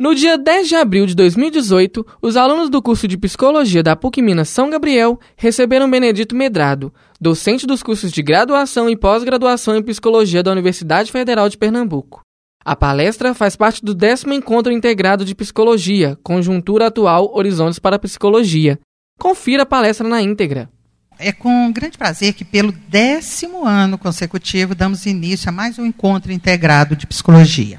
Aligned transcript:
No 0.00 0.14
dia 0.14 0.38
10 0.38 0.66
de 0.66 0.76
abril 0.76 1.04
de 1.04 1.14
2018, 1.14 2.06
os 2.22 2.34
alunos 2.34 2.70
do 2.70 2.80
curso 2.80 3.06
de 3.06 3.18
Psicologia 3.18 3.82
da 3.82 3.94
PUC 3.94 4.22
Minas 4.22 4.48
São 4.48 4.70
Gabriel 4.70 5.20
receberam 5.36 5.90
Benedito 5.90 6.34
Medrado, 6.34 6.90
docente 7.20 7.66
dos 7.66 7.82
cursos 7.82 8.10
de 8.10 8.22
graduação 8.22 8.88
e 8.88 8.96
pós-graduação 8.96 9.76
em 9.76 9.82
Psicologia 9.82 10.42
da 10.42 10.52
Universidade 10.52 11.12
Federal 11.12 11.50
de 11.50 11.58
Pernambuco. 11.58 12.22
A 12.64 12.74
palestra 12.74 13.34
faz 13.34 13.56
parte 13.56 13.84
do 13.84 13.94
décimo 13.94 14.32
encontro 14.32 14.72
integrado 14.72 15.22
de 15.22 15.34
Psicologia, 15.34 16.18
Conjuntura 16.22 16.86
Atual 16.86 17.30
Horizontes 17.34 17.78
para 17.78 17.96
a 17.96 17.98
Psicologia. 17.98 18.78
Confira 19.18 19.64
a 19.64 19.66
palestra 19.66 20.08
na 20.08 20.22
íntegra. 20.22 20.70
É 21.18 21.30
com 21.30 21.70
grande 21.70 21.98
prazer 21.98 22.32
que, 22.32 22.42
pelo 22.42 22.72
décimo 22.72 23.66
ano 23.66 23.98
consecutivo, 23.98 24.74
damos 24.74 25.04
início 25.04 25.50
a 25.50 25.52
mais 25.52 25.78
um 25.78 25.84
encontro 25.84 26.32
integrado 26.32 26.96
de 26.96 27.06
psicologia. 27.06 27.78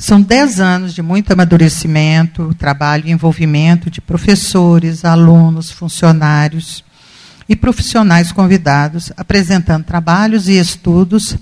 São 0.00 0.22
dez 0.22 0.60
anos 0.60 0.94
de 0.94 1.02
muito 1.02 1.32
amadurecimento, 1.32 2.54
trabalho 2.54 3.08
e 3.08 3.10
envolvimento 3.10 3.90
de 3.90 4.00
professores, 4.00 5.04
alunos, 5.04 5.72
funcionários 5.72 6.84
e 7.48 7.56
profissionais 7.56 8.30
convidados, 8.30 9.10
apresentando 9.16 9.82
trabalhos 9.82 10.46
e 10.46 10.52
estudos, 10.52 11.36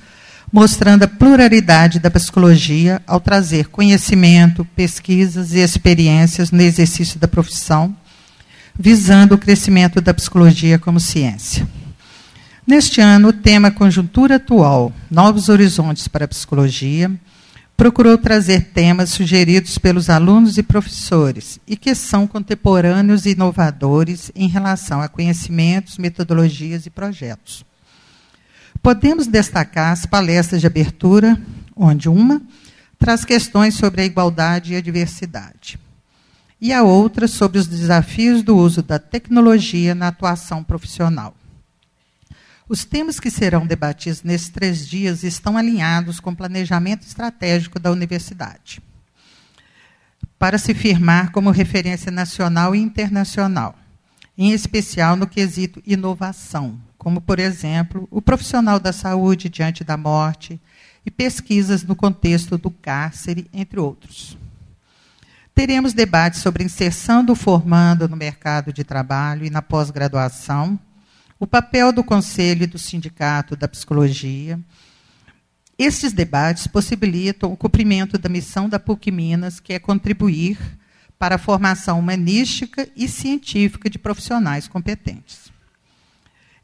mostrando 0.50 1.02
a 1.02 1.08
pluralidade 1.08 1.98
da 1.98 2.10
psicologia 2.10 3.02
ao 3.06 3.20
trazer 3.20 3.68
conhecimento, 3.68 4.64
pesquisas 4.74 5.52
e 5.52 5.58
experiências 5.58 6.50
no 6.50 6.62
exercício 6.62 7.20
da 7.20 7.28
profissão, 7.28 7.94
visando 8.74 9.34
o 9.34 9.38
crescimento 9.38 10.00
da 10.00 10.14
psicologia 10.14 10.78
como 10.78 10.98
ciência. 10.98 11.68
Neste 12.66 13.02
ano, 13.02 13.28
o 13.28 13.32
tema 13.34 13.70
Conjuntura 13.70 14.36
Atual 14.36 14.92
Novos 15.10 15.50
Horizontes 15.50 16.08
para 16.08 16.24
a 16.24 16.28
Psicologia 16.28 17.12
procurou 17.76 18.16
trazer 18.16 18.70
temas 18.72 19.10
sugeridos 19.10 19.76
pelos 19.76 20.08
alunos 20.08 20.56
e 20.56 20.62
professores 20.62 21.60
e 21.66 21.76
que 21.76 21.94
são 21.94 22.26
contemporâneos 22.26 23.26
e 23.26 23.30
inovadores 23.30 24.32
em 24.34 24.48
relação 24.48 25.02
a 25.02 25.08
conhecimentos, 25.08 25.98
metodologias 25.98 26.86
e 26.86 26.90
projetos. 26.90 27.64
Podemos 28.82 29.26
destacar 29.26 29.92
as 29.92 30.06
palestras 30.06 30.60
de 30.60 30.66
abertura, 30.66 31.40
onde 31.76 32.08
uma 32.08 32.40
traz 32.98 33.24
questões 33.24 33.74
sobre 33.74 34.00
a 34.00 34.04
igualdade 34.06 34.72
e 34.72 34.76
a 34.76 34.80
diversidade, 34.80 35.78
e 36.58 36.72
a 36.72 36.82
outra 36.82 37.28
sobre 37.28 37.58
os 37.58 37.66
desafios 37.66 38.42
do 38.42 38.56
uso 38.56 38.82
da 38.82 38.98
tecnologia 38.98 39.94
na 39.94 40.08
atuação 40.08 40.64
profissional. 40.64 41.34
Os 42.68 42.84
temas 42.84 43.20
que 43.20 43.30
serão 43.30 43.64
debatidos 43.64 44.24
nesses 44.24 44.48
três 44.48 44.88
dias 44.88 45.22
estão 45.22 45.56
alinhados 45.56 46.18
com 46.18 46.30
o 46.30 46.36
planejamento 46.36 47.06
estratégico 47.06 47.78
da 47.78 47.92
universidade, 47.92 48.82
para 50.36 50.58
se 50.58 50.74
firmar 50.74 51.30
como 51.30 51.50
referência 51.50 52.10
nacional 52.10 52.74
e 52.74 52.80
internacional, 52.80 53.76
em 54.36 54.50
especial 54.50 55.14
no 55.14 55.28
quesito 55.28 55.80
inovação, 55.86 56.76
como, 56.98 57.20
por 57.20 57.38
exemplo, 57.38 58.08
o 58.10 58.20
profissional 58.20 58.80
da 58.80 58.92
saúde 58.92 59.48
diante 59.48 59.84
da 59.84 59.96
morte 59.96 60.60
e 61.04 61.10
pesquisas 61.10 61.84
no 61.84 61.94
contexto 61.94 62.58
do 62.58 62.68
cárcere, 62.68 63.48
entre 63.52 63.78
outros. 63.78 64.36
Teremos 65.54 65.94
debates 65.94 66.40
sobre 66.40 66.64
inserção 66.64 67.24
do 67.24 67.36
formando 67.36 68.08
no 68.08 68.16
mercado 68.16 68.72
de 68.72 68.82
trabalho 68.82 69.46
e 69.46 69.50
na 69.50 69.62
pós-graduação 69.62 70.78
o 71.38 71.46
papel 71.46 71.92
do 71.92 72.02
Conselho 72.02 72.62
e 72.62 72.66
do 72.66 72.78
Sindicato 72.78 73.54
da 73.54 73.68
Psicologia. 73.68 74.58
Estes 75.78 76.12
debates 76.12 76.66
possibilitam 76.66 77.52
o 77.52 77.56
cumprimento 77.56 78.16
da 78.16 78.28
missão 78.28 78.68
da 78.68 78.78
PUC 78.78 79.10
Minas, 79.10 79.60
que 79.60 79.74
é 79.74 79.78
contribuir 79.78 80.58
para 81.18 81.34
a 81.34 81.38
formação 81.38 81.98
humanística 81.98 82.88
e 82.96 83.06
científica 83.06 83.90
de 83.90 83.98
profissionais 83.98 84.66
competentes. 84.66 85.54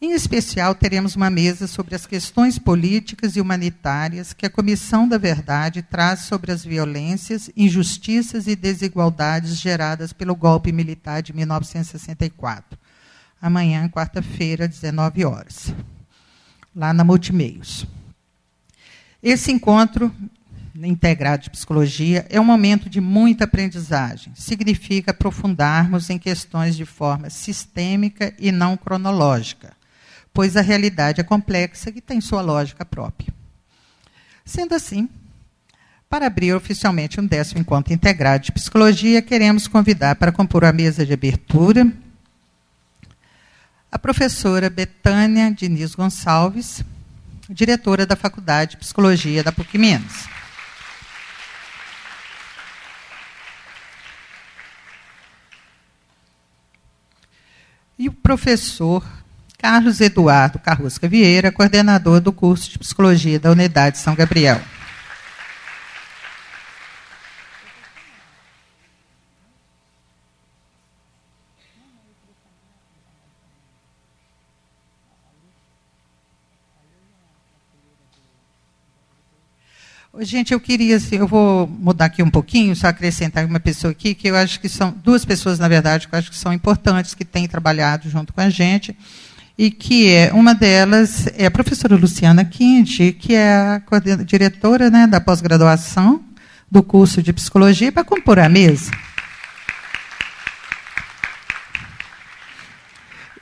Em 0.00 0.12
especial, 0.12 0.74
teremos 0.74 1.14
uma 1.14 1.30
mesa 1.30 1.66
sobre 1.66 1.94
as 1.94 2.06
questões 2.06 2.58
políticas 2.58 3.36
e 3.36 3.40
humanitárias 3.40 4.32
que 4.32 4.44
a 4.44 4.50
Comissão 4.50 5.06
da 5.06 5.16
Verdade 5.16 5.82
traz 5.82 6.20
sobre 6.20 6.50
as 6.50 6.64
violências, 6.64 7.50
injustiças 7.56 8.46
e 8.48 8.56
desigualdades 8.56 9.56
geradas 9.58 10.12
pelo 10.12 10.34
golpe 10.34 10.72
militar 10.72 11.22
de 11.22 11.32
1964 11.32 12.81
amanhã, 13.42 13.88
quarta-feira, 13.88 14.68
19 14.68 15.24
horas, 15.24 15.74
lá 16.74 16.94
na 16.94 17.02
Multimeios. 17.02 17.84
Esse 19.20 19.50
encontro 19.50 20.14
integrado 20.76 21.42
de 21.42 21.50
psicologia 21.50 22.24
é 22.30 22.40
um 22.40 22.44
momento 22.44 22.88
de 22.88 23.00
muita 23.00 23.44
aprendizagem. 23.44 24.32
Significa 24.36 25.10
aprofundarmos 25.10 26.08
em 26.08 26.18
questões 26.18 26.76
de 26.76 26.86
forma 26.86 27.28
sistêmica 27.28 28.32
e 28.38 28.52
não 28.52 28.76
cronológica, 28.76 29.72
pois 30.32 30.56
a 30.56 30.60
realidade 30.60 31.20
é 31.20 31.24
complexa 31.24 31.90
e 31.90 32.00
tem 32.00 32.20
sua 32.20 32.40
lógica 32.40 32.84
própria. 32.84 33.34
Sendo 34.44 34.74
assim, 34.74 35.08
para 36.08 36.26
abrir 36.26 36.54
oficialmente 36.54 37.20
um 37.20 37.26
décimo 37.26 37.60
encontro 37.60 37.92
integrado 37.92 38.44
de 38.44 38.52
psicologia, 38.52 39.20
queremos 39.20 39.66
convidar 39.66 40.14
para 40.16 40.32
compor 40.32 40.64
a 40.64 40.72
mesa 40.72 41.04
de 41.04 41.12
abertura 41.12 41.92
a 43.92 43.98
professora 43.98 44.70
Betânia 44.70 45.52
Diniz 45.52 45.94
Gonçalves, 45.94 46.82
diretora 47.46 48.06
da 48.06 48.16
Faculdade 48.16 48.70
de 48.70 48.76
Psicologia 48.78 49.44
da 49.44 49.52
PUC 49.52 49.76
Minas. 49.76 50.26
E 57.98 58.08
o 58.08 58.12
professor 58.12 59.04
Carlos 59.58 60.00
Eduardo 60.00 60.58
Carrusca 60.58 61.06
Vieira, 61.06 61.52
coordenador 61.52 62.18
do 62.18 62.32
curso 62.32 62.70
de 62.70 62.78
Psicologia 62.78 63.38
da 63.38 63.50
Unidade 63.50 63.98
São 63.98 64.14
Gabriel. 64.14 64.60
Gente, 80.20 80.52
eu 80.52 80.60
queria, 80.60 80.96
assim, 80.96 81.16
eu 81.16 81.26
vou 81.26 81.66
mudar 81.66 82.04
aqui 82.04 82.22
um 82.22 82.28
pouquinho, 82.28 82.76
só 82.76 82.88
acrescentar 82.88 83.46
uma 83.46 83.58
pessoa 83.58 83.92
aqui, 83.92 84.14
que 84.14 84.28
eu 84.28 84.36
acho 84.36 84.60
que 84.60 84.68
são 84.68 84.94
duas 85.02 85.24
pessoas, 85.24 85.58
na 85.58 85.66
verdade, 85.68 86.06
que 86.06 86.14
eu 86.14 86.18
acho 86.18 86.30
que 86.30 86.36
são 86.36 86.52
importantes, 86.52 87.14
que 87.14 87.24
têm 87.24 87.48
trabalhado 87.48 88.10
junto 88.10 88.30
com 88.30 88.42
a 88.42 88.50
gente, 88.50 88.94
e 89.56 89.70
que 89.70 90.10
é, 90.10 90.30
uma 90.34 90.54
delas 90.54 91.28
é 91.34 91.46
a 91.46 91.50
professora 91.50 91.96
Luciana 91.96 92.44
Quinte, 92.44 93.12
que 93.18 93.34
é 93.34 93.54
a 93.54 93.82
diretora 94.22 94.90
né, 94.90 95.06
da 95.06 95.18
pós-graduação 95.18 96.22
do 96.70 96.82
curso 96.82 97.22
de 97.22 97.32
psicologia, 97.32 97.90
para 97.90 98.04
compor 98.04 98.38
a 98.38 98.50
mesa. 98.50 98.90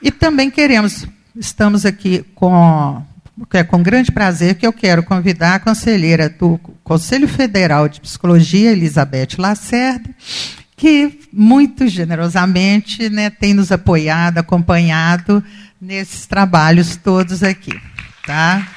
E 0.01 0.09
também 0.09 0.49
queremos, 0.49 1.05
estamos 1.35 1.85
aqui 1.85 2.23
com 2.33 3.05
é 3.53 3.63
com 3.63 3.81
grande 3.81 4.11
prazer 4.11 4.55
que 4.55 4.65
eu 4.65 4.73
quero 4.73 5.03
convidar 5.03 5.55
a 5.55 5.59
conselheira 5.59 6.29
do 6.29 6.57
Conselho 6.83 7.27
Federal 7.27 7.87
de 7.87 8.01
Psicologia, 8.01 8.71
Elizabeth 8.71 9.37
Lacerda, 9.37 10.09
que 10.75 11.19
muito 11.31 11.87
generosamente 11.87 13.09
né, 13.09 13.29
tem 13.29 13.53
nos 13.53 13.71
apoiado, 13.71 14.37
acompanhado 14.37 15.43
nesses 15.79 16.25
trabalhos 16.25 16.95
todos 16.95 17.43
aqui. 17.43 17.79
Tá? 18.25 18.67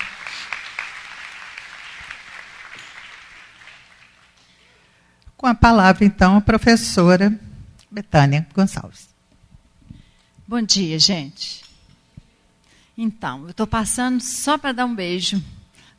Com 5.36 5.46
a 5.46 5.54
palavra, 5.54 6.04
então, 6.04 6.36
a 6.36 6.40
professora 6.40 7.38
Betânia 7.90 8.46
Gonçalves. 8.54 9.08
Bom 10.46 10.62
dia, 10.62 10.98
gente. 10.98 11.63
Então, 12.96 13.42
eu 13.42 13.50
estou 13.50 13.66
passando 13.66 14.20
só 14.20 14.56
para 14.56 14.70
dar 14.70 14.86
um 14.86 14.94
beijo, 14.94 15.42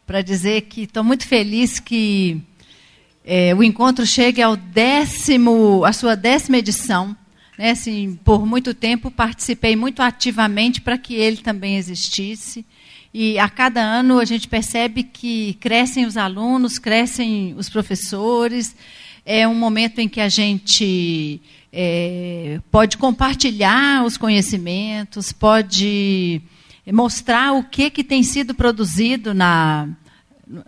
para 0.08 0.22
dizer 0.22 0.62
que 0.62 0.84
estou 0.84 1.04
muito 1.04 1.28
feliz 1.28 1.78
que 1.78 2.42
é, 3.26 3.54
o 3.54 3.62
encontro 3.62 4.06
chegue 4.06 4.42
ao 4.42 4.56
décimo, 4.56 5.84
a 5.84 5.92
sua 5.92 6.16
décima 6.16 6.58
edição. 6.58 7.14
Né? 7.58 7.72
Assim, 7.72 8.18
por 8.24 8.46
muito 8.46 8.74
tempo 8.74 9.12
participei 9.12 9.76
muito 9.76 10.02
ativamente 10.02 10.80
para 10.80 10.98
que 10.98 11.16
ele 11.16 11.38
também 11.38 11.76
existisse. 11.76 12.66
E 13.14 13.38
a 13.40 13.50
cada 13.50 13.82
ano 13.82 14.18
a 14.18 14.24
gente 14.24 14.48
percebe 14.48 15.04
que 15.04 15.56
crescem 15.56 16.06
os 16.06 16.16
alunos, 16.16 16.80
crescem 16.80 17.54
os 17.58 17.68
professores. 17.68 18.74
É 19.26 19.46
um 19.46 19.56
momento 19.56 20.00
em 20.00 20.08
que 20.08 20.22
a 20.22 20.30
gente 20.30 21.42
é, 21.74 22.62
pode 22.72 22.98
compartilhar 22.98 24.06
os 24.06 24.16
conhecimentos, 24.16 25.34
pode 25.34 26.42
mostrar 26.92 27.54
o 27.54 27.64
que, 27.64 27.90
que 27.90 28.04
tem 28.04 28.22
sido 28.24 28.54
produzido 28.54 29.34
na, 29.34 29.90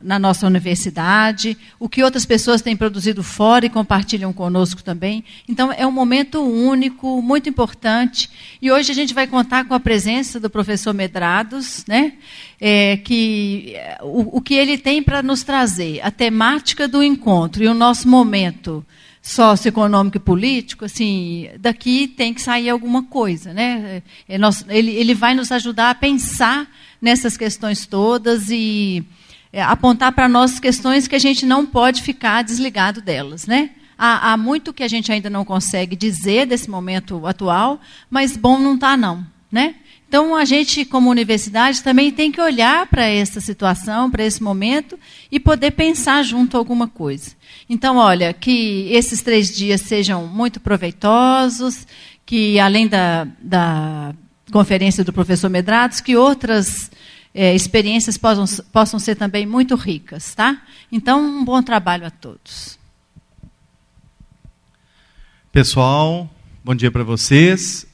na 0.01 0.17
nossa 0.17 0.47
universidade, 0.47 1.57
o 1.79 1.87
que 1.87 2.03
outras 2.03 2.25
pessoas 2.25 2.61
têm 2.61 2.75
produzido 2.75 3.23
fora 3.23 3.65
e 3.65 3.69
compartilham 3.69 4.33
conosco 4.33 4.81
também. 4.81 5.23
Então, 5.47 5.71
é 5.71 5.85
um 5.85 5.91
momento 5.91 6.41
único, 6.41 7.21
muito 7.21 7.47
importante. 7.47 8.29
E 8.61 8.71
hoje 8.71 8.91
a 8.91 8.95
gente 8.95 9.13
vai 9.13 9.27
contar 9.27 9.65
com 9.65 9.73
a 9.73 9.79
presença 9.79 10.39
do 10.39 10.49
professor 10.49 10.93
Medrados, 10.93 11.85
né? 11.87 12.13
É, 12.59 12.97
que, 12.97 13.75
o, 14.01 14.37
o 14.37 14.41
que 14.41 14.55
ele 14.55 14.79
tem 14.79 15.03
para 15.03 15.21
nos 15.21 15.43
trazer, 15.43 16.01
a 16.01 16.09
temática 16.09 16.87
do 16.87 17.03
encontro 17.03 17.63
e 17.63 17.67
o 17.67 17.73
nosso 17.73 18.07
momento 18.07 18.83
socioeconômico 19.27 20.15
e 20.15 20.21
político, 20.21 20.85
assim, 20.85 21.50
daqui 21.59 22.07
tem 22.07 22.33
que 22.33 22.41
sair 22.41 22.69
alguma 22.69 23.03
coisa, 23.03 23.53
né? 23.53 24.01
É, 24.27 24.38
nós, 24.38 24.63
ele, 24.69 24.91
ele 24.91 25.13
vai 25.13 25.33
nos 25.33 25.51
ajudar 25.51 25.89
a 25.89 25.95
pensar 25.95 26.65
nessas 27.01 27.35
questões 27.35 27.85
todas 27.85 28.50
e 28.50 29.03
é, 29.51 29.62
apontar 29.62 30.13
para 30.13 30.29
nós 30.29 30.62
questões 30.62 31.09
que 31.09 31.15
a 31.15 31.19
gente 31.19 31.45
não 31.45 31.65
pode 31.65 32.01
ficar 32.01 32.41
desligado 32.41 33.01
delas, 33.01 33.45
né? 33.45 33.71
Há, 33.97 34.31
há, 34.31 34.38
muito 34.38 34.74
que 34.74 34.83
a 34.83 34.88
gente 34.88 35.12
ainda 35.12 35.30
não 35.30 35.44
consegue 35.44 35.97
dizer 35.97 36.45
desse 36.45 36.69
momento 36.69 37.27
atual, 37.27 37.81
mas 38.09 38.38
bom 38.38 38.57
não 38.57 38.75
está 38.75 38.95
não, 38.95 39.27
né? 39.51 39.75
Então 40.07 40.38
a 40.38 40.45
gente, 40.45 40.85
como 40.85 41.09
universidade, 41.09 41.83
também 41.83 42.12
tem 42.12 42.31
que 42.31 42.39
olhar 42.39 42.88
para 42.88 43.06
essa 43.06 43.41
situação, 43.41 44.09
para 44.09 44.23
esse 44.23 44.41
momento 44.41 44.97
e 45.30 45.38
poder 45.38 45.71
pensar 45.71 46.23
junto 46.23 46.56
alguma 46.56 46.88
coisa. 46.88 47.35
Então, 47.69 47.97
olha, 47.97 48.33
que 48.33 48.87
esses 48.91 49.21
três 49.21 49.55
dias 49.55 49.81
sejam 49.81 50.25
muito 50.25 50.59
proveitosos, 50.59 51.85
que 52.25 52.59
além 52.59 52.87
da, 52.87 53.27
da 53.41 54.15
conferência 54.51 55.03
do 55.03 55.11
professor 55.11 55.49
Medrados, 55.49 55.99
que 55.99 56.15
outras 56.15 56.89
é, 57.33 57.53
experiências 57.53 58.17
possam, 58.17 58.63
possam 58.71 58.99
ser 58.99 59.15
também 59.15 59.45
muito 59.45 59.75
ricas, 59.75 60.33
tá? 60.33 60.61
Então, 60.91 61.21
um 61.21 61.43
bom 61.43 61.61
trabalho 61.61 62.07
a 62.07 62.09
todos. 62.09 62.79
Pessoal, 65.51 66.29
bom 66.63 66.73
dia 66.73 66.91
para 66.91 67.03
vocês. 67.03 67.85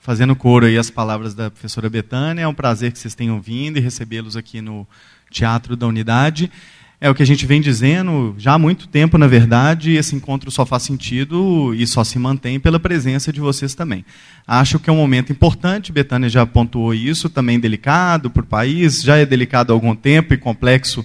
Fazendo 0.00 0.36
coro 0.36 0.66
aí 0.66 0.78
as 0.78 0.88
palavras 0.88 1.34
da 1.34 1.50
professora 1.50 1.90
Betânia, 1.90 2.42
é 2.42 2.48
um 2.48 2.54
prazer 2.54 2.92
que 2.92 2.98
vocês 2.98 3.14
tenham 3.14 3.40
vindo 3.40 3.76
e 3.76 3.80
recebê-los 3.80 4.36
aqui 4.36 4.60
no 4.60 4.86
Teatro 5.30 5.74
da 5.74 5.86
Unidade. 5.86 6.50
É 6.98 7.10
o 7.10 7.14
que 7.14 7.22
a 7.22 7.26
gente 7.26 7.44
vem 7.44 7.60
dizendo 7.60 8.34
já 8.38 8.54
há 8.54 8.58
muito 8.58 8.88
tempo, 8.88 9.18
na 9.18 9.26
verdade, 9.26 9.90
e 9.90 9.96
esse 9.98 10.16
encontro 10.16 10.50
só 10.50 10.64
faz 10.64 10.82
sentido 10.82 11.74
e 11.74 11.86
só 11.86 12.02
se 12.02 12.18
mantém 12.18 12.58
pela 12.58 12.80
presença 12.80 13.30
de 13.30 13.38
vocês 13.38 13.74
também. 13.74 14.02
Acho 14.46 14.78
que 14.78 14.88
é 14.88 14.92
um 14.92 14.96
momento 14.96 15.30
importante, 15.30 15.92
Betânia 15.92 16.30
já 16.30 16.46
pontuou 16.46 16.94
isso, 16.94 17.28
também 17.28 17.60
delicado 17.60 18.30
para 18.30 18.42
o 18.42 18.46
país, 18.46 19.02
já 19.02 19.16
é 19.18 19.26
delicado 19.26 19.72
há 19.72 19.76
algum 19.76 19.94
tempo 19.94 20.32
e 20.32 20.38
complexo 20.38 21.04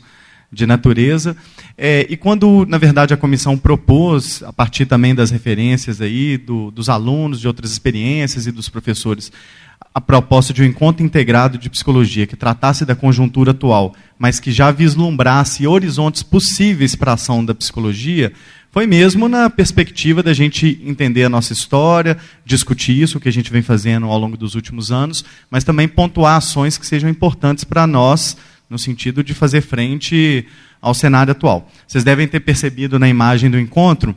de 0.49 0.65
natureza. 0.65 1.35
É, 1.77 2.05
e 2.09 2.15
quando, 2.15 2.65
na 2.67 2.77
verdade, 2.77 3.13
a 3.13 3.17
comissão 3.17 3.57
propôs, 3.57 4.43
a 4.43 4.53
partir 4.53 4.85
também 4.85 5.13
das 5.13 5.29
referências 5.29 5.99
aí 5.99 6.37
do, 6.37 6.71
dos 6.71 6.87
alunos, 6.87 7.39
de 7.39 7.47
outras 7.47 7.71
experiências 7.71 8.47
e 8.47 8.51
dos 8.51 8.69
professores, 8.69 9.31
a 9.93 9.99
proposta 9.99 10.53
de 10.53 10.61
um 10.61 10.65
encontro 10.65 11.05
integrado 11.05 11.57
de 11.57 11.69
psicologia 11.69 12.25
que 12.25 12.35
tratasse 12.35 12.85
da 12.85 12.95
conjuntura 12.95 13.51
atual, 13.51 13.93
mas 14.17 14.39
que 14.39 14.51
já 14.51 14.71
vislumbrasse 14.71 15.67
horizontes 15.67 16.23
possíveis 16.23 16.95
para 16.95 17.11
a 17.11 17.15
ação 17.15 17.43
da 17.43 17.53
psicologia, 17.53 18.31
foi 18.71 18.87
mesmo 18.87 19.27
na 19.27 19.49
perspectiva 19.49 20.23
da 20.23 20.31
gente 20.31 20.81
entender 20.85 21.25
a 21.25 21.29
nossa 21.29 21.51
história, 21.51 22.17
discutir 22.45 23.01
isso, 23.01 23.17
o 23.17 23.21
que 23.21 23.27
a 23.27 23.33
gente 23.33 23.51
vem 23.51 23.61
fazendo 23.61 24.05
ao 24.05 24.17
longo 24.17 24.37
dos 24.37 24.55
últimos 24.55 24.93
anos, 24.93 25.25
mas 25.49 25.65
também 25.65 25.89
pontuar 25.89 26.37
ações 26.37 26.77
que 26.77 26.87
sejam 26.87 27.09
importantes 27.09 27.65
para 27.65 27.85
nós, 27.85 28.37
no 28.69 28.79
sentido 28.79 29.21
de 29.21 29.33
fazer 29.33 29.59
frente 29.59 30.45
ao 30.81 30.93
cenário 30.93 31.33
atual. 31.33 31.69
Vocês 31.85 32.05
devem 32.05 32.29
ter 32.29 32.39
percebido 32.39 32.97
na 32.97 33.09
imagem 33.09 33.51
do 33.51 33.59
encontro, 33.59 34.15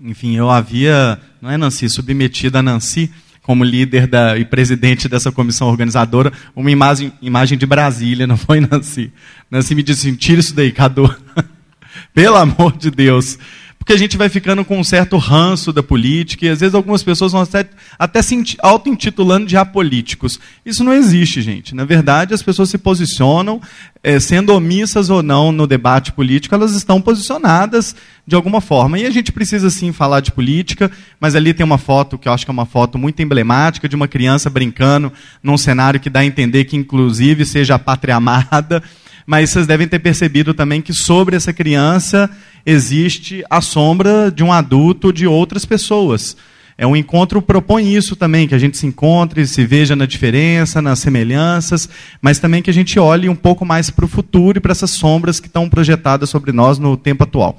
enfim, 0.00 0.36
eu 0.36 0.48
havia, 0.48 1.18
não 1.40 1.50
é 1.50 1.56
Nancy, 1.56 1.88
submetido 1.88 2.58
a 2.58 2.62
Nancy 2.62 3.10
como 3.46 3.62
líder 3.62 4.08
da, 4.08 4.36
e 4.36 4.44
presidente 4.44 5.08
dessa 5.08 5.30
comissão 5.30 5.68
organizadora, 5.68 6.32
uma 6.54 6.68
imagem, 6.68 7.12
imagem 7.22 7.56
de 7.56 7.64
Brasília, 7.64 8.26
não 8.26 8.36
foi, 8.36 8.58
Nancy? 8.58 9.12
Nancy 9.48 9.72
me 9.72 9.84
disse 9.84 10.08
assim, 10.08 10.16
tira 10.16 10.40
isso 10.40 10.52
daí, 10.52 10.72
Cadu. 10.72 11.14
Pelo 12.12 12.34
amor 12.34 12.76
de 12.76 12.90
Deus 12.90 13.38
porque 13.86 13.94
a 13.94 13.98
gente 13.98 14.16
vai 14.16 14.28
ficando 14.28 14.64
com 14.64 14.80
um 14.80 14.82
certo 14.82 15.16
ranço 15.16 15.72
da 15.72 15.80
política, 15.80 16.44
e 16.44 16.48
às 16.48 16.58
vezes 16.58 16.74
algumas 16.74 17.04
pessoas 17.04 17.30
vão 17.30 17.42
até, 17.42 17.68
até 17.96 18.20
se 18.20 18.56
auto-intitulando 18.58 19.46
de 19.46 19.56
apolíticos. 19.56 20.40
Isso 20.64 20.82
não 20.82 20.92
existe, 20.92 21.40
gente. 21.40 21.72
Na 21.72 21.84
verdade, 21.84 22.34
as 22.34 22.42
pessoas 22.42 22.68
se 22.68 22.78
posicionam, 22.78 23.62
é, 24.02 24.18
sendo 24.18 24.52
omissas 24.52 25.08
ou 25.08 25.22
não 25.22 25.52
no 25.52 25.68
debate 25.68 26.10
político, 26.10 26.52
elas 26.52 26.72
estão 26.72 27.00
posicionadas 27.00 27.94
de 28.26 28.34
alguma 28.34 28.60
forma. 28.60 28.98
E 28.98 29.06
a 29.06 29.10
gente 29.10 29.30
precisa 29.30 29.70
sim 29.70 29.92
falar 29.92 30.18
de 30.18 30.32
política, 30.32 30.90
mas 31.20 31.36
ali 31.36 31.54
tem 31.54 31.62
uma 31.62 31.78
foto 31.78 32.18
que 32.18 32.26
eu 32.26 32.32
acho 32.32 32.44
que 32.44 32.50
é 32.50 32.52
uma 32.52 32.66
foto 32.66 32.98
muito 32.98 33.22
emblemática 33.22 33.88
de 33.88 33.94
uma 33.94 34.08
criança 34.08 34.50
brincando 34.50 35.12
num 35.40 35.56
cenário 35.56 36.00
que 36.00 36.10
dá 36.10 36.20
a 36.20 36.26
entender 36.26 36.64
que, 36.64 36.76
inclusive, 36.76 37.46
seja 37.46 37.76
a 37.76 37.78
pátria 37.78 38.16
amada 38.16 38.82
mas 39.26 39.50
vocês 39.50 39.66
devem 39.66 39.88
ter 39.88 39.98
percebido 39.98 40.54
também 40.54 40.80
que 40.80 40.92
sobre 40.92 41.34
essa 41.34 41.52
criança 41.52 42.30
existe 42.64 43.44
a 43.50 43.60
sombra 43.60 44.30
de 44.30 44.44
um 44.44 44.52
adulto 44.52 45.12
de 45.12 45.26
outras 45.26 45.64
pessoas. 45.64 46.36
É 46.78 46.86
um 46.86 46.94
encontro 46.94 47.40
propõe 47.40 47.94
isso 47.94 48.14
também, 48.14 48.46
que 48.46 48.54
a 48.54 48.58
gente 48.58 48.76
se 48.76 48.86
encontre, 48.86 49.46
se 49.46 49.64
veja 49.64 49.96
na 49.96 50.04
diferença, 50.04 50.82
nas 50.82 50.98
semelhanças, 50.98 51.88
mas 52.20 52.38
também 52.38 52.62
que 52.62 52.70
a 52.70 52.74
gente 52.74 52.98
olhe 52.98 53.28
um 53.28 53.34
pouco 53.34 53.64
mais 53.64 53.88
para 53.88 54.04
o 54.04 54.08
futuro 54.08 54.58
e 54.58 54.60
para 54.60 54.72
essas 54.72 54.90
sombras 54.90 55.40
que 55.40 55.46
estão 55.46 55.70
projetadas 55.70 56.28
sobre 56.28 56.52
nós 56.52 56.78
no 56.78 56.96
tempo 56.96 57.24
atual. 57.24 57.58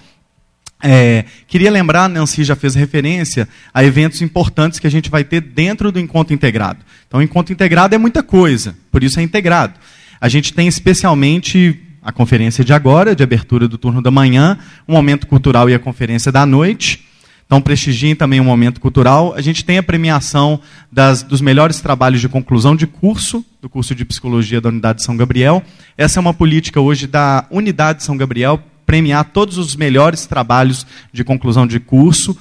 É, 0.84 1.26
queria 1.48 1.72
lembrar, 1.72 2.08
Nancy 2.08 2.44
já 2.44 2.56
fez 2.56 2.76
referência 2.76 3.50
a 3.74 3.84
eventos 3.84 4.22
importantes 4.22 4.78
que 4.78 4.86
a 4.86 4.92
gente 4.92 5.10
vai 5.10 5.24
ter 5.24 5.42
dentro 5.42 5.92
do 5.92 6.00
encontro 6.00 6.36
integrado. 6.36 6.80
Então, 7.08 7.20
o 7.20 7.24
encontro 7.24 7.52
integrado 7.52 7.96
é 7.96 7.98
muita 7.98 8.22
coisa, 8.22 8.78
por 8.92 9.04
isso 9.04 9.20
é 9.20 9.24
integrado. 9.24 9.74
A 10.20 10.30
gente 10.30 10.54
tem 10.54 10.68
especialmente 10.68 11.80
a 12.02 12.12
conferência 12.12 12.64
de 12.64 12.74
agora, 12.74 13.16
de 13.16 13.24
abertura 13.24 13.68
do 13.68 13.78
turno 13.78 14.02
da 14.02 14.10
manhã, 14.10 14.58
o 14.88 14.94
momento 14.94 15.28
cultural 15.28 15.70
e 15.70 15.74
a 15.74 15.80
conferência 15.80 16.32
da 16.32 16.46
noite. 16.46 17.06
Então, 17.46 17.62
prestigiem 17.62 18.14
também 18.14 18.42
o 18.42 18.44
momento 18.44 18.82
cultural. 18.82 19.34
A 19.34 19.42
gente 19.42 19.64
tem 19.64 19.78
a 19.78 19.84
premiação 19.84 20.60
das, 20.92 21.24
dos 21.24 21.40
melhores 21.40 21.80
trabalhos 21.80 22.20
de 22.20 22.28
conclusão 22.28 22.76
de 22.76 22.86
curso, 22.86 23.44
do 23.62 23.70
curso 23.70 23.96
de 23.96 24.04
psicologia 24.04 24.60
da 24.60 24.68
Unidade 24.68 25.00
de 25.00 25.06
São 25.06 25.16
Gabriel. 25.16 25.64
Essa 25.98 26.20
é 26.20 26.22
uma 26.22 26.34
política 26.34 26.82
hoje 26.82 27.08
da 27.08 27.46
Unidade 27.50 28.00
de 28.00 28.06
São 28.06 28.18
Gabriel, 28.18 28.62
premiar 28.86 29.26
todos 29.26 29.58
os 29.58 29.78
melhores 29.78 30.26
trabalhos 30.26 30.86
de 31.14 31.24
conclusão 31.24 31.66
de 31.66 31.80
curso. 31.80 32.38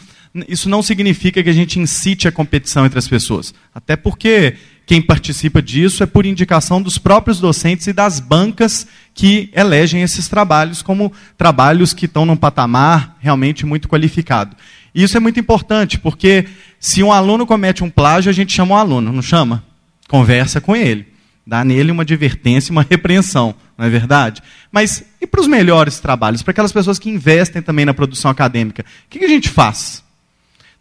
Isso 0.48 0.68
não 0.68 0.82
significa 0.82 1.42
que 1.42 1.50
a 1.50 1.52
gente 1.52 1.78
incite 1.78 2.26
a 2.26 2.32
competição 2.32 2.84
entre 2.84 2.98
as 2.98 3.06
pessoas. 3.06 3.54
Até 3.72 3.94
porque 3.94 4.54
quem 4.86 5.02
participa 5.02 5.60
disso 5.60 6.04
é 6.04 6.06
por 6.06 6.24
indicação 6.24 6.80
dos 6.80 6.96
próprios 6.96 7.40
docentes 7.40 7.88
e 7.88 7.92
das 7.92 8.20
bancas 8.20 8.86
que 9.12 9.50
elegem 9.52 10.00
esses 10.00 10.28
trabalhos 10.28 10.80
como 10.80 11.12
trabalhos 11.36 11.92
que 11.92 12.06
estão 12.06 12.24
num 12.24 12.36
patamar 12.36 13.16
realmente 13.18 13.66
muito 13.66 13.88
qualificado. 13.88 14.56
E 14.94 15.02
isso 15.02 15.16
é 15.16 15.20
muito 15.20 15.40
importante, 15.40 15.98
porque 15.98 16.46
se 16.78 17.02
um 17.02 17.10
aluno 17.10 17.44
comete 17.44 17.82
um 17.82 17.90
plágio, 17.90 18.30
a 18.30 18.32
gente 18.32 18.52
chama 18.52 18.76
o 18.76 18.78
aluno, 18.78 19.12
não 19.12 19.22
chama? 19.22 19.64
Conversa 20.08 20.60
com 20.60 20.76
ele. 20.76 21.04
Dá 21.44 21.64
nele 21.64 21.90
uma 21.90 22.04
advertência, 22.04 22.70
uma 22.70 22.86
repreensão, 22.88 23.56
não 23.76 23.86
é 23.86 23.90
verdade? 23.90 24.40
Mas 24.70 25.02
e 25.20 25.26
para 25.26 25.40
os 25.40 25.48
melhores 25.48 25.98
trabalhos, 25.98 26.42
para 26.42 26.52
aquelas 26.52 26.72
pessoas 26.72 26.98
que 26.98 27.10
investem 27.10 27.60
também 27.60 27.84
na 27.84 27.92
produção 27.92 28.30
acadêmica? 28.30 28.84
O 29.06 29.10
que 29.10 29.24
a 29.24 29.28
gente 29.28 29.48
faz? 29.48 30.02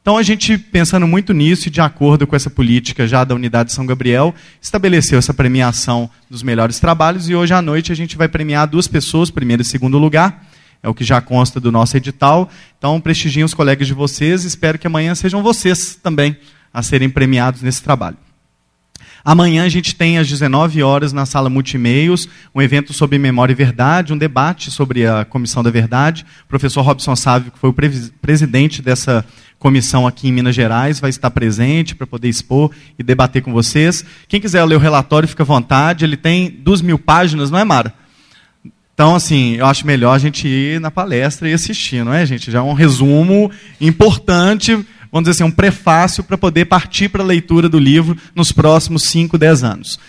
Então 0.05 0.19
a 0.19 0.21
gente, 0.21 0.55
pensando 0.55 1.07
muito 1.07 1.33
nisso 1.33 1.67
e 1.67 1.71
de 1.71 1.81
acordo 1.81 2.27
com 2.27 2.35
essa 2.35 2.47
política 2.47 3.07
já 3.07 3.23
da 3.23 3.33
Unidade 3.33 3.73
São 3.73 3.87
Gabriel, 3.87 4.35
estabeleceu 4.61 5.17
essa 5.17 5.33
premiação 5.33 6.07
dos 6.29 6.43
melhores 6.43 6.79
trabalhos 6.79 7.27
e 7.27 7.33
hoje 7.33 7.55
à 7.55 7.59
noite 7.59 7.91
a 7.91 7.95
gente 7.95 8.15
vai 8.15 8.27
premiar 8.27 8.67
duas 8.67 8.87
pessoas, 8.87 9.31
primeiro 9.31 9.63
e 9.63 9.65
segundo 9.65 9.97
lugar, 9.97 10.45
é 10.83 10.87
o 10.87 10.93
que 10.93 11.03
já 11.03 11.19
consta 11.21 11.59
do 11.59 11.71
nosso 11.71 11.97
edital. 11.97 12.47
Então 12.77 13.01
prestigiem 13.01 13.43
os 13.43 13.55
colegas 13.55 13.87
de 13.87 13.95
vocês 13.95 14.43
e 14.43 14.47
espero 14.47 14.77
que 14.77 14.85
amanhã 14.85 15.15
sejam 15.15 15.41
vocês 15.41 15.95
também 15.95 16.37
a 16.71 16.83
serem 16.83 17.09
premiados 17.09 17.63
nesse 17.63 17.81
trabalho. 17.81 18.17
Amanhã 19.25 19.65
a 19.65 19.69
gente 19.69 19.95
tem 19.95 20.19
às 20.19 20.29
19 20.29 20.83
horas 20.83 21.11
na 21.11 21.25
sala 21.25 21.49
Multimeios 21.49 22.29
um 22.53 22.61
evento 22.61 22.93
sobre 22.93 23.17
memória 23.17 23.53
e 23.53 23.55
verdade, 23.55 24.13
um 24.13 24.17
debate 24.19 24.69
sobre 24.69 25.07
a 25.07 25.25
Comissão 25.25 25.63
da 25.63 25.71
Verdade. 25.71 26.23
O 26.43 26.47
professor 26.47 26.83
Robson 26.83 27.15
Sávio, 27.15 27.51
que 27.51 27.57
foi 27.57 27.71
o 27.71 27.75
presidente 28.21 28.83
dessa 28.83 29.25
comissão 29.65 30.05
aqui 30.05 30.27
em 30.27 30.31
Minas 30.31 30.53
Gerais, 30.53 30.99
vai 30.99 31.09
estar 31.09 31.31
presente 31.31 31.95
para 31.95 32.05
poder 32.05 32.29
expor 32.29 32.69
e 32.99 33.03
debater 33.03 33.41
com 33.41 33.51
vocês. 33.51 34.05
Quem 34.27 34.39
quiser 34.39 34.63
ler 34.63 34.75
o 34.75 34.79
relatório, 34.79 35.27
fica 35.27 35.41
à 35.41 35.45
vontade. 35.45 36.05
Ele 36.05 36.15
tem 36.15 36.51
duas 36.51 36.83
mil 36.83 36.99
páginas, 36.99 37.49
não 37.49 37.57
é, 37.57 37.63
Mara? 37.63 37.91
Então, 38.93 39.15
assim, 39.15 39.55
eu 39.55 39.65
acho 39.65 39.87
melhor 39.87 40.13
a 40.13 40.19
gente 40.19 40.47
ir 40.47 40.79
na 40.79 40.91
palestra 40.91 41.49
e 41.49 41.53
assistir, 41.53 42.05
não 42.05 42.13
é, 42.13 42.23
gente? 42.27 42.51
Já 42.51 42.59
é 42.59 42.61
um 42.61 42.73
resumo 42.73 43.49
importante 43.81 44.85
vamos 45.11 45.29
dizer 45.29 45.43
assim, 45.43 45.49
um 45.49 45.55
prefácio 45.55 46.23
para 46.23 46.37
poder 46.37 46.65
partir 46.65 47.07
para 47.07 47.23
a 47.23 47.25
leitura 47.25 47.67
do 47.67 47.79
livro 47.79 48.17
nos 48.35 48.51
próximos 48.51 49.03
5, 49.03 49.35
10 49.35 49.63
anos. 49.63 49.99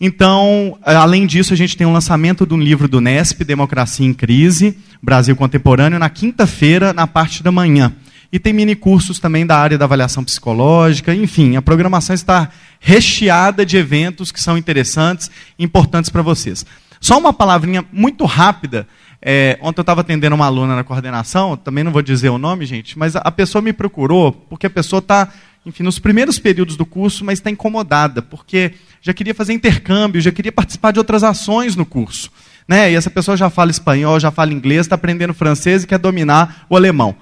Então, 0.00 0.78
além 0.82 1.26
disso, 1.26 1.52
a 1.52 1.56
gente 1.56 1.76
tem 1.76 1.86
um 1.86 1.92
lançamento 1.92 2.46
de 2.46 2.54
um 2.54 2.60
livro 2.60 2.86
do 2.86 3.00
Nesp, 3.00 3.42
Democracia 3.42 4.06
em 4.06 4.14
Crise, 4.14 4.78
Brasil 5.02 5.34
Contemporâneo, 5.34 5.98
na 5.98 6.08
quinta-feira, 6.08 6.92
na 6.92 7.06
parte 7.06 7.42
da 7.42 7.50
manhã. 7.50 7.92
E 8.30 8.38
tem 8.38 8.52
mini 8.52 8.74
cursos 8.74 9.18
também 9.18 9.46
da 9.46 9.56
área 9.56 9.78
da 9.78 9.86
avaliação 9.86 10.22
psicológica, 10.22 11.14
enfim, 11.14 11.56
a 11.56 11.62
programação 11.62 12.14
está 12.14 12.50
recheada 12.78 13.64
de 13.64 13.76
eventos 13.78 14.30
que 14.30 14.40
são 14.40 14.58
interessantes 14.58 15.30
e 15.58 15.64
importantes 15.64 16.10
para 16.10 16.20
vocês. 16.20 16.64
Só 17.00 17.18
uma 17.18 17.32
palavrinha 17.32 17.84
muito 17.90 18.26
rápida. 18.26 18.86
É, 19.20 19.58
ontem 19.62 19.80
eu 19.80 19.82
estava 19.82 20.02
atendendo 20.02 20.36
uma 20.36 20.44
aluna 20.44 20.76
na 20.76 20.84
coordenação, 20.84 21.56
também 21.56 21.82
não 21.82 21.90
vou 21.90 22.02
dizer 22.02 22.28
o 22.28 22.38
nome, 22.38 22.66
gente, 22.66 22.98
mas 22.98 23.16
a, 23.16 23.30
pessoa 23.32 23.62
me 23.62 23.72
procurou 23.72 24.30
porque 24.30 24.66
a 24.66 24.70
pessoa 24.70 25.00
está, 25.00 25.28
enfim, 25.66 25.82
nos 25.82 25.98
primeiros 25.98 26.38
períodos 26.38 26.76
do 26.76 26.86
curso, 26.86 27.24
mas 27.24 27.38
está 27.38 27.50
incomodada, 27.50 28.22
porque 28.22 28.74
já 29.00 29.12
queria 29.12 29.34
fazer 29.34 29.54
intercâmbio, 29.54 30.20
já 30.20 30.30
queria 30.30 30.52
participar 30.52 30.92
de 30.92 30.98
outras 30.98 31.24
ações 31.24 31.74
no 31.74 31.86
curso. 31.86 32.30
Né? 32.66 32.92
E 32.92 32.94
essa 32.94 33.10
pessoa 33.10 33.36
já 33.36 33.48
fala 33.48 33.70
espanhol, 33.70 34.20
já 34.20 34.30
fala 34.30 34.52
inglês, 34.52 34.82
está 34.82 34.94
aprendendo 34.94 35.32
francês 35.32 35.82
e 35.82 35.86
quer 35.86 35.98
dominar 35.98 36.66
o 36.68 36.76
alemão. 36.76 37.16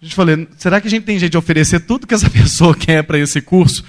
A 0.00 0.04
gente 0.04 0.14
falou, 0.14 0.46
será 0.56 0.80
que 0.80 0.86
a 0.86 0.90
gente 0.90 1.04
tem 1.04 1.18
jeito 1.18 1.32
de 1.32 1.38
oferecer 1.38 1.80
tudo 1.80 2.06
que 2.06 2.14
essa 2.14 2.30
pessoa 2.30 2.74
quer 2.74 3.02
para 3.02 3.18
esse 3.18 3.40
curso? 3.40 3.84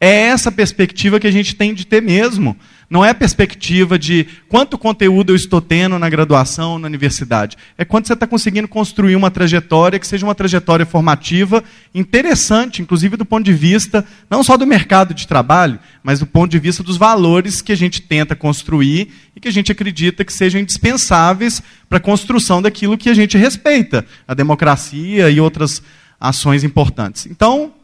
É 0.00 0.28
essa 0.28 0.52
perspectiva 0.52 1.18
que 1.18 1.26
a 1.26 1.32
gente 1.32 1.56
tem 1.56 1.74
de 1.74 1.84
ter 1.84 2.00
mesmo. 2.00 2.56
Não 2.90 3.04
é 3.04 3.10
a 3.10 3.14
perspectiva 3.14 3.98
de 3.98 4.26
quanto 4.48 4.78
conteúdo 4.78 5.30
eu 5.30 5.36
estou 5.36 5.60
tendo 5.60 5.98
na 5.98 6.08
graduação, 6.08 6.78
na 6.78 6.86
universidade. 6.86 7.54
É 7.76 7.84
quanto 7.84 8.06
você 8.06 8.14
está 8.14 8.26
conseguindo 8.26 8.66
construir 8.66 9.14
uma 9.14 9.30
trajetória 9.30 9.98
que 9.98 10.06
seja 10.06 10.24
uma 10.24 10.34
trajetória 10.34 10.86
formativa 10.86 11.62
interessante, 11.94 12.80
inclusive 12.80 13.18
do 13.18 13.26
ponto 13.26 13.44
de 13.44 13.52
vista 13.52 14.06
não 14.30 14.42
só 14.42 14.56
do 14.56 14.66
mercado 14.66 15.12
de 15.12 15.26
trabalho, 15.26 15.78
mas 16.02 16.20
do 16.20 16.26
ponto 16.26 16.50
de 16.50 16.58
vista 16.58 16.82
dos 16.82 16.96
valores 16.96 17.60
que 17.60 17.72
a 17.72 17.76
gente 17.76 18.00
tenta 18.00 18.34
construir 18.34 19.12
e 19.36 19.40
que 19.40 19.48
a 19.48 19.52
gente 19.52 19.70
acredita 19.70 20.24
que 20.24 20.32
sejam 20.32 20.58
indispensáveis 20.58 21.62
para 21.90 21.98
a 21.98 22.00
construção 22.00 22.62
daquilo 22.62 22.96
que 22.96 23.10
a 23.10 23.14
gente 23.14 23.36
respeita, 23.36 24.06
a 24.26 24.32
democracia 24.32 25.28
e 25.28 25.38
outras 25.38 25.82
ações 26.18 26.64
importantes. 26.64 27.26
Então, 27.26 27.74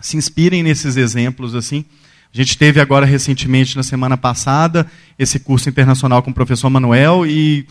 se 0.00 0.16
inspirem 0.16 0.62
nesses 0.62 0.96
exemplos 0.96 1.54
assim. 1.54 1.84
A 2.34 2.36
gente 2.36 2.58
teve 2.58 2.80
agora 2.80 3.06
recentemente, 3.06 3.76
na 3.76 3.84
semana 3.84 4.16
passada, 4.16 4.88
esse 5.16 5.38
curso 5.38 5.68
internacional 5.68 6.20
com 6.20 6.32
o 6.32 6.34
professor 6.34 6.68
Manuel 6.68 7.24
e 7.24 7.64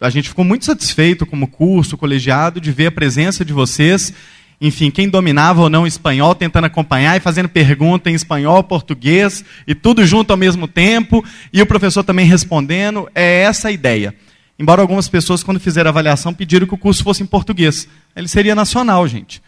a 0.00 0.08
gente 0.08 0.28
ficou 0.28 0.44
muito 0.44 0.64
satisfeito 0.64 1.26
como 1.26 1.48
curso 1.48 1.96
colegiado 1.96 2.60
de 2.60 2.70
ver 2.70 2.86
a 2.86 2.92
presença 2.92 3.44
de 3.44 3.52
vocês. 3.52 4.14
Enfim, 4.60 4.88
quem 4.88 5.08
dominava 5.08 5.62
ou 5.62 5.68
não 5.68 5.84
espanhol, 5.84 6.32
tentando 6.32 6.66
acompanhar 6.66 7.16
e 7.16 7.20
fazendo 7.20 7.48
pergunta 7.48 8.08
em 8.08 8.14
espanhol, 8.14 8.62
português 8.62 9.44
e 9.66 9.74
tudo 9.74 10.06
junto 10.06 10.30
ao 10.30 10.36
mesmo 10.36 10.68
tempo, 10.68 11.24
e 11.52 11.60
o 11.60 11.66
professor 11.66 12.04
também 12.04 12.24
respondendo. 12.24 13.10
É 13.16 13.40
essa 13.40 13.66
a 13.66 13.72
ideia. 13.72 14.14
Embora 14.56 14.80
algumas 14.80 15.08
pessoas, 15.08 15.42
quando 15.42 15.58
fizeram 15.58 15.88
a 15.88 15.90
avaliação, 15.90 16.32
pediram 16.32 16.68
que 16.68 16.74
o 16.74 16.78
curso 16.78 17.02
fosse 17.02 17.24
em 17.24 17.26
português. 17.26 17.88
Ele 18.14 18.28
seria 18.28 18.54
nacional, 18.54 19.08
gente. 19.08 19.42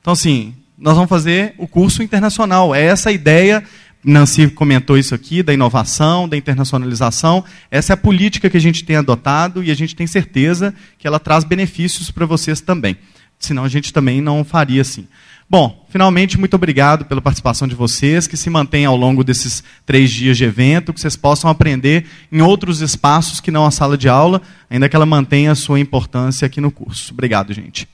Então, 0.00 0.12
assim, 0.12 0.54
nós 0.78 0.94
vamos 0.94 1.08
fazer 1.08 1.54
o 1.58 1.66
curso 1.66 2.02
internacional. 2.02 2.74
É 2.74 2.84
essa 2.84 3.08
a 3.08 3.12
ideia. 3.12 3.64
Nancy 4.04 4.48
comentou 4.48 4.98
isso 4.98 5.14
aqui, 5.14 5.42
da 5.42 5.54
inovação, 5.54 6.28
da 6.28 6.36
internacionalização. 6.36 7.42
Essa 7.70 7.92
é 7.92 7.94
a 7.94 7.96
política 7.96 8.50
que 8.50 8.56
a 8.56 8.60
gente 8.60 8.84
tem 8.84 8.96
adotado 8.96 9.64
e 9.64 9.70
a 9.70 9.74
gente 9.74 9.96
tem 9.96 10.06
certeza 10.06 10.74
que 10.98 11.06
ela 11.06 11.18
traz 11.18 11.42
benefícios 11.42 12.10
para 12.10 12.26
vocês 12.26 12.60
também. 12.60 12.96
Senão 13.38 13.64
a 13.64 13.68
gente 13.68 13.92
também 13.92 14.20
não 14.20 14.44
faria 14.44 14.82
assim. 14.82 15.06
Bom, 15.48 15.86
finalmente, 15.90 16.38
muito 16.38 16.54
obrigado 16.54 17.04
pela 17.04 17.20
participação 17.20 17.68
de 17.68 17.74
vocês, 17.74 18.26
que 18.26 18.36
se 18.36 18.48
mantenham 18.48 18.90
ao 18.90 18.98
longo 18.98 19.22
desses 19.22 19.62
três 19.84 20.10
dias 20.10 20.36
de 20.36 20.44
evento, 20.44 20.92
que 20.92 21.00
vocês 21.00 21.16
possam 21.16 21.50
aprender 21.50 22.06
em 22.32 22.40
outros 22.40 22.80
espaços 22.80 23.40
que 23.40 23.50
não 23.50 23.66
a 23.66 23.70
sala 23.70 23.96
de 23.96 24.08
aula, 24.08 24.40
ainda 24.70 24.88
que 24.88 24.96
ela 24.96 25.06
mantenha 25.06 25.52
a 25.52 25.54
sua 25.54 25.78
importância 25.78 26.46
aqui 26.46 26.60
no 26.60 26.70
curso. 26.70 27.12
Obrigado, 27.12 27.52
gente. 27.52 27.86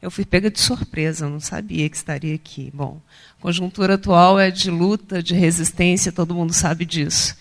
Eu 0.00 0.10
fui 0.10 0.24
pega 0.24 0.50
de 0.50 0.60
surpresa, 0.60 1.28
não 1.28 1.40
sabia 1.40 1.88
que 1.88 1.96
estaria 1.96 2.34
aqui. 2.34 2.70
Bom, 2.72 3.00
a 3.38 3.42
conjuntura 3.42 3.94
atual 3.94 4.38
é 4.38 4.50
de 4.50 4.70
luta, 4.70 5.22
de 5.22 5.34
resistência, 5.34 6.12
todo 6.12 6.34
mundo 6.34 6.52
sabe 6.52 6.84
disso. 6.84 7.34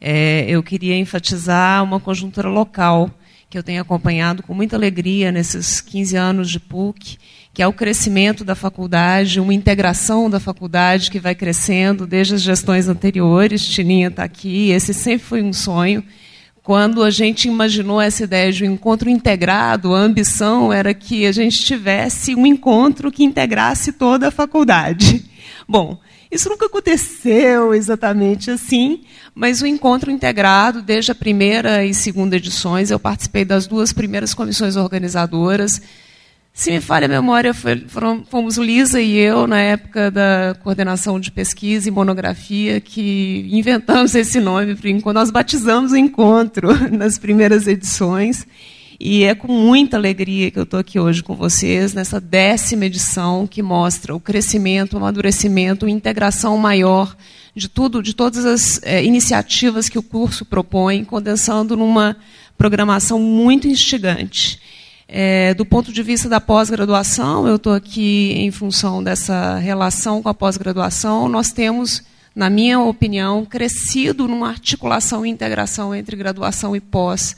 É, 0.00 0.44
eu 0.48 0.62
queria 0.62 0.96
enfatizar 0.96 1.82
uma 1.82 2.00
conjuntura 2.00 2.48
local 2.48 3.10
que 3.50 3.56
eu 3.56 3.62
tenho 3.62 3.80
acompanhado 3.80 4.42
com 4.42 4.52
muita 4.52 4.76
alegria 4.76 5.32
nesses 5.32 5.80
15 5.80 6.16
anos 6.16 6.50
de 6.50 6.60
PUC, 6.60 7.18
que 7.52 7.62
é 7.62 7.66
o 7.66 7.72
crescimento 7.72 8.44
da 8.44 8.54
faculdade, 8.54 9.40
uma 9.40 9.54
integração 9.54 10.28
da 10.28 10.38
faculdade 10.38 11.10
que 11.10 11.18
vai 11.18 11.34
crescendo 11.34 12.06
desde 12.06 12.34
as 12.34 12.42
gestões 12.42 12.88
anteriores. 12.88 13.66
Tininha 13.66 14.08
está 14.08 14.24
aqui, 14.24 14.70
esse 14.70 14.92
sempre 14.92 15.26
foi 15.26 15.42
um 15.42 15.52
sonho 15.52 16.04
quando 16.68 17.02
a 17.02 17.10
gente 17.10 17.48
imaginou 17.48 17.98
essa 17.98 18.24
ideia 18.24 18.52
de 18.52 18.62
um 18.62 18.74
encontro 18.74 19.08
integrado, 19.08 19.94
a 19.94 20.00
ambição 20.00 20.70
era 20.70 20.92
que 20.92 21.24
a 21.24 21.32
gente 21.32 21.64
tivesse 21.64 22.34
um 22.34 22.44
encontro 22.44 23.10
que 23.10 23.24
integrasse 23.24 23.90
toda 23.90 24.28
a 24.28 24.30
faculdade. 24.30 25.24
Bom, 25.66 25.98
isso 26.30 26.46
nunca 26.50 26.66
aconteceu 26.66 27.72
exatamente 27.72 28.50
assim, 28.50 29.00
mas 29.34 29.62
o 29.62 29.66
encontro 29.66 30.10
integrado, 30.10 30.82
desde 30.82 31.10
a 31.10 31.14
primeira 31.14 31.86
e 31.86 31.94
segunda 31.94 32.36
edições, 32.36 32.90
eu 32.90 33.00
participei 33.00 33.46
das 33.46 33.66
duas 33.66 33.90
primeiras 33.90 34.34
comissões 34.34 34.76
organizadoras, 34.76 35.80
se 36.58 36.72
me 36.72 36.80
falha 36.80 37.04
a 37.04 37.08
memória, 37.08 37.54
fomos 38.28 38.56
Lisa 38.56 39.00
e 39.00 39.16
eu, 39.16 39.46
na 39.46 39.60
época 39.60 40.10
da 40.10 40.56
coordenação 40.60 41.20
de 41.20 41.30
pesquisa 41.30 41.86
e 41.86 41.92
monografia, 41.92 42.80
que 42.80 43.48
inventamos 43.52 44.12
esse 44.16 44.40
nome 44.40 44.76
encontro. 44.86 45.12
Nós 45.12 45.30
batizamos 45.30 45.92
o 45.92 45.96
encontro 45.96 46.68
nas 46.90 47.16
primeiras 47.16 47.68
edições. 47.68 48.44
E 48.98 49.22
é 49.22 49.36
com 49.36 49.46
muita 49.46 49.96
alegria 49.96 50.50
que 50.50 50.58
eu 50.58 50.64
estou 50.64 50.80
aqui 50.80 50.98
hoje 50.98 51.22
com 51.22 51.36
vocês, 51.36 51.94
nessa 51.94 52.20
décima 52.20 52.86
edição 52.86 53.46
que 53.46 53.62
mostra 53.62 54.12
o 54.12 54.18
crescimento, 54.18 54.94
o 54.94 54.96
amadurecimento, 54.96 55.86
a 55.86 55.90
integração 55.90 56.58
maior 56.58 57.16
de 57.54 57.68
tudo, 57.68 58.02
de 58.02 58.14
todas 58.14 58.44
as 58.44 58.82
é, 58.82 59.04
iniciativas 59.04 59.88
que 59.88 59.96
o 59.96 60.02
curso 60.02 60.44
propõe, 60.44 61.04
condensando 61.04 61.76
numa 61.76 62.16
programação 62.56 63.20
muito 63.20 63.68
instigante. 63.68 64.58
É, 65.10 65.54
do 65.54 65.64
ponto 65.64 65.90
de 65.90 66.02
vista 66.02 66.28
da 66.28 66.38
pós-graduação, 66.38 67.48
eu 67.48 67.56
estou 67.56 67.72
aqui 67.72 68.34
em 68.36 68.50
função 68.50 69.02
dessa 69.02 69.56
relação 69.56 70.22
com 70.22 70.28
a 70.28 70.34
pós-graduação. 70.34 71.30
Nós 71.30 71.50
temos, 71.50 72.02
na 72.36 72.50
minha 72.50 72.78
opinião, 72.78 73.46
crescido 73.46 74.28
numa 74.28 74.50
articulação 74.50 75.24
e 75.24 75.30
integração 75.30 75.94
entre 75.94 76.14
graduação 76.14 76.76
e 76.76 76.80
pós. 76.80 77.34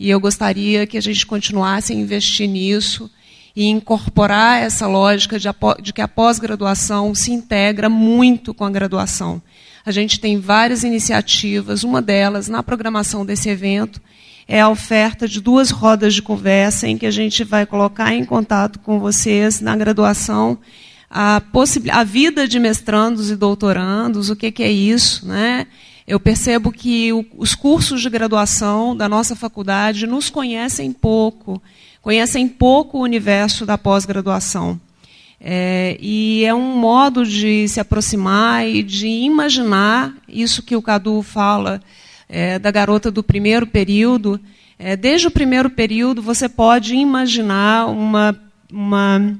E 0.00 0.10
eu 0.10 0.18
gostaria 0.18 0.84
que 0.84 0.98
a 0.98 1.00
gente 1.00 1.24
continuasse 1.24 1.92
a 1.92 1.96
investir 1.96 2.48
nisso 2.48 3.08
e 3.54 3.66
incorporar 3.66 4.60
essa 4.60 4.88
lógica 4.88 5.38
de, 5.38 5.48
de 5.80 5.92
que 5.92 6.00
a 6.00 6.08
pós-graduação 6.08 7.14
se 7.14 7.30
integra 7.30 7.88
muito 7.88 8.52
com 8.52 8.64
a 8.64 8.70
graduação. 8.70 9.40
A 9.86 9.92
gente 9.92 10.18
tem 10.18 10.40
várias 10.40 10.82
iniciativas, 10.82 11.84
uma 11.84 12.02
delas 12.02 12.48
na 12.48 12.64
programação 12.64 13.24
desse 13.24 13.48
evento 13.48 14.00
é 14.46 14.60
a 14.60 14.68
oferta 14.68 15.26
de 15.26 15.40
duas 15.40 15.70
rodas 15.70 16.14
de 16.14 16.22
conversa 16.22 16.88
em 16.88 16.98
que 16.98 17.06
a 17.06 17.10
gente 17.10 17.44
vai 17.44 17.64
colocar 17.64 18.12
em 18.14 18.24
contato 18.24 18.78
com 18.78 18.98
vocês 18.98 19.60
na 19.60 19.76
graduação 19.76 20.58
a, 21.12 21.42
a 21.92 22.04
vida 22.04 22.48
de 22.48 22.58
mestrandos 22.58 23.30
e 23.30 23.36
doutorandos, 23.36 24.30
o 24.30 24.36
que, 24.36 24.50
que 24.50 24.62
é 24.62 24.72
isso, 24.72 25.26
né? 25.28 25.66
Eu 26.06 26.18
percebo 26.18 26.72
que 26.72 27.12
o, 27.12 27.24
os 27.36 27.54
cursos 27.54 28.00
de 28.00 28.08
graduação 28.08 28.96
da 28.96 29.08
nossa 29.08 29.36
faculdade 29.36 30.06
nos 30.06 30.30
conhecem 30.30 30.90
pouco, 30.90 31.62
conhecem 32.00 32.48
pouco 32.48 32.98
o 32.98 33.02
universo 33.02 33.66
da 33.66 33.76
pós-graduação. 33.76 34.80
É, 35.38 35.98
e 36.00 36.44
é 36.44 36.54
um 36.54 36.76
modo 36.78 37.26
de 37.26 37.68
se 37.68 37.78
aproximar 37.78 38.66
e 38.66 38.82
de 38.82 39.06
imaginar 39.06 40.14
isso 40.28 40.62
que 40.62 40.76
o 40.76 40.82
Cadu 40.82 41.20
fala 41.20 41.82
é, 42.32 42.58
da 42.58 42.70
garota 42.70 43.10
do 43.10 43.22
primeiro 43.22 43.66
período, 43.66 44.40
é, 44.78 44.96
desde 44.96 45.26
o 45.26 45.30
primeiro 45.30 45.68
período 45.68 46.22
você 46.22 46.48
pode 46.48 46.96
imaginar 46.96 47.86
uma, 47.86 48.34
uma 48.72 49.38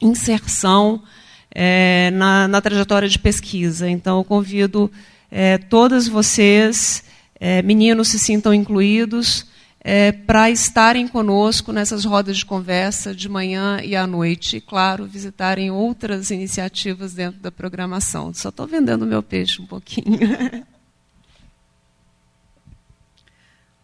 inserção 0.00 1.02
é, 1.50 2.10
na, 2.12 2.46
na, 2.46 2.60
trajetória 2.60 3.08
de 3.08 3.18
pesquisa. 3.18 3.88
Então, 3.88 4.18
eu 4.18 4.24
convido 4.24 4.92
é, 5.30 5.56
todas 5.56 6.06
vocês, 6.06 7.02
é, 7.40 7.62
meninos 7.62 8.08
se 8.08 8.18
sintam 8.18 8.52
incluídos, 8.52 9.46
é, 9.80 10.12
para 10.12 10.50
estarem 10.50 11.08
conosco 11.08 11.72
nessas 11.72 12.04
rodas 12.04 12.36
de 12.36 12.44
conversa 12.44 13.14
de 13.14 13.28
manhã 13.30 13.80
e 13.82 13.96
à 13.96 14.06
noite. 14.06 14.58
E, 14.58 14.60
claro, 14.60 15.06
visitarem 15.06 15.70
outras 15.70 16.30
iniciativas 16.30 17.14
dentro 17.14 17.40
da 17.40 17.50
programação. 17.50 18.34
Só 18.34 18.50
estou 18.50 18.66
vendendo 18.66 19.06
meu 19.06 19.22
peixe 19.22 19.62
um 19.62 19.66
pouquinho. 19.66 20.18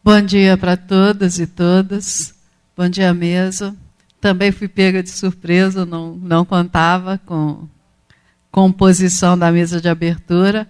Bom 0.04 0.20
dia 0.20 0.56
para 0.56 0.76
todas 0.76 1.38
e 1.38 1.46
todas. 1.46 2.34
Bom 2.76 2.88
dia 2.88 3.14
mesa. 3.14 3.72
Também 4.20 4.50
fui 4.50 4.66
pega 4.66 5.00
de 5.00 5.10
surpresa, 5.10 5.86
não, 5.86 6.16
não 6.16 6.44
contava 6.44 7.20
com, 7.24 7.68
composição 8.50 9.38
da 9.38 9.52
mesa 9.52 9.80
de 9.80 9.88
abertura, 9.88 10.68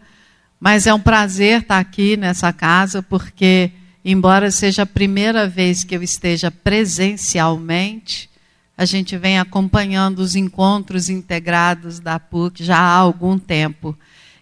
mas 0.61 0.87
é 0.87 0.93
um 0.93 1.01
prazer 1.01 1.63
estar 1.63 1.79
aqui 1.79 2.15
nessa 2.15 2.53
casa, 2.53 3.03
porque, 3.03 3.73
embora 4.05 4.51
seja 4.51 4.83
a 4.83 4.87
primeira 4.87 5.49
vez 5.49 5.83
que 5.83 5.97
eu 5.97 6.03
esteja 6.03 6.51
presencialmente, 6.51 8.29
a 8.77 8.85
gente 8.85 9.17
vem 9.17 9.39
acompanhando 9.39 10.19
os 10.19 10.37
encontros 10.37 11.09
integrados 11.09 12.01
da 12.01 12.21
PUC 12.21 12.63
já 12.63 12.79
há 12.79 12.97
algum 12.97 13.39
tempo. 13.39 13.97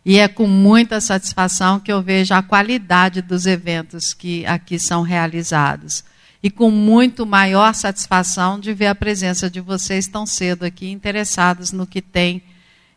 E 0.05 0.19
é 0.19 0.29
com 0.29 0.47
muita 0.47 1.01
satisfação 1.01 1.79
que 1.79 1.93
eu 1.93 2.01
vejo 2.01 2.33
a 2.33 2.43
qualidade 2.43 3.21
dos 3.21 3.47
eventos 3.47 4.15
que 4.15 4.47
aqui 4.47 4.79
são 4.79 5.03
realizados. 5.03 6.03
E 6.43 6.51
com 6.51 6.71
muito 6.71 7.27
maior 7.27 7.75
satisfação 7.75 8.59
de 8.59 8.73
ver 8.73 8.87
a 8.87 8.95
presença 8.95 9.51
de 9.51 9.61
vocês 9.61 10.07
tão 10.07 10.25
cedo 10.25 10.65
aqui, 10.65 10.91
interessados 10.91 11.71
no 11.71 11.87
que 11.87 12.01
tem 12.01 12.43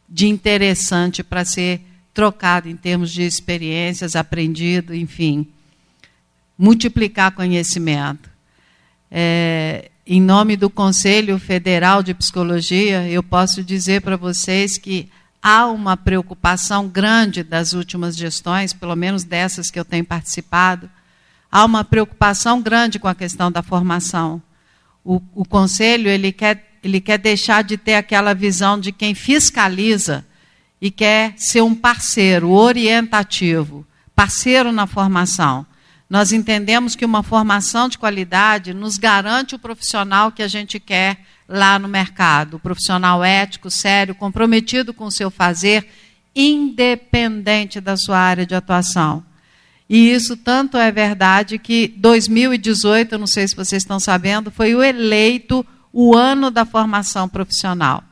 de 0.07 0.27
interessante 0.27 1.23
para 1.23 1.43
ser 1.43 1.81
trocado 2.13 2.69
em 2.69 2.75
termos 2.75 3.11
de 3.11 3.23
experiências, 3.23 4.15
aprendido, 4.15 4.95
enfim. 4.95 5.47
Multiplicar 6.57 7.31
conhecimento. 7.31 8.29
É, 9.11 9.89
em 10.05 10.21
nome 10.21 10.55
do 10.55 10.69
Conselho 10.69 11.37
Federal 11.37 12.01
de 12.01 12.13
Psicologia, 12.13 13.07
eu 13.09 13.23
posso 13.23 13.63
dizer 13.63 14.01
para 14.01 14.15
vocês 14.15 14.77
que 14.77 15.09
há 15.43 15.67
uma 15.67 15.97
preocupação 15.97 16.87
grande 16.87 17.43
das 17.43 17.73
últimas 17.73 18.15
gestões, 18.15 18.71
pelo 18.71 18.95
menos 18.95 19.25
dessas 19.25 19.69
que 19.69 19.77
eu 19.77 19.83
tenho 19.83 20.05
participado, 20.05 20.89
há 21.51 21.65
uma 21.65 21.83
preocupação 21.83 22.61
grande 22.61 22.97
com 22.97 23.09
a 23.09 23.13
questão 23.13 23.51
da 23.51 23.61
formação. 23.61 24.41
O, 25.03 25.21
o 25.35 25.43
conselho 25.43 26.07
ele 26.07 26.31
quer, 26.31 26.79
ele 26.81 27.01
quer 27.01 27.17
deixar 27.17 27.61
de 27.61 27.75
ter 27.75 27.95
aquela 27.95 28.33
visão 28.33 28.79
de 28.79 28.93
quem 28.93 29.13
fiscaliza 29.13 30.25
e 30.79 30.89
quer 30.89 31.33
ser 31.35 31.61
um 31.61 31.75
parceiro 31.75 32.49
orientativo, 32.49 33.85
parceiro 34.15 34.71
na 34.71 34.87
formação. 34.87 35.65
Nós 36.09 36.31
entendemos 36.31 36.95
que 36.95 37.03
uma 37.03 37.23
formação 37.23 37.89
de 37.89 37.97
qualidade 37.97 38.73
nos 38.73 38.97
garante 38.97 39.55
o 39.55 39.59
profissional 39.59 40.31
que 40.31 40.43
a 40.43 40.47
gente 40.47 40.79
quer 40.79 41.19
lá 41.47 41.77
no 41.77 41.87
mercado. 41.87 42.59
Profissional 42.59 43.23
ético, 43.23 43.69
sério, 43.69 44.15
comprometido 44.15 44.93
com 44.93 45.05
o 45.05 45.11
seu 45.11 45.29
fazer, 45.29 45.87
independente 46.35 47.79
da 47.79 47.95
sua 47.97 48.17
área 48.17 48.45
de 48.45 48.55
atuação. 48.55 49.23
E 49.89 50.11
isso 50.11 50.35
tanto 50.35 50.77
é 50.77 50.91
verdade 50.91 51.59
que 51.59 51.87
2018, 51.97 53.17
não 53.17 53.27
sei 53.27 53.47
se 53.47 53.55
vocês 53.55 53.83
estão 53.83 53.99
sabendo, 53.99 54.49
foi 54.49 54.73
o 54.73 54.81
eleito 54.81 55.65
o 55.91 56.15
ano 56.15 56.49
da 56.49 56.65
formação 56.65 57.29
profissional. 57.29 58.03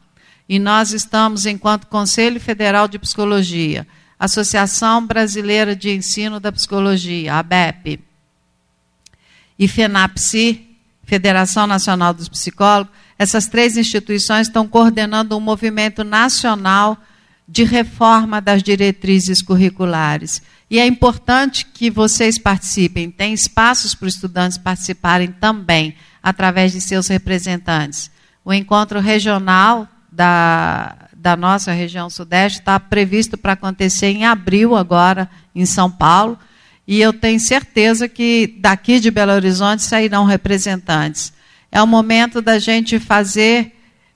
E 0.47 0.59
nós 0.59 0.91
estamos, 0.91 1.45
enquanto 1.45 1.87
Conselho 1.87 2.39
Federal 2.39 2.87
de 2.87 2.99
Psicologia, 2.99 3.87
Associação 4.19 5.07
Brasileira 5.07 5.75
de 5.75 5.89
Ensino 5.89 6.39
da 6.39 6.51
Psicologia, 6.51 7.35
ABEP, 7.35 7.99
e 9.57 9.67
FENAPSI, 9.67 10.67
Federação 11.03 11.65
Nacional 11.65 12.13
dos 12.13 12.29
Psicólogos, 12.29 12.91
essas 13.21 13.45
três 13.45 13.77
instituições 13.77 14.47
estão 14.47 14.67
coordenando 14.67 15.37
um 15.37 15.39
movimento 15.39 16.03
nacional 16.03 16.97
de 17.47 17.63
reforma 17.63 18.41
das 18.41 18.63
diretrizes 18.63 19.43
curriculares. 19.43 20.41
E 20.67 20.79
é 20.79 20.87
importante 20.87 21.67
que 21.71 21.91
vocês 21.91 22.39
participem. 22.39 23.11
Tem 23.11 23.31
espaços 23.31 23.93
para 23.93 24.07
os 24.07 24.15
estudantes 24.15 24.57
participarem 24.57 25.31
também, 25.33 25.93
através 26.23 26.71
de 26.71 26.81
seus 26.81 27.09
representantes. 27.09 28.09
O 28.43 28.51
encontro 28.51 28.99
regional 28.99 29.87
da, 30.11 31.07
da 31.15 31.37
nossa 31.37 31.71
região 31.71 32.09
sudeste 32.09 32.61
está 32.61 32.79
previsto 32.79 33.37
para 33.37 33.53
acontecer 33.53 34.07
em 34.07 34.25
abril, 34.25 34.75
agora, 34.75 35.29
em 35.53 35.67
São 35.67 35.91
Paulo. 35.91 36.39
E 36.87 36.99
eu 36.99 37.13
tenho 37.13 37.39
certeza 37.39 38.09
que 38.09 38.57
daqui 38.57 38.99
de 38.99 39.11
Belo 39.11 39.33
Horizonte 39.33 39.83
sairão 39.83 40.25
representantes. 40.25 41.39
É 41.71 41.81
o 41.81 41.87
momento 41.87 42.41
da 42.41 42.59
gente 42.59 42.99
fazer 42.99 43.73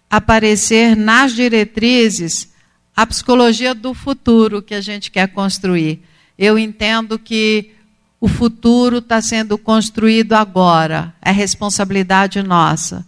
aparecer 0.09 0.95
nas 0.95 1.33
diretrizes 1.33 2.53
a 2.95 3.05
psicologia 3.05 3.73
do 3.73 3.93
futuro 3.93 4.61
que 4.61 4.73
a 4.73 4.81
gente 4.81 5.11
quer 5.11 5.27
construir. 5.29 6.01
Eu 6.37 6.57
entendo 6.59 7.17
que 7.19 7.71
o 8.19 8.27
futuro 8.27 8.99
está 8.99 9.21
sendo 9.21 9.57
construído 9.57 10.33
agora, 10.33 11.13
é 11.21 11.31
responsabilidade 11.31 12.41
nossa. 12.41 13.05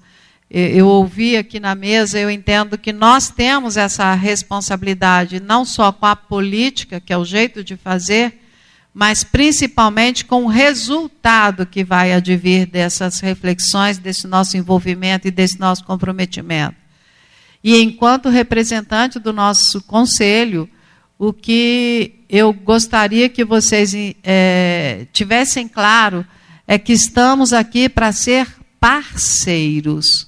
Eu 0.49 0.87
ouvi 0.87 1.35
aqui 1.35 1.59
na 1.59 1.75
mesa, 1.75 2.17
eu 2.17 2.29
entendo 2.29 2.77
que 2.77 2.93
nós 2.93 3.29
temos 3.29 3.75
essa 3.75 4.13
responsabilidade, 4.13 5.41
não 5.41 5.65
só 5.65 5.91
com 5.91 6.05
a 6.05 6.15
política, 6.15 7.01
que 7.01 7.11
é 7.11 7.17
o 7.17 7.25
jeito 7.25 7.63
de 7.63 7.75
fazer, 7.75 8.46
mas 8.97 9.23
principalmente 9.23 10.25
com 10.25 10.45
o 10.45 10.47
resultado 10.47 11.67
que 11.67 11.83
vai 11.83 12.13
advir 12.13 12.65
dessas 12.65 13.19
reflexões, 13.19 13.99
desse 13.99 14.25
nosso 14.25 14.57
envolvimento 14.57 15.27
e 15.27 15.31
desse 15.31 15.59
nosso 15.59 15.83
comprometimento. 15.83 16.73
E 17.63 17.79
enquanto 17.79 18.27
representante 18.27 19.19
do 19.19 19.31
nosso 19.31 19.83
conselho, 19.83 20.67
o 21.15 21.31
que 21.31 22.25
eu 22.27 22.51
gostaria 22.51 23.29
que 23.29 23.45
vocês 23.45 23.93
é, 24.23 25.05
tivessem 25.13 25.67
claro 25.67 26.25
é 26.67 26.79
que 26.79 26.93
estamos 26.93 27.53
aqui 27.53 27.87
para 27.87 28.11
ser 28.11 28.47
parceiros. 28.79 30.27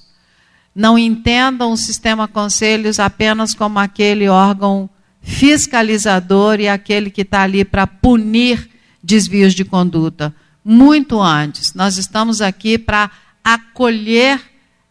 Não 0.72 0.96
entendam 0.96 1.72
o 1.72 1.76
sistema 1.76 2.28
conselhos 2.28 3.00
apenas 3.00 3.52
como 3.52 3.80
aquele 3.80 4.28
órgão 4.28 4.88
fiscalizador 5.22 6.60
e 6.60 6.68
aquele 6.68 7.10
que 7.10 7.22
está 7.22 7.42
ali 7.42 7.64
para 7.64 7.86
punir 7.86 8.68
desvios 9.02 9.54
de 9.54 9.64
conduta. 9.64 10.34
Muito 10.64 11.20
antes. 11.20 11.74
Nós 11.74 11.96
estamos 11.96 12.40
aqui 12.40 12.78
para 12.78 13.10
acolher 13.42 14.40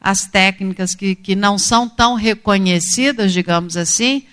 as 0.01 0.25
técnicas 0.25 0.95
que, 0.95 1.15
que 1.15 1.35
não 1.35 1.57
são 1.57 1.87
tão 1.87 2.15
reconhecidas, 2.15 3.33
digamos 3.33 3.75
assim, 3.75 4.23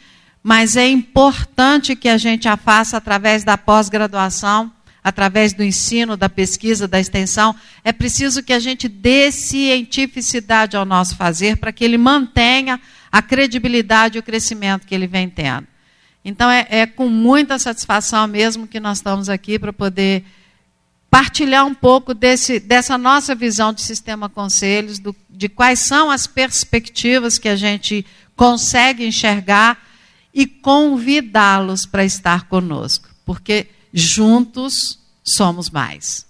mas 0.42 0.76
é 0.76 0.88
importante 0.88 1.96
que 1.96 2.08
a 2.08 2.16
gente 2.16 2.46
a 2.46 2.56
faça 2.56 2.96
através 2.96 3.42
da 3.42 3.58
pós-graduação, 3.58 4.70
através 5.02 5.52
do 5.52 5.64
ensino, 5.64 6.16
da 6.16 6.28
pesquisa, 6.28 6.86
da 6.86 7.00
extensão. 7.00 7.54
É 7.82 7.92
preciso 7.92 8.42
que 8.42 8.52
a 8.52 8.60
gente 8.60 8.88
dê 8.88 9.32
cientificidade 9.32 10.76
ao 10.76 10.84
nosso 10.84 11.16
fazer 11.16 11.56
para 11.56 11.72
que 11.72 11.84
ele 11.84 11.98
mantenha 11.98 12.80
a 13.10 13.20
credibilidade 13.20 14.16
e 14.16 14.20
o 14.20 14.22
crescimento 14.22 14.86
que 14.86 14.94
ele 14.94 15.06
vem 15.06 15.28
tendo. 15.28 15.66
Então 16.28 16.50
é, 16.50 16.66
é 16.68 16.86
com 16.86 17.08
muita 17.08 17.56
satisfação 17.56 18.26
mesmo 18.26 18.66
que 18.66 18.80
nós 18.80 18.98
estamos 18.98 19.28
aqui 19.28 19.60
para 19.60 19.72
poder 19.72 20.24
partilhar 21.08 21.64
um 21.64 21.72
pouco 21.72 22.12
desse, 22.12 22.58
dessa 22.58 22.98
nossa 22.98 23.32
visão 23.32 23.72
de 23.72 23.80
sistema 23.80 24.28
conselhos, 24.28 24.98
do, 24.98 25.14
de 25.30 25.48
quais 25.48 25.78
são 25.78 26.10
as 26.10 26.26
perspectivas 26.26 27.38
que 27.38 27.48
a 27.48 27.54
gente 27.54 28.04
consegue 28.34 29.06
enxergar 29.06 29.78
e 30.34 30.48
convidá-los 30.48 31.86
para 31.86 32.04
estar 32.04 32.48
conosco, 32.48 33.08
porque 33.24 33.68
juntos 33.94 34.98
somos 35.22 35.70
mais. 35.70 36.26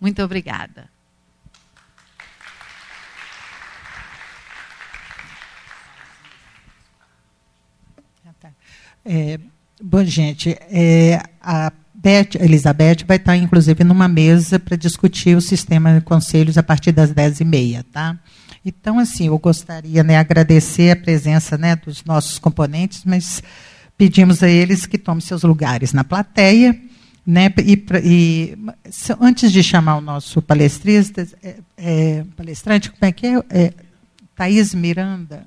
Muito 0.00 0.22
obrigada. 0.22 0.88
É, 9.04 9.38
bom, 9.82 10.04
gente, 10.04 10.56
é, 10.70 11.22
a 11.40 11.72
Beth, 12.02 12.36
Elizabeth 12.40 13.04
vai 13.06 13.18
estar, 13.18 13.36
inclusive, 13.36 13.84
numa 13.84 14.08
mesa 14.08 14.58
para 14.58 14.76
discutir 14.76 15.36
o 15.36 15.40
sistema 15.40 15.94
de 15.94 16.00
conselhos 16.00 16.56
a 16.56 16.62
partir 16.62 16.92
das 16.92 17.12
10h30, 17.12 17.84
tá? 17.92 18.18
Então, 18.64 18.98
assim, 18.98 19.26
eu 19.26 19.38
gostaria 19.38 20.02
de 20.02 20.08
né, 20.08 20.16
agradecer 20.16 20.90
a 20.90 20.96
presença 20.96 21.58
né, 21.58 21.76
dos 21.76 22.04
nossos 22.04 22.38
componentes, 22.38 23.04
mas 23.04 23.42
pedimos 23.98 24.42
a 24.42 24.48
eles 24.48 24.86
que 24.86 24.96
tomem 24.96 25.20
seus 25.20 25.42
lugares 25.42 25.92
na 25.92 26.04
plateia. 26.04 26.78
Né, 27.26 27.52
e, 27.58 27.84
e 28.02 28.58
antes 29.20 29.52
de 29.52 29.62
chamar 29.62 29.96
o 29.96 30.00
nosso 30.00 30.40
palestrista, 30.40 31.26
é, 31.42 31.56
é, 31.76 32.24
palestrante, 32.34 32.90
como 32.90 33.04
é 33.04 33.12
que 33.12 33.26
é? 33.26 33.44
é 33.50 33.74
Miranda, 34.74 35.44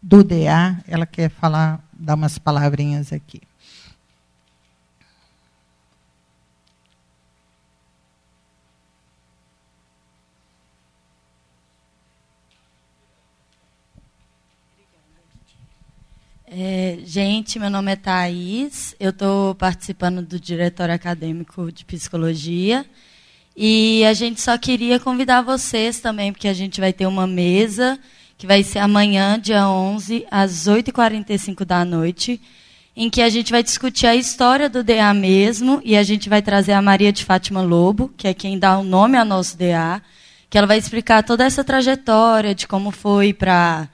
do 0.00 0.22
DA, 0.22 0.78
ela 0.86 1.04
quer 1.04 1.28
falar 1.28 1.84
dar 1.98 2.14
umas 2.14 2.38
palavrinhas 2.38 3.12
aqui. 3.12 3.40
É, 16.48 16.98
gente, 17.04 17.58
meu 17.58 17.68
nome 17.68 17.92
é 17.92 17.96
Thaís, 17.96 18.94
eu 18.98 19.10
estou 19.10 19.54
participando 19.56 20.22
do 20.22 20.40
Diretório 20.40 20.94
Acadêmico 20.94 21.70
de 21.70 21.84
Psicologia 21.84 22.86
e 23.54 24.04
a 24.04 24.14
gente 24.14 24.40
só 24.40 24.56
queria 24.56 25.00
convidar 25.00 25.42
vocês 25.42 26.00
também, 26.00 26.32
porque 26.32 26.48
a 26.48 26.54
gente 26.54 26.80
vai 26.80 26.92
ter 26.92 27.04
uma 27.06 27.26
mesa 27.26 27.98
que 28.38 28.46
vai 28.46 28.62
ser 28.62 28.80
amanhã, 28.80 29.38
dia 29.40 29.68
11, 29.68 30.26
às 30.30 30.66
8h45 30.66 31.64
da 31.64 31.84
noite, 31.84 32.40
em 32.94 33.08
que 33.08 33.22
a 33.22 33.28
gente 33.28 33.50
vai 33.50 33.62
discutir 33.62 34.06
a 34.06 34.14
história 34.14 34.68
do 34.68 34.82
DA 34.82 35.12
mesmo, 35.14 35.80
e 35.84 35.96
a 35.96 36.02
gente 36.02 36.28
vai 36.28 36.42
trazer 36.42 36.72
a 36.72 36.82
Maria 36.82 37.12
de 37.12 37.24
Fátima 37.24 37.62
Lobo, 37.62 38.10
que 38.16 38.28
é 38.28 38.34
quem 38.34 38.58
dá 38.58 38.78
o 38.78 38.84
nome 38.84 39.16
ao 39.16 39.24
nosso 39.24 39.56
DA, 39.56 40.02
que 40.50 40.56
ela 40.56 40.66
vai 40.66 40.78
explicar 40.78 41.22
toda 41.22 41.44
essa 41.44 41.64
trajetória 41.64 42.54
de 42.54 42.66
como 42.66 42.90
foi 42.90 43.32
para 43.32 43.88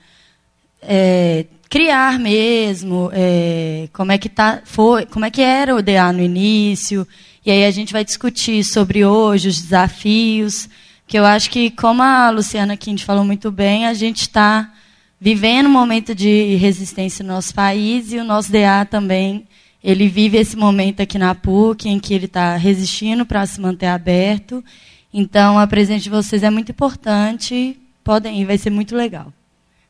é, 0.83 1.47
criar 1.69 2.19
mesmo, 2.19 3.11
é, 3.13 3.89
como 3.93 4.13
é 4.13 4.19
que 4.19 4.29
tá, 4.29 4.61
foi, 4.65 5.07
como 5.07 5.25
é 5.25 5.31
que 5.31 5.41
era 5.41 5.75
o 5.75 5.83
DA 5.83 6.13
no 6.13 6.21
início, 6.21 7.07
e 7.47 7.51
aí 7.51 7.65
a 7.65 7.71
gente 7.71 7.93
vai 7.93 8.05
discutir 8.05 8.63
sobre 8.65 9.05
hoje 9.05 9.49
os 9.49 9.63
desafios, 9.63 10.69
que 11.13 11.19
eu 11.19 11.27
acho 11.27 11.51
que 11.51 11.71
como 11.71 12.03
a 12.03 12.31
Luciana 12.31 12.75
Quinte 12.75 13.05
falou 13.05 13.23
muito 13.23 13.53
bem, 13.53 13.87
a 13.87 13.93
gente 13.93 14.23
está 14.23 14.73
vivendo 15.21 15.67
um 15.67 15.71
momento 15.71 16.15
de 16.15 16.55
resistência 16.55 17.23
no 17.23 17.35
nosso 17.35 17.55
país 17.55 18.15
e 18.15 18.17
o 18.17 18.25
nosso 18.25 18.51
DA 18.51 18.87
também 18.87 19.47
ele 19.85 20.09
vive 20.09 20.39
esse 20.39 20.57
momento 20.57 21.03
aqui 21.03 21.19
na 21.19 21.35
PUC 21.35 21.87
em 21.87 22.01
que 22.01 22.15
ele 22.15 22.25
está 22.25 22.57
resistindo 22.57 23.27
para 23.27 23.45
se 23.45 23.61
manter 23.61 23.89
aberto. 23.89 24.65
Então, 25.13 25.59
a 25.59 25.67
presença 25.67 26.05
de 26.05 26.09
vocês 26.09 26.43
é 26.43 26.49
muito 26.49 26.73
importante. 26.73 27.79
Podem 28.03 28.41
ir, 28.41 28.47
vai 28.47 28.57
ser 28.57 28.71
muito 28.71 28.97
legal. 28.97 29.31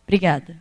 Obrigada. 0.04 0.60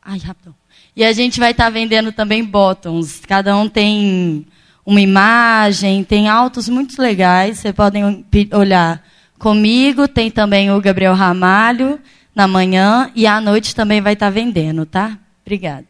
Ai, 0.00 0.18
rapidão. 0.18 0.54
E 0.94 1.02
a 1.02 1.12
gente 1.12 1.40
vai 1.40 1.50
estar 1.50 1.64
tá 1.64 1.70
vendendo 1.70 2.12
também 2.12 2.44
bottoms. 2.44 3.18
Cada 3.26 3.56
um 3.56 3.68
tem 3.68 4.46
uma 4.86 5.00
imagem, 5.00 6.04
tem 6.04 6.28
autos 6.28 6.68
muito 6.68 7.02
legais. 7.02 7.58
Vocês 7.58 7.74
podem 7.74 8.24
olhar 8.52 9.02
comigo. 9.42 10.06
Tem 10.06 10.30
também 10.30 10.70
o 10.70 10.80
Gabriel 10.80 11.14
Ramalho 11.14 12.00
na 12.34 12.46
manhã 12.46 13.10
e 13.14 13.26
à 13.26 13.40
noite 13.40 13.74
também 13.74 14.00
vai 14.00 14.12
estar 14.12 14.26
tá 14.26 14.30
vendendo, 14.30 14.86
tá? 14.86 15.18
Obrigada. 15.44 15.88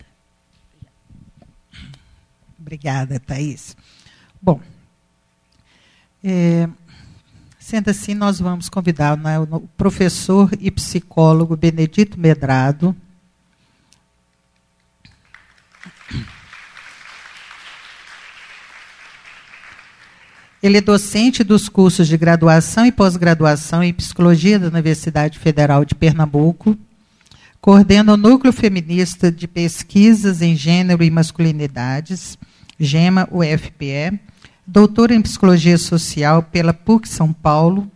Obrigada, 2.59 3.21
Thaís. 3.21 3.77
Bom, 4.41 4.59
é, 6.25 6.67
sendo 7.59 7.91
assim, 7.91 8.15
nós 8.15 8.41
vamos 8.41 8.71
convidar 8.71 9.17
né, 9.19 9.39
o 9.39 9.61
professor 9.77 10.51
e 10.59 10.71
psicólogo 10.71 11.55
Benedito 11.55 12.19
Medrado 12.19 12.97
Ele 20.63 20.79
é 20.79 20.81
docente 20.81 21.43
dos 21.43 21.69
cursos 21.69 22.07
de 22.07 22.17
graduação 22.17 22.87
e 22.87 22.93
pós-graduação 22.93 23.83
em 23.83 23.93
psicologia 23.93 24.61
da 24.61 24.69
Universidade 24.69 25.41
Federal 25.41 25.85
de 25.85 25.93
Pernambuco. 25.93 26.79
Coordena 27.61 28.13
o 28.13 28.17
Núcleo 28.17 28.53
Feminista 28.53 29.33
de 29.33 29.49
Pesquisas 29.49 30.41
em 30.41 30.55
Gênero 30.55 31.03
e 31.03 31.11
Masculinidades, 31.11 32.39
GEMA 32.79 33.29
UFPE. 33.33 34.21
Doutor 34.65 35.11
em 35.11 35.21
Psicologia 35.21 35.77
Social 35.77 36.45
pela 36.45 36.73
PUC 36.73 37.09
São 37.09 37.33
Paulo, 37.33 37.91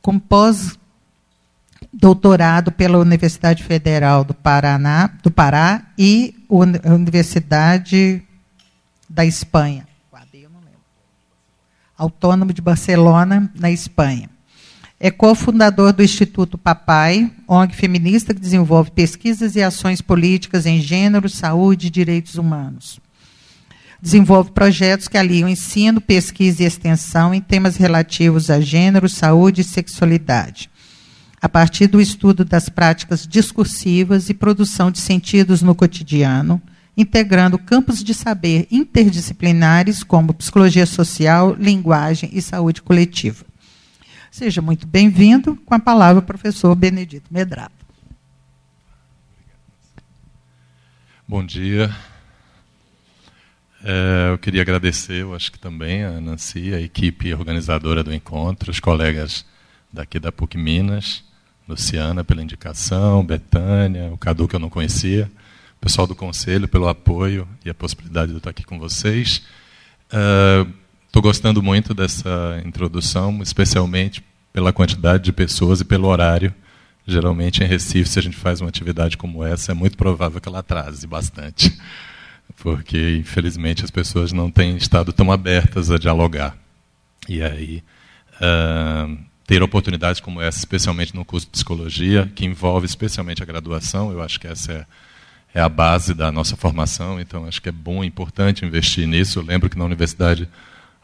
com 0.00 0.18
pós-doutorado 0.18 2.72
pela 2.72 2.96
Universidade 2.96 3.62
Federal 3.62 4.24
do 4.24 4.32
Paraná, 4.32 5.10
do 5.22 5.30
Pará 5.30 5.82
e 5.98 6.34
Universidade 6.48 8.22
da 9.06 9.26
Espanha. 9.26 9.87
Autônomo 11.98 12.52
de 12.52 12.62
Barcelona, 12.62 13.52
na 13.58 13.70
Espanha. 13.70 14.30
É 15.00 15.10
cofundador 15.10 15.92
do 15.92 16.02
Instituto 16.02 16.56
Papai, 16.56 17.30
ONG 17.46 17.74
feminista 17.74 18.32
que 18.32 18.40
desenvolve 18.40 18.92
pesquisas 18.92 19.56
e 19.56 19.62
ações 19.62 20.00
políticas 20.00 20.64
em 20.64 20.80
gênero, 20.80 21.28
saúde 21.28 21.88
e 21.88 21.90
direitos 21.90 22.36
humanos. 22.36 23.00
Desenvolve 24.00 24.52
projetos 24.52 25.08
que 25.08 25.18
aliam 25.18 25.48
ensino, 25.48 26.00
pesquisa 26.00 26.62
e 26.62 26.66
extensão 26.66 27.34
em 27.34 27.40
temas 27.40 27.76
relativos 27.76 28.48
a 28.48 28.60
gênero, 28.60 29.08
saúde 29.08 29.60
e 29.62 29.64
sexualidade, 29.64 30.70
a 31.42 31.48
partir 31.48 31.88
do 31.88 32.00
estudo 32.00 32.44
das 32.44 32.68
práticas 32.68 33.26
discursivas 33.26 34.28
e 34.28 34.34
produção 34.34 34.90
de 34.90 35.00
sentidos 35.00 35.62
no 35.62 35.74
cotidiano, 35.74 36.62
integrando 36.98 37.56
campos 37.56 38.02
de 38.02 38.12
saber 38.12 38.66
interdisciplinares 38.72 40.02
como 40.02 40.34
psicologia 40.34 40.84
social, 40.84 41.54
linguagem 41.54 42.28
e 42.32 42.42
saúde 42.42 42.82
coletiva. 42.82 43.46
Seja 44.32 44.60
muito 44.60 44.84
bem-vindo. 44.84 45.54
Com 45.64 45.74
a 45.74 45.78
palavra, 45.78 46.18
o 46.18 46.26
professor 46.26 46.74
Benedito 46.74 47.32
Medrado. 47.32 47.72
Bom 51.26 51.44
dia. 51.46 51.94
É, 53.84 54.30
eu 54.32 54.38
queria 54.38 54.62
agradecer, 54.62 55.22
eu 55.22 55.36
acho 55.36 55.52
que 55.52 55.58
também 55.58 56.04
a 56.04 56.20
Nancy, 56.20 56.74
a 56.74 56.80
equipe 56.80 57.32
organizadora 57.32 58.02
do 58.02 58.12
encontro, 58.12 58.72
os 58.72 58.80
colegas 58.80 59.46
daqui 59.92 60.18
da 60.18 60.32
PUC 60.32 60.58
Minas, 60.58 61.22
Luciana 61.68 62.24
pela 62.24 62.42
indicação, 62.42 63.24
Betânia, 63.24 64.10
o 64.12 64.18
Cadu 64.18 64.48
que 64.48 64.56
eu 64.56 64.60
não 64.60 64.68
conhecia, 64.68 65.30
pessoal 65.80 66.06
do 66.06 66.14
conselho 66.14 66.68
pelo 66.68 66.88
apoio 66.88 67.48
e 67.64 67.70
a 67.70 67.74
possibilidade 67.74 68.28
de 68.28 68.34
eu 68.34 68.38
estar 68.38 68.50
aqui 68.50 68.64
com 68.64 68.78
vocês. 68.78 69.42
Estou 71.06 71.20
uh, 71.20 71.22
gostando 71.22 71.62
muito 71.62 71.94
dessa 71.94 72.60
introdução, 72.64 73.40
especialmente 73.42 74.22
pela 74.52 74.72
quantidade 74.72 75.24
de 75.24 75.32
pessoas 75.32 75.80
e 75.80 75.84
pelo 75.84 76.08
horário. 76.08 76.54
Geralmente 77.06 77.62
em 77.62 77.66
Recife, 77.66 78.08
se 78.08 78.18
a 78.18 78.22
gente 78.22 78.36
faz 78.36 78.60
uma 78.60 78.68
atividade 78.68 79.16
como 79.16 79.44
essa, 79.44 79.72
é 79.72 79.74
muito 79.74 79.96
provável 79.96 80.40
que 80.40 80.48
ela 80.48 80.58
atrase 80.58 81.06
bastante, 81.06 81.76
porque 82.60 83.16
infelizmente 83.16 83.84
as 83.84 83.90
pessoas 83.90 84.32
não 84.32 84.50
têm 84.50 84.76
estado 84.76 85.12
tão 85.12 85.32
abertas 85.32 85.90
a 85.90 85.98
dialogar. 85.98 86.56
E 87.28 87.42
aí 87.42 87.82
uh, 88.34 89.18
ter 89.46 89.62
oportunidades 89.62 90.20
como 90.20 90.42
essa, 90.42 90.58
especialmente 90.58 91.14
no 91.14 91.24
curso 91.24 91.46
de 91.46 91.52
psicologia, 91.52 92.30
que 92.34 92.44
envolve 92.44 92.84
especialmente 92.84 93.42
a 93.42 93.46
graduação, 93.46 94.12
eu 94.12 94.20
acho 94.20 94.38
que 94.38 94.46
essa 94.46 94.72
é 94.72 94.86
é 95.58 95.60
a 95.60 95.68
base 95.68 96.14
da 96.14 96.30
nossa 96.30 96.56
formação, 96.56 97.20
então 97.20 97.44
acho 97.44 97.60
que 97.60 97.68
é 97.68 97.72
bom, 97.72 98.04
importante 98.04 98.64
investir 98.64 99.08
nisso. 99.08 99.40
Eu 99.40 99.42
lembro 99.42 99.68
que 99.68 99.76
na 99.76 99.84
Universidade 99.84 100.48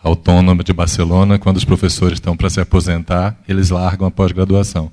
Autônoma 0.00 0.62
de 0.62 0.72
Barcelona, 0.72 1.40
quando 1.40 1.56
os 1.56 1.64
professores 1.64 2.18
estão 2.18 2.36
para 2.36 2.48
se 2.48 2.60
aposentar, 2.60 3.36
eles 3.48 3.70
largam 3.70 4.06
a 4.06 4.12
pós-graduação 4.12 4.92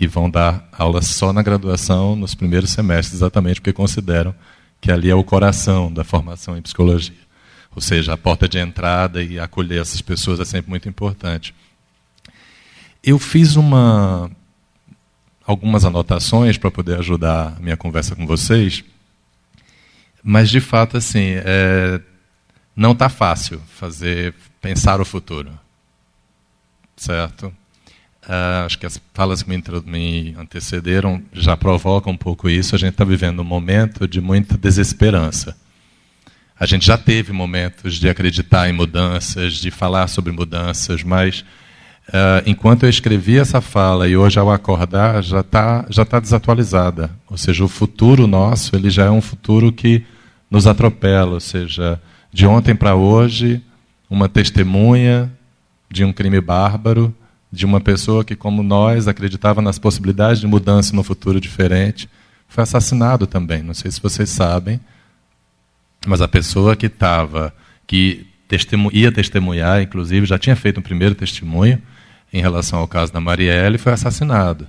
e 0.00 0.06
vão 0.06 0.30
dar 0.30 0.66
aulas 0.72 1.06
só 1.08 1.34
na 1.34 1.42
graduação 1.42 2.16
nos 2.16 2.34
primeiros 2.34 2.70
semestres, 2.70 3.16
exatamente 3.16 3.60
porque 3.60 3.74
consideram 3.74 4.34
que 4.80 4.90
ali 4.90 5.10
é 5.10 5.14
o 5.14 5.22
coração 5.22 5.92
da 5.92 6.02
formação 6.02 6.56
em 6.56 6.62
psicologia. 6.62 7.28
Ou 7.76 7.82
seja, 7.82 8.14
a 8.14 8.16
porta 8.16 8.48
de 8.48 8.58
entrada 8.58 9.22
e 9.22 9.38
acolher 9.38 9.82
essas 9.82 10.00
pessoas 10.00 10.40
é 10.40 10.46
sempre 10.46 10.70
muito 10.70 10.88
importante. 10.88 11.54
Eu 13.04 13.18
fiz 13.18 13.54
uma 13.54 14.30
algumas 15.48 15.82
anotações 15.86 16.58
para 16.58 16.70
poder 16.70 16.98
ajudar 16.98 17.54
a 17.56 17.60
minha 17.60 17.76
conversa 17.76 18.14
com 18.14 18.26
vocês. 18.26 18.84
Mas, 20.22 20.50
de 20.50 20.60
fato, 20.60 20.98
assim, 20.98 21.36
é, 21.36 21.98
não 22.76 22.92
está 22.92 23.08
fácil 23.08 23.58
fazer 23.66 24.34
pensar 24.60 25.00
o 25.00 25.06
futuro. 25.06 25.50
Certo? 26.94 27.46
Uh, 27.46 28.66
acho 28.66 28.78
que 28.78 28.84
as 28.84 29.00
falas 29.14 29.42
que 29.42 29.48
me, 29.48 29.62
me, 29.86 30.36
antecederam 30.38 31.22
já 31.32 31.56
provocam 31.56 32.12
um 32.12 32.16
pouco 32.16 32.50
isso. 32.50 32.74
A 32.74 32.78
gente 32.78 32.90
está 32.90 33.04
vivendo 33.04 33.40
um 33.40 33.44
momento 33.44 34.06
de 34.06 34.20
muita 34.20 34.58
desesperança. 34.58 35.56
A 36.60 36.66
gente 36.66 36.84
já 36.84 36.98
teve 36.98 37.32
momentos 37.32 37.94
de 37.94 38.06
acreditar 38.06 38.68
em 38.68 38.72
mudanças, 38.74 39.54
de 39.54 39.70
falar 39.70 40.08
sobre 40.08 40.30
mudanças, 40.30 41.02
mas 41.02 41.42
Uh, 42.08 42.40
enquanto 42.46 42.84
eu 42.84 42.88
escrevi 42.88 43.38
essa 43.38 43.60
fala 43.60 44.08
e 44.08 44.16
hoje 44.16 44.38
ao 44.38 44.50
acordar 44.50 45.22
já 45.22 45.40
está 45.40 45.84
já 45.90 46.04
tá 46.06 46.18
desatualizada. 46.18 47.10
Ou 47.28 47.36
seja, 47.36 47.62
o 47.62 47.68
futuro 47.68 48.26
nosso 48.26 48.74
ele 48.74 48.88
já 48.88 49.04
é 49.04 49.10
um 49.10 49.20
futuro 49.20 49.70
que 49.70 50.04
nos 50.50 50.66
atropela. 50.66 51.34
Ou 51.34 51.40
seja, 51.40 52.00
de 52.32 52.46
ontem 52.46 52.74
para 52.74 52.94
hoje, 52.94 53.62
uma 54.08 54.28
testemunha 54.28 55.30
de 55.90 56.02
um 56.04 56.12
crime 56.12 56.40
bárbaro, 56.40 57.14
de 57.52 57.66
uma 57.66 57.80
pessoa 57.80 58.24
que, 58.24 58.36
como 58.36 58.62
nós, 58.62 59.08
acreditava 59.08 59.60
nas 59.60 59.78
possibilidades 59.78 60.40
de 60.40 60.46
mudança 60.46 60.94
no 60.94 61.02
futuro 61.02 61.40
diferente, 61.40 62.08
foi 62.48 62.62
assassinado 62.62 63.26
também. 63.26 63.62
Não 63.62 63.74
sei 63.74 63.90
se 63.90 64.00
vocês 64.00 64.30
sabem, 64.30 64.80
mas 66.06 66.20
a 66.20 66.28
pessoa 66.28 66.74
que 66.76 66.86
estava, 66.86 67.54
que 67.86 68.26
testemu 68.46 68.90
ia 68.92 69.12
testemunhar, 69.12 69.82
inclusive 69.82 70.26
já 70.26 70.38
tinha 70.38 70.56
feito 70.56 70.80
um 70.80 70.82
primeiro 70.82 71.14
testemunho, 71.14 71.80
em 72.32 72.40
relação 72.40 72.78
ao 72.78 72.88
caso 72.88 73.12
da 73.12 73.20
Marielle 73.20 73.78
foi 73.78 73.92
assassinado. 73.92 74.66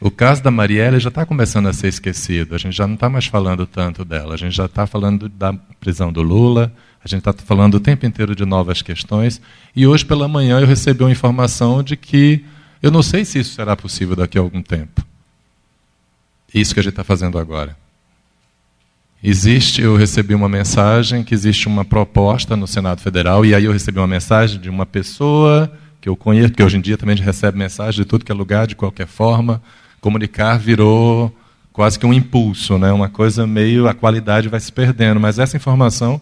O 0.00 0.10
caso 0.10 0.42
da 0.42 0.50
Marielle 0.50 1.00
já 1.00 1.08
está 1.08 1.24
começando 1.24 1.66
a 1.68 1.72
ser 1.72 1.88
esquecido. 1.88 2.54
A 2.54 2.58
gente 2.58 2.76
já 2.76 2.86
não 2.86 2.94
está 2.94 3.08
mais 3.08 3.26
falando 3.26 3.66
tanto 3.66 4.04
dela. 4.04 4.34
A 4.34 4.36
gente 4.36 4.54
já 4.54 4.66
está 4.66 4.86
falando 4.86 5.28
da 5.28 5.54
prisão 5.80 6.12
do 6.12 6.20
Lula. 6.20 6.70
A 7.02 7.08
gente 7.08 7.20
está 7.20 7.32
falando 7.32 7.76
o 7.76 7.80
tempo 7.80 8.04
inteiro 8.04 8.36
de 8.36 8.44
novas 8.44 8.82
questões. 8.82 9.40
E 9.74 9.86
hoje 9.86 10.04
pela 10.04 10.28
manhã 10.28 10.60
eu 10.60 10.66
recebi 10.66 11.02
uma 11.02 11.10
informação 11.10 11.82
de 11.82 11.96
que 11.96 12.44
eu 12.82 12.90
não 12.90 13.02
sei 13.02 13.24
se 13.24 13.38
isso 13.38 13.54
será 13.54 13.74
possível 13.74 14.14
daqui 14.14 14.36
a 14.36 14.40
algum 14.40 14.60
tempo. 14.60 15.02
Isso 16.52 16.74
que 16.74 16.80
a 16.80 16.82
gente 16.82 16.92
está 16.92 17.04
fazendo 17.04 17.38
agora. 17.38 17.76
Existe, 19.22 19.80
eu 19.80 19.96
recebi 19.96 20.34
uma 20.34 20.48
mensagem 20.48 21.24
que 21.24 21.34
existe 21.34 21.66
uma 21.66 21.84
proposta 21.84 22.54
no 22.54 22.66
Senado 22.66 23.00
Federal, 23.00 23.44
e 23.44 23.54
aí 23.54 23.64
eu 23.64 23.72
recebi 23.72 23.98
uma 23.98 24.06
mensagem 24.06 24.60
de 24.60 24.68
uma 24.68 24.84
pessoa 24.84 25.72
que 26.06 26.10
eu 26.10 26.14
conheço, 26.16 26.52
que 26.52 26.62
hoje 26.62 26.76
em 26.76 26.80
dia 26.80 26.96
também 26.96 27.14
a 27.14 27.16
gente 27.16 27.26
recebe 27.26 27.58
mensagem 27.58 28.00
de 28.00 28.04
tudo 28.04 28.24
que 28.24 28.30
é 28.30 28.34
lugar, 28.34 28.68
de 28.68 28.76
qualquer 28.76 29.08
forma. 29.08 29.60
Comunicar 30.00 30.56
virou 30.56 31.36
quase 31.72 31.98
que 31.98 32.06
um 32.06 32.14
impulso, 32.14 32.78
né? 32.78 32.92
uma 32.92 33.08
coisa 33.08 33.44
meio. 33.44 33.88
a 33.88 33.92
qualidade 33.92 34.48
vai 34.48 34.60
se 34.60 34.70
perdendo. 34.70 35.18
Mas 35.18 35.40
essa 35.40 35.56
informação 35.56 36.20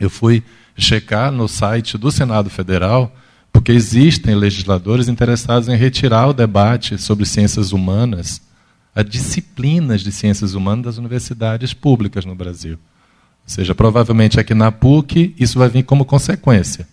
eu 0.00 0.10
fui 0.10 0.42
checar 0.76 1.30
no 1.30 1.46
site 1.46 1.96
do 1.96 2.10
Senado 2.10 2.50
Federal, 2.50 3.14
porque 3.52 3.70
existem 3.70 4.34
legisladores 4.34 5.06
interessados 5.06 5.68
em 5.68 5.76
retirar 5.76 6.26
o 6.26 6.32
debate 6.32 6.98
sobre 6.98 7.24
ciências 7.24 7.70
humanas, 7.70 8.42
as 8.96 9.08
disciplinas 9.08 10.00
de 10.00 10.10
ciências 10.10 10.54
humanas 10.54 10.86
das 10.86 10.98
universidades 10.98 11.72
públicas 11.72 12.24
no 12.24 12.34
Brasil. 12.34 12.72
Ou 13.44 13.48
seja, 13.48 13.76
provavelmente 13.76 14.40
aqui 14.40 14.54
na 14.54 14.72
PUC 14.72 15.36
isso 15.38 15.60
vai 15.60 15.68
vir 15.68 15.84
como 15.84 16.04
consequência. 16.04 16.84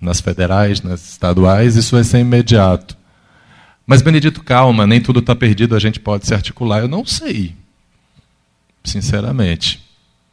Nas 0.00 0.20
federais, 0.20 0.82
nas 0.82 1.10
estaduais, 1.10 1.76
isso 1.76 1.94
vai 1.94 2.04
ser 2.04 2.18
imediato. 2.18 2.96
Mas, 3.86 4.02
Benedito, 4.02 4.42
calma, 4.42 4.86
nem 4.86 5.00
tudo 5.00 5.20
está 5.20 5.34
perdido, 5.34 5.76
a 5.76 5.78
gente 5.78 6.00
pode 6.00 6.26
se 6.26 6.34
articular. 6.34 6.80
Eu 6.80 6.88
não 6.88 7.04
sei, 7.04 7.54
sinceramente. 8.84 9.80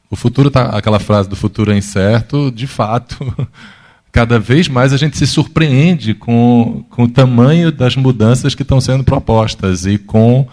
O 0.10 0.16
futuro 0.16 0.52
tá, 0.52 0.66
aquela 0.78 1.00
frase 1.00 1.30
do 1.30 1.36
futuro 1.36 1.72
é 1.72 1.78
incerto, 1.78 2.52
de 2.52 2.68
fato, 2.68 3.48
cada 4.12 4.40
vez 4.40 4.68
mais 4.68 4.94
a 4.94 4.98
gente 4.98 5.18
se 5.18 5.26
surpreende 5.26 6.14
com, 6.14 6.86
com 6.90 7.04
o 7.04 7.10
tamanho 7.10 7.72
das 7.72 7.96
mudanças 7.96 8.54
que 8.54 8.62
estão 8.62 8.80
sendo 8.80 9.04
propostas 9.04 9.86
e 9.86 9.98
com 9.98 10.48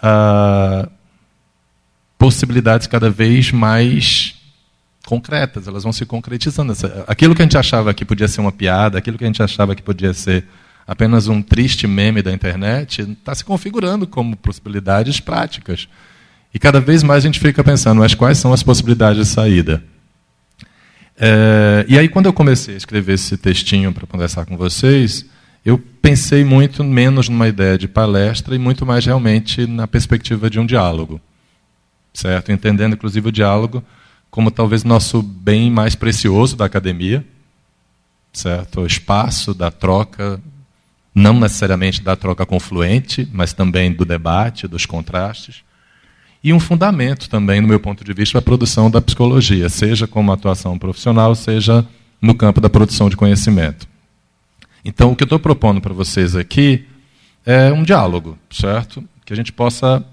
ah, 0.00 0.88
possibilidades 2.16 2.86
cada 2.86 3.10
vez 3.10 3.52
mais 3.52 4.34
concretas, 5.04 5.68
elas 5.68 5.82
vão 5.82 5.92
se 5.92 6.06
concretizando. 6.06 6.72
Aquilo 7.06 7.34
que 7.34 7.42
a 7.42 7.44
gente 7.44 7.58
achava 7.58 7.92
que 7.92 8.04
podia 8.04 8.28
ser 8.28 8.40
uma 8.40 8.52
piada, 8.52 8.98
aquilo 8.98 9.18
que 9.18 9.24
a 9.24 9.26
gente 9.26 9.42
achava 9.42 9.74
que 9.74 9.82
podia 9.82 10.14
ser 10.14 10.44
apenas 10.86 11.28
um 11.28 11.40
triste 11.40 11.86
meme 11.86 12.22
da 12.22 12.32
internet, 12.32 13.02
está 13.02 13.34
se 13.34 13.44
configurando 13.44 14.06
como 14.06 14.36
possibilidades 14.36 15.20
práticas. 15.20 15.88
E 16.52 16.58
cada 16.58 16.80
vez 16.80 17.02
mais 17.02 17.24
a 17.24 17.26
gente 17.26 17.40
fica 17.40 17.64
pensando, 17.64 17.98
mas 17.98 18.14
quais 18.14 18.38
são 18.38 18.52
as 18.52 18.62
possibilidades 18.62 19.26
de 19.26 19.32
saída? 19.32 19.82
É, 21.16 21.84
e 21.88 21.98
aí, 21.98 22.08
quando 22.08 22.26
eu 22.26 22.32
comecei 22.32 22.74
a 22.74 22.76
escrever 22.76 23.14
esse 23.14 23.36
textinho 23.36 23.92
para 23.92 24.06
conversar 24.06 24.44
com 24.44 24.56
vocês, 24.56 25.24
eu 25.64 25.78
pensei 26.02 26.44
muito 26.44 26.82
menos 26.84 27.28
numa 27.28 27.48
ideia 27.48 27.78
de 27.78 27.88
palestra 27.88 28.54
e 28.54 28.58
muito 28.58 28.84
mais 28.84 29.06
realmente 29.06 29.66
na 29.66 29.86
perspectiva 29.86 30.50
de 30.50 30.58
um 30.58 30.66
diálogo. 30.66 31.20
Certo? 32.12 32.52
Entendendo, 32.52 32.94
inclusive, 32.94 33.28
o 33.28 33.32
diálogo 33.32 33.82
como 34.34 34.50
talvez 34.50 34.82
nosso 34.82 35.22
bem 35.22 35.70
mais 35.70 35.94
precioso 35.94 36.56
da 36.56 36.64
academia, 36.64 37.24
certo? 38.32 38.80
O 38.80 38.86
espaço 38.86 39.54
da 39.54 39.70
troca, 39.70 40.42
não 41.14 41.38
necessariamente 41.38 42.02
da 42.02 42.16
troca 42.16 42.44
confluente, 42.44 43.28
mas 43.32 43.52
também 43.52 43.92
do 43.92 44.04
debate, 44.04 44.66
dos 44.66 44.86
contrastes 44.86 45.62
e 46.42 46.52
um 46.52 46.58
fundamento 46.58 47.30
também, 47.30 47.60
no 47.60 47.68
meu 47.68 47.78
ponto 47.78 48.02
de 48.02 48.12
vista, 48.12 48.32
para 48.32 48.40
a 48.40 48.42
produção 48.42 48.90
da 48.90 49.00
psicologia, 49.00 49.68
seja 49.68 50.08
como 50.08 50.32
atuação 50.32 50.76
profissional, 50.76 51.32
seja 51.36 51.86
no 52.20 52.34
campo 52.34 52.60
da 52.60 52.68
produção 52.68 53.08
de 53.08 53.16
conhecimento. 53.16 53.86
Então, 54.84 55.12
o 55.12 55.16
que 55.16 55.22
eu 55.22 55.26
estou 55.26 55.38
propondo 55.38 55.80
para 55.80 55.94
vocês 55.94 56.34
aqui 56.34 56.88
é 57.46 57.72
um 57.72 57.84
diálogo, 57.84 58.36
certo? 58.50 59.02
Que 59.24 59.32
a 59.32 59.36
gente 59.36 59.52
possa. 59.52 60.04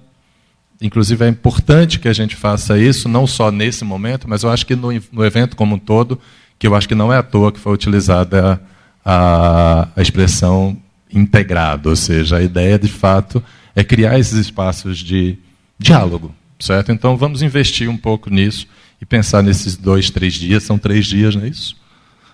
Inclusive, 0.81 1.23
é 1.23 1.27
importante 1.27 1.99
que 1.99 2.07
a 2.07 2.13
gente 2.13 2.35
faça 2.35 2.77
isso, 2.77 3.07
não 3.07 3.27
só 3.27 3.51
nesse 3.51 3.85
momento, 3.85 4.27
mas 4.27 4.41
eu 4.41 4.49
acho 4.49 4.65
que 4.65 4.75
no, 4.75 4.89
no 5.11 5.23
evento 5.23 5.55
como 5.55 5.75
um 5.75 5.79
todo, 5.79 6.19
que 6.57 6.65
eu 6.65 6.73
acho 6.73 6.87
que 6.87 6.95
não 6.95 7.13
é 7.13 7.17
à 7.17 7.23
toa 7.23 7.51
que 7.51 7.59
foi 7.59 7.71
utilizada 7.71 8.59
a, 9.05 9.87
a 9.95 10.01
expressão 10.01 10.75
integrado, 11.13 11.89
ou 11.89 11.95
seja, 11.95 12.37
a 12.37 12.41
ideia 12.41 12.79
de 12.79 12.87
fato 12.87 13.43
é 13.75 13.83
criar 13.83 14.17
esses 14.17 14.33
espaços 14.33 14.97
de 14.97 15.37
diálogo, 15.77 16.33
certo? 16.59 16.91
Então 16.91 17.15
vamos 17.15 17.43
investir 17.43 17.87
um 17.87 17.97
pouco 17.97 18.29
nisso 18.29 18.65
e 18.99 19.05
pensar 19.05 19.43
nesses 19.43 19.77
dois, 19.77 20.09
três 20.09 20.33
dias, 20.33 20.63
são 20.63 20.79
três 20.79 21.05
dias, 21.05 21.35
não 21.35 21.43
é 21.43 21.47
isso? 21.47 21.75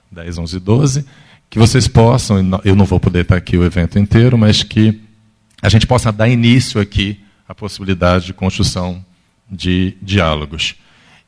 10, 0.09 0.37
11, 0.37 0.59
12, 0.59 1.05
que 1.49 1.59
vocês 1.59 1.87
possam, 1.87 2.37
eu 2.63 2.75
não 2.75 2.85
vou 2.85 2.99
poder 2.99 3.21
estar 3.21 3.35
aqui 3.35 3.57
o 3.57 3.63
evento 3.65 3.99
inteiro, 3.99 4.37
mas 4.37 4.63
que 4.63 5.01
a 5.61 5.67
gente 5.67 5.85
possa 5.85 6.11
dar 6.11 6.29
início 6.29 6.79
aqui 6.79 7.19
à 7.47 7.55
possibilidade 7.55 8.25
de 8.25 8.33
construção 8.33 9.03
de 9.49 9.95
diálogos. 10.01 10.75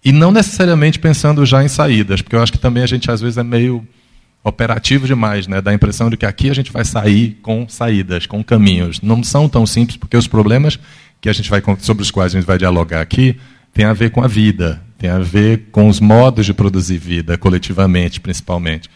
E 0.03 0.11
não 0.11 0.31
necessariamente 0.31 0.99
pensando 0.99 1.45
já 1.45 1.63
em 1.63 1.67
saídas, 1.67 2.21
porque 2.21 2.35
eu 2.35 2.41
acho 2.41 2.51
que 2.51 2.57
também 2.57 2.83
a 2.83 2.87
gente 2.87 3.09
às 3.11 3.21
vezes 3.21 3.37
é 3.37 3.43
meio 3.43 3.85
operativo 4.43 5.05
demais, 5.05 5.47
né? 5.47 5.61
Dá 5.61 5.71
a 5.71 5.73
impressão 5.73 6.09
de 6.09 6.17
que 6.17 6.25
aqui 6.25 6.49
a 6.49 6.53
gente 6.53 6.71
vai 6.71 6.85
sair 6.85 7.37
com 7.41 7.67
saídas, 7.67 8.25
com 8.25 8.43
caminhos. 8.43 9.01
Não 9.01 9.23
são 9.23 9.49
tão 9.49 9.65
simples, 9.65 9.97
porque 9.97 10.15
os 10.15 10.27
problemas 10.27 10.79
que 11.19 11.29
a 11.29 11.33
gente 11.33 11.49
vai 11.49 11.61
sobre 11.79 12.03
os 12.03 12.11
quais 12.11 12.33
a 12.33 12.39
gente 12.39 12.47
vai 12.47 12.57
dialogar 12.57 13.01
aqui 13.01 13.37
tem 13.73 13.85
a 13.85 13.93
ver 13.93 14.11
com 14.11 14.23
a 14.23 14.27
vida, 14.27 14.81
tem 14.97 15.09
a 15.09 15.19
ver 15.19 15.67
com 15.71 15.87
os 15.87 15.99
modos 15.99 16.45
de 16.45 16.53
produzir 16.53 16.97
vida 16.97 17.37
coletivamente, 17.37 18.19
principalmente. 18.19 18.89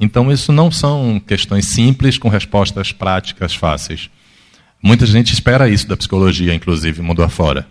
Então 0.00 0.30
isso 0.32 0.52
não 0.52 0.70
são 0.70 1.20
questões 1.24 1.66
simples 1.66 2.18
com 2.18 2.28
respostas 2.28 2.92
práticas 2.92 3.54
fáceis. 3.54 4.10
Muita 4.82 5.06
gente 5.06 5.32
espera 5.32 5.68
isso 5.68 5.88
da 5.88 5.96
psicologia, 5.96 6.54
inclusive 6.54 7.02
mundo 7.02 7.22
afora. 7.22 7.66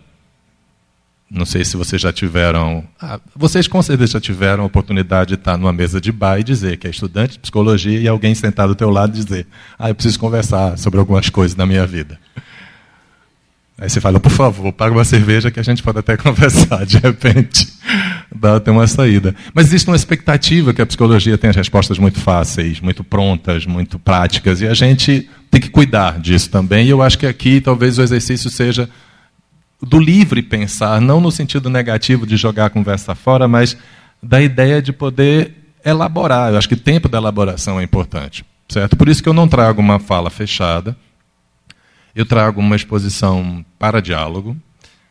Não 1.29 1.45
sei 1.45 1.65
se 1.65 1.75
vocês 1.75 2.01
já 2.01 2.13
tiveram. 2.13 2.83
Ah, 3.01 3.19
vocês 3.35 3.67
com 3.67 3.81
certeza 3.81 4.13
já 4.13 4.21
tiveram 4.21 4.63
a 4.63 4.67
oportunidade 4.67 5.29
de 5.29 5.33
estar 5.35 5.57
numa 5.57 5.73
mesa 5.73 5.99
de 5.99 6.11
bar 6.11 6.39
e 6.39 6.43
dizer 6.43 6.77
que 6.77 6.85
é 6.85 6.89
estudante 6.89 7.33
de 7.33 7.39
psicologia 7.39 7.99
e 7.99 8.07
alguém 8.07 8.35
sentado 8.35 8.69
do 8.69 8.75
teu 8.75 8.89
lado 8.89 9.11
dizer: 9.11 9.47
Ah, 9.77 9.89
eu 9.89 9.95
preciso 9.95 10.19
conversar 10.19 10.77
sobre 10.77 10.99
algumas 10.99 11.29
coisas 11.29 11.55
da 11.55 11.65
minha 11.65 11.85
vida. 11.85 12.19
Aí 13.77 13.89
você 13.89 13.99
fala, 13.99 14.21
por 14.21 14.31
favor, 14.31 14.71
paga 14.71 14.95
uma 14.95 15.03
cerveja 15.03 15.51
que 15.51 15.59
a 15.59 15.63
gente 15.63 15.83
pode 15.83 15.99
até 15.99 16.15
conversar, 16.17 16.85
de 16.85 16.97
repente 16.97 17.67
dá 18.33 18.55
até 18.55 18.71
uma 18.71 18.87
saída. 18.87 19.35
Mas 19.53 19.67
existe 19.67 19.87
uma 19.89 19.95
expectativa 19.95 20.73
que 20.73 20.81
a 20.81 20.85
psicologia 20.85 21.37
tenha 21.37 21.51
respostas 21.51 21.97
muito 21.97 22.19
fáceis, 22.19 22.79
muito 22.79 23.03
prontas, 23.03 23.65
muito 23.65 23.99
práticas, 23.99 24.61
e 24.61 24.67
a 24.67 24.73
gente 24.73 25.29
tem 25.51 25.59
que 25.59 25.69
cuidar 25.69 26.19
disso 26.19 26.49
também. 26.49 26.87
E 26.87 26.89
eu 26.89 27.01
acho 27.01 27.17
que 27.17 27.27
aqui 27.27 27.59
talvez 27.59 27.97
o 27.97 28.01
exercício 28.01 28.49
seja 28.49 28.89
do 29.81 29.99
livre 29.99 30.41
pensar, 30.41 31.01
não 31.01 31.19
no 31.19 31.31
sentido 31.31 31.69
negativo 31.69 32.25
de 32.25 32.37
jogar 32.37 32.67
a 32.67 32.69
conversa 32.69 33.13
fora, 33.13 33.47
mas 33.47 33.77
da 34.23 34.41
ideia 34.41 34.81
de 34.81 34.93
poder 34.93 35.53
elaborar. 35.83 36.51
Eu 36.51 36.57
acho 36.57 36.69
que 36.69 36.75
tempo 36.75 37.09
da 37.09 37.17
elaboração 37.17 37.79
é 37.79 37.83
importante. 37.83 38.45
Certo? 38.67 38.95
Por 38.95 39.07
isso 39.07 39.21
que 39.21 39.29
eu 39.29 39.33
não 39.33 39.47
trago 39.47 39.79
uma 39.79 39.99
fala 39.99 40.29
fechada, 40.31 40.97
eu 42.15 42.25
trago 42.25 42.61
uma 42.61 42.75
exposição 42.75 43.65
para 43.77 44.01
diálogo, 44.01 44.55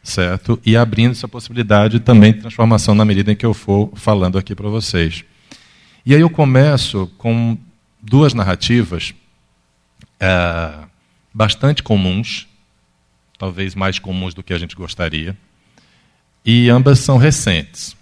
certo? 0.02 0.58
E 0.64 0.76
abrindo 0.76 1.12
essa 1.12 1.28
possibilidade 1.28 2.00
também 2.00 2.32
de 2.32 2.40
transformação 2.40 2.94
na 2.94 3.04
medida 3.04 3.30
em 3.30 3.36
que 3.36 3.44
eu 3.44 3.52
for 3.52 3.92
falando 3.94 4.38
aqui 4.38 4.54
para 4.54 4.68
vocês. 4.68 5.22
E 6.06 6.14
aí 6.14 6.20
eu 6.20 6.30
começo 6.30 7.06
com 7.18 7.58
duas 8.00 8.32
narrativas 8.32 9.14
é, 10.18 10.78
bastante 11.32 11.82
comuns, 11.82 12.46
talvez 13.38 13.74
mais 13.74 13.98
comuns 13.98 14.32
do 14.32 14.42
que 14.42 14.54
a 14.54 14.58
gente 14.58 14.74
gostaria, 14.74 15.36
e 16.44 16.70
ambas 16.70 17.00
são 17.00 17.18
recentes, 17.18 17.96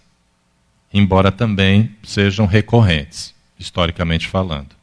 embora 0.93 1.33
também 1.33 1.95
sejam 2.03 2.47
recorrentes, 2.47 3.35
historicamente 3.59 4.29
falando. 4.29 4.75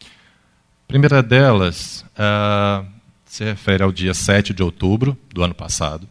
A 0.00 0.88
primeira 0.88 1.22
delas 1.22 2.04
uh, 2.16 2.86
se 3.32 3.44
refere 3.44 3.82
ao 3.82 3.90
dia 3.90 4.12
7 4.12 4.52
de 4.52 4.62
outubro 4.62 5.16
do 5.32 5.42
ano 5.42 5.54
passado, 5.54 6.06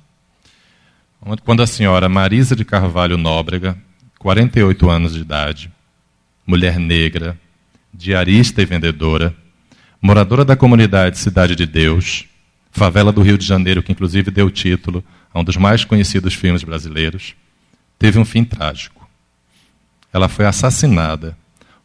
quando 1.46 1.62
a 1.62 1.68
senhora 1.68 2.10
Marisa 2.10 2.56
de 2.56 2.66
Carvalho 2.66 3.16
Nóbrega, 3.16 3.78
48 4.18 4.90
anos 4.90 5.14
de 5.14 5.20
idade, 5.20 5.72
mulher 6.48 6.80
negra, 6.80 7.40
diarista 7.94 8.60
e 8.64 8.66
vendedora, 8.66 9.36
moradora 10.02 10.44
da 10.44 10.56
comunidade 10.56 11.20
Cidade 11.20 11.56
de 11.56 11.68
Deus, 11.68 12.26
favela 12.72 13.12
do 13.12 13.22
Rio 13.22 13.38
de 13.38 13.46
Janeiro, 13.46 13.84
que 13.84 13.92
inclusive 13.92 14.32
deu 14.32 14.50
título 14.50 15.04
a 15.32 15.40
um 15.40 15.44
dos 15.44 15.58
mais 15.58 15.86
conhecidos 15.86 16.34
filmes 16.34 16.64
brasileiros, 16.64 17.36
teve 18.00 18.18
um 18.18 18.26
fim 18.26 18.44
trágico. 18.44 19.08
Ela 20.12 20.28
foi 20.28 20.48
assassinada 20.48 21.38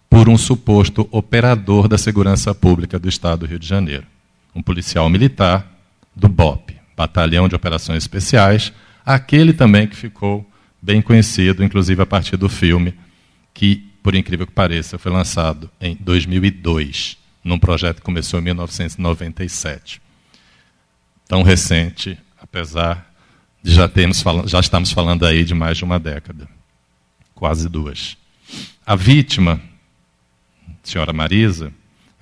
por 0.08 0.30
um 0.30 0.38
suposto 0.38 1.06
operador 1.10 1.88
da 1.88 1.98
segurança 1.98 2.54
pública 2.54 2.98
do 2.98 3.06
estado 3.06 3.40
do 3.40 3.46
Rio 3.46 3.58
de 3.58 3.68
Janeiro 3.68 4.15
um 4.56 4.62
policial 4.62 5.08
militar 5.10 5.70
do 6.14 6.28
BOP, 6.28 6.74
Batalhão 6.96 7.46
de 7.46 7.54
Operações 7.54 8.02
Especiais, 8.02 8.72
aquele 9.04 9.52
também 9.52 9.86
que 9.86 9.94
ficou 9.94 10.50
bem 10.80 11.02
conhecido, 11.02 11.62
inclusive 11.62 12.00
a 12.00 12.06
partir 12.06 12.38
do 12.38 12.48
filme, 12.48 12.94
que, 13.52 13.86
por 14.02 14.14
incrível 14.14 14.46
que 14.46 14.52
pareça, 14.52 14.96
foi 14.96 15.12
lançado 15.12 15.70
em 15.78 15.94
2002, 16.00 17.18
num 17.44 17.58
projeto 17.58 17.96
que 17.96 18.02
começou 18.02 18.40
em 18.40 18.44
1997. 18.44 20.00
tão 21.28 21.42
recente, 21.42 22.16
apesar 22.40 23.12
de 23.62 23.74
já, 23.74 23.88
termos, 23.88 24.24
já 24.46 24.60
estamos 24.60 24.92
falando 24.92 25.26
aí 25.26 25.44
de 25.44 25.54
mais 25.54 25.76
de 25.76 25.84
uma 25.84 25.98
década, 25.98 26.48
quase 27.34 27.68
duas. 27.68 28.16
A 28.86 28.94
vítima, 28.94 29.60
senhora 30.84 31.12
Marisa, 31.12 31.72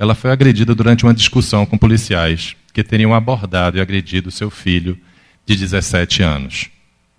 ela 0.05 0.15
foi 0.15 0.31
agredida 0.31 0.75
durante 0.75 1.05
uma 1.05 1.15
discussão 1.15 1.65
com 1.65 1.79
policiais 1.79 2.55
que 2.75 2.85
teriam 2.85 3.15
abordado 3.15 3.79
e 3.79 3.81
agredido 3.81 4.31
seu 4.31 4.51
filho 4.51 4.99
de 5.47 5.57
17 5.57 6.23
anos, 6.23 6.69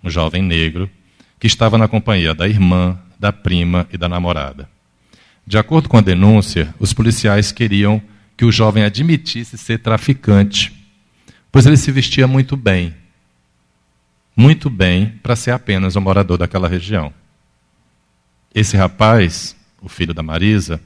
um 0.04 0.08
jovem 0.08 0.40
negro, 0.40 0.88
que 1.40 1.48
estava 1.48 1.76
na 1.76 1.88
companhia 1.88 2.32
da 2.32 2.46
irmã, 2.48 2.96
da 3.18 3.32
prima 3.32 3.88
e 3.92 3.98
da 3.98 4.08
namorada. 4.08 4.68
De 5.44 5.58
acordo 5.58 5.88
com 5.88 5.96
a 5.96 6.00
denúncia, 6.00 6.72
os 6.78 6.92
policiais 6.92 7.50
queriam 7.50 8.00
que 8.36 8.44
o 8.44 8.52
jovem 8.52 8.84
admitisse 8.84 9.58
ser 9.58 9.78
traficante, 9.78 10.72
pois 11.50 11.66
ele 11.66 11.76
se 11.76 11.90
vestia 11.90 12.28
muito 12.28 12.56
bem, 12.56 12.94
muito 14.36 14.70
bem 14.70 15.18
para 15.22 15.34
ser 15.34 15.50
apenas 15.50 15.96
um 15.96 16.00
morador 16.00 16.38
daquela 16.38 16.68
região. 16.68 17.12
Esse 18.54 18.76
rapaz, 18.76 19.56
o 19.82 19.88
filho 19.88 20.14
da 20.14 20.22
Marisa, 20.22 20.80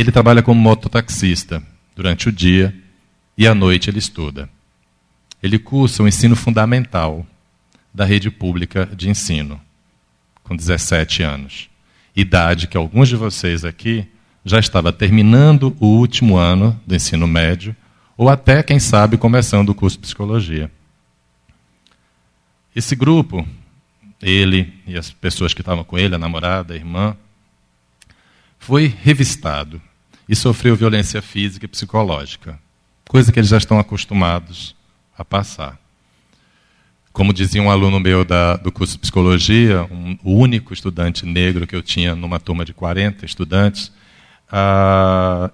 ele 0.00 0.10
trabalha 0.10 0.42
como 0.42 0.58
mototaxista 0.58 1.62
durante 1.94 2.26
o 2.26 2.32
dia 2.32 2.74
e 3.36 3.46
à 3.46 3.54
noite 3.54 3.90
ele 3.90 3.98
estuda. 3.98 4.48
Ele 5.42 5.58
cursa 5.58 6.02
o 6.02 6.08
ensino 6.08 6.34
fundamental 6.34 7.26
da 7.92 8.06
rede 8.06 8.30
pública 8.30 8.86
de 8.86 9.10
ensino, 9.10 9.60
com 10.42 10.56
17 10.56 11.22
anos. 11.22 11.68
Idade 12.16 12.66
que 12.66 12.78
alguns 12.78 13.10
de 13.10 13.16
vocês 13.16 13.62
aqui 13.62 14.06
já 14.42 14.58
estava 14.58 14.90
terminando 14.90 15.76
o 15.78 15.86
último 15.86 16.38
ano 16.38 16.80
do 16.86 16.94
ensino 16.94 17.26
médio, 17.26 17.76
ou 18.16 18.30
até, 18.30 18.62
quem 18.62 18.78
sabe, 18.78 19.18
começando 19.18 19.68
o 19.68 19.74
curso 19.74 19.98
de 19.98 20.02
psicologia. 20.02 20.70
Esse 22.74 22.96
grupo 22.96 23.46
ele 24.22 24.72
e 24.86 24.96
as 24.96 25.10
pessoas 25.10 25.52
que 25.52 25.60
estavam 25.60 25.84
com 25.84 25.98
ele, 25.98 26.14
a 26.14 26.18
namorada, 26.18 26.72
a 26.72 26.76
irmã, 26.76 27.14
foi 28.58 28.86
revistado 28.86 29.80
e 30.30 30.36
sofreu 30.36 30.76
violência 30.76 31.20
física 31.20 31.64
e 31.64 31.68
psicológica, 31.68 32.56
coisa 33.08 33.32
que 33.32 33.40
eles 33.40 33.50
já 33.50 33.58
estão 33.58 33.80
acostumados 33.80 34.76
a 35.18 35.24
passar. 35.24 35.76
Como 37.12 37.32
dizia 37.32 37.60
um 37.60 37.68
aluno 37.68 37.98
meu 37.98 38.24
da, 38.24 38.54
do 38.54 38.70
curso 38.70 38.92
de 38.92 39.00
psicologia, 39.00 39.82
um, 39.90 40.16
o 40.22 40.36
único 40.36 40.72
estudante 40.72 41.26
negro 41.26 41.66
que 41.66 41.74
eu 41.74 41.82
tinha 41.82 42.14
numa 42.14 42.38
turma 42.38 42.64
de 42.64 42.72
40 42.72 43.26
estudantes, 43.26 43.90
ah, 44.48 45.50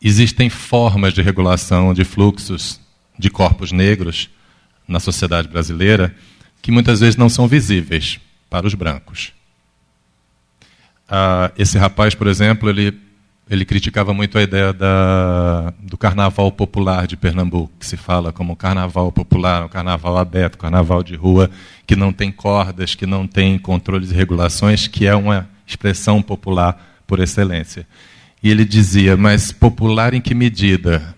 existem 0.00 0.48
formas 0.48 1.12
de 1.12 1.20
regulação 1.20 1.92
de 1.92 2.04
fluxos 2.04 2.80
de 3.18 3.28
corpos 3.28 3.70
negros 3.70 4.30
na 4.88 4.98
sociedade 4.98 5.46
brasileira 5.46 6.16
que 6.62 6.72
muitas 6.72 7.00
vezes 7.00 7.16
não 7.16 7.28
são 7.28 7.46
visíveis 7.46 8.18
para 8.48 8.66
os 8.66 8.72
brancos. 8.72 9.34
Ah, 11.06 11.52
esse 11.58 11.76
rapaz, 11.76 12.14
por 12.14 12.26
exemplo, 12.26 12.70
ele, 12.70 13.03
ele 13.48 13.64
criticava 13.64 14.14
muito 14.14 14.38
a 14.38 14.42
ideia 14.42 14.72
da, 14.72 15.72
do 15.80 15.98
carnaval 15.98 16.50
popular 16.50 17.06
de 17.06 17.16
Pernambuco, 17.16 17.72
que 17.78 17.86
se 17.86 17.96
fala 17.96 18.32
como 18.32 18.56
carnaval 18.56 19.12
popular, 19.12 19.64
um 19.64 19.68
carnaval 19.68 20.16
aberto, 20.16 20.56
carnaval 20.56 21.02
de 21.02 21.14
rua, 21.14 21.50
que 21.86 21.94
não 21.94 22.12
tem 22.12 22.32
cordas, 22.32 22.94
que 22.94 23.06
não 23.06 23.26
tem 23.26 23.58
controles 23.58 24.10
e 24.10 24.14
regulações, 24.14 24.86
que 24.88 25.06
é 25.06 25.14
uma 25.14 25.48
expressão 25.66 26.22
popular 26.22 27.02
por 27.06 27.20
excelência. 27.20 27.86
E 28.42 28.50
ele 28.50 28.64
dizia, 28.64 29.16
mas 29.16 29.52
popular 29.52 30.14
em 30.14 30.20
que 30.20 30.34
medida? 30.34 31.14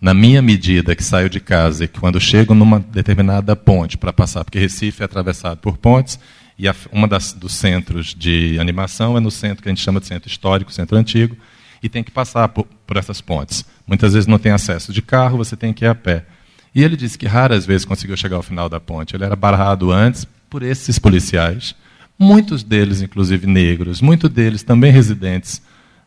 na 0.00 0.14
minha 0.14 0.40
medida 0.40 0.94
que 0.94 1.02
saio 1.02 1.28
de 1.28 1.40
casa 1.40 1.84
e 1.84 1.88
quando 1.88 2.20
chego 2.20 2.54
numa 2.54 2.78
determinada 2.78 3.56
ponte 3.56 3.98
para 3.98 4.12
passar, 4.12 4.44
porque 4.44 4.58
Recife 4.58 5.02
é 5.02 5.04
atravessado 5.04 5.58
por 5.58 5.76
pontes, 5.76 6.18
e 6.58 6.66
a, 6.66 6.74
uma 6.90 7.06
das, 7.06 7.32
dos 7.32 7.52
centros 7.52 8.14
de 8.14 8.58
animação 8.58 9.16
é 9.16 9.20
no 9.20 9.30
centro 9.30 9.62
que 9.62 9.68
a 9.68 9.72
gente 9.72 9.82
chama 9.82 10.00
de 10.00 10.06
centro 10.06 10.28
histórico, 10.28 10.72
centro 10.72 10.96
antigo, 10.96 11.36
e 11.82 11.88
tem 11.88 12.02
que 12.02 12.10
passar 12.10 12.48
por, 12.48 12.66
por 12.86 12.96
essas 12.96 13.20
pontes. 13.20 13.64
Muitas 13.86 14.14
vezes 14.14 14.26
não 14.26 14.38
tem 14.38 14.50
acesso 14.50 14.92
de 14.92 15.00
carro, 15.00 15.38
você 15.38 15.56
tem 15.56 15.72
que 15.72 15.84
ir 15.84 15.88
a 15.88 15.94
pé. 15.94 16.26
E 16.74 16.82
ele 16.82 16.96
disse 16.96 17.16
que 17.16 17.26
raras 17.26 17.64
vezes 17.64 17.84
conseguiu 17.84 18.16
chegar 18.16 18.36
ao 18.36 18.42
final 18.42 18.68
da 18.68 18.80
ponte. 18.80 19.14
Ele 19.14 19.24
era 19.24 19.36
barrado 19.36 19.92
antes 19.92 20.26
por 20.50 20.62
esses 20.62 20.98
policiais, 20.98 21.74
muitos 22.18 22.64
deles, 22.64 23.00
inclusive 23.02 23.46
negros, 23.46 24.00
muitos 24.00 24.28
deles 24.30 24.62
também 24.62 24.90
residentes 24.90 25.62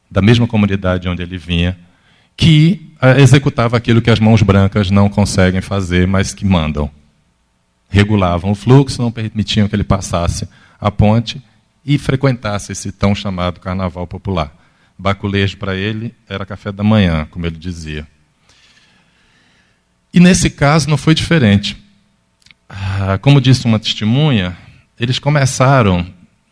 da 0.09 0.21
mesma 0.21 0.45
comunidade 0.45 1.07
onde 1.07 1.21
ele 1.21 1.37
vinha, 1.37 1.77
que 2.35 2.93
uh, 3.01 3.19
executava 3.19 3.77
aquilo 3.77 4.01
que 4.01 4.09
as 4.09 4.19
mãos 4.19 4.41
brancas 4.41 4.91
não 4.91 5.07
conseguem 5.07 5.61
fazer, 5.61 6.05
mas 6.07 6.33
que 6.33 6.43
mandam. 6.43 6.91
Regulavam 7.91 8.51
o 8.51 8.55
fluxo, 8.55 9.01
não 9.01 9.11
permitiam 9.11 9.67
que 9.67 9.75
ele 9.75 9.83
passasse 9.83 10.47
a 10.79 10.89
ponte 10.89 11.41
e 11.85 11.97
frequentasse 11.97 12.71
esse 12.71 12.91
tão 12.91 13.13
chamado 13.13 13.59
carnaval 13.59 14.07
popular. 14.07 14.55
Baculejo 14.97 15.57
para 15.57 15.75
ele 15.75 16.15
era 16.27 16.45
café 16.45 16.71
da 16.71 16.83
manhã, 16.83 17.27
como 17.29 17.45
ele 17.45 17.57
dizia. 17.57 18.07
E 20.13 20.19
nesse 20.19 20.49
caso 20.49 20.89
não 20.89 20.97
foi 20.97 21.13
diferente. 21.13 21.77
Ah, 22.69 23.17
como 23.21 23.41
disse 23.41 23.65
uma 23.65 23.79
testemunha, 23.79 24.57
eles 24.99 25.19
começaram, 25.19 26.05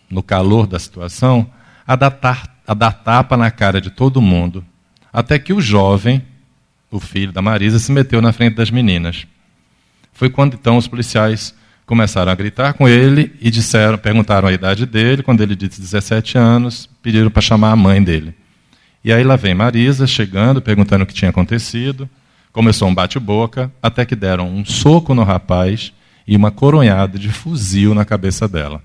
no 0.09 0.21
calor 0.21 0.67
da 0.67 0.77
situação, 0.77 1.49
a 1.87 1.95
dar, 1.95 2.19
a 2.67 2.73
dar 2.73 2.91
tapa 2.91 3.37
na 3.37 3.49
cara 3.49 3.79
de 3.79 3.89
todo 3.89 4.21
mundo, 4.21 4.65
até 5.13 5.39
que 5.39 5.53
o 5.53 5.61
jovem, 5.61 6.21
o 6.91 6.99
filho 6.99 7.31
da 7.31 7.41
Marisa, 7.41 7.79
se 7.79 7.91
meteu 7.91 8.21
na 8.21 8.33
frente 8.33 8.55
das 8.55 8.69
meninas. 8.69 9.25
Foi 10.19 10.29
quando 10.29 10.55
então 10.55 10.75
os 10.75 10.85
policiais 10.85 11.55
começaram 11.85 12.29
a 12.29 12.35
gritar 12.35 12.73
com 12.73 12.89
ele 12.89 13.33
e 13.39 13.49
disseram, 13.49 13.97
perguntaram 13.97 14.49
a 14.49 14.51
idade 14.51 14.85
dele. 14.85 15.23
Quando 15.23 15.39
ele 15.39 15.55
disse 15.55 15.79
17 15.79 16.37
anos, 16.37 16.89
pediram 17.01 17.31
para 17.31 17.41
chamar 17.41 17.71
a 17.71 17.75
mãe 17.77 18.03
dele. 18.03 18.35
E 19.01 19.13
aí 19.13 19.23
lá 19.23 19.37
vem 19.37 19.53
Marisa 19.53 20.05
chegando, 20.05 20.61
perguntando 20.61 21.05
o 21.05 21.07
que 21.07 21.13
tinha 21.13 21.29
acontecido. 21.29 22.09
Começou 22.51 22.89
um 22.89 22.93
bate-boca, 22.93 23.71
até 23.81 24.05
que 24.05 24.13
deram 24.13 24.53
um 24.53 24.65
soco 24.65 25.15
no 25.15 25.23
rapaz 25.23 25.93
e 26.27 26.35
uma 26.35 26.51
coronhada 26.51 27.17
de 27.17 27.29
fuzil 27.29 27.95
na 27.95 28.03
cabeça 28.03 28.45
dela. 28.45 28.83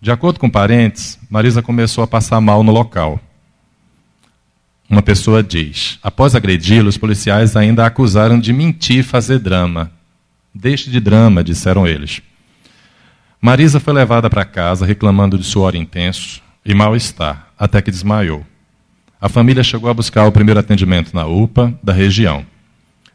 De 0.00 0.10
acordo 0.10 0.40
com 0.40 0.48
parentes, 0.48 1.18
Marisa 1.28 1.60
começou 1.60 2.02
a 2.02 2.06
passar 2.06 2.40
mal 2.40 2.62
no 2.64 2.72
local. 2.72 3.20
Uma 4.92 5.00
pessoa 5.00 5.42
diz: 5.42 5.98
Após 6.02 6.34
agredi-lo, 6.34 6.86
os 6.86 6.98
policiais 6.98 7.56
ainda 7.56 7.82
a 7.82 7.86
acusaram 7.86 8.38
de 8.38 8.52
mentir 8.52 8.98
e 8.98 9.02
fazer 9.02 9.38
drama. 9.38 9.90
Deixe 10.54 10.90
de 10.90 11.00
drama, 11.00 11.42
disseram 11.42 11.86
eles. 11.86 12.20
Marisa 13.40 13.80
foi 13.80 13.94
levada 13.94 14.28
para 14.28 14.44
casa 14.44 14.84
reclamando 14.84 15.38
de 15.38 15.44
suor 15.44 15.74
intenso 15.74 16.42
e 16.62 16.74
mal-estar, 16.74 17.48
até 17.58 17.80
que 17.80 17.90
desmaiou. 17.90 18.44
A 19.18 19.30
família 19.30 19.64
chegou 19.64 19.88
a 19.88 19.94
buscar 19.94 20.26
o 20.26 20.32
primeiro 20.32 20.60
atendimento 20.60 21.14
na 21.14 21.24
UPA 21.24 21.72
da 21.82 21.94
região. 21.94 22.44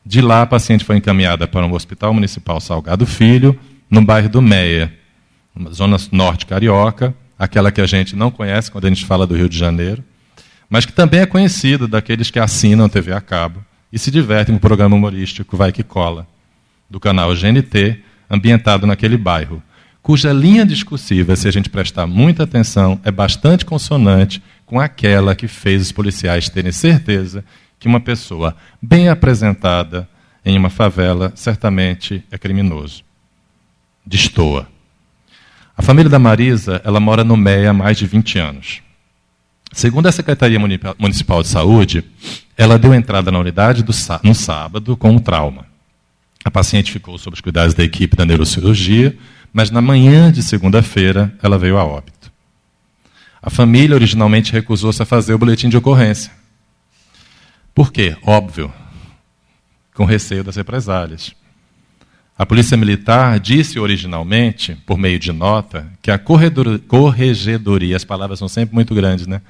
De 0.04 0.20
lá, 0.20 0.42
a 0.42 0.48
paciente 0.48 0.84
foi 0.84 0.98
encaminhada 0.98 1.48
para 1.48 1.64
um 1.64 1.74
hospital 1.74 2.12
municipal 2.12 2.60
Salgado 2.60 3.06
Filho, 3.06 3.56
no 3.88 4.02
bairro 4.02 4.30
do 4.30 4.42
Meia, 4.42 4.92
zona 5.72 5.98
norte 6.12 6.48
carioca, 6.48 7.14
aquela 7.38 7.72
que 7.72 7.82
a 7.82 7.86
gente 7.86 8.16
não 8.16 8.32
conhece 8.32 8.72
quando 8.72 8.86
a 8.86 8.90
gente 8.90 9.06
fala 9.06 9.28
do 9.28 9.36
Rio 9.36 9.48
de 9.48 9.60
Janeiro 9.60 10.04
mas 10.70 10.86
que 10.86 10.94
também 10.94 11.22
é 11.22 11.26
conhecido 11.26 11.88
daqueles 11.88 12.30
que 12.30 12.40
assinam 12.40 12.90
TV 12.90 13.14
a 13.14 13.22
cabo 13.22 13.64
e 13.92 13.98
se 13.98 14.12
divertem 14.12 14.56
com 14.56 14.58
o 14.58 14.62
programa 14.62 14.96
humorístico 14.96 15.56
Vai 15.56 15.72
Que 15.72 15.84
Cola, 15.84 16.28
do 16.90 17.00
canal 17.00 17.34
GNT, 17.34 18.02
ambientado 18.30 18.86
naquele 18.86 19.18
bairro, 19.18 19.62
cuja 20.02 20.32
linha 20.32 20.66
discursiva, 20.66 21.36
se 21.36 21.48
a 21.48 21.52
gente 21.52 21.70
prestar 21.70 22.08
muita 22.08 22.44
atenção, 22.44 23.00
é 23.04 23.12
bastante 23.12 23.66
consonante 23.66 24.42
com 24.66 24.80
aquela 24.80 25.36
que 25.36 25.48
fez 25.48 25.82
os 25.82 25.92
policiais 25.92 26.50
terem 26.50 26.72
certeza 26.72 27.44
que 27.80 27.88
uma 27.88 28.00
pessoa 28.00 28.56
bem 28.82 29.10
apresentada 29.10 30.08
em 30.46 30.58
uma 30.58 30.70
favela 30.70 31.32
certamente 31.36 32.24
é 32.32 32.38
criminoso. 32.38 33.04
Destoa. 34.06 34.68
A 35.76 35.82
família 35.82 36.10
da 36.10 36.18
Marisa, 36.18 36.82
ela 36.84 37.00
mora 37.00 37.24
no 37.24 37.38
Meia 37.38 37.72
há 37.72 37.74
mais 37.74 37.98
de 37.98 38.08
20 38.08 38.40
anos. 38.40 38.82
Segundo 39.72 40.08
a 40.08 40.12
Secretaria 40.12 40.60
Municipal 40.60 41.44
de 41.44 41.50
Saúde, 41.50 42.04
ela 42.58 42.80
deu 42.80 42.94
entrada 42.94 43.32
na 43.32 43.40
unidade 43.40 43.86
no 44.24 44.34
sábado 44.34 44.98
com 44.98 45.12
um 45.12 45.20
trauma. 45.20 45.66
A 46.44 46.50
paciente 46.50 46.92
ficou 46.92 47.18
sob 47.18 47.36
os 47.36 47.42
cuidados 47.42 47.74
da 47.74 47.84
equipe 47.84 48.16
da 48.16 48.26
neurocirurgia, 48.26 49.18
mas 49.52 49.70
na 49.70 49.82
manhã 49.82 50.32
de 50.32 50.42
segunda-feira 50.42 51.34
ela 51.44 51.58
veio 51.58 51.78
a 51.78 51.84
óbito. 51.84 52.32
A 53.42 53.50
família 53.50 53.96
originalmente 53.96 54.52
recusou-se 54.52 55.02
a 55.02 55.06
fazer 55.06 55.34
o 55.34 55.38
boletim 55.38 55.70
de 55.70 55.78
ocorrência. 55.78 56.32
Por 57.74 57.92
quê? 57.92 58.18
Óbvio, 58.24 58.74
com 59.94 60.06
receio 60.06 60.44
das 60.44 60.56
represálias. 60.56 61.36
A 62.38 62.46
Polícia 62.46 62.78
Militar 62.78 63.40
disse 63.40 63.80
originalmente, 63.80 64.78
por 64.86 64.96
meio 64.96 65.18
de 65.18 65.32
nota, 65.32 65.88
que 66.04 66.12
a 66.12 66.20
corregedoria, 66.20 67.96
as 67.96 68.04
palavras 68.04 68.38
são 68.38 68.48
sempre 68.48 68.76
muito 68.76 68.94
grandes, 68.94 69.26
né? 69.26 69.42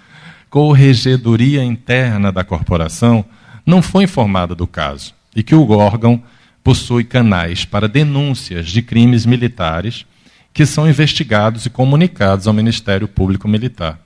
Corregedoria 0.49 1.61
interna 1.65 2.31
da 2.31 2.45
corporação 2.45 3.25
não 3.65 3.81
foi 3.81 4.05
informada 4.05 4.55
do 4.55 4.65
caso 4.65 5.13
e 5.35 5.43
que 5.43 5.53
o 5.53 5.69
órgão 5.71 6.23
possui 6.63 7.03
canais 7.03 7.65
para 7.65 7.89
denúncias 7.89 8.69
de 8.69 8.81
crimes 8.81 9.25
militares 9.25 10.05
que 10.53 10.65
são 10.65 10.89
investigados 10.89 11.65
e 11.65 11.69
comunicados 11.69 12.47
ao 12.47 12.53
Ministério 12.53 13.07
Público 13.07 13.49
Militar. 13.49 13.99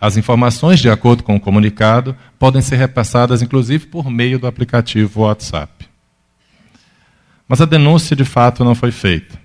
As 0.00 0.16
informações, 0.16 0.80
de 0.80 0.90
acordo 0.90 1.22
com 1.22 1.36
o 1.36 1.40
comunicado, 1.40 2.16
podem 2.40 2.60
ser 2.60 2.76
repassadas 2.76 3.40
inclusive 3.40 3.86
por 3.86 4.10
meio 4.10 4.38
do 4.38 4.48
aplicativo 4.48 5.22
WhatsApp. 5.22 5.73
Mas 7.48 7.60
a 7.60 7.64
denúncia 7.64 8.16
de 8.16 8.24
fato 8.24 8.64
não 8.64 8.74
foi 8.74 8.90
feita. 8.90 9.38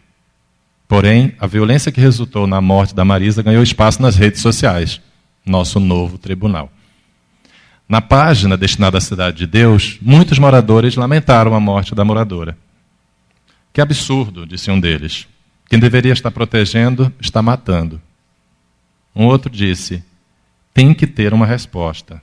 Porém, 0.88 1.36
a 1.40 1.46
violência 1.46 1.92
que 1.92 2.02
resultou 2.02 2.48
na 2.48 2.60
morte 2.60 2.96
da 2.96 3.06
Marisa 3.06 3.44
ganhou 3.44 3.62
espaço 3.62 4.02
nas 4.02 4.16
redes 4.16 4.42
sociais, 4.42 5.00
nosso 5.46 5.80
novo 5.80 6.18
tribunal. 6.18 6.72
Na 7.88 8.02
página 8.02 8.58
destinada 8.58 8.98
à 8.98 9.02
Cidade 9.02 9.38
de 9.38 9.48
Deus, 9.48 9.98
muitos 10.02 10.40
moradores 10.40 10.96
lamentaram 10.96 11.54
a 11.54 11.60
morte 11.60 11.94
da 11.94 12.06
moradora. 12.06 12.58
Que 13.74 13.82
absurdo, 13.82 14.46
disse 14.46 14.72
um 14.72 14.80
deles. 14.80 15.28
Quem 15.70 15.80
deveria 15.80 16.14
estar 16.14 16.32
protegendo 16.32 17.14
está 17.20 17.42
matando. 17.42 18.02
Um 19.16 19.26
outro 19.26 19.52
disse: 19.52 20.04
tem 20.74 20.94
que 20.94 21.06
ter 21.06 21.34
uma 21.34 21.46
resposta. 21.46 22.22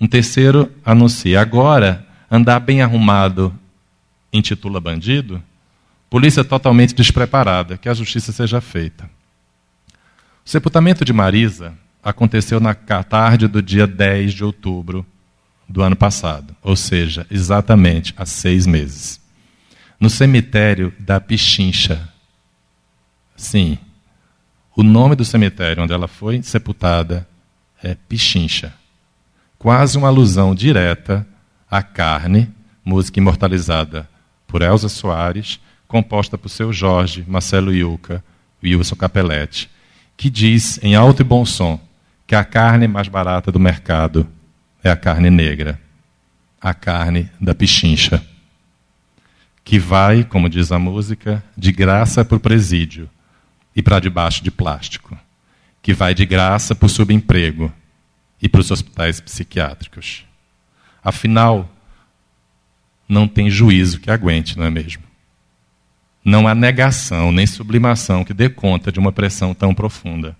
Um 0.00 0.06
terceiro 0.06 0.70
anuncia: 0.84 1.40
agora, 1.40 2.06
andar 2.30 2.60
bem 2.60 2.82
arrumado 2.82 3.52
intitula 4.32 4.80
bandido? 4.80 5.42
Polícia 6.10 6.42
totalmente 6.42 6.94
despreparada, 6.94 7.76
que 7.76 7.88
a 7.88 7.94
justiça 7.94 8.32
seja 8.32 8.60
feita. 8.60 9.10
O 10.44 10.48
sepultamento 10.48 11.04
de 11.04 11.12
Marisa 11.12 11.74
aconteceu 12.02 12.58
na 12.58 12.74
tarde 12.74 13.46
do 13.46 13.60
dia 13.60 13.86
10 13.86 14.32
de 14.32 14.44
outubro 14.44 15.04
do 15.68 15.82
ano 15.82 15.94
passado, 15.94 16.56
ou 16.62 16.74
seja, 16.74 17.26
exatamente 17.30 18.14
há 18.16 18.24
seis 18.24 18.66
meses. 18.66 19.20
No 20.00 20.08
cemitério 20.08 20.94
da 20.98 21.20
Pichincha. 21.20 22.08
Sim, 23.36 23.78
o 24.74 24.82
nome 24.82 25.14
do 25.14 25.24
cemitério 25.24 25.82
onde 25.82 25.92
ela 25.92 26.08
foi 26.08 26.42
sepultada 26.42 27.28
é 27.82 27.94
Pichincha. 27.94 28.72
Quase 29.58 29.98
uma 29.98 30.08
alusão 30.08 30.54
direta 30.54 31.26
à 31.70 31.82
carne, 31.82 32.48
música 32.82 33.20
imortalizada 33.20 34.08
por 34.48 34.62
Elza 34.62 34.88
Soares, 34.88 35.60
composta 35.86 36.36
por 36.36 36.48
seu 36.48 36.72
Jorge, 36.72 37.24
Marcelo 37.28 37.72
Iuca 37.72 38.24
e 38.60 38.74
Wilson 38.74 38.96
Capelletti, 38.96 39.70
que 40.16 40.28
diz 40.28 40.82
em 40.82 40.96
alto 40.96 41.22
e 41.22 41.24
bom 41.24 41.46
som 41.46 41.80
que 42.26 42.34
a 42.34 42.44
carne 42.44 42.88
mais 42.88 43.06
barata 43.08 43.52
do 43.52 43.60
mercado 43.60 44.26
é 44.82 44.90
a 44.90 44.96
carne 44.96 45.30
negra, 45.30 45.80
a 46.60 46.74
carne 46.74 47.30
da 47.40 47.54
pichincha, 47.54 48.22
que 49.62 49.78
vai, 49.78 50.24
como 50.24 50.48
diz 50.48 50.72
a 50.72 50.78
música, 50.78 51.42
de 51.56 51.70
graça 51.70 52.24
para 52.24 52.36
o 52.36 52.40
presídio 52.40 53.08
e 53.76 53.82
para 53.82 54.00
debaixo 54.00 54.42
de 54.42 54.50
plástico, 54.50 55.16
que 55.80 55.94
vai 55.94 56.14
de 56.14 56.26
graça 56.26 56.74
para 56.74 56.86
o 56.86 56.88
subemprego 56.88 57.72
e 58.40 58.48
para 58.48 58.60
os 58.60 58.70
hospitais 58.70 59.20
psiquiátricos. 59.20 60.24
Afinal, 61.02 61.70
não 63.08 63.26
tem 63.26 63.50
juízo 63.50 64.00
que 64.00 64.10
aguente, 64.10 64.58
não 64.58 64.64
é 64.64 64.70
mesmo? 64.70 65.02
Não 66.24 66.46
há 66.46 66.54
negação 66.54 67.32
nem 67.32 67.46
sublimação 67.46 68.22
que 68.22 68.34
dê 68.34 68.48
conta 68.48 68.92
de 68.92 68.98
uma 68.98 69.12
pressão 69.12 69.54
tão 69.54 69.74
profunda, 69.74 70.36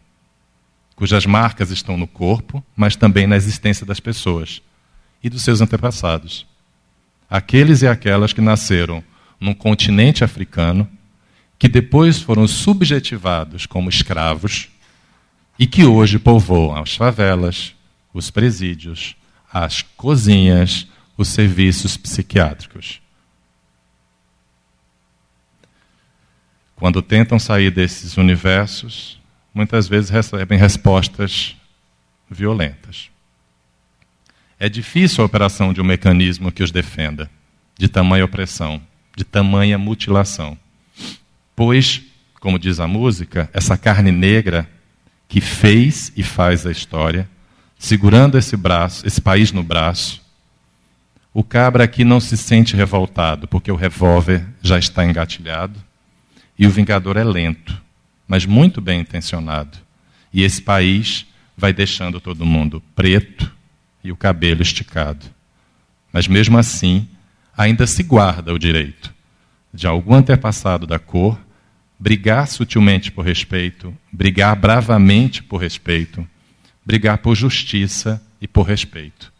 cujas 0.95 1.25
marcas 1.25 1.71
estão 1.71 1.97
no 1.97 2.07
corpo, 2.07 2.63
mas 2.77 2.95
também 2.95 3.27
na 3.27 3.37
existência 3.37 3.87
das 3.87 4.01
pessoas 4.01 4.61
e 5.23 5.31
dos 5.31 5.43
seus 5.43 5.61
antepassados. 5.61 6.47
Aqueles 7.31 7.83
e 7.83 7.87
aquelas 7.87 8.33
que 8.33 8.41
nasceram 8.41 9.03
num 9.41 9.55
continente 9.55 10.25
africano, 10.25 10.89
que 11.59 11.69
depois 11.69 12.21
foram 12.21 12.47
subjetivados 12.47 13.67
como 13.67 13.89
escravos 13.89 14.69
e 15.59 15.67
que 15.67 15.85
hoje 15.85 16.19
povoam 16.19 16.77
as 16.77 16.95
favelas, 16.95 17.75
os 18.13 18.31
presídios, 18.31 19.17
as 19.53 19.83
cozinhas, 19.83 20.87
os 21.19 21.29
serviços 21.29 21.97
psiquiátricos. 21.97 23.03
Quando 26.77 27.03
tentam 27.03 27.41
sair 27.41 27.73
desses 27.73 28.17
universos, 28.17 29.21
muitas 29.53 29.89
vezes 29.89 30.11
recebem 30.11 30.57
respostas 30.57 31.57
violentas. 32.31 33.11
É 34.61 34.69
difícil 34.69 35.23
a 35.23 35.27
operação 35.27 35.73
de 35.73 35.81
um 35.81 35.85
mecanismo 35.85 36.53
que 36.53 36.63
os 36.63 36.71
defenda 36.71 37.29
de 37.77 37.89
tamanha 37.89 38.25
opressão, 38.25 38.81
de 39.17 39.25
tamanha 39.25 39.77
mutilação. 39.77 40.57
Pois, 41.55 42.01
como 42.41 42.59
diz 42.59 42.79
a 42.79 42.87
música, 42.87 43.51
essa 43.53 43.77
carne 43.77 44.13
negra 44.13 44.69
que 45.29 45.41
fez 45.41 46.13
e 46.17 46.23
faz 46.23 46.65
a 46.65 46.71
história, 46.71 47.29
segurando 47.77 48.39
esse 48.39 48.57
braço, 48.57 49.05
esse 49.07 49.21
país 49.21 49.51
no 49.53 49.63
braço, 49.65 50.28
o 51.33 51.45
cabra 51.45 51.85
aqui 51.85 52.05
não 52.05 52.21
se 52.21 52.37
sente 52.37 52.75
revoltado, 52.75 53.47
porque 53.47 53.71
o 53.71 53.77
revólver 53.77 54.47
já 54.63 54.79
está 54.79 55.05
engatilhado 55.05 55.79
e 56.59 56.67
o 56.67 56.71
vingador 56.71 57.17
é 57.17 57.25
lento, 57.25 57.81
mas 58.27 58.47
muito 58.47 58.81
bem 58.81 59.01
intencionado. 59.01 59.79
E 60.33 60.43
esse 60.43 60.61
país 60.63 61.27
vai 61.57 61.73
deixando 61.73 62.21
todo 62.21 62.47
mundo 62.47 62.83
preto 62.95 63.51
e 64.03 64.11
o 64.11 64.17
cabelo 64.17 64.63
esticado. 64.63 65.27
Mas 66.13 66.27
mesmo 66.27 66.57
assim, 66.57 67.07
ainda 67.57 67.87
se 67.87 68.03
guarda 68.03 68.53
o 68.53 68.59
direito 68.59 69.15
de 69.73 69.87
algum 69.87 70.15
antepassado 70.15 70.87
da 70.87 70.99
cor 70.99 71.39
brigar 72.01 72.49
sutilmente 72.49 73.13
por 73.13 73.25
respeito, 73.25 73.95
brigar 74.11 74.57
bravamente 74.57 75.43
por 75.43 75.59
respeito, 75.59 76.27
brigar 76.85 77.19
por 77.19 77.35
justiça 77.35 78.23
e 78.41 78.49
por 78.49 78.63
respeito 78.63 79.33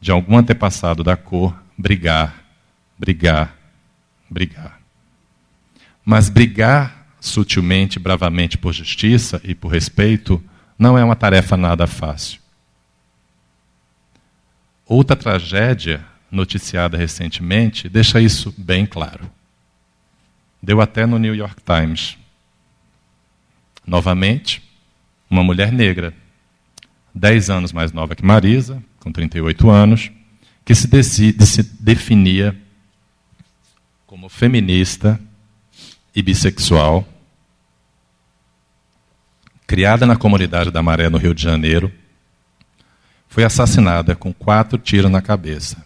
de 0.00 0.10
algum 0.10 0.36
antepassado 0.36 1.02
da 1.02 1.16
cor 1.16 1.54
brigar, 1.76 2.44
brigar, 2.98 3.56
brigar. 4.28 4.80
Mas 6.04 6.28
brigar 6.28 7.06
sutilmente, 7.20 7.98
bravamente 7.98 8.56
por 8.56 8.72
justiça 8.72 9.40
e 9.44 9.54
por 9.54 9.68
respeito 9.68 10.42
não 10.78 10.96
é 10.96 11.04
uma 11.04 11.16
tarefa 11.16 11.56
nada 11.56 11.86
fácil. 11.86 12.40
Outra 14.86 15.16
tragédia 15.16 16.04
noticiada 16.30 16.96
recentemente 16.96 17.88
deixa 17.88 18.20
isso 18.20 18.54
bem 18.56 18.86
claro. 18.86 19.30
Deu 20.62 20.80
até 20.80 21.06
no 21.06 21.18
New 21.18 21.34
York 21.34 21.62
Times. 21.62 22.16
Novamente, 23.86 24.62
uma 25.30 25.42
mulher 25.42 25.72
negra, 25.72 26.14
10 27.14 27.50
anos 27.50 27.72
mais 27.72 27.92
nova 27.92 28.14
que 28.14 28.24
Marisa, 28.24 28.82
com 29.00 29.12
38 29.12 29.70
anos, 29.70 30.10
que 30.64 30.74
se, 30.74 30.86
decide, 30.86 31.46
se 31.46 31.62
definia 31.62 32.56
como 34.06 34.28
feminista 34.28 35.20
e 36.14 36.22
bissexual, 36.22 37.06
criada 39.66 40.06
na 40.06 40.16
comunidade 40.16 40.70
da 40.70 40.82
Maré, 40.82 41.08
no 41.08 41.18
Rio 41.18 41.34
de 41.34 41.42
Janeiro, 41.42 41.92
foi 43.28 43.44
assassinada 43.44 44.16
com 44.16 44.32
quatro 44.32 44.78
tiros 44.78 45.10
na 45.10 45.20
cabeça, 45.20 45.84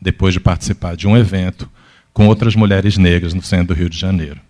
depois 0.00 0.32
de 0.32 0.38
participar 0.40 0.96
de 0.96 1.08
um 1.08 1.16
evento 1.16 1.68
com 2.12 2.28
outras 2.28 2.54
mulheres 2.54 2.96
negras 2.96 3.34
no 3.34 3.42
centro 3.42 3.74
do 3.74 3.74
Rio 3.74 3.90
de 3.90 3.98
Janeiro. 3.98 4.40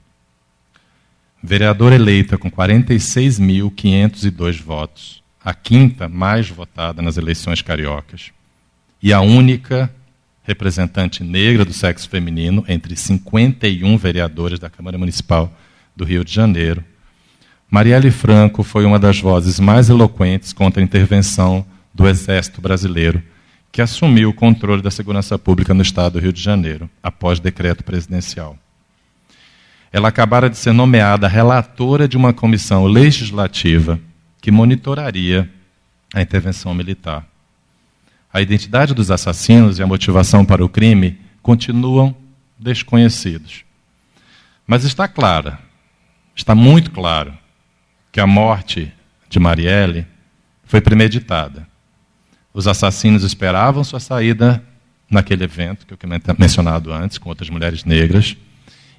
Vereadora 1.43 1.95
eleita 1.95 2.37
com 2.39 2.51
46.502 2.51 4.63
votos, 4.63 5.23
a 5.47 5.55
quinta 5.55 6.09
mais 6.09 6.49
votada 6.51 7.01
nas 7.01 7.17
eleições 7.17 7.63
cariocas 7.63 8.33
e 9.01 9.13
a 9.13 9.21
única 9.21 9.89
representante 10.43 11.23
negra 11.23 11.65
do 11.65 11.73
sexo 11.73 12.09
feminino 12.09 12.65
entre 12.67 12.97
51 12.97 13.97
vereadores 13.97 14.59
da 14.59 14.69
Câmara 14.69 14.99
Municipal 14.99 15.57
do 15.95 16.05
Rio 16.05 16.25
de 16.25 16.35
Janeiro. 16.35 16.83
Marielle 17.71 18.11
Franco 18.11 18.65
foi 18.65 18.85
uma 18.85 18.99
das 18.99 19.21
vozes 19.21 19.61
mais 19.61 19.89
eloquentes 19.89 20.53
contra 20.53 20.83
a 20.83 20.85
intervenção 20.85 21.65
do 21.95 22.09
Exército 22.09 22.61
Brasileiro, 22.61 23.23
que 23.71 23.81
assumiu 23.81 24.31
o 24.31 24.35
controle 24.35 24.83
da 24.83 24.91
segurança 24.91 25.39
pública 25.39 25.73
no 25.73 25.83
estado 25.83 26.15
do 26.15 26.19
Rio 26.19 26.33
de 26.33 26.43
Janeiro, 26.43 26.91
após 27.01 27.39
decreto 27.39 27.85
presidencial. 27.85 28.59
Ela 29.93 30.09
acabara 30.09 30.51
de 30.51 30.57
ser 30.57 30.73
nomeada 30.73 31.29
relatora 31.29 32.09
de 32.09 32.17
uma 32.17 32.33
comissão 32.33 32.85
legislativa 32.85 34.01
que 34.47 34.53
monitoraria 34.53 35.51
a 36.15 36.23
intervenção 36.23 36.73
militar. 36.73 37.27
A 38.33 38.41
identidade 38.41 38.95
dos 38.95 39.11
assassinos 39.11 39.81
e 39.81 39.83
a 39.83 39.89
motivação 39.89 40.45
para 40.45 40.65
o 40.65 40.69
crime 40.69 41.19
continuam 41.43 42.15
desconhecidos. 42.57 43.65
Mas 44.65 44.85
está 44.85 45.09
clara, 45.09 45.59
está 46.33 46.55
muito 46.55 46.93
claro, 46.93 47.37
que 48.13 48.21
a 48.21 48.27
morte 48.27 48.93
de 49.29 49.41
Marielle 49.41 50.07
foi 50.63 50.81
premeditada. 50.81 51.67
Os 52.55 52.69
assassinos 52.69 53.25
esperavam 53.25 53.83
sua 53.83 53.99
saída 53.99 54.63
naquele 55.11 55.43
evento 55.43 55.85
que 55.85 55.93
eu 55.93 55.97
tinha 55.97 56.21
mencionado 56.39 56.93
antes, 56.93 57.19
com 57.19 57.31
outras 57.31 57.51
mulheres 57.51 57.83
negras, 57.83 58.37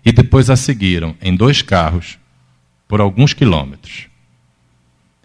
e 0.03 0.11
depois 0.11 0.49
a 0.49 0.57
seguiram 0.57 1.15
em 1.21 1.33
dois 1.33 1.61
carros 1.61 2.19
por 2.85 2.99
alguns 2.99 3.33
quilômetros. 3.33 4.09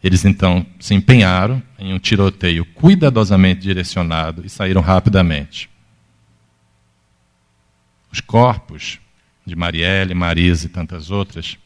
Eles 0.02 0.24
então 0.24 0.66
se 0.80 0.94
empenharam 0.94 1.62
em 1.78 1.94
um 1.94 1.98
tiroteio 1.98 2.64
cuidadosamente 2.64 3.60
direcionado 3.60 4.44
e 4.44 4.50
saíram 4.50 4.80
rapidamente. 4.80 5.70
Os 8.10 8.20
corpos 8.20 8.98
de 9.46 9.54
Marielle, 9.54 10.14
Marisa 10.14 10.66
e 10.66 10.68
tantas 10.68 11.10
outras, 11.10 11.56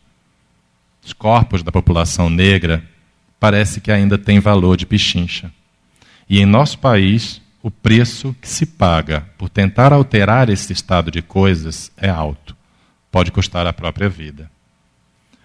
os 1.05 1.13
corpos 1.13 1.63
da 1.63 1.73
população 1.73 2.29
negra, 2.29 2.85
parece 3.41 3.81
que 3.81 3.91
ainda 3.91 4.19
têm 4.19 4.39
valor 4.39 4.77
de 4.77 4.87
pichincha. 4.87 5.53
E 6.29 6.41
em 6.41 6.47
nosso 6.47 6.79
país, 6.79 7.41
o 7.63 7.71
preço 7.71 8.35
que 8.41 8.49
se 8.49 8.67
paga 8.67 9.29
por 9.39 9.49
tentar 9.49 9.93
alterar 9.93 10.49
esse 10.49 10.73
estado 10.73 11.11
de 11.11 11.23
coisas 11.23 11.91
é 11.97 12.09
alto. 12.09 12.57
Pode 13.11 13.33
custar 13.33 13.67
a 13.67 13.73
própria 13.73 14.09
vida. 14.09 14.51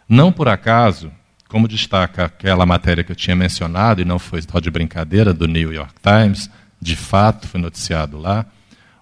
Não 0.10 0.32
por 0.32 0.48
acaso, 0.48 1.12
como 1.52 1.68
destaca 1.68 2.24
aquela 2.24 2.66
matéria 2.66 3.04
que 3.04 3.12
eu 3.12 3.16
tinha 3.16 3.36
mencionado, 3.36 4.02
e 4.02 4.06
não 4.06 4.18
foi 4.18 4.42
só 4.42 4.58
de 4.62 4.72
brincadeira, 4.72 5.34
do 5.34 5.50
New 5.50 5.74
York 5.74 5.96
Times, 6.02 6.50
de 6.82 6.96
fato 6.96 7.46
foi 7.46 7.60
noticiado 7.60 8.18
lá, 8.18 8.46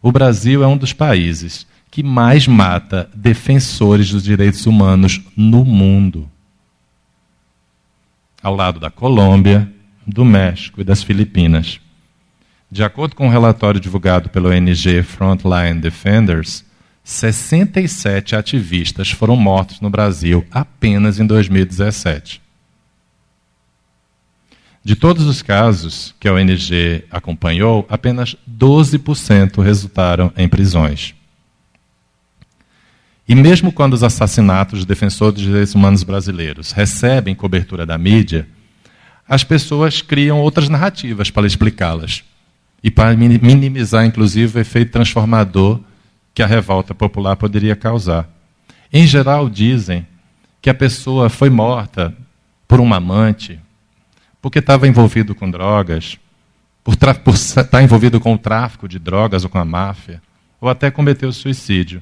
o 0.01 0.11
Brasil 0.11 0.63
é 0.63 0.67
um 0.67 0.75
dos 0.75 0.91
países 0.91 1.67
que 1.91 2.01
mais 2.01 2.47
mata 2.47 3.07
defensores 3.13 4.09
dos 4.09 4.23
direitos 4.23 4.65
humanos 4.65 5.21
no 5.37 5.63
mundo. 5.63 6.27
Ao 8.41 8.55
lado 8.55 8.79
da 8.79 8.89
Colômbia, 8.89 9.71
do 10.07 10.25
México 10.25 10.81
e 10.81 10.83
das 10.83 11.03
Filipinas. 11.03 11.79
De 12.71 12.83
acordo 12.83 13.15
com 13.15 13.27
um 13.27 13.31
relatório 13.31 13.79
divulgado 13.79 14.27
pelo 14.27 14.49
ONG 14.49 15.03
Frontline 15.03 15.79
Defenders, 15.79 16.65
67 17.09 18.35
ativistas 18.35 19.09
foram 19.09 19.35
mortos 19.35 19.81
no 19.81 19.89
Brasil 19.89 20.45
apenas 20.51 21.19
em 21.19 21.25
2017. 21.25 22.39
De 24.83 24.95
todos 24.95 25.25
os 25.25 25.41
casos 25.41 26.13
que 26.19 26.27
a 26.27 26.33
ONG 26.33 27.03
acompanhou, 27.09 27.83
apenas 27.89 28.35
12% 28.47 29.59
resultaram 29.63 30.31
em 30.37 30.47
prisões. 30.47 31.15
E 33.27 33.33
mesmo 33.33 33.71
quando 33.71 33.93
os 33.93 34.03
assassinatos 34.03 34.81
de 34.81 34.85
defensores 34.85 35.33
dos 35.33 35.43
direitos 35.43 35.73
humanos 35.73 36.03
brasileiros 36.03 36.71
recebem 36.73 37.33
cobertura 37.33 37.87
da 37.87 37.97
mídia, 37.97 38.47
as 39.27 39.43
pessoas 39.43 39.99
criam 39.99 40.39
outras 40.39 40.69
narrativas 40.69 41.31
para 41.31 41.47
explicá-las 41.47 42.23
e 42.83 42.91
para 42.91 43.17
minimizar, 43.17 44.05
inclusive, 44.05 44.59
o 44.59 44.61
efeito 44.61 44.91
transformador 44.91 45.81
que 46.33 46.43
a 46.43 46.47
revolta 46.47 46.93
popular 46.93 47.35
poderia 47.35 47.75
causar. 47.75 48.29
Em 48.91 49.05
geral, 49.05 49.49
dizem 49.49 50.05
que 50.61 50.69
a 50.69 50.73
pessoa 50.73 51.29
foi 51.29 51.49
morta 51.49 52.15
por 52.67 52.79
um 52.79 52.93
amante, 52.93 53.59
porque 54.41 54.59
estava 54.59 54.87
envolvido 54.87 55.33
com 55.33 55.49
drogas, 55.49 56.17
por, 56.83 56.95
estar 57.33 57.83
envolvido 57.83 58.19
com 58.19 58.33
o 58.33 58.37
tráfico 58.37 58.87
de 58.87 58.99
drogas 58.99 59.43
ou 59.43 59.49
com 59.49 59.57
a 59.57 59.65
máfia, 59.65 60.21
ou 60.59 60.69
até 60.69 60.89
cometeu 60.91 61.31
suicídio. 61.31 62.01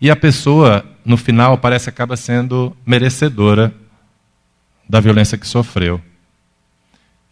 E 0.00 0.10
a 0.10 0.16
pessoa, 0.16 0.84
no 1.04 1.16
final, 1.16 1.56
parece 1.58 1.88
acaba 1.88 2.16
sendo 2.16 2.76
merecedora 2.84 3.72
da 4.88 5.00
violência 5.00 5.38
que 5.38 5.46
sofreu. 5.46 6.00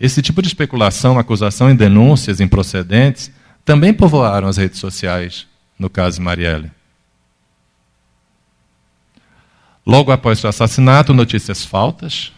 Esse 0.00 0.22
tipo 0.22 0.42
de 0.42 0.48
especulação, 0.48 1.18
acusação 1.18 1.70
e 1.70 1.74
denúncias 1.74 2.40
improcedentes 2.40 3.30
também 3.64 3.92
povoaram 3.92 4.48
as 4.48 4.56
redes 4.56 4.80
sociais 4.80 5.46
no 5.82 5.90
caso 5.90 6.18
de 6.18 6.22
Marielle. 6.22 6.70
Logo 9.84 10.12
após 10.12 10.38
seu 10.38 10.48
assassinato, 10.48 11.12
notícias 11.12 11.64
faltas, 11.64 12.32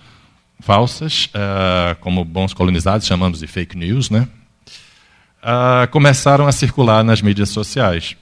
falsas, 0.61 1.26
uh, 1.26 1.95
como 2.01 2.24
bons 2.24 2.55
colonizados 2.55 3.07
chamamos 3.07 3.40
de 3.40 3.47
fake 3.47 3.76
news, 3.76 4.09
né? 4.09 4.26
Uh, 5.42 5.86
começaram 5.90 6.47
a 6.47 6.53
circular 6.53 7.05
nas 7.05 7.20
mídias 7.20 7.51
sociais. 7.51 8.16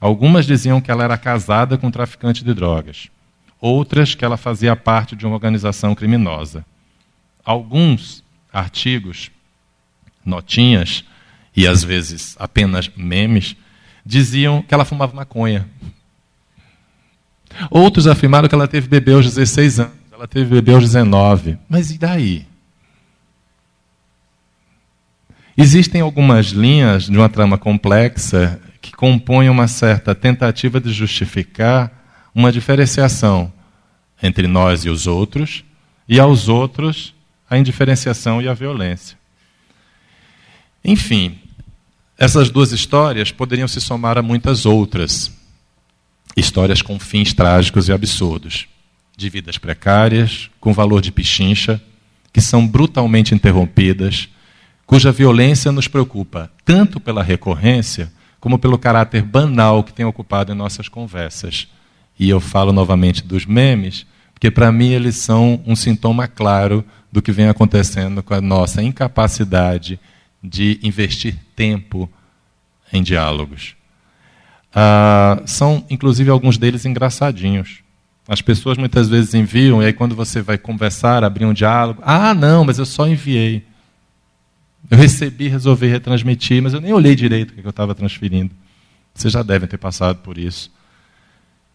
Algumas 0.00 0.44
diziam 0.44 0.80
que 0.80 0.90
ela 0.90 1.04
era 1.04 1.16
casada 1.16 1.78
com 1.78 1.86
um 1.86 1.92
traficante 1.92 2.42
de 2.42 2.52
drogas. 2.52 3.08
Outras 3.60 4.16
que 4.16 4.24
ela 4.24 4.36
fazia 4.36 4.74
parte 4.74 5.14
de 5.14 5.24
uma 5.24 5.36
organização 5.36 5.94
criminosa. 5.94 6.66
Alguns 7.44 8.24
artigos, 8.52 9.30
notinhas 10.26 11.04
e 11.54 11.64
às 11.64 11.84
vezes 11.84 12.34
apenas 12.40 12.90
memes 12.96 13.54
diziam 14.04 14.62
que 14.62 14.74
ela 14.74 14.84
fumava 14.84 15.14
maconha. 15.14 15.68
Outros 17.70 18.06
afirmaram 18.06 18.48
que 18.48 18.54
ela 18.54 18.68
teve 18.68 18.88
bebê 18.88 19.12
aos 19.12 19.26
16 19.26 19.80
anos, 19.80 19.92
ela 20.12 20.26
teve 20.26 20.50
bebê 20.50 20.72
aos 20.72 20.82
19. 20.82 21.58
Mas 21.68 21.90
e 21.90 21.98
daí? 21.98 22.46
Existem 25.56 26.00
algumas 26.00 26.46
linhas 26.46 27.04
de 27.04 27.16
uma 27.16 27.28
trama 27.28 27.56
complexa 27.56 28.60
que 28.82 28.92
compõem 28.92 29.48
uma 29.48 29.68
certa 29.68 30.14
tentativa 30.14 30.80
de 30.80 30.92
justificar 30.92 31.92
uma 32.34 32.50
diferenciação 32.50 33.52
entre 34.20 34.48
nós 34.48 34.84
e 34.84 34.88
os 34.88 35.06
outros, 35.06 35.64
e 36.08 36.18
aos 36.18 36.48
outros 36.48 37.14
a 37.48 37.56
indiferenciação 37.56 38.42
e 38.42 38.48
a 38.48 38.54
violência. 38.54 39.16
Enfim, 40.84 41.38
essas 42.16 42.48
duas 42.48 42.70
histórias 42.70 43.32
poderiam 43.32 43.66
se 43.66 43.80
somar 43.80 44.16
a 44.16 44.22
muitas 44.22 44.64
outras. 44.64 45.32
Histórias 46.36 46.80
com 46.80 46.98
fins 46.98 47.32
trágicos 47.32 47.88
e 47.88 47.92
absurdos, 47.92 48.66
de 49.16 49.28
vidas 49.28 49.58
precárias, 49.58 50.48
com 50.60 50.72
valor 50.72 51.00
de 51.00 51.10
pichincha, 51.10 51.80
que 52.32 52.40
são 52.40 52.66
brutalmente 52.66 53.34
interrompidas, 53.34 54.28
cuja 54.86 55.12
violência 55.12 55.72
nos 55.72 55.88
preocupa 55.88 56.50
tanto 56.64 57.00
pela 57.00 57.22
recorrência 57.22 58.12
como 58.38 58.58
pelo 58.58 58.78
caráter 58.78 59.22
banal 59.22 59.82
que 59.82 59.92
tem 59.92 60.04
ocupado 60.04 60.52
em 60.52 60.56
nossas 60.56 60.88
conversas. 60.88 61.66
E 62.18 62.28
eu 62.28 62.40
falo 62.40 62.72
novamente 62.72 63.24
dos 63.24 63.46
memes, 63.46 64.06
porque 64.32 64.50
para 64.50 64.70
mim 64.70 64.90
eles 64.90 65.16
são 65.16 65.62
um 65.66 65.74
sintoma 65.74 66.28
claro 66.28 66.84
do 67.10 67.22
que 67.22 67.32
vem 67.32 67.48
acontecendo 67.48 68.22
com 68.22 68.34
a 68.34 68.40
nossa 68.40 68.82
incapacidade 68.82 69.98
de 70.44 70.78
investir 70.82 71.34
tempo 71.56 72.10
em 72.92 73.02
diálogos. 73.02 73.74
Ah, 74.74 75.42
são, 75.46 75.84
inclusive, 75.88 76.28
alguns 76.28 76.58
deles 76.58 76.84
engraçadinhos. 76.84 77.78
As 78.28 78.42
pessoas 78.42 78.76
muitas 78.76 79.08
vezes 79.08 79.32
enviam, 79.32 79.82
e 79.82 79.86
aí 79.86 79.92
quando 79.92 80.14
você 80.14 80.42
vai 80.42 80.58
conversar, 80.58 81.24
abrir 81.24 81.46
um 81.46 81.54
diálogo, 81.54 82.02
ah, 82.04 82.34
não, 82.34 82.64
mas 82.64 82.78
eu 82.78 82.86
só 82.86 83.06
enviei. 83.06 83.64
Eu 84.90 84.98
recebi, 84.98 85.48
resolvi 85.48 85.86
retransmitir, 85.86 86.62
mas 86.62 86.74
eu 86.74 86.80
nem 86.80 86.92
olhei 86.92 87.14
direito 87.14 87.50
o 87.50 87.54
que 87.54 87.64
eu 87.64 87.70
estava 87.70 87.94
transferindo. 87.94 88.54
Vocês 89.14 89.32
já 89.32 89.42
devem 89.42 89.68
ter 89.68 89.78
passado 89.78 90.18
por 90.18 90.36
isso. 90.36 90.70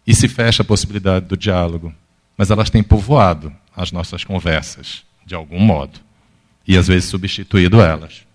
E 0.06 0.14
se 0.14 0.28
fecha 0.28 0.62
a 0.62 0.66
possibilidade 0.66 1.26
do 1.26 1.38
diálogo. 1.38 1.94
Mas 2.38 2.52
elas 2.52 2.70
têm 2.70 2.84
povoado 2.84 3.52
as 3.76 3.92
nossas 3.92 4.24
conversas, 4.24 5.04
de 5.26 5.34
algum 5.34 5.60
modo. 5.60 6.00
E 6.68 6.78
às 6.78 6.88
vezes 6.88 7.10
substituído 7.10 7.82
elas. 7.82 8.29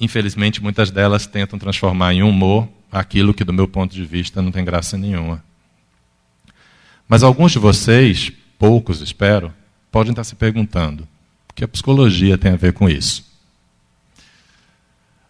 Infelizmente, 0.00 0.62
muitas 0.62 0.90
delas 0.90 1.26
tentam 1.26 1.58
transformar 1.58 2.14
em 2.14 2.22
humor 2.22 2.68
aquilo 2.90 3.34
que, 3.34 3.44
do 3.44 3.52
meu 3.52 3.66
ponto 3.66 3.94
de 3.94 4.04
vista, 4.04 4.40
não 4.40 4.52
tem 4.52 4.64
graça 4.64 4.96
nenhuma. 4.96 5.42
Mas 7.08 7.22
alguns 7.22 7.52
de 7.52 7.58
vocês, 7.58 8.30
poucos 8.58 9.00
espero, 9.00 9.52
podem 9.90 10.10
estar 10.10 10.24
se 10.24 10.34
perguntando: 10.34 11.08
o 11.50 11.54
que 11.54 11.64
a 11.64 11.68
psicologia 11.68 12.38
tem 12.38 12.52
a 12.52 12.56
ver 12.56 12.72
com 12.72 12.88
isso? 12.88 13.26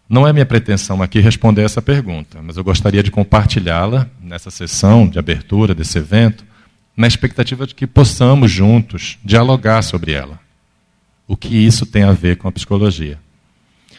Não 0.09 0.27
é 0.27 0.33
minha 0.33 0.47
pretensão 0.47 1.03
aqui 1.03 1.21
responder 1.21 1.63
essa 1.63 1.83
pergunta, 1.83 2.41
mas 2.43 2.57
eu 2.57 2.65
gostaria 2.65 3.03
de 3.03 3.11
compartilhá-la 3.11 4.09
nessa 4.21 4.51
sessão 4.51 5.07
de 5.07 5.19
abertura 5.19 5.75
desse 5.75 5.99
evento, 5.99 6.47
na 6.97 7.07
expectativa 7.07 7.67
de 7.67 7.75
que 7.75 7.87
possamos 7.87 8.51
juntos 8.51 9.19
dialogar 9.23 9.83
sobre 9.83 10.13
ela. 10.13 10.41
O 11.27 11.37
que 11.37 11.55
isso 11.55 11.85
tem 11.85 12.05
a 12.05 12.13
ver 12.13 12.39
com 12.39 12.49
a 12.49 12.53
psicologia? 12.53 13.19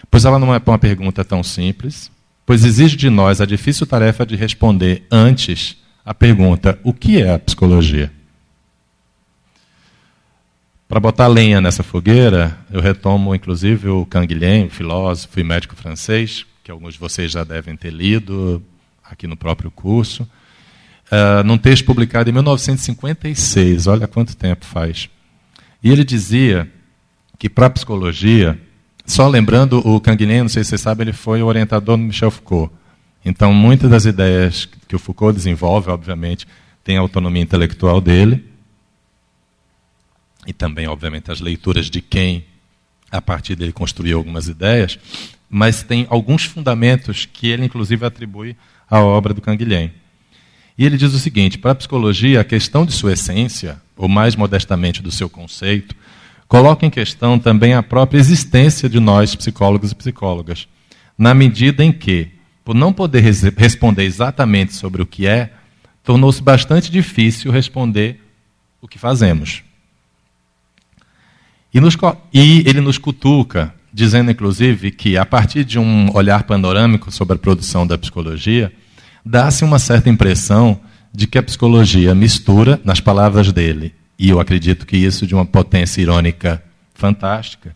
Pois 0.10 0.26
ela 0.26 0.39
não 0.39 0.53
é 0.53 0.62
uma 0.66 0.80
pergunta 0.80 1.24
tão 1.24 1.43
simples, 1.43 2.12
pois 2.45 2.66
exige 2.66 2.95
de 2.95 3.10
nós 3.10 3.39
a 3.41 3.45
difícil 3.45 3.86
tarefa 3.86 4.26
de 4.26 4.36
responder 4.36 5.05
antes 5.12 5.78
a 6.03 6.14
pergunta: 6.14 6.80
o 6.84 6.93
que 6.93 7.22
é 7.22 7.34
a 7.34 7.39
psicologia? 7.39 8.12
Para 10.88 10.99
botar 10.99 11.28
lenha 11.28 11.62
nessa 11.62 11.84
fogueira, 11.84 12.57
eu 12.72 12.82
retomo 12.82 13.36
inclusive 13.36 13.89
o 13.89 14.07
Canguilhem, 14.07 14.70
filósofo 14.70 15.39
e 15.39 15.43
médico 15.43 15.76
francês, 15.76 16.47
que 16.64 16.72
alguns 16.72 16.95
de 16.95 16.99
vocês 16.99 17.32
já 17.32 17.43
devem 17.43 17.76
ter 17.78 17.93
lido 17.93 18.64
aqui 19.03 19.28
no 19.28 19.38
próprio 19.38 19.70
curso, 19.70 20.24
uh, 20.24 21.43
num 21.43 21.60
texto 21.60 21.86
publicado 21.86 22.32
em 22.32 22.34
1956, 22.34 23.86
olha 23.86 24.07
quanto 24.07 24.36
tempo 24.36 24.66
faz. 24.66 25.07
E 25.84 25.91
ele 25.91 26.03
dizia 26.03 26.68
que 27.38 27.47
para 27.47 27.68
a 27.68 27.70
psicologia 27.70 28.60
Só 29.10 29.28
lembrando, 29.28 29.80
o 29.80 29.99
Canguilhem, 29.99 30.41
não 30.43 30.49
sei 30.49 30.64
se 30.64 30.70
vocês 30.70 30.82
sabem, 30.82 31.05
ele 31.05 31.14
foi 31.14 31.41
o 31.41 31.47
orientador 31.47 31.97
do 31.97 32.03
Michel 32.03 32.30
Foucault. 32.30 32.72
Então, 33.26 33.51
muitas 33.51 33.89
das 33.89 34.05
ideias 34.05 34.70
que 34.88 34.95
o 34.95 34.99
Foucault 34.99 35.36
desenvolve, 35.36 35.89
obviamente, 35.89 36.47
tem 36.84 36.95
a 36.95 36.99
autonomia 36.99 37.41
intelectual 37.41 37.99
dele. 37.99 38.45
E 40.45 40.53
também, 40.53 40.88
obviamente, 40.88 41.32
as 41.32 41.41
leituras 41.41 41.89
de 41.89 42.03
quem, 42.03 42.45
a 43.12 43.20
partir 43.20 43.55
dele, 43.55 43.72
construiu 43.72 44.16
algumas 44.16 44.47
ideias. 44.47 44.99
Mas 45.49 45.82
tem 45.82 46.05
alguns 46.07 46.45
fundamentos 46.45 47.26
que 47.26 47.47
ele, 47.47 47.66
inclusive, 47.66 48.05
atribui 48.05 48.55
à 48.88 49.01
obra 49.01 49.34
do 49.34 49.41
Canguilhem. 49.41 49.91
E 50.78 50.86
ele 50.86 50.97
diz 50.97 51.16
o 51.16 51.20
seguinte: 51.20 51.57
para 51.57 51.72
a 51.72 51.76
psicologia, 51.76 52.41
a 52.41 52.45
questão 52.45 52.86
de 52.86 52.93
sua 52.93 53.14
essência, 53.14 53.82
ou 53.97 54.07
mais 54.07 54.36
modestamente 54.36 55.01
do 55.01 55.12
seu 55.12 55.28
conceito, 55.28 55.95
coloca 56.50 56.84
em 56.84 56.89
questão 56.89 57.38
também 57.38 57.76
a 57.76 57.84
própria 57.84 58.18
existência 58.18 58.89
de 58.89 59.00
nós, 59.00 59.36
psicólogos 59.36 59.91
e 59.91 59.95
psicólogas, 59.95 60.68
na 61.16 61.32
medida 61.32 61.86
em 61.86 61.91
que, 61.91 62.30
por 62.66 62.74
não 62.74 62.91
poder 62.91 63.22
res 63.22 63.43
responder 63.56 64.04
exatamente 64.04 64.74
sobre 64.74 65.02
o 65.02 65.06
que 65.06 65.28
é, 65.28 65.54
tornou-se 66.04 66.41
bastante 66.41 66.91
difícil 66.91 67.52
responder 67.52 68.20
o 68.82 68.88
que 68.88 68.97
fazemos. 68.97 69.64
E, 71.72 71.80
nos, 71.80 71.95
e 72.34 72.64
ele 72.68 72.82
nos 72.82 72.97
cutuca, 72.97 73.72
dizendo 73.93 74.32
inclusive 74.32 74.89
que, 74.89 75.18
a 75.18 75.26
partir 75.26 75.64
de 75.64 75.78
um 75.78 76.12
olhar 76.16 76.43
panorâmico 76.43 77.12
sobre 77.12 77.36
a 77.36 77.39
produção 77.39 77.86
da 77.86 77.95
psicologia, 77.95 78.74
dá-se 79.24 79.64
uma 79.64 79.78
certa 79.78 80.10
impressão 80.10 80.82
de 81.14 81.28
que 81.28 81.38
a 81.38 81.43
psicologia 81.43 82.16
mistura, 82.16 82.82
nas 82.84 83.00
palavras 83.00 83.52
dele, 83.52 83.93
e 84.20 84.30
eu 84.30 84.39
acredito 84.41 84.86
que 84.86 84.97
isso 84.97 85.26
de 85.26 85.34
uma 85.34 85.45
potência 85.45 86.01
irônica 86.01 86.61
fantástica, 86.93 87.74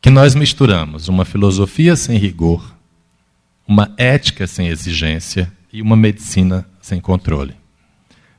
que 0.00 0.08
nós 0.08 0.34
misturamos 0.34 1.08
uma 1.08 1.26
filosofia 1.26 1.94
sem 1.94 2.16
rigor, 2.16 2.74
uma 3.68 3.92
ética 3.98 4.46
sem 4.46 4.68
exigência 4.68 5.52
e 5.70 5.82
uma 5.82 5.94
medicina 5.94 6.66
sem 6.80 6.98
controle. 6.98 7.54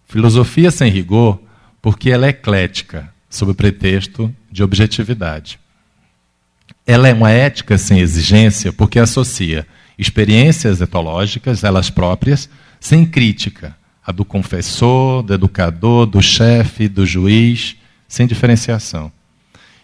Filosofia 0.07 0.71
sem 0.71 0.91
rigor, 0.91 1.39
porque 1.81 2.09
ela 2.09 2.25
é 2.25 2.29
eclética, 2.29 3.13
sob 3.29 3.51
o 3.51 3.55
pretexto 3.55 4.33
de 4.51 4.63
objetividade. 4.63 5.59
Ela 6.85 7.07
é 7.07 7.13
uma 7.13 7.29
ética 7.29 7.77
sem 7.77 7.99
exigência, 7.99 8.73
porque 8.73 8.99
associa 8.99 9.67
experiências 9.97 10.81
etológicas, 10.81 11.63
elas 11.63 11.89
próprias, 11.89 12.49
sem 12.79 13.05
crítica, 13.05 13.75
a 14.05 14.11
do 14.11 14.25
confessor, 14.25 15.23
do 15.23 15.33
educador, 15.33 16.05
do 16.05 16.21
chefe, 16.21 16.87
do 16.87 17.05
juiz, 17.05 17.75
sem 18.07 18.27
diferenciação. 18.27 19.11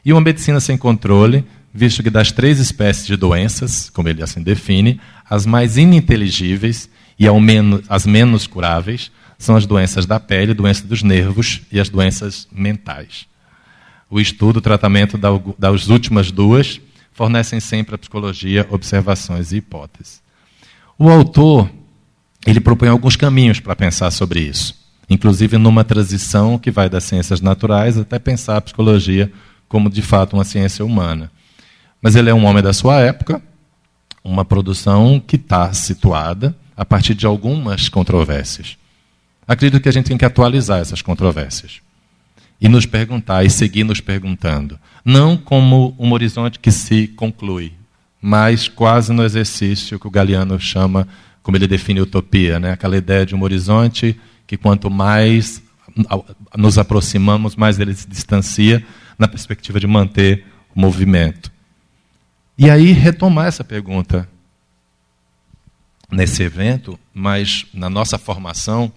E 0.04 0.12
uma 0.12 0.22
medicina 0.22 0.60
sem 0.60 0.78
controle, 0.78 1.46
visto 1.74 2.04
que 2.04 2.10
das 2.10 2.32
três 2.32 2.60
espécies 2.60 3.08
de 3.08 3.16
doenças, 3.16 3.90
como 3.90 4.10
ele 4.10 4.22
assim 4.22 4.42
define, 4.42 5.00
as 5.30 5.46
mais 5.46 5.78
ininteligíveis 5.78 6.90
e 7.18 7.30
menos, 7.30 7.82
as 7.88 8.06
menos 8.06 8.48
curáveis 8.48 9.12
são 9.38 9.56
as 9.56 9.66
doenças 9.66 10.06
da 10.06 10.20
pele, 10.20 10.54
doenças 10.54 10.84
dos 10.84 11.02
nervos 11.02 11.62
e 11.72 11.80
as 11.80 11.90
doenças 11.90 12.48
mentais. 12.52 13.26
O 14.10 14.20
estudo, 14.20 14.58
o 14.58 14.62
tratamento 14.62 15.18
das 15.58 15.88
últimas 15.88 16.32
duas 16.32 16.82
fornecem 17.12 17.60
sempre 17.60 17.96
à 17.96 17.98
psicologia 17.98 18.68
observações 18.70 19.52
e 19.52 19.58
hipóteses. 19.58 20.22
O 20.98 21.10
autor 21.10 21.70
ele 22.46 22.60
propõe 22.60 22.90
alguns 22.90 23.16
caminhos 23.16 23.60
para 23.60 23.76
pensar 23.76 24.12
sobre 24.12 24.40
isso, 24.40 24.76
inclusive 25.10 25.58
numa 25.58 25.84
transição 25.84 26.58
que 26.58 26.72
vai 26.72 26.90
das 26.90 27.04
ciências 27.04 27.42
naturais 27.42 27.98
até 27.98 28.18
pensar 28.18 28.58
a 28.58 28.62
psicologia 28.62 29.32
como 29.68 29.90
de 29.90 30.02
fato 30.02 30.34
uma 30.36 30.44
ciência 30.44 30.84
humana. 30.84 31.32
Mas 32.02 32.16
ele 32.16 32.30
é 32.30 32.34
um 32.34 32.46
homem 32.46 32.64
da 32.64 32.74
sua 32.74 33.00
época, 33.02 33.42
uma 34.24 34.46
produção 34.46 35.22
que 35.26 35.36
está 35.36 35.72
situada 35.74 36.56
a 36.76 36.86
partir 36.86 37.14
de 37.14 37.26
algumas 37.26 37.90
controvérsias. 37.90 38.78
Acredito 39.48 39.82
que 39.82 39.90
a 39.90 39.92
gente 39.92 40.06
tem 40.06 40.18
que 40.18 40.26
atualizar 40.26 40.80
essas 40.80 41.02
controvérsias 41.02 41.82
e 42.62 42.68
nos 42.70 42.86
perguntar 42.86 43.44
e 43.44 43.50
seguir 43.50 43.84
nos 43.84 44.00
perguntando, 44.00 44.80
não 45.04 45.38
como 45.38 45.96
um 45.98 46.12
horizonte 46.12 46.60
que 46.60 46.72
se 46.72 47.08
conclui, 47.08 47.74
mas 48.22 48.68
quase 48.68 49.14
no 49.14 49.24
exercício 49.24 50.00
que 50.00 50.08
o 50.08 50.12
Galeano 50.12 50.60
chama 50.60 51.08
como 51.44 51.58
ele 51.58 51.68
define 51.68 52.02
utopia, 52.02 52.60
né? 52.60 52.72
aquela 52.72 52.98
ideia 52.98 53.26
de 53.26 53.36
um 53.36 53.42
horizonte 53.42 54.20
que 54.46 54.58
quanto 54.58 54.90
mais 54.90 55.62
nos 56.58 56.78
aproximamos, 56.78 57.56
mais 57.56 57.80
ele 57.80 57.94
se 57.94 58.08
distancia 58.08 58.86
na 59.18 59.28
perspectiva 59.28 59.80
de 59.80 59.88
manter 59.88 60.46
o 60.76 60.80
movimento. 60.80 61.52
E 62.58 62.70
aí 62.70 62.92
retomar 62.92 63.48
essa 63.48 63.64
pergunta 63.64 64.28
nesse 66.12 66.44
evento, 66.44 67.00
mas 67.14 67.66
na 67.74 67.90
nossa 67.90 68.18
formação, 68.18 68.92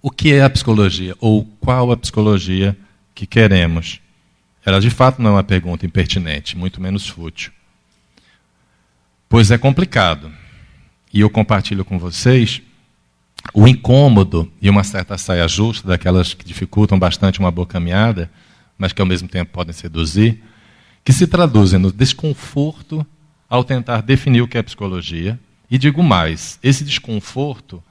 o 0.00 0.10
que 0.10 0.32
é 0.32 0.42
a 0.42 0.50
psicologia 0.50 1.14
ou 1.20 1.44
qual 1.60 1.92
a 1.92 1.96
psicologia 1.96 2.76
que 3.14 3.26
queremos? 3.26 4.00
Ela 4.64 4.80
de 4.80 4.90
fato 4.90 5.20
não 5.20 5.30
é 5.30 5.34
uma 5.34 5.44
pergunta 5.44 5.86
impertinente, 5.86 6.56
muito 6.56 6.80
menos 6.80 7.06
fútil. 7.06 7.52
Pois 9.28 9.50
é 9.50 9.58
complicado 9.58 10.32
e 11.12 11.20
eu 11.20 11.30
compartilho 11.30 11.84
com 11.84 11.98
vocês 11.98 12.62
o 13.54 13.66
incômodo 13.66 14.50
e 14.60 14.68
uma 14.68 14.84
certa 14.84 15.16
saia 15.16 15.48
justa, 15.48 15.88
daquelas 15.88 16.34
que 16.34 16.44
dificultam 16.44 16.98
bastante 16.98 17.38
uma 17.38 17.50
boa 17.50 17.66
caminhada, 17.66 18.30
mas 18.76 18.92
que 18.92 19.00
ao 19.00 19.06
mesmo 19.06 19.28
tempo 19.28 19.52
podem 19.52 19.72
seduzir, 19.72 20.42
que 21.04 21.12
se 21.12 21.26
traduzem 21.26 21.78
no 21.78 21.90
desconforto 21.90 23.06
ao 23.48 23.64
tentar 23.64 24.02
definir 24.02 24.42
o 24.42 24.48
que 24.48 24.58
é 24.58 24.62
psicologia. 24.62 25.38
E 25.70 25.78
digo 25.78 26.02
mais: 26.02 26.58
esse 26.62 26.84
desconforto 26.84 27.82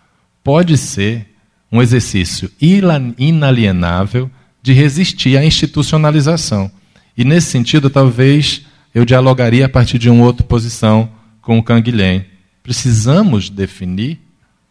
pode 0.43 0.77
ser 0.77 1.33
um 1.71 1.81
exercício 1.81 2.51
inalienável 2.59 4.29
de 4.61 4.73
resistir 4.73 5.37
à 5.37 5.43
institucionalização. 5.43 6.71
E 7.17 7.25
nesse 7.25 7.47
sentido, 7.47 7.89
talvez 7.89 8.65
eu 8.93 9.03
dialogaria 9.03 9.65
a 9.65 9.69
partir 9.69 9.97
de 9.97 10.09
uma 10.09 10.23
outra 10.23 10.45
posição 10.45 11.09
com 11.41 11.57
o 11.57 11.63
Canguilhem 11.63 12.25
Precisamos 12.67 13.49
definir, 13.49 14.19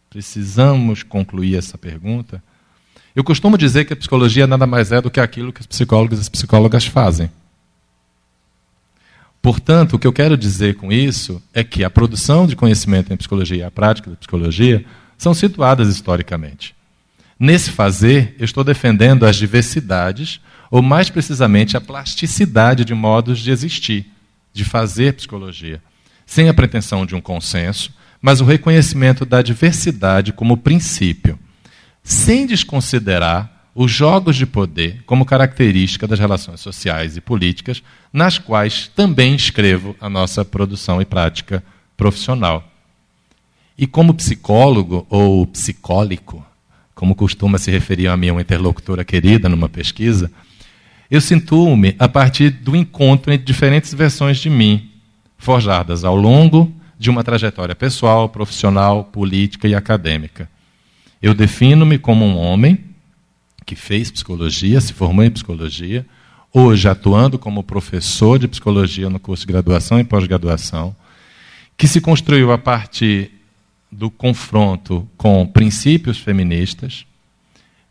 precisamos 0.07 1.01
concluir 1.01 1.55
essa 1.57 1.79
pergunta. 1.79 2.43
Eu 3.15 3.23
costumo 3.23 3.57
dizer 3.57 3.85
que 3.85 3.93
a 3.93 3.95
psicologia 3.95 4.45
nada 4.45 4.67
mais 4.67 4.91
é 4.91 5.01
do 5.01 5.09
que 5.09 5.19
aquilo 5.19 5.51
que 5.51 5.61
os 5.61 5.65
psicólogos 5.65 6.19
e 6.19 6.21
as 6.21 6.29
psicólogas 6.29 6.85
fazem. 6.85 7.31
Portanto, 9.41 9.95
o 9.95 9.99
que 9.99 10.05
eu 10.05 10.13
quero 10.13 10.37
dizer 10.37 10.75
com 10.75 10.91
isso 10.91 11.41
é 11.51 11.63
que 11.63 11.83
a 11.83 11.89
produção 11.89 12.45
de 12.45 12.55
conhecimento 12.55 13.11
em 13.11 13.17
psicologia 13.17 13.57
e 13.57 13.63
a 13.63 13.71
prática 13.71 14.11
da 14.11 14.15
psicologia 14.15 14.85
são 15.17 15.33
situadas 15.33 15.89
historicamente. 15.89 16.75
Nesse 17.39 17.71
fazer, 17.71 18.35
eu 18.37 18.45
estou 18.45 18.63
defendendo 18.63 19.25
as 19.25 19.37
diversidades, 19.37 20.39
ou 20.69 20.83
mais 20.83 21.09
precisamente 21.09 21.75
a 21.75 21.81
plasticidade 21.81 22.85
de 22.85 22.93
modos 22.93 23.39
de 23.39 23.49
existir, 23.49 24.05
de 24.53 24.63
fazer 24.63 25.13
psicologia 25.13 25.81
sem 26.27 26.49
a 26.49 26.53
pretensão 26.53 27.05
de 27.05 27.15
um 27.15 27.21
consenso, 27.21 27.91
mas 28.21 28.41
o 28.41 28.45
reconhecimento 28.45 29.25
da 29.25 29.41
diversidade 29.41 30.33
como 30.33 30.57
princípio, 30.57 31.39
sem 32.03 32.45
desconsiderar 32.45 33.49
os 33.73 33.91
jogos 33.91 34.35
de 34.35 34.45
poder 34.45 35.03
como 35.05 35.25
característica 35.25 36.05
das 36.05 36.19
relações 36.19 36.59
sociais 36.59 37.15
e 37.15 37.21
políticas, 37.21 37.81
nas 38.11 38.37
quais 38.37 38.91
também 38.93 39.35
escrevo 39.35 39.95
a 40.01 40.09
nossa 40.09 40.43
produção 40.43 41.01
e 41.01 41.05
prática 41.05 41.63
profissional. 41.95 42.69
E 43.77 43.87
como 43.87 44.13
psicólogo 44.13 45.05
ou 45.09 45.45
psicólico, 45.47 46.45
como 46.93 47.15
costuma 47.15 47.59
se 47.59 47.71
referir 47.71 48.07
a 48.07 48.17
mim 48.17 48.31
uma 48.31 48.41
interlocutora 48.41 49.05
querida 49.05 49.47
numa 49.47 49.69
pesquisa, 49.69 50.29
eu 51.09 51.21
sinto-me 51.21 51.95
a 51.99 52.09
partir 52.09 52.49
do 52.49 52.75
encontro 52.75 53.31
entre 53.31 53.45
diferentes 53.45 53.93
versões 53.93 54.39
de 54.39 54.49
mim, 54.49 54.89
forjadas 55.37 56.03
ao 56.03 56.15
longo 56.15 56.71
de 56.97 57.09
uma 57.09 57.23
trajetória 57.23 57.75
pessoal, 57.75 58.27
profissional, 58.27 59.03
política 59.03 59.67
e 59.67 59.75
acadêmica. 59.75 60.49
Eu 61.21 61.33
defino-me 61.33 61.97
como 61.97 62.25
um 62.25 62.37
homem 62.37 62.85
que 63.65 63.75
fez 63.75 64.09
psicologia, 64.09 64.79
se 64.79 64.93
formou 64.93 65.23
em 65.23 65.31
psicologia, 65.31 66.05
hoje 66.53 66.87
atuando 66.87 67.37
como 67.37 67.63
professor 67.63 68.39
de 68.39 68.47
psicologia 68.47 69.09
no 69.09 69.19
curso 69.19 69.45
de 69.45 69.51
graduação 69.51 69.99
e 69.99 70.03
pós-graduação, 70.03 70.95
que 71.75 71.87
se 71.87 72.01
construiu 72.01 72.51
a 72.51 72.57
partir 72.57 73.31
do 73.91 74.09
confronto 74.09 75.07
com 75.17 75.45
princípios 75.45 76.17
feministas, 76.17 77.05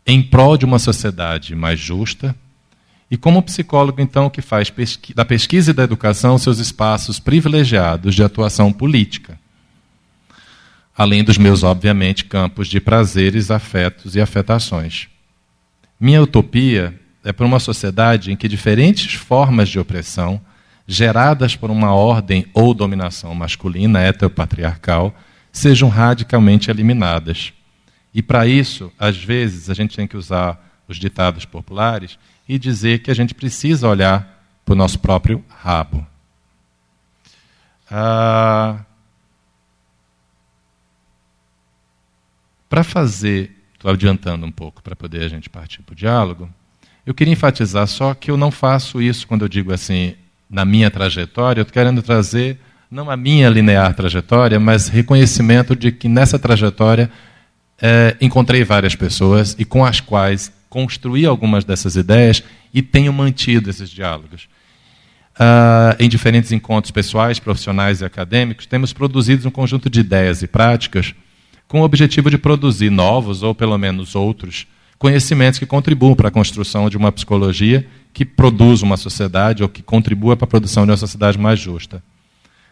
em 0.05 0.21
prol 0.21 0.57
de 0.57 0.65
uma 0.65 0.79
sociedade 0.79 1.55
mais 1.55 1.79
justa, 1.79 2.35
e 3.09 3.17
como 3.17 3.41
psicólogo, 3.41 4.01
então, 4.01 4.29
que 4.29 4.41
faz 4.41 4.69
pesqui 4.69 5.13
da 5.13 5.23
pesquisa 5.23 5.71
e 5.71 5.73
da 5.73 5.83
educação 5.83 6.37
seus 6.37 6.59
espaços 6.59 7.19
privilegiados 7.19 8.13
de 8.13 8.23
atuação 8.23 8.71
política. 8.71 9.39
Além 10.95 11.23
dos 11.23 11.37
meus, 11.37 11.63
obviamente, 11.63 12.25
campos 12.25 12.67
de 12.67 12.81
prazeres, 12.81 13.49
afetos 13.49 14.15
e 14.15 14.21
afetações. 14.21 15.07
Minha 15.99 16.21
utopia 16.21 16.99
é 17.23 17.31
para 17.31 17.45
uma 17.45 17.59
sociedade 17.59 18.31
em 18.31 18.35
que 18.35 18.47
diferentes 18.47 19.13
formas 19.13 19.69
de 19.69 19.79
opressão 19.79 20.41
geradas 20.87 21.55
por 21.55 21.69
uma 21.69 21.93
ordem 21.93 22.45
ou 22.53 22.73
dominação 22.73 23.35
masculina, 23.35 24.01
heteropatriarcal, 24.01 25.15
sejam 25.51 25.89
radicalmente 25.89 26.69
eliminadas. 26.69 27.53
E 28.13 28.21
para 28.21 28.47
isso, 28.47 28.91
às 28.97 29.17
vezes, 29.17 29.69
a 29.69 29.73
gente 29.73 29.95
tem 29.95 30.07
que 30.07 30.17
usar 30.17 30.63
os 30.87 30.97
ditados 30.97 31.45
populares 31.45 32.17
e 32.47 32.57
dizer 32.57 32.99
que 32.99 33.11
a 33.11 33.13
gente 33.13 33.33
precisa 33.33 33.87
olhar 33.87 34.43
para 34.65 34.73
o 34.73 34.75
nosso 34.75 34.99
próprio 34.99 35.43
rabo. 35.49 36.05
Ah, 37.89 38.79
para 42.69 42.83
fazer, 42.83 43.51
estou 43.73 43.91
adiantando 43.91 44.45
um 44.45 44.51
pouco 44.51 44.81
para 44.81 44.95
poder 44.95 45.23
a 45.23 45.27
gente 45.27 45.49
partir 45.49 45.81
para 45.81 45.93
o 45.93 45.95
diálogo, 45.95 46.49
eu 47.05 47.13
queria 47.13 47.33
enfatizar 47.33 47.87
só 47.87 48.13
que 48.13 48.29
eu 48.29 48.35
não 48.35 48.51
faço 48.51 49.01
isso 49.01 49.25
quando 49.25 49.43
eu 49.43 49.47
digo 49.47 49.71
assim, 49.71 50.15
na 50.49 50.65
minha 50.65 50.91
trajetória, 50.91 51.61
eu 51.61 51.63
estou 51.63 51.73
querendo 51.73 52.01
trazer 52.01 52.59
não 52.89 53.09
a 53.09 53.17
minha 53.17 53.49
linear 53.49 53.93
trajetória, 53.93 54.59
mas 54.59 54.87
reconhecimento 54.87 55.75
de 55.75 55.91
que 55.91 56.07
nessa 56.07 56.39
trajetória 56.39 57.09
é, 57.81 58.15
encontrei 58.19 58.63
várias 58.63 58.95
pessoas 58.95 59.55
e 59.59 59.65
com 59.65 59.85
as 59.85 59.99
quais 59.99 60.51
construí 60.69 61.25
algumas 61.25 61.63
dessas 61.63 61.95
ideias 61.95 62.43
e 62.73 62.81
tenho 62.81 63.13
mantido 63.13 63.69
esses 63.69 63.89
diálogos. 63.89 64.47
Uh, 65.35 65.93
em 65.99 66.09
diferentes 66.09 66.51
encontros 66.51 66.91
pessoais, 66.91 67.39
profissionais 67.39 68.01
e 68.01 68.05
acadêmicos, 68.05 68.65
temos 68.65 68.91
produzido 68.91 69.47
um 69.47 69.51
conjunto 69.51 69.89
de 69.89 69.99
ideias 69.99 70.41
e 70.41 70.47
práticas 70.47 71.13
com 71.67 71.81
o 71.81 71.83
objetivo 71.83 72.29
de 72.29 72.37
produzir 72.37 72.89
novos, 72.89 73.43
ou 73.43 73.53
pelo 73.53 73.77
menos 73.77 74.15
outros, 74.15 74.65
conhecimentos 74.97 75.59
que 75.59 75.65
contribuam 75.65 76.15
para 76.15 76.29
a 76.29 76.31
construção 76.31 76.89
de 76.89 76.97
uma 76.97 77.11
psicologia 77.11 77.87
que 78.13 78.25
produza 78.25 78.83
uma 78.83 78.97
sociedade 78.97 79.61
ou 79.61 79.69
que 79.69 79.83
contribua 79.83 80.35
para 80.35 80.45
a 80.45 80.49
produção 80.49 80.85
de 80.85 80.91
uma 80.91 80.97
sociedade 80.97 81.37
mais 81.37 81.59
justa. 81.59 82.01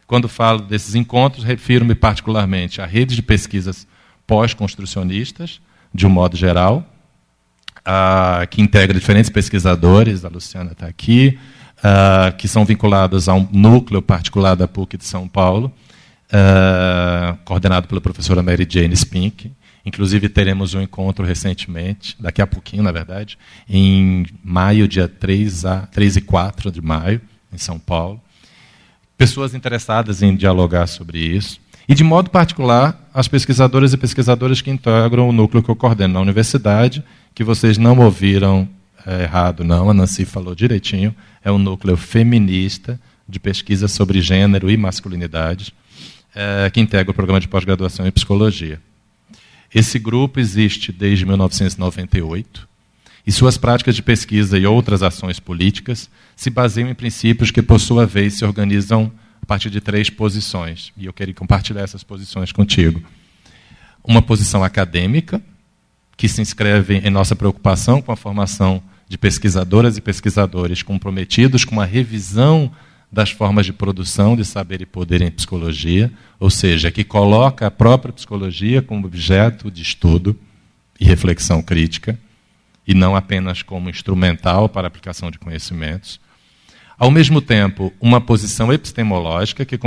Quando 0.08 0.28
falo 0.28 0.62
desses 0.62 0.96
encontros, 0.96 1.44
refiro-me 1.44 1.94
particularmente 1.94 2.82
a 2.82 2.86
redes 2.86 3.16
de 3.16 3.22
pesquisas 3.22 3.88
pós-construcionistas, 4.26 5.62
de 5.94 6.08
um 6.08 6.10
modo 6.10 6.36
geral, 6.36 6.84
que 8.50 8.62
integra 8.62 8.98
diferentes 8.98 9.30
pesquisadores, 9.30 10.26
a 10.26 10.30
Luciana 10.30 10.72
está 10.72 10.88
aqui, 10.88 11.38
que 12.38 12.48
são 12.48 12.66
vinculados 12.66 13.30
a 13.30 13.34
um 13.34 13.48
núcleo 13.52 14.02
particular 14.02 14.56
da 14.56 14.68
PUC 14.68 14.98
de 14.98 15.06
São 15.06 15.28
Paulo, 15.28 15.72
coordenado 17.44 17.88
pela 17.88 18.02
professora 18.02 18.42
Mary 18.42 18.68
Jane 18.70 18.96
Spink. 18.96 19.52
Inclusive, 19.86 20.28
teremos 20.30 20.74
um 20.74 20.82
encontro 20.82 21.24
recentemente, 21.24 22.16
daqui 22.20 22.42
a 22.42 22.48
pouquinho, 22.48 22.82
na 22.82 22.92
verdade, 22.92 23.38
em 23.70 24.26
maio, 24.44 24.88
dia 24.88 25.08
3, 25.08 25.64
a, 25.64 25.82
3 25.82 26.16
e 26.16 26.22
4 26.22 26.72
de 26.72 26.82
maio, 26.82 27.22
em 27.54 27.58
São 27.60 27.78
Paulo. 27.78 28.20
Pessoas 29.16 29.54
interessadas 29.54 30.24
em 30.24 30.36
dialogar 30.36 30.88
sobre 30.88 31.20
isso. 31.20 31.60
E, 31.88 31.94
de 31.94 32.04
modo 32.04 32.32
particular, 32.32 33.00
as 33.14 33.28
pesquisadoras 33.28 33.94
e 33.94 33.98
pesquisadores 33.98 34.60
que 34.60 34.72
integram 34.72 35.30
o 35.30 35.32
núcleo 35.32 35.62
que 35.62 35.70
eu 35.70 35.76
coordeno 35.76 36.16
na 36.16 36.20
universidade, 36.20 37.04
que 37.36 37.44
vocês 37.44 37.78
não 37.78 38.00
ouviram 38.00 38.68
é, 39.06 39.24
errado, 39.24 39.64
não, 39.64 39.90
a 39.90 39.94
Nancy 39.94 40.24
falou 40.24 40.56
direitinho, 40.56 41.14
é 41.44 41.52
um 41.52 41.60
núcleo 41.60 41.98
feminista 41.98 43.00
de 43.28 43.40
pesquisa 43.40 43.88
sobre 43.88 44.22
gênero 44.22 44.72
e 44.72 44.78
masculinidade, 44.78 45.74
é, 46.34 46.70
que 46.70 46.80
integra 46.80 47.12
o 47.12 47.14
programa 47.14 47.40
de 47.40 47.48
pós-graduação 47.48 48.08
em 48.08 48.12
psicologia. 48.12 48.80
Esse 49.74 50.00
grupo 50.00 50.40
existe 50.40 50.92
desde 50.92 51.26
1998 51.26 52.68
e 53.28 53.32
suas 53.32 53.58
práticas 53.58 53.96
de 53.96 54.02
pesquisa 54.02 54.58
e 54.58 54.66
outras 54.66 55.04
ações 55.04 55.40
políticas 55.40 56.10
se 56.36 56.50
baseiam 56.50 56.90
em 56.90 56.96
princípios 56.96 57.52
que, 57.52 57.62
por 57.62 57.80
sua 57.80 58.06
vez, 58.06 58.36
se 58.36 58.46
organizam 58.46 59.12
a 59.42 59.46
partir 59.46 59.70
de 59.70 59.82
três 59.82 60.10
posições. 60.10 60.94
E 60.96 61.06
eu 61.06 61.14
queria 61.14 61.34
compartilhar 61.34 61.82
essas 61.82 62.04
posições 62.04 62.52
contigo. 62.52 63.04
Uma 64.04 64.22
posição 64.22 64.64
acadêmica, 64.64 65.42
que 66.18 66.28
se 66.28 66.42
inscreve 66.42 66.98
em 66.98 67.10
nossa 67.10 67.36
preocupação 67.36 68.02
com 68.02 68.12
a 68.12 68.16
formação 68.16 68.82
de 69.08 69.18
pesquisadoras 69.18 69.98
e 69.98 70.02
pesquisadores 70.02 70.82
comprometidos 70.82 71.64
com 71.66 71.80
a 71.80 71.86
revisão 71.86 72.72
das 73.12 73.32
formas 73.32 73.66
de 73.66 73.74
produção 73.74 74.36
de 74.36 74.44
saber 74.44 74.82
e 74.82 74.86
poder 74.86 75.22
em 75.22 75.32
psicologia, 75.32 76.12
ou 76.40 76.50
seja, 76.50 76.92
que 76.92 77.04
coloca 77.04 77.68
a 77.68 77.72
própria 77.72 78.12
psicologia 78.12 78.82
como 78.82 79.06
objeto 79.06 79.70
de 79.70 79.82
estudo 79.82 80.38
e 81.00 81.06
reflexão 81.06 81.62
crítica, 81.62 82.18
e 82.88 82.94
não 82.94 83.16
apenas 83.16 83.62
como 83.62 83.90
instrumental 83.90 84.68
para 84.68 84.88
a 84.88 84.90
aplicação 84.90 85.32
de 85.32 85.40
conhecimentos. 85.40 86.20
Ao 86.98 87.12
mesmo 87.12 87.42
tempo, 87.42 87.94
uma 88.00 88.22
posição 88.22 88.72
epistemológica 88.72 89.66
que 89.66 89.78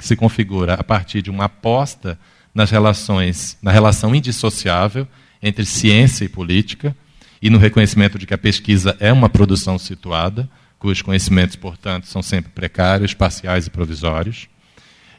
se 0.00 0.16
configura 0.16 0.74
a 0.74 0.84
partir 0.84 1.22
de 1.22 1.30
uma 1.30 1.44
aposta 1.44 2.18
nas 2.54 2.70
relações, 2.70 3.56
na 3.62 3.70
relação 3.70 4.14
indissociável 4.14 5.06
entre 5.44 5.66
ciência 5.66 6.24
e 6.24 6.28
política, 6.28 6.96
e 7.40 7.50
no 7.50 7.58
reconhecimento 7.58 8.18
de 8.18 8.26
que 8.26 8.32
a 8.32 8.38
pesquisa 8.38 8.96
é 8.98 9.12
uma 9.12 9.28
produção 9.28 9.78
situada, 9.78 10.48
cujos 10.78 11.02
conhecimentos, 11.02 11.54
portanto, 11.54 12.06
são 12.06 12.22
sempre 12.22 12.50
precários, 12.50 13.12
parciais 13.12 13.66
e 13.66 13.70
provisórios. 13.70 14.48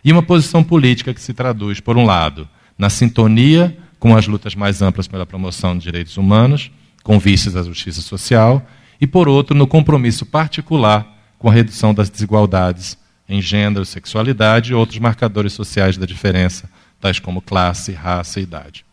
E 0.04 0.12
uma 0.12 0.24
posição 0.24 0.64
política 0.64 1.14
que 1.14 1.22
se 1.22 1.34
traduz, 1.34 1.80
por 1.80 1.96
um 1.96 2.06
lado, 2.06 2.50
na 2.78 2.90
sintonia 2.90 3.78
com 4.00 4.16
as 4.16 4.28
lutas 4.28 4.56
mais 4.56 4.82
amplas 4.82 5.08
pela 5.08 5.26
promoção 5.26 5.78
de 5.78 5.84
direitos 5.84 6.18
humanos, 6.18 6.72
com 7.04 7.20
vistas 7.20 7.56
à 7.56 7.62
justiça 7.62 8.02
social, 8.02 8.68
e, 9.00 9.06
por 9.06 9.28
outro, 9.28 9.56
no 9.56 9.68
compromisso 9.68 10.26
particular 10.26 11.08
com 11.38 11.50
a 11.50 11.54
redução 11.54 11.94
das 11.94 12.10
desigualdades 12.10 12.98
em 13.28 13.42
gênero, 13.42 13.86
sexualidade 13.86 14.72
e 14.72 14.76
outros 14.76 15.00
marcadores 15.00 15.54
sociais 15.54 15.98
da 15.98 16.06
diferença, 16.06 16.70
tais 17.00 17.20
como 17.20 17.42
classe, 17.42 17.92
raça 17.92 18.40
e 18.40 18.44
idade. 18.44 18.86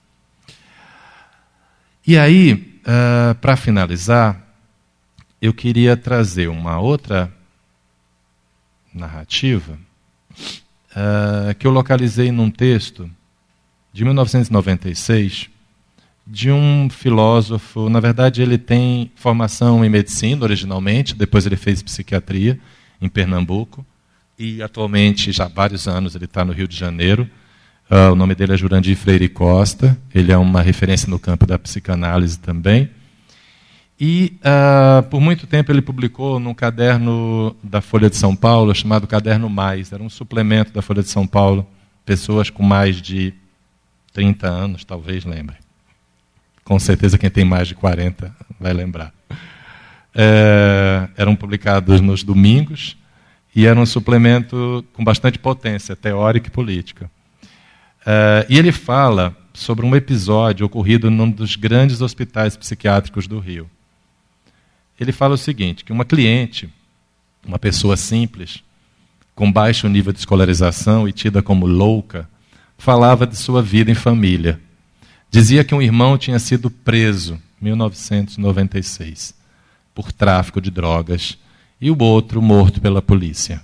E 2.07 2.19
aí, 2.19 2.53
uh, 2.53 2.61
ah, 2.87 3.37
para 3.41 3.57
finalizar, 3.57 4.43
eu 5.41 5.55
queria 5.55 5.97
trazer 5.97 6.49
uma 6.49 6.81
outra 6.81 7.33
narrativa 8.93 9.79
uh, 10.91 11.55
que 11.59 11.67
eu 11.67 11.71
localizei 11.71 12.33
num 12.33 12.51
texto 12.51 13.11
de 13.93 14.05
1996 14.05 15.49
de 16.27 16.51
um 16.51 16.89
filósofo. 16.91 17.89
Na 17.89 18.01
verdade, 18.01 18.43
ele 18.43 18.59
tem 18.59 19.11
formação 19.15 19.85
em 19.85 19.89
medicina 19.89 20.43
originalmente, 20.43 21.15
depois 21.15 21.47
ele 21.47 21.57
fez 21.57 21.83
psiquiatria 21.83 22.59
em 23.01 23.09
Pernambuco 23.09 23.85
e 24.39 24.61
atualmente, 24.61 25.31
já 25.31 25.45
há 25.45 25.49
vários 25.49 25.87
anos, 25.87 26.17
ele 26.17 26.25
está 26.25 26.45
no 26.45 26.53
Rio 26.53 26.67
de 26.67 26.77
Janeiro. 26.77 27.31
Uh, 27.93 28.11
o 28.11 28.17
nome 28.17 28.35
dele 28.35 28.55
é 28.55 28.57
Jurandir 28.57 28.97
Freire 28.97 29.29
Costa, 29.29 29.99
ele 30.15 30.33
é 30.33 30.39
uma 30.39 30.63
referência 30.63 31.11
no 31.11 31.19
campo 31.19 31.45
da 31.45 31.59
psicanálise 31.59 32.39
também. 32.39 32.89
E, 34.01 34.39
uh, 34.39 35.03
por 35.11 35.21
muito 35.21 35.47
tempo, 35.47 35.71
ele 35.71 35.83
publicou 35.83 36.41
num 36.41 36.55
caderno 36.55 37.55
da 37.63 37.83
Folha 37.83 38.09
de 38.09 38.17
São 38.17 38.35
Paulo, 38.35 38.75
chamado 38.75 39.07
Caderno 39.07 39.51
Mais. 39.51 39.93
Era 39.93 40.03
um 40.03 40.09
suplemento 40.09 40.73
da 40.73 40.81
Folha 40.81 41.03
de 41.03 41.11
São 41.11 41.27
Paulo. 41.27 41.67
Pessoas 42.03 42.49
com 42.49 42.63
mais 42.63 42.97
de 42.97 43.35
30 44.15 44.49
anos, 44.49 44.87
talvez 44.87 45.27
lembrem. 45.27 45.59
Com 46.65 46.79
certeza, 46.79 47.19
quem 47.19 47.29
tem 47.29 47.45
mais 47.45 47.69
de 47.69 47.75
40 47.75 48.35
vai 48.59 48.73
lembrar. 48.73 49.13
É, 50.15 51.09
eram 51.15 51.37
publicados 51.37 52.01
nos 52.01 52.23
domingos 52.23 52.97
e 53.55 53.67
era 53.67 53.79
um 53.79 53.85
suplemento 53.85 54.83
com 54.95 55.05
bastante 55.05 55.39
potência 55.39 55.95
teórica 55.95 56.49
e 56.49 56.51
política. 56.51 57.11
É, 58.05 58.47
e 58.49 58.59
ele 58.59 58.73
fala 58.73 59.37
sobre 59.55 59.85
um 59.85 59.95
episódio 59.95 60.67
ocorrido 60.67 61.11
num 61.11 61.31
dos 61.31 61.57
grandes 61.57 62.01
hospitais 62.01 62.57
psiquiátricos 62.57 63.27
do 63.27 63.39
Rio 63.39 63.71
ele 65.03 65.13
fala 65.13 65.35
o 65.35 65.39
seguinte: 65.39 65.85
que 65.85 65.93
uma 65.93 66.05
cliente, 66.05 66.73
uma 67.47 67.59
pessoa 67.59 67.97
simples, 67.97 68.63
com 69.35 69.51
baixo 69.51 69.89
nível 69.89 70.13
de 70.13 70.21
escolarização 70.21 71.09
e 71.09 71.13
tida 71.13 71.43
como 71.43 71.67
louca, 71.67 72.29
falava 72.79 73.27
de 73.27 73.37
sua 73.37 73.63
vida 73.63 73.91
em 73.91 73.95
família. 73.95 74.61
Dizia 75.31 75.65
que 75.65 75.75
um 75.75 75.83
irmão 75.83 76.19
tinha 76.19 76.39
sido 76.39 76.71
preso 76.71 77.41
em 77.61 77.67
1996 77.67 79.35
por 79.95 80.13
tráfico 80.13 80.61
de 80.61 80.71
drogas 80.71 81.39
e 81.81 81.91
o 81.91 81.99
outro 82.03 82.41
morto 82.41 82.81
pela 82.81 83.03
polícia. 83.03 83.63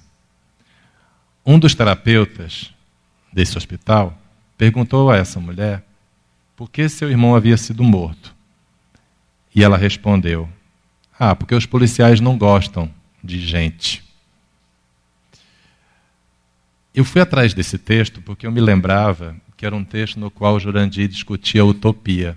Um 1.44 1.58
dos 1.58 1.74
terapeutas 1.74 2.72
desse 3.32 3.56
hospital 3.56 4.18
perguntou 4.58 5.10
a 5.10 5.16
essa 5.16 5.38
mulher 5.40 5.84
por 6.56 6.68
que 6.68 6.88
seu 6.88 7.08
irmão 7.08 7.36
havia 7.36 7.56
sido 7.56 7.84
morto. 7.84 8.34
E 9.54 9.62
ela 9.62 9.78
respondeu: 9.78 10.48
ah, 11.18 11.34
porque 11.34 11.54
os 11.54 11.64
policiais 11.64 12.20
não 12.20 12.36
gostam 12.36 12.90
de 13.22 13.40
gente. 13.40 14.04
Eu 16.94 17.04
fui 17.04 17.20
atrás 17.20 17.54
desse 17.54 17.78
texto 17.78 18.20
porque 18.20 18.46
eu 18.46 18.50
me 18.50 18.60
lembrava 18.60 19.36
que 19.56 19.64
era 19.64 19.74
um 19.74 19.84
texto 19.84 20.18
no 20.18 20.30
qual 20.30 20.58
Jurandir 20.58 21.08
discutia 21.08 21.62
a 21.62 21.64
utopia. 21.64 22.36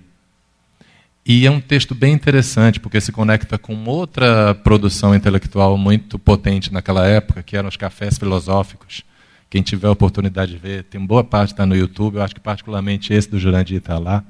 E 1.24 1.46
é 1.46 1.50
um 1.50 1.60
texto 1.60 1.94
bem 1.94 2.12
interessante, 2.12 2.80
porque 2.80 3.00
se 3.00 3.12
conecta 3.12 3.56
com 3.56 3.84
outra 3.84 4.54
produção 4.56 5.14
intelectual 5.14 5.78
muito 5.78 6.18
potente 6.18 6.72
naquela 6.72 7.06
época, 7.06 7.44
que 7.44 7.56
eram 7.56 7.68
os 7.68 7.76
cafés 7.76 8.18
filosóficos. 8.18 9.04
Quem 9.52 9.60
tiver 9.60 9.86
a 9.86 9.90
oportunidade 9.90 10.52
de 10.52 10.56
ver, 10.56 10.84
tem 10.84 11.04
boa 11.04 11.22
parte 11.22 11.52
está 11.52 11.66
no 11.66 11.76
YouTube, 11.76 12.14
eu 12.14 12.22
acho 12.22 12.34
que 12.34 12.40
particularmente 12.40 13.12
esse 13.12 13.28
do 13.28 13.38
Jurandir 13.38 13.76
está 13.76 13.98
lá, 13.98 14.24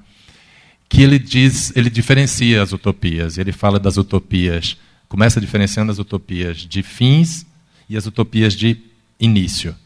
que 0.88 1.00
ele 1.00 1.16
diz, 1.16 1.72
ele 1.76 1.88
diferencia 1.88 2.60
as 2.60 2.72
utopias. 2.72 3.38
Ele 3.38 3.52
fala 3.52 3.78
das 3.78 3.96
utopias, 3.96 4.76
começa 5.08 5.40
diferenciando 5.40 5.92
as 5.92 6.00
utopias 6.00 6.56
de 6.56 6.82
fins 6.82 7.46
e 7.88 7.96
as 7.96 8.04
utopias 8.04 8.52
de 8.52 8.76
início. 9.20 9.76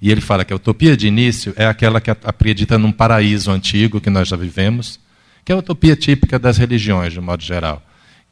E 0.00 0.08
ele 0.08 0.20
fala 0.20 0.44
que 0.44 0.52
a 0.52 0.56
utopia 0.56 0.96
de 0.96 1.08
início 1.08 1.52
é 1.56 1.66
aquela 1.66 2.00
que 2.00 2.12
acredita 2.12 2.78
num 2.78 2.92
paraíso 2.92 3.50
antigo 3.50 4.00
que 4.00 4.08
nós 4.08 4.28
já 4.28 4.36
vivemos, 4.36 5.00
que 5.44 5.50
é 5.50 5.54
a 5.56 5.58
utopia 5.58 5.96
típica 5.96 6.38
das 6.38 6.58
religiões, 6.58 7.12
de 7.12 7.20
modo 7.20 7.42
geral. 7.42 7.82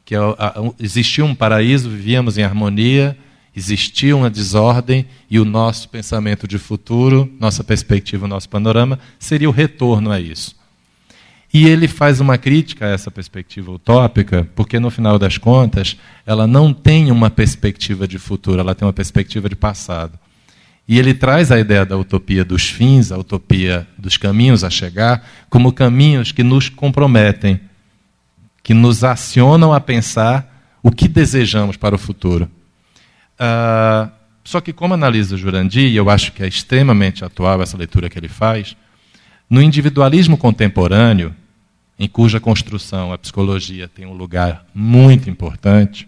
Que 0.05 0.15
é, 0.15 0.19
a, 0.19 0.55
existia 0.79 1.25
um 1.25 1.35
paraíso, 1.35 1.89
vivíamos 1.89 2.37
em 2.37 2.43
harmonia, 2.43 3.17
existia 3.55 4.15
uma 4.15 4.29
desordem 4.29 5.05
e 5.29 5.39
o 5.39 5.45
nosso 5.45 5.87
pensamento 5.89 6.47
de 6.47 6.57
futuro, 6.57 7.31
nossa 7.39 7.63
perspectiva, 7.63 8.27
nosso 8.27 8.49
panorama 8.49 8.99
seria 9.17 9.49
o 9.49 9.53
retorno 9.53 10.11
a 10.11 10.19
isso. 10.19 10.55
E 11.53 11.67
ele 11.67 11.87
faz 11.87 12.19
uma 12.19 12.37
crítica 12.37 12.85
a 12.85 12.89
essa 12.89 13.09
perspectiva 13.09 13.71
utópica, 13.71 14.45
porque 14.55 14.77
no 14.77 14.89
final 14.89 15.17
das 15.17 15.37
contas, 15.37 15.95
ela 16.25 16.45
não 16.45 16.73
tem 16.73 17.09
uma 17.09 17.29
perspectiva 17.29 18.05
de 18.05 18.19
futuro, 18.19 18.59
ela 18.59 18.75
tem 18.75 18.85
uma 18.85 18.93
perspectiva 18.93 19.47
de 19.47 19.55
passado. 19.55 20.19
E 20.87 20.99
ele 20.99 21.13
traz 21.13 21.51
a 21.51 21.59
ideia 21.59 21.85
da 21.85 21.97
utopia 21.97 22.43
dos 22.43 22.69
fins, 22.69 23.11
a 23.11 23.17
utopia 23.17 23.87
dos 23.97 24.17
caminhos 24.17 24.63
a 24.65 24.69
chegar, 24.69 25.25
como 25.49 25.71
caminhos 25.71 26.31
que 26.31 26.43
nos 26.43 26.67
comprometem, 26.67 27.59
que 28.61 28.73
nos 28.73 29.03
acionam 29.03 29.73
a 29.73 29.79
pensar 29.79 30.77
o 30.83 30.91
que 30.91 31.07
desejamos 31.07 31.77
para 31.77 31.95
o 31.95 31.97
futuro. 31.97 32.49
Uh, 33.39 34.11
só 34.43 34.61
que, 34.61 34.71
como 34.71 34.93
analisa 34.93 35.35
Jurandir, 35.35 35.89
e 35.89 35.95
eu 35.95 36.09
acho 36.09 36.31
que 36.31 36.43
é 36.43 36.47
extremamente 36.47 37.25
atual 37.25 37.61
essa 37.61 37.77
leitura 37.77 38.09
que 38.09 38.17
ele 38.17 38.27
faz, 38.27 38.75
no 39.49 39.61
individualismo 39.61 40.37
contemporâneo, 40.37 41.35
em 41.97 42.07
cuja 42.07 42.39
construção 42.39 43.11
a 43.11 43.17
psicologia 43.17 43.87
tem 43.87 44.05
um 44.05 44.13
lugar 44.13 44.65
muito 44.73 45.29
importante, 45.29 46.07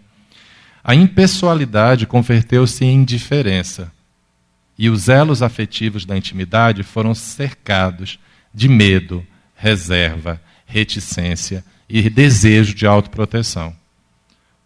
a 0.84 0.96
impessoalidade 0.96 2.06
converteu-se 2.06 2.86
em 2.86 2.96
indiferença. 2.96 3.92
E 4.78 4.90
os 4.90 5.10
elos 5.10 5.42
afetivos 5.42 6.06
da 6.06 6.16
intimidade 6.16 6.84
foram 6.84 7.16
cercados 7.16 8.20
de 8.54 8.70
medo, 8.70 9.26
reserva, 9.56 10.40
reticência 10.66 11.66
e 11.90 12.10
desejo 12.10 12.76
de 12.76 12.86
autoproteção. 12.86 13.76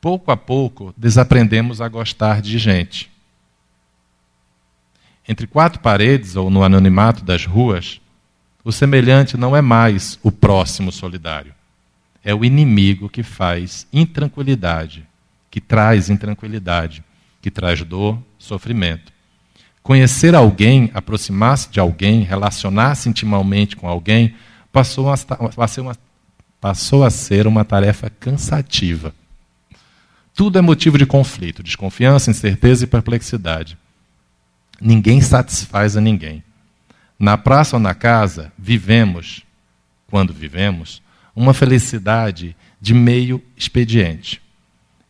Pouco 0.01 0.31
a 0.31 0.35
pouco, 0.35 0.91
desaprendemos 0.97 1.79
a 1.79 1.87
gostar 1.87 2.41
de 2.41 2.57
gente. 2.57 3.11
Entre 5.29 5.45
quatro 5.45 5.79
paredes 5.79 6.35
ou 6.35 6.49
no 6.49 6.63
anonimato 6.63 7.23
das 7.23 7.45
ruas, 7.45 8.01
o 8.63 8.71
semelhante 8.71 9.37
não 9.37 9.55
é 9.55 9.61
mais 9.61 10.17
o 10.23 10.31
próximo 10.31 10.91
solidário. 10.91 11.53
É 12.23 12.33
o 12.33 12.43
inimigo 12.43 13.09
que 13.09 13.21
faz 13.21 13.85
intranquilidade, 13.93 15.07
que 15.51 15.61
traz 15.61 16.09
intranquilidade, 16.09 17.03
que 17.39 17.51
traz 17.51 17.83
dor, 17.83 18.17
sofrimento. 18.39 19.13
Conhecer 19.83 20.33
alguém, 20.33 20.89
aproximar-se 20.95 21.69
de 21.69 21.79
alguém, 21.79 22.23
relacionar-se 22.23 23.07
intimamente 23.07 23.75
com 23.75 23.87
alguém, 23.87 24.33
passou 24.71 25.11
a, 25.11 25.15
passou 26.59 27.03
a 27.03 27.09
ser 27.09 27.45
uma 27.45 27.63
tarefa 27.63 28.09
cansativa. 28.09 29.13
Tudo 30.33 30.57
é 30.57 30.61
motivo 30.61 30.97
de 30.97 31.05
conflito, 31.05 31.61
desconfiança, 31.61 32.31
incerteza 32.31 32.83
e 32.83 32.87
perplexidade. 32.87 33.77
Ninguém 34.79 35.21
satisfaz 35.21 35.95
a 35.97 36.01
ninguém. 36.01 36.43
Na 37.19 37.37
praça 37.37 37.75
ou 37.75 37.79
na 37.79 37.93
casa, 37.93 38.51
vivemos, 38.57 39.43
quando 40.07 40.33
vivemos, 40.33 41.01
uma 41.35 41.53
felicidade 41.53 42.55
de 42.79 42.93
meio 42.93 43.41
expediente, 43.55 44.41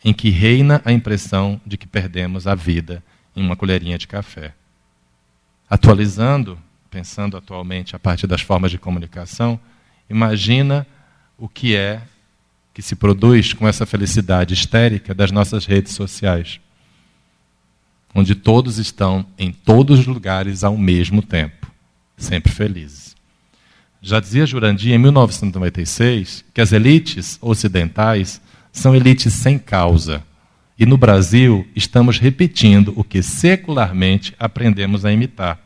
em 0.04 0.14
que 0.14 0.30
reina 0.30 0.82
a 0.84 0.92
impressão 0.92 1.62
de 1.66 1.78
que 1.78 1.88
perdemos 1.88 2.48
a 2.48 2.56
vida 2.56 3.04
em 3.36 3.44
uma 3.44 3.56
colherinha 3.56 3.98
de 3.98 4.08
café. 4.08 4.54
Atualizando, 5.70 6.60
pensando 6.90 7.38
atualmente 7.38 7.96
a 7.96 8.00
partir 8.00 8.28
das 8.28 8.42
formas 8.42 8.72
de 8.72 8.78
comunicação, 8.78 9.60
imagina 10.10 10.86
o 11.38 11.48
que 11.48 11.76
é 11.76 12.02
que 12.74 12.82
se 12.82 12.96
produz 12.96 13.54
com 13.54 13.68
essa 13.68 13.86
felicidade 13.86 14.54
histérica 14.54 15.14
das 15.14 15.32
nossas 15.32 15.66
redes 15.66 15.94
sociais, 15.94 16.60
onde 18.14 18.36
todos 18.36 18.78
estão 18.78 19.26
em 19.38 19.52
todos 19.52 20.00
os 20.00 20.08
lugares 20.08 20.64
ao 20.64 20.78
mesmo 20.78 21.22
tempo 21.22 21.62
sempre 22.22 22.52
felizes. 22.52 23.16
Já 24.02 24.20
dizia 24.20 24.46
Jurandir 24.46 24.94
em 24.94 24.98
1996 24.98 26.46
que 26.54 26.62
as 26.62 26.72
elites 26.72 27.38
ocidentais 27.42 28.42
são 28.72 28.96
elites 28.96 29.34
sem 29.34 29.60
causa. 29.60 30.24
E 30.80 30.86
no 30.86 30.98
Brasil 30.98 31.68
estamos 31.76 32.18
repetindo 32.18 32.94
o 32.96 33.04
que 33.04 33.22
secularmente 33.22 34.34
aprendemos 34.40 35.06
a 35.06 35.12
imitar. 35.12 35.60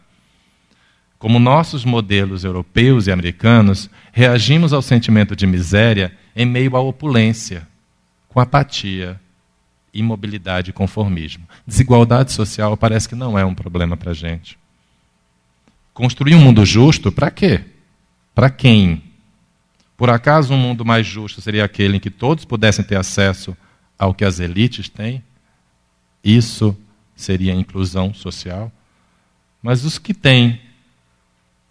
Como 1.18 1.39
nossos 1.39 1.86
modelos 1.86 2.43
europeus 2.43 3.08
e 3.08 3.12
americanos, 3.12 3.89
reagimos 4.12 4.74
ao 4.74 4.82
sentimento 4.82 5.36
de 5.36 5.47
miséria 5.47 6.12
em 6.36 6.45
meio 6.45 6.75
à 6.75 6.81
opulência, 6.81 7.67
com 8.27 8.39
apatia, 8.39 9.19
imobilidade 9.93 10.71
e 10.71 10.73
conformismo. 10.73 11.47
Desigualdade 11.65 12.33
social 12.33 12.75
parece 12.75 13.07
que 13.07 13.15
não 13.15 13.39
é 13.39 13.45
um 13.45 13.55
problema 13.55 13.95
para 13.95 14.11
a 14.11 14.13
gente. 14.13 14.57
Construir 15.93 16.36
um 16.36 16.41
mundo 16.41 16.65
justo 16.65 17.11
para 17.11 17.31
quê? 17.31 17.63
Para 18.33 18.49
quem? 18.49 19.01
Por 19.95 20.09
acaso 20.09 20.53
um 20.53 20.57
mundo 20.57 20.83
mais 20.83 21.07
justo 21.07 21.39
seria 21.39 21.63
aquele 21.63 21.95
em 21.97 21.99
que 22.01 22.09
todos 22.09 22.43
pudessem 22.43 22.83
ter 22.83 22.97
acesso 22.97 23.55
ao 23.97 24.13
que 24.13 24.25
as 24.25 24.41
elites 24.41 24.89
têm? 24.89 25.23
Isso 26.21 26.75
seria 27.15 27.53
inclusão 27.53 28.13
social? 28.13 28.69
Mas 29.63 29.86
os 29.86 29.97
que 29.97 30.13
têm, 30.13 30.59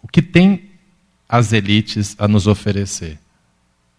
o 0.01 0.07
que 0.07 0.23
têm 0.23 0.71
as 1.29 1.53
elites 1.53 2.15
a 2.17 2.27
nos 2.27 2.47
oferecer? 2.47 3.19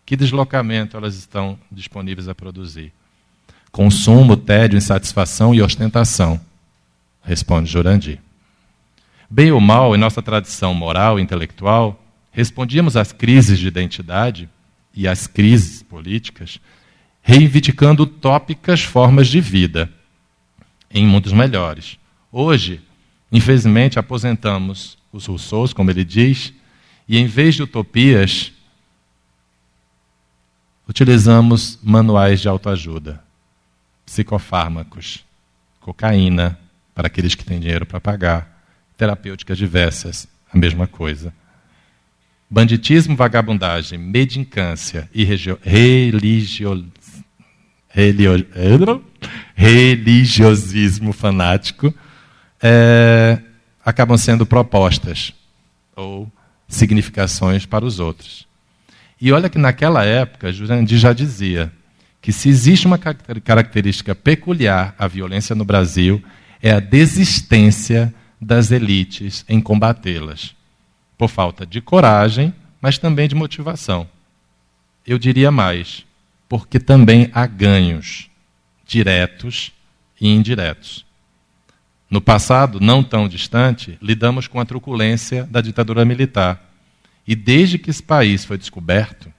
Que 0.06 0.14
deslocamento 0.16 0.96
elas 0.96 1.16
estão 1.16 1.58
disponíveis 1.70 2.28
a 2.28 2.34
produzir? 2.34 2.92
Consumo, 3.72 4.36
tédio, 4.36 4.76
insatisfação 4.76 5.52
e 5.52 5.60
ostentação, 5.60 6.40
responde 7.24 7.68
Jurandir. 7.68 8.20
Bem 9.28 9.50
ou 9.50 9.60
mal, 9.60 9.96
em 9.96 9.98
nossa 9.98 10.22
tradição 10.22 10.72
moral 10.72 11.18
e 11.18 11.22
intelectual, 11.22 12.00
respondíamos 12.30 12.96
às 12.96 13.10
crises 13.10 13.58
de 13.58 13.66
identidade 13.66 14.48
e 14.94 15.08
às 15.08 15.26
crises 15.26 15.82
políticas, 15.82 16.60
reivindicando 17.20 18.04
utópicas 18.04 18.82
formas 18.82 19.26
de 19.26 19.40
vida 19.40 19.90
em 20.88 21.04
mundos 21.04 21.32
melhores. 21.32 21.98
Hoje, 22.30 22.80
infelizmente, 23.32 23.98
aposentamos 23.98 24.96
os 25.12 25.26
Rousseaus, 25.26 25.72
como 25.72 25.90
ele 25.90 26.04
diz, 26.04 26.52
e 27.08 27.18
em 27.18 27.26
vez 27.26 27.56
de 27.56 27.64
utopias, 27.64 28.52
utilizamos 30.88 31.78
manuais 31.82 32.40
de 32.40 32.48
autoajuda, 32.48 33.22
psicofármacos, 34.04 35.24
cocaína, 35.80 36.58
para 36.94 37.08
aqueles 37.08 37.34
que 37.34 37.44
têm 37.44 37.60
dinheiro 37.60 37.84
para 37.84 38.00
pagar, 38.00 38.62
terapêuticas 38.96 39.58
diversas, 39.58 40.26
a 40.52 40.56
mesma 40.56 40.86
coisa. 40.86 41.32
Banditismo, 42.48 43.16
vagabundagem, 43.16 43.98
medincância 43.98 45.10
e 45.12 45.24
religio, 45.24 45.58
religio, 45.62 46.86
religio, 47.88 49.04
religiosismo 49.54 51.12
fanático 51.12 51.92
é, 52.62 53.40
acabam 53.84 54.16
sendo 54.16 54.46
propostas 54.46 55.34
ou 55.94 56.30
significações 56.68 57.66
para 57.66 57.84
os 57.84 57.98
outros. 57.98 58.45
E 59.20 59.32
olha 59.32 59.48
que 59.48 59.58
naquela 59.58 60.04
época, 60.04 60.52
Jurandir 60.52 60.98
já 60.98 61.12
dizia 61.12 61.72
que 62.20 62.32
se 62.32 62.48
existe 62.48 62.86
uma 62.86 62.98
característica 62.98 64.14
peculiar 64.14 64.94
à 64.98 65.06
violência 65.06 65.54
no 65.54 65.64
Brasil, 65.64 66.22
é 66.60 66.72
a 66.72 66.80
desistência 66.80 68.12
das 68.40 68.70
elites 68.70 69.44
em 69.48 69.60
combatê-las, 69.60 70.54
por 71.16 71.28
falta 71.28 71.64
de 71.64 71.80
coragem, 71.80 72.52
mas 72.80 72.98
também 72.98 73.28
de 73.28 73.34
motivação. 73.34 74.08
Eu 75.06 75.18
diria 75.18 75.50
mais, 75.50 76.04
porque 76.48 76.78
também 76.78 77.30
há 77.32 77.46
ganhos 77.46 78.28
diretos 78.84 79.72
e 80.20 80.28
indiretos. 80.28 81.06
No 82.08 82.20
passado, 82.20 82.80
não 82.80 83.02
tão 83.02 83.28
distante, 83.28 83.98
lidamos 84.00 84.46
com 84.46 84.60
a 84.60 84.64
truculência 84.64 85.44
da 85.44 85.60
ditadura 85.60 86.04
militar. 86.04 86.65
E 87.26 87.34
desde 87.34 87.78
que 87.78 87.90
esse 87.90 88.02
país 88.02 88.44
foi 88.44 88.56
descoberto, 88.56 89.32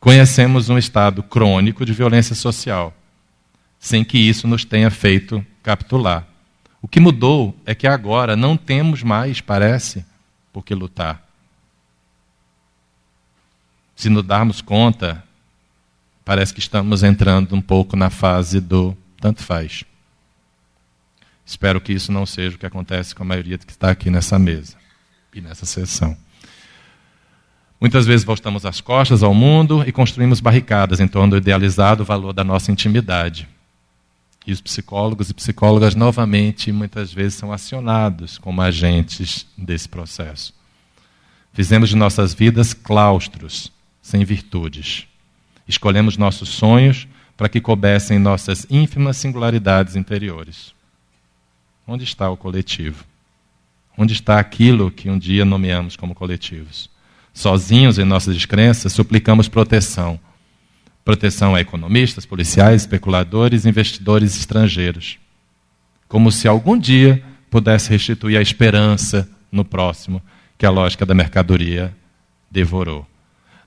conhecemos 0.00 0.68
um 0.68 0.76
estado 0.76 1.22
crônico 1.22 1.84
de 1.86 1.92
violência 1.92 2.34
social, 2.34 2.92
sem 3.78 4.04
que 4.04 4.18
isso 4.18 4.48
nos 4.48 4.64
tenha 4.64 4.90
feito 4.90 5.44
capitular. 5.62 6.26
O 6.82 6.88
que 6.88 7.00
mudou 7.00 7.56
é 7.64 7.74
que 7.74 7.86
agora 7.86 8.36
não 8.36 8.56
temos 8.56 9.02
mais, 9.02 9.40
parece, 9.40 10.04
por 10.52 10.64
que 10.64 10.74
lutar. 10.74 11.22
Se 13.96 14.10
nos 14.10 14.24
darmos 14.24 14.60
conta, 14.60 15.22
parece 16.24 16.52
que 16.52 16.60
estamos 16.60 17.02
entrando 17.02 17.54
um 17.54 17.60
pouco 17.60 17.96
na 17.96 18.10
fase 18.10 18.60
do 18.60 18.96
tanto 19.20 19.42
faz. 19.42 19.84
Espero 21.46 21.80
que 21.80 21.92
isso 21.92 22.10
não 22.10 22.26
seja 22.26 22.56
o 22.56 22.58
que 22.58 22.66
acontece 22.66 23.14
com 23.14 23.22
a 23.22 23.26
maioria 23.26 23.56
que 23.56 23.70
está 23.70 23.90
aqui 23.90 24.10
nessa 24.10 24.38
mesa 24.38 24.76
e 25.32 25.40
nessa 25.40 25.64
sessão. 25.64 26.16
Muitas 27.80 28.06
vezes 28.06 28.24
voltamos 28.24 28.64
as 28.64 28.80
costas 28.80 29.22
ao 29.22 29.34
mundo 29.34 29.84
e 29.86 29.92
construímos 29.92 30.40
barricadas 30.40 31.00
em 31.00 31.08
torno 31.08 31.32
do 31.32 31.36
idealizado 31.36 32.04
valor 32.04 32.32
da 32.32 32.44
nossa 32.44 32.72
intimidade. 32.72 33.48
E 34.46 34.52
os 34.52 34.60
psicólogos 34.60 35.30
e 35.30 35.34
psicólogas, 35.34 35.94
novamente, 35.94 36.70
muitas 36.70 37.12
vezes 37.12 37.34
são 37.34 37.52
acionados 37.52 38.38
como 38.38 38.60
agentes 38.60 39.46
desse 39.56 39.88
processo. 39.88 40.54
Fizemos 41.52 41.88
de 41.88 41.96
nossas 41.96 42.34
vidas 42.34 42.74
claustros, 42.74 43.72
sem 44.02 44.24
virtudes. 44.24 45.06
Escolhemos 45.66 46.16
nossos 46.16 46.50
sonhos 46.50 47.08
para 47.36 47.48
que 47.48 47.60
coubessem 47.60 48.18
nossas 48.18 48.66
ínfimas 48.70 49.16
singularidades 49.16 49.96
interiores. 49.96 50.74
Onde 51.86 52.04
está 52.04 52.30
o 52.30 52.36
coletivo? 52.36 53.04
Onde 53.96 54.12
está 54.12 54.38
aquilo 54.38 54.90
que 54.90 55.08
um 55.08 55.18
dia 55.18 55.44
nomeamos 55.44 55.96
como 55.96 56.14
coletivos? 56.14 56.90
Sozinhos 57.34 57.98
em 57.98 58.04
nossas 58.04 58.34
descrenças, 58.34 58.92
suplicamos 58.92 59.48
proteção. 59.48 60.18
Proteção 61.04 61.54
a 61.54 61.60
economistas, 61.60 62.24
policiais, 62.24 62.82
especuladores, 62.82 63.66
investidores 63.66 64.36
estrangeiros. 64.36 65.18
Como 66.08 66.30
se 66.30 66.46
algum 66.46 66.78
dia 66.78 67.22
pudesse 67.50 67.90
restituir 67.90 68.38
a 68.38 68.40
esperança 68.40 69.28
no 69.50 69.64
próximo 69.64 70.22
que 70.56 70.64
a 70.64 70.70
lógica 70.70 71.04
da 71.04 71.12
mercadoria 71.12 71.94
devorou. 72.50 73.06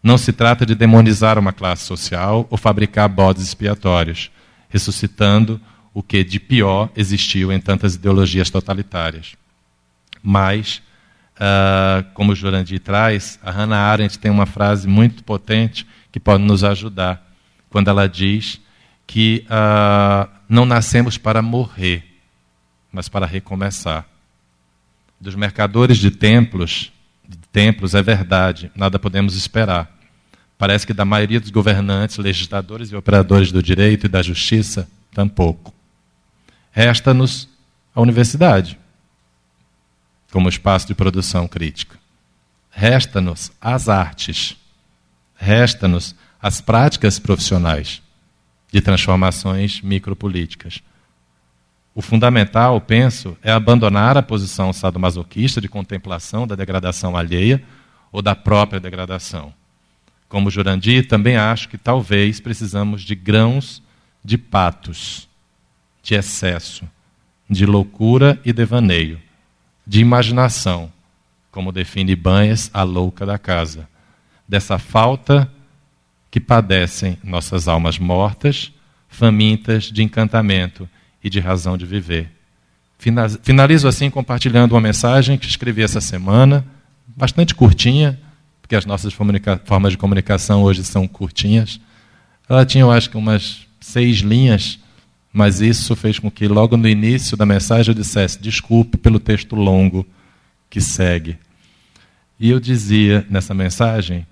Não 0.02 0.18
se 0.18 0.32
trata 0.32 0.66
de 0.66 0.74
demonizar 0.74 1.38
uma 1.38 1.52
classe 1.52 1.84
social 1.84 2.48
ou 2.50 2.58
fabricar 2.58 3.10
bodes 3.10 3.44
expiatórios, 3.44 4.32
ressuscitando 4.70 5.60
o 5.94 6.02
que 6.02 6.24
de 6.24 6.40
pior 6.40 6.90
existiu 6.96 7.52
em 7.52 7.60
tantas 7.60 7.96
ideologias 7.96 8.50
totalitárias. 8.50 9.36
Mas, 10.24 10.82
uh, 11.38 12.04
como 12.14 12.32
o 12.32 12.36
Jurandir 12.36 12.80
traz, 12.80 13.40
a 13.44 13.52
Hannah 13.52 13.78
Arendt 13.78 14.20
tem 14.20 14.32
uma 14.32 14.46
frase 14.46 14.88
muito 14.88 15.24
potente 15.24 15.88
que 16.12 16.20
pode 16.20 16.44
nos 16.44 16.64
ajudar, 16.64 17.26
quando 17.70 17.90
ela 17.90 18.08
diz 18.08 18.60
que 19.06 19.46
uh, 19.46 20.30
não 20.50 20.66
nascemos 20.66 21.18
para 21.18 21.42
morrer, 21.42 22.04
mas 22.92 23.08
para 23.08 23.26
recomeçar. 23.26 24.06
Dos 25.20 25.36
mercadores 25.36 25.98
de 25.98 26.12
templos, 26.12 26.92
de 27.28 27.38
templos 27.52 27.96
é 27.96 28.02
verdade, 28.02 28.72
nada 28.76 29.00
podemos 29.00 29.36
esperar. 29.36 29.96
Parece 30.58 30.88
que 30.88 30.94
da 30.94 31.06
maioria 31.06 31.40
dos 31.40 31.52
governantes, 31.52 32.18
legisladores 32.18 32.92
e 32.92 32.96
operadores 32.96 33.52
do 33.52 33.62
direito 33.62 34.06
e 34.06 34.10
da 34.10 34.22
justiça, 34.22 34.90
tampouco. 35.14 35.74
Resta-nos 36.72 37.48
a 37.94 38.02
universidade, 38.02 38.78
como 40.38 40.50
espaço 40.50 40.86
de 40.86 40.94
produção 40.94 41.48
crítica. 41.48 41.98
Resta-nos 42.70 43.52
as 43.60 43.90
artes. 43.90 44.56
Resta-nos 45.36 46.14
as 46.40 46.62
práticas 46.62 47.18
profissionais 47.18 48.04
de 48.72 48.80
transformações 48.80 49.82
micropolíticas. 49.82 50.84
O 51.96 52.04
fundamental, 52.04 52.80
penso, 52.80 53.36
é 53.42 53.52
abandonar 53.52 54.16
a 54.16 54.22
posição 54.22 54.72
sadomasoquista 54.72 55.60
de 55.60 55.68
contemplação 55.68 56.46
da 56.46 56.54
degradação 56.54 57.18
alheia 57.18 57.64
ou 58.12 58.22
da 58.22 58.36
própria 58.36 58.80
degradação. 58.80 59.52
Como 60.30 60.52
Jurandir, 60.52 61.08
também 61.08 61.36
acho 61.36 61.68
que 61.68 61.80
talvez 61.80 62.40
precisamos 62.40 63.02
de 63.02 63.16
grãos 63.16 63.82
de 64.24 64.38
patos 64.38 65.28
de 66.04 66.14
excesso, 66.14 66.88
de 67.50 67.66
loucura 67.66 68.40
e 68.46 68.54
devaneio, 68.54 69.20
de 69.88 70.02
imaginação, 70.02 70.92
como 71.50 71.72
define 71.72 72.14
Banhas, 72.14 72.70
a 72.74 72.84
louca 72.84 73.26
da 73.26 73.38
casa, 73.38 73.88
dessa 74.46 74.78
falta 74.78 75.50
que 76.30 76.42
padecem 76.42 77.18
nossas 77.24 77.70
almas 77.70 77.98
mortas, 77.98 78.74
famintas 79.08 79.86
de 79.86 80.04
encantamento 80.04 80.90
e 81.24 81.30
de 81.30 81.40
razão 81.40 81.78
de 81.78 81.86
viver. 81.86 82.30
Finalizo 83.42 83.88
assim 83.88 84.10
compartilhando 84.10 84.74
uma 84.74 84.82
mensagem 84.82 85.38
que 85.38 85.48
escrevi 85.48 85.84
essa 85.84 86.02
semana, 86.02 86.66
bastante 87.16 87.56
curtinha, 87.56 88.20
porque 88.62 88.76
as 88.76 88.86
nossas 88.86 89.14
formas 89.14 89.94
de 89.94 89.98
comunicação 89.98 90.64
hoje 90.64 90.84
são 90.84 91.08
curtinhas. 91.08 91.80
Ela 92.50 92.66
tinha, 92.66 92.82
eu 92.82 92.92
acho 92.92 93.10
que, 93.10 93.16
umas 93.16 93.66
seis 93.80 94.18
linhas 94.18 94.80
mas 95.38 95.62
isso 95.62 95.96
fez 95.96 96.18
com 96.18 96.32
que 96.32 96.48
logo 96.48 96.76
no 96.76 96.90
início 96.90 97.38
da 97.38 97.46
mensagem 97.46 97.92
eu 97.92 97.96
dissesse: 97.96 98.42
desculpe 98.42 98.98
pelo 98.98 99.20
texto 99.20 99.56
longo 99.56 100.04
que 100.68 100.82
segue. 100.82 101.38
E 102.40 102.50
eu 102.50 102.60
dizia 102.60 103.24
nessa 103.30 103.54
mensagem 103.54 104.26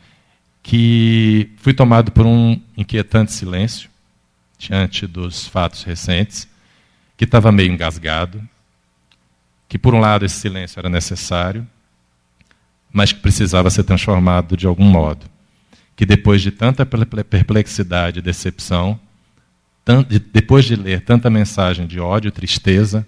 que 0.64 1.51
fui 1.58 1.76
tomado 1.76 2.12
por 2.12 2.26
um 2.26 2.60
inquietante 2.76 3.32
silêncio 3.34 3.88
diante 4.58 5.06
dos 5.06 5.45
fatos 5.45 5.84
recentes, 5.84 6.47
que 7.16 7.26
estava 7.26 7.51
meio 7.51 7.72
engasgado, 7.72 8.41
que 9.70 9.78
por 9.78 9.93
um 9.93 9.99
lado 9.99 10.26
esse 10.26 10.39
silêncio 10.39 10.80
era 10.80 10.89
necessário, 10.89 11.68
mas 12.91 13.14
que 13.14 13.20
precisava 13.20 13.70
ser 13.70 13.84
transformado 13.84 14.58
de 14.58 14.66
algum 14.66 14.86
modo. 14.86 15.28
Que 15.95 16.03
depois 16.03 16.41
de 16.41 16.49
tanta 16.49 16.84
perplexidade 16.84 18.18
e 18.18 18.24
decepção, 18.24 18.99
depois 20.34 20.66
de 20.66 20.76
ler 20.76 21.02
tanta 21.02 21.30
mensagem 21.30 21.86
de 21.86 22.00
ódio, 22.00 22.32
tristeza, 22.32 23.06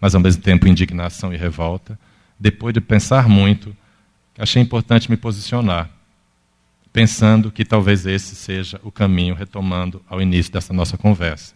mas 0.00 0.14
ao 0.14 0.20
mesmo 0.20 0.40
tempo 0.40 0.68
indignação 0.68 1.34
e 1.34 1.36
revolta, 1.36 1.98
depois 2.38 2.72
de 2.72 2.80
pensar 2.80 3.28
muito, 3.28 3.76
achei 4.38 4.62
importante 4.62 5.10
me 5.10 5.16
posicionar, 5.16 5.90
pensando 6.92 7.50
que 7.50 7.64
talvez 7.64 8.06
esse 8.06 8.36
seja 8.36 8.80
o 8.84 8.90
caminho, 8.90 9.34
retomando 9.34 10.00
ao 10.08 10.22
início 10.22 10.52
dessa 10.52 10.72
nossa 10.72 10.96
conversa. 10.96 11.54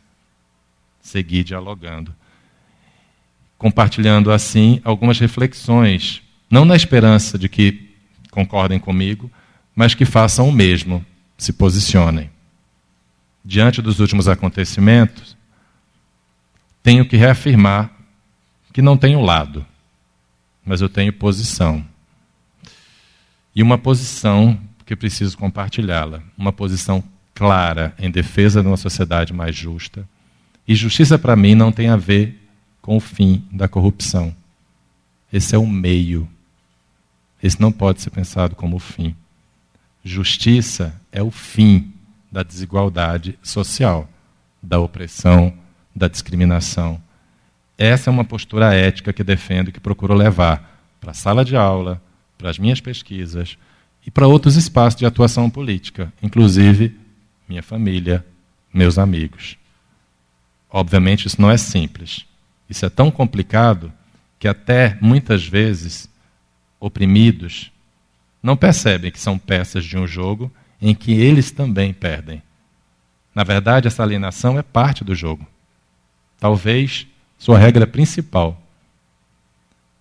Seguir 1.01 1.45
dialogando. 1.45 2.15
Compartilhando 3.57 4.33
assim 4.33 4.81
algumas 4.85 5.19
reflexões, 5.19 6.23
não 6.51 6.65
na 6.65 6.75
esperança 6.75 7.39
de 7.39 7.49
que 7.49 7.91
concordem 8.31 8.79
comigo, 8.79 9.31
mas 9.75 9.95
que 9.95 10.05
façam 10.05 10.49
o 10.49 10.53
mesmo, 10.53 11.05
se 11.39 11.53
posicionem 11.53 12.31
diante 13.47 13.81
dos 13.81 14.01
últimos 14.01 14.27
acontecimentos, 14.27 15.37
tenho 16.83 17.09
que 17.09 17.17
reafirmar 17.17 17.93
que 18.73 18.83
não 18.83 18.97
tenho 18.97 19.23
lado, 19.23 19.65
mas 20.65 20.81
eu 20.81 20.89
tenho 20.89 21.13
posição. 21.13 21.87
E 23.55 23.63
uma 23.63 23.79
posição 23.79 24.59
que 24.85 24.97
preciso 24.97 25.39
compartilhá-la, 25.39 26.23
uma 26.37 26.53
posição 26.53 27.03
clara 27.33 27.95
em 27.99 28.11
defesa 28.11 28.61
de 28.61 28.67
uma 28.67 28.77
sociedade 28.77 29.33
mais 29.33 29.55
justa. 29.55 30.07
E 30.67 30.75
justiça 30.75 31.17
para 31.17 31.37
mim 31.37 31.55
não 31.55 31.71
tem 31.71 31.89
a 31.89 31.97
ver 31.97 32.37
com 32.83 32.97
o 32.97 33.01
fim 33.01 33.45
da 33.53 33.69
corrupção. 33.69 34.35
Esse 35.33 35.55
é 35.55 35.59
o 35.59 35.67
meio. 35.67 36.29
Esse 37.43 37.61
não 37.61 37.71
pode 37.71 38.03
ser 38.03 38.11
pensado 38.11 38.57
como 38.57 38.77
o 38.77 38.81
fim. 38.81 39.15
Justiça 40.05 41.01
é 41.13 41.23
o 41.23 41.31
fim 41.31 41.93
da 42.37 42.43
desigualdade 42.43 43.39
social, 43.43 44.07
da 44.63 44.79
opressão, 44.79 45.57
da 45.95 46.07
discriminação. 46.07 47.01
Essa 47.79 48.11
é 48.11 48.13
uma 48.13 48.27
postura 48.27 48.75
ética 48.75 49.11
que 49.11 49.25
defendo 49.25 49.71
e 49.71 49.73
que 49.73 49.81
procuro 49.81 50.13
levar 50.13 50.85
para 51.01 51.13
a 51.13 51.15
sala 51.15 51.43
de 51.43 51.57
aula, 51.57 51.99
para 52.37 52.51
as 52.51 52.59
minhas 52.59 52.79
pesquisas 52.79 53.57
e 54.07 54.11
para 54.11 54.27
outros 54.27 54.55
espaços 54.55 54.99
de 54.99 55.07
atuação 55.07 55.49
política, 55.49 56.13
inclusive 56.23 57.01
minha 57.49 57.63
família, 57.63 58.23
meus 58.71 58.99
amigos. 58.99 59.57
Obviamente, 60.69 61.29
isso 61.29 61.41
não 61.41 61.51
é 61.51 61.57
simples. 61.57 62.27
Isso 62.69 62.85
é 62.85 62.91
tão 62.91 63.11
complicado 63.11 63.91
que, 64.39 64.47
até 64.47 64.99
muitas 65.01 65.47
vezes, 65.47 66.07
oprimidos 66.79 67.73
não 68.43 68.59
percebem 68.59 69.11
que 69.11 69.19
são 69.19 69.39
peças 69.39 69.87
de 69.87 69.97
um 69.97 70.07
jogo 70.07 70.53
em 70.81 70.95
que 70.95 71.13
eles 71.13 71.51
também 71.51 71.93
perdem. 71.93 72.43
Na 73.35 73.45
verdade, 73.45 73.87
essa 73.87 74.03
alienação 74.03 74.59
é 74.59 74.63
parte 74.63 75.05
do 75.05 75.15
jogo. 75.15 75.47
Talvez 76.39 77.07
sua 77.39 77.59
regra 77.59 77.87
principal. 77.87 78.61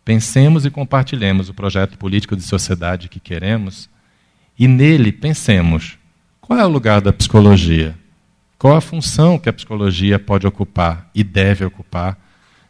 Pensemos 0.05 0.65
e 0.65 0.71
compartilhemos 0.71 1.49
o 1.49 1.53
projeto 1.53 1.97
político 1.97 2.35
de 2.35 2.43
sociedade 2.43 3.09
que 3.09 3.19
queremos 3.19 3.89
e 4.57 4.67
nele 4.67 5.11
pensemos 5.11 5.97
Qual 6.39 6.57
é 6.57 6.65
o 6.65 6.69
lugar 6.69 7.01
da 7.01 7.11
psicologia? 7.11 7.97
Qual 8.57 8.77
a 8.77 8.81
função 8.81 9.37
que 9.37 9.49
a 9.49 9.53
psicologia 9.53 10.17
pode 10.17 10.47
ocupar 10.47 11.09
e 11.13 11.23
deve 11.23 11.65
ocupar, 11.65 12.17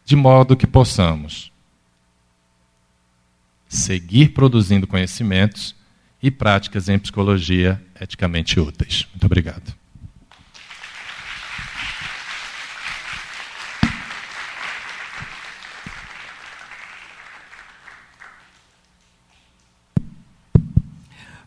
de 0.04 0.16
modo 0.16 0.56
que 0.56 0.66
possamos 0.66 1.52
seguir 3.68 4.30
produzindo 4.30 4.86
conhecimentos 4.86 5.75
e 6.26 6.30
práticas 6.32 6.88
em 6.88 6.98
psicologia 6.98 7.80
eticamente 8.00 8.58
úteis. 8.58 9.06
Muito 9.12 9.26
obrigado. 9.26 9.72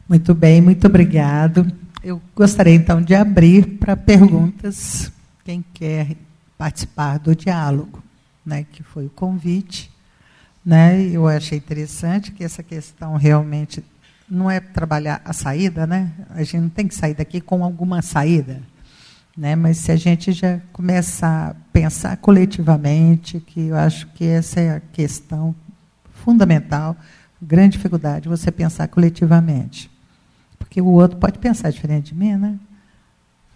Muito 0.07 0.33
bem, 0.33 0.61
muito 0.61 0.87
obrigado. 0.87 1.69
Eu 2.01 2.21
gostaria 2.33 2.73
então 2.73 3.01
de 3.01 3.13
abrir 3.13 3.77
para 3.79 3.97
perguntas. 3.97 5.11
Quem 5.43 5.61
quer 5.73 6.15
participar 6.57 7.19
do 7.19 7.35
diálogo, 7.35 8.01
né, 8.45 8.65
que 8.71 8.81
foi 8.81 9.07
o 9.07 9.09
convite. 9.09 9.91
Né, 10.65 11.01
eu 11.11 11.27
achei 11.27 11.57
interessante 11.57 12.31
que 12.31 12.45
essa 12.45 12.63
questão 12.63 13.17
realmente 13.17 13.83
não 14.29 14.49
é 14.49 14.59
trabalhar 14.59 15.21
a 15.25 15.33
saída, 15.33 15.87
né? 15.87 16.11
A 16.29 16.43
gente 16.43 16.59
não 16.59 16.69
tem 16.69 16.87
que 16.87 16.95
sair 16.95 17.13
daqui 17.13 17.41
com 17.41 17.63
alguma 17.63 18.01
saída, 18.01 18.61
né? 19.35 19.55
Mas 19.55 19.77
se 19.77 19.91
a 19.91 19.95
gente 19.95 20.31
já 20.31 20.59
começar 20.71 21.51
a 21.51 21.53
pensar 21.71 22.17
coletivamente, 22.17 23.39
que 23.39 23.67
eu 23.67 23.75
acho 23.75 24.07
que 24.07 24.25
essa 24.25 24.59
é 24.59 24.75
a 24.75 24.79
questão 24.79 25.55
fundamental, 26.23 26.95
grande 27.41 27.77
dificuldade 27.77 28.29
você 28.29 28.51
pensar 28.51 28.87
coletivamente 28.87 29.89
porque 30.69 30.79
o 30.79 30.85
outro 30.85 31.17
pode 31.17 31.39
pensar 31.39 31.71
diferente 31.71 32.13
de 32.13 32.19
mim, 32.19 32.35
né? 32.35 32.59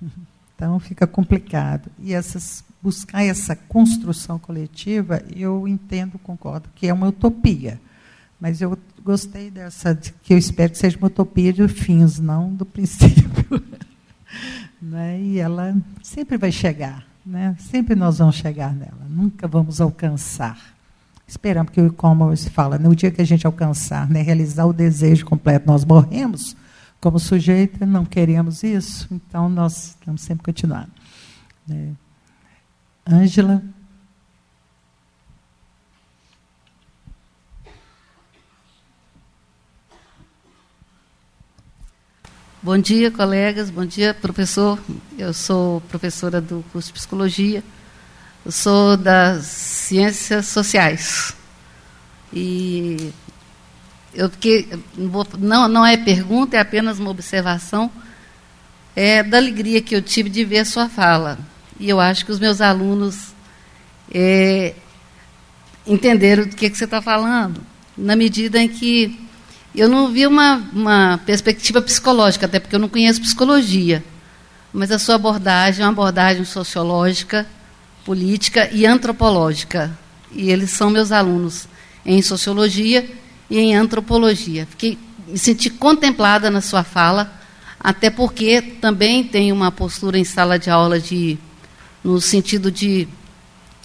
Então 0.56 0.80
fica 0.80 1.06
complicado. 1.06 1.90
E 2.00 2.14
essas, 2.14 2.64
buscar 2.82 3.24
essa 3.24 3.54
construção 3.54 4.38
coletiva, 4.38 5.22
eu 5.36 5.68
entendo, 5.68 6.18
concordo, 6.20 6.70
que 6.76 6.88
é 6.88 6.94
uma 6.94 7.08
utopia. 7.08 7.82
Mas 8.40 8.62
eu 8.62 8.78
gostei 9.04 9.50
dessa, 9.50 9.96
que 9.96 10.34
eu 10.34 10.38
espero 10.38 10.72
que 10.72 10.78
seja 10.78 10.98
uma 10.98 11.08
utopia 11.08 11.54
de 11.54 11.68
fins, 11.68 12.20
não 12.20 12.54
do 12.54 12.66
princípio. 12.66 13.64
né? 14.82 15.20
E 15.22 15.40
ela 15.40 15.76
sempre 16.02 16.38
vai 16.38 16.52
chegar. 16.52 17.06
Né? 17.26 17.56
Sempre 17.60 17.96
nós 17.96 18.18
vamos 18.18 18.36
chegar 18.36 18.74
nela. 18.74 19.06
Nunca 19.10 19.48
vamos 19.48 19.80
alcançar. 19.80 20.74
Esperamos 21.26 21.72
que, 21.72 21.90
como 21.92 22.36
se 22.36 22.50
fala, 22.50 22.78
no 22.78 22.96
dia 22.96 23.10
que 23.10 23.22
a 23.22 23.26
gente 23.26 23.48
alcançar, 23.48 24.10
né, 24.10 24.22
realizar 24.22 24.66
o 24.66 24.74
desejo 24.74 25.26
completo, 25.26 25.66
nós 25.66 25.86
morremos, 25.86 26.56
como 27.00 27.18
sujeito, 27.18 27.86
não 27.86 28.06
queremos 28.06 28.62
isso, 28.62 29.08
então 29.10 29.50
nós 29.50 29.90
estamos 29.90 30.22
sempre 30.22 30.44
continuando. 30.44 30.92
Né? 31.66 31.94
Bom 42.64 42.78
dia, 42.78 43.12
colegas. 43.12 43.70
Bom 43.70 43.86
dia, 43.86 44.14
professor. 44.14 44.80
Eu 45.18 45.34
sou 45.34 45.82
professora 45.82 46.40
do 46.40 46.64
curso 46.72 46.88
de 46.88 46.94
Psicologia. 46.94 47.62
Eu 48.46 48.54
sou 48.54 48.96
das 48.96 49.44
Ciências 49.48 50.46
Sociais. 50.48 51.36
E 52.32 53.12
eu 54.14 54.30
que 54.30 54.66
não, 55.38 55.68
não 55.68 55.86
é 55.86 55.98
pergunta, 55.98 56.56
é 56.56 56.62
apenas 56.62 57.00
uma 57.00 57.10
observação 57.10 57.92
é 58.96 59.22
da 59.22 59.36
alegria 59.40 59.82
que 59.82 59.94
eu 59.94 60.02
tive 60.02 60.30
de 60.30 60.46
ver 60.46 60.60
a 60.60 60.66
sua 60.66 60.88
fala. 60.88 61.38
E 61.78 61.90
eu 61.90 62.00
acho 62.00 62.26
que 62.26 62.32
os 62.32 62.40
meus 62.40 62.62
alunos 62.62 63.34
é, 64.10 64.74
entenderam 65.86 66.46
do 66.46 66.56
que, 66.56 66.70
que 66.70 66.78
você 66.78 66.86
está 66.86 67.02
falando, 67.02 67.62
na 67.98 68.16
medida 68.16 68.58
em 68.58 68.70
que 68.70 69.20
eu 69.82 69.90
não 69.90 70.12
vi 70.12 70.28
uma, 70.28 70.62
uma 70.72 71.20
perspectiva 71.26 71.82
psicológica, 71.82 72.46
até 72.46 72.60
porque 72.60 72.76
eu 72.76 72.80
não 72.80 72.90
conheço 72.90 73.22
psicologia, 73.22 74.04
mas 74.72 74.92
a 74.92 75.00
sua 75.00 75.16
abordagem 75.16 75.82
é 75.82 75.86
uma 75.86 75.92
abordagem 75.92 76.46
sociológica, 76.46 77.48
política 78.06 78.70
e 78.72 78.86
antropológica. 78.86 79.92
E 80.32 80.50
eles 80.50 80.72
são 80.72 80.90
meus 80.90 81.12
alunos 81.12 81.68
em 82.06 82.22
sociologia 82.22 83.08
e 83.50 83.60
em 83.60 83.76
antropologia. 83.76 84.68
Fiquei, 84.70 84.98
me 85.28 85.38
senti 85.38 85.70
contemplada 85.70 86.50
na 86.50 86.62
sua 86.62 86.84
fala, 86.84 87.32
até 87.80 88.10
porque 88.10 88.62
também 88.62 89.24
tem 89.24 89.52
uma 89.52 89.72
postura 89.72 90.18
em 90.18 90.24
sala 90.24 90.58
de 90.60 90.70
aula 90.70 91.00
de, 91.00 91.38
no 92.04 92.20
sentido 92.22 92.72
de 92.72 93.08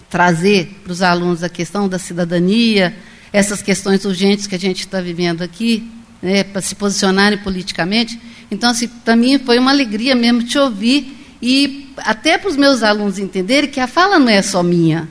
trazer 0.09 0.81
para 0.83 0.93
os 0.93 1.03
alunos 1.03 1.43
a 1.43 1.49
questão 1.49 1.89
da 1.89 1.99
cidadania, 1.99 2.97
essas 3.39 3.63
questões 3.63 4.05
urgentes 4.05 4.49
que 4.49 4.57
a 4.57 4.59
gente 4.59 4.81
está 4.81 5.01
vivendo 5.01 5.43
aqui, 5.43 5.89
né, 6.21 6.43
para 6.43 6.61
se 6.61 6.75
posicionarem 6.75 7.39
politicamente. 7.39 8.21
Então, 8.51 8.71
assim, 8.71 8.89
para 8.89 9.15
mim 9.15 9.39
foi 9.39 9.61
uma 9.61 9.71
alegria 9.71 10.17
mesmo 10.17 10.43
te 10.43 10.59
ouvir 10.59 11.37
e 11.41 11.95
até 11.99 12.37
para 12.37 12.49
os 12.51 12.57
meus 12.57 12.83
alunos 12.83 13.17
entenderem 13.17 13.71
que 13.71 13.79
a 13.79 13.87
fala 13.87 14.19
não 14.19 14.29
é 14.29 14.43
só 14.43 14.61
minha. 14.61 15.09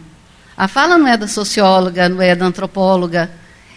A 0.57 0.67
fala 0.67 0.97
não 0.97 1.07
é 1.07 1.15
da 1.15 1.25
socióloga, 1.25 2.09
não 2.09 2.21
é 2.21 2.35
da 2.35 2.45
antropóloga, 2.45 3.31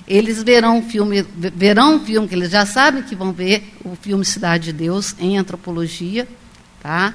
eles 0.08 0.42
verão 0.42 0.78
um 0.78 0.82
filme, 0.82 1.24
verão 1.54 1.94
um 1.94 2.04
filme 2.04 2.26
que 2.26 2.34
eles 2.34 2.50
já 2.50 2.66
sabem 2.66 3.04
que 3.04 3.14
vão 3.14 3.32
ver, 3.32 3.72
o 3.84 3.94
filme 3.94 4.24
Cidade 4.24 4.64
de 4.64 4.72
Deus 4.72 5.14
em 5.20 5.38
antropologia, 5.38 6.26
tá? 6.82 7.14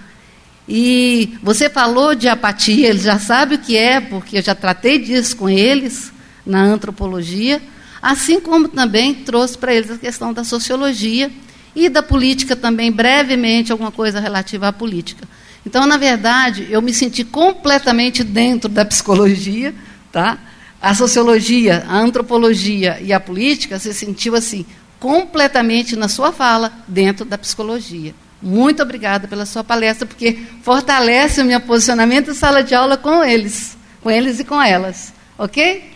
E 0.70 1.38
você 1.44 1.70
falou 1.70 2.16
de 2.16 2.30
apatia, 2.30 2.88
eles 2.88 3.04
já 3.04 3.20
sabem 3.20 3.58
o 3.58 3.62
que 3.62 3.76
é, 3.76 4.00
porque 4.00 4.38
eu 4.38 4.42
já 4.42 4.56
tratei 4.56 5.00
disso 5.00 5.36
com 5.36 5.50
eles 5.50 6.15
na 6.46 6.62
antropologia, 6.62 7.62
assim 8.02 8.40
como 8.40 8.68
também 8.68 9.14
trouxe 9.14 9.58
para 9.58 9.74
eles 9.74 9.90
a 9.92 9.98
questão 9.98 10.32
da 10.32 10.44
sociologia 10.44 11.32
e 11.76 11.90
da 11.90 12.04
política 12.04 12.56
também, 12.56 12.92
brevemente, 12.92 13.72
alguma 13.72 13.92
coisa 13.92 14.20
relativa 14.20 14.68
à 14.68 14.74
política. 14.74 15.28
Então, 15.66 15.86
na 15.86 15.98
verdade, 15.98 16.68
eu 16.70 16.82
me 16.82 16.94
senti 16.94 17.24
completamente 17.24 18.24
dentro 18.24 18.70
da 18.70 18.86
psicologia, 18.86 19.74
tá? 20.12 20.38
a 20.86 20.94
sociologia, 20.94 21.84
a 21.88 21.98
antropologia 21.98 23.00
e 23.02 23.12
a 23.12 23.20
política, 23.20 23.80
você 23.80 23.92
sentiu 23.92 24.36
assim, 24.36 24.64
completamente 25.00 25.96
na 25.96 26.08
sua 26.08 26.32
fala, 26.32 26.72
dentro 26.88 27.26
da 27.26 27.40
psicologia. 27.40 28.14
Muito 28.40 28.84
obrigada 28.84 29.28
pela 29.28 29.48
sua 29.48 29.64
palestra, 29.64 30.06
porque 30.06 30.38
fortalece 30.62 31.42
o 31.42 31.46
meu 31.46 31.60
posicionamento 31.60 32.30
em 32.30 32.36
sala 32.36 32.64
de 32.64 32.76
aula 32.76 32.98
com 32.98 33.24
eles, 33.24 33.76
com 34.04 34.12
eles 34.12 34.40
e 34.40 34.44
com 34.44 34.62
elas. 34.62 35.12
Ok? 35.40 35.95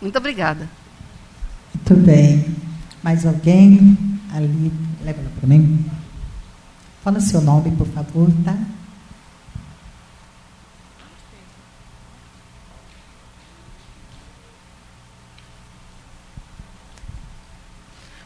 Muito 0.00 0.18
obrigada. 0.18 0.68
Muito 1.74 1.94
bem. 2.04 2.56
Mais 3.02 3.24
alguém? 3.24 3.96
Ali, 4.32 4.72
leva 5.04 5.20
ela 5.20 5.30
para 5.38 5.48
mim. 5.48 5.84
Fala 7.02 7.20
seu 7.20 7.40
nome, 7.40 7.70
por 7.76 7.86
favor, 7.86 8.28
tá? 8.44 8.56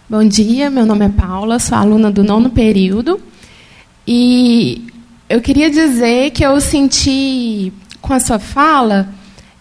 Bom 0.08 0.24
dia, 0.24 0.68
meu 0.70 0.84
nome 0.84 1.04
é 1.04 1.08
Paula, 1.08 1.60
sou 1.60 1.78
aluna 1.78 2.10
do 2.10 2.24
nono 2.24 2.50
período. 2.50 3.20
E 4.04 4.92
eu 5.28 5.40
queria 5.40 5.70
dizer 5.70 6.32
que 6.32 6.44
eu 6.44 6.60
senti 6.60 7.72
com 8.00 8.12
a 8.12 8.18
sua 8.18 8.40
fala, 8.40 9.08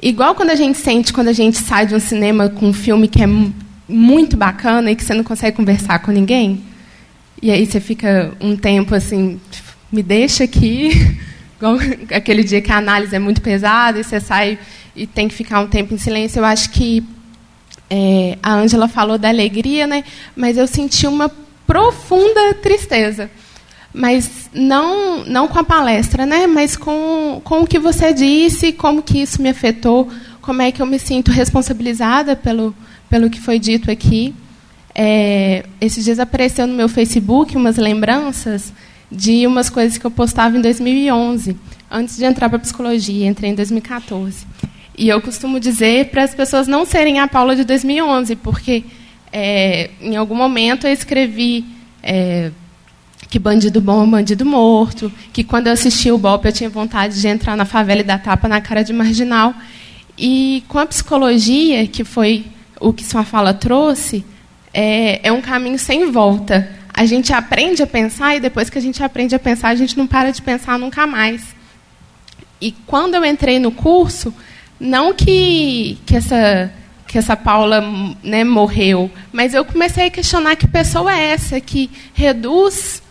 igual 0.02 0.36
quando 0.36 0.50
a 0.50 0.56
gente 0.56 0.78
sente 0.78 1.12
quando 1.12 1.28
a 1.28 1.34
gente 1.34 1.58
sai 1.58 1.86
de 1.86 1.96
um 1.96 2.00
cinema 2.00 2.50
com 2.50 2.68
um 2.68 2.74
filme 2.74 3.08
que 3.08 3.22
é 3.22 3.28
muito 3.88 4.38
bacana 4.38 4.92
e 4.92 4.96
que 4.96 5.04
você 5.04 5.14
não 5.14 5.24
consegue 5.24 5.58
conversar 5.58 6.00
com 6.00 6.12
ninguém. 6.12 6.64
E 7.42 7.52
aí 7.52 7.66
você 7.66 7.80
fica 7.80 8.34
um 8.40 8.56
tempo 8.56 8.94
assim, 8.94 9.40
me 9.92 10.04
deixa 10.04 10.44
aqui. 10.44 10.92
Igual 11.58 11.78
aquele 12.14 12.44
dia 12.44 12.62
que 12.62 12.72
a 12.72 12.78
análise 12.78 13.16
é 13.16 13.20
muito 13.20 13.42
pesada 13.42 14.00
e 14.00 14.04
você 14.04 14.20
sai 14.20 14.58
e 14.96 15.08
tem 15.08 15.28
que 15.28 15.34
ficar 15.34 15.60
um 15.60 15.68
tempo 15.68 15.94
em 15.94 15.98
silêncio. 15.98 16.40
Eu 16.40 16.46
acho 16.46 16.70
que 16.70 17.04
é, 17.90 18.38
a 18.44 18.54
Ângela 18.54 18.88
falou 18.88 19.18
da 19.18 19.30
alegria, 19.30 19.88
né? 19.88 20.04
Mas 20.36 20.58
eu 20.58 20.68
senti 20.68 21.08
uma 21.08 21.32
profunda 21.66 22.54
tristeza. 22.56 23.30
Mas 23.94 24.50
não, 24.54 25.26
não 25.26 25.48
com 25.48 25.60
a 25.60 25.64
palestra, 25.64 26.26
né? 26.26 26.46
Mas 26.46 26.78
com, 26.78 27.42
com 27.44 27.62
o 27.62 27.68
que 27.68 27.80
você 27.80 28.14
disse, 28.14 28.72
como 28.72 29.02
que 29.02 29.22
isso 29.22 29.42
me 29.42 29.50
afetou, 29.50 30.10
como 30.42 30.62
é 30.62 30.72
que 30.72 30.82
eu 30.82 30.86
me 30.86 31.00
sinto 31.00 31.32
responsabilizada 31.32 32.36
pelo, 32.36 32.76
pelo 33.10 33.30
que 33.30 33.42
foi 33.42 33.58
dito 33.58 33.90
aqui. 33.90 34.34
É, 34.94 35.66
esses 35.80 36.04
dias 36.04 36.20
apareceu 36.20 36.68
no 36.68 36.74
meu 36.74 36.90
Facebook 36.90 37.56
umas 37.56 37.78
lembranças 37.78 38.74
de 39.12 39.48
umas 39.48 39.70
coisas 39.70 39.98
que 39.98 40.06
eu 40.06 40.12
postava 40.12 40.58
em 40.58 40.62
2011, 40.62 41.56
antes 41.90 42.18
de 42.18 42.26
entrar 42.26 42.50
para 42.50 42.60
psicologia. 42.60 43.28
Entrei 43.28 43.50
em 43.52 43.56
2014. 43.56 44.46
E 44.98 45.08
eu 45.08 45.22
costumo 45.22 45.60
dizer 45.60 46.10
para 46.10 46.24
as 46.24 46.36
pessoas 46.36 46.68
não 46.68 46.86
serem 46.86 47.20
a 47.20 47.28
Paula 47.28 47.56
de 47.56 47.64
2011, 47.64 48.36
porque 48.36 48.84
é, 49.32 49.90
em 50.02 50.16
algum 50.16 50.36
momento 50.36 50.86
eu 50.86 50.94
escrevi 50.94 51.66
é, 52.04 52.52
que 53.30 53.38
bandido 53.38 53.80
bom 53.80 54.04
é 54.04 54.08
bandido 54.08 54.44
morto, 54.44 55.12
que 55.32 55.44
quando 55.44 55.68
eu 55.68 55.74
assisti 55.74 56.12
o 56.12 56.18
Bop 56.18 56.44
eu 56.46 56.52
tinha 56.52 56.70
vontade 56.70 57.22
de 57.22 57.28
entrar 57.28 57.56
na 57.56 57.64
favela 57.64 58.02
e 58.02 58.04
dar 58.04 58.22
tapa 58.22 58.48
na 58.48 58.60
cara 58.60 58.84
de 58.84 58.92
marginal. 58.92 59.54
E 60.18 60.64
com 60.68 60.80
a 60.80 60.86
psicologia, 60.86 61.88
que 61.88 62.04
foi 62.04 62.46
o 62.80 62.92
que 62.92 63.06
sua 63.06 63.24
fala 63.24 63.54
trouxe, 63.54 64.26
é, 64.74 65.28
é 65.28 65.32
um 65.32 65.42
caminho 65.42 65.78
sem 65.78 66.12
volta. 66.12 66.70
A 66.92 67.06
gente 67.06 67.32
aprende 67.32 67.84
a 67.84 67.88
pensar 67.88 68.36
e 68.36 68.40
depois 68.40 68.70
que 68.70 68.80
a 68.80 68.82
gente 68.82 69.02
aprende 69.04 69.36
a 69.36 69.40
pensar, 69.40 69.70
a 69.70 69.76
gente 69.76 69.96
não 69.96 70.08
para 70.08 70.32
de 70.32 70.42
pensar 70.42 70.80
nunca 70.80 71.06
mais. 71.06 71.56
E 72.60 72.72
quando 72.88 73.14
eu 73.14 73.24
entrei 73.24 73.60
no 73.60 73.72
curso, 73.72 74.34
não 74.80 75.14
que, 75.14 75.98
que 76.06 76.16
essa 76.16 76.74
que 77.08 77.18
essa 77.18 77.36
Paula 77.36 77.84
né, 78.22 78.44
morreu, 78.44 79.10
mas 79.32 79.56
eu 79.56 79.66
comecei 79.66 80.06
a 80.06 80.10
questionar 80.12 80.56
que 80.56 80.68
pessoa 80.68 81.12
é 81.12 81.32
essa 81.32 81.60
que 81.60 81.90
reduz 82.14 83.02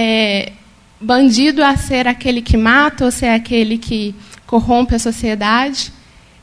é, 0.00 0.52
bandido 1.00 1.64
a 1.64 1.76
ser 1.76 2.06
aquele 2.06 2.40
que 2.40 2.56
mata 2.56 3.04
ou 3.04 3.10
ser 3.10 3.30
aquele 3.30 3.76
que 3.76 4.14
corrompe 4.46 4.94
a 4.94 4.98
sociedade. 4.98 5.92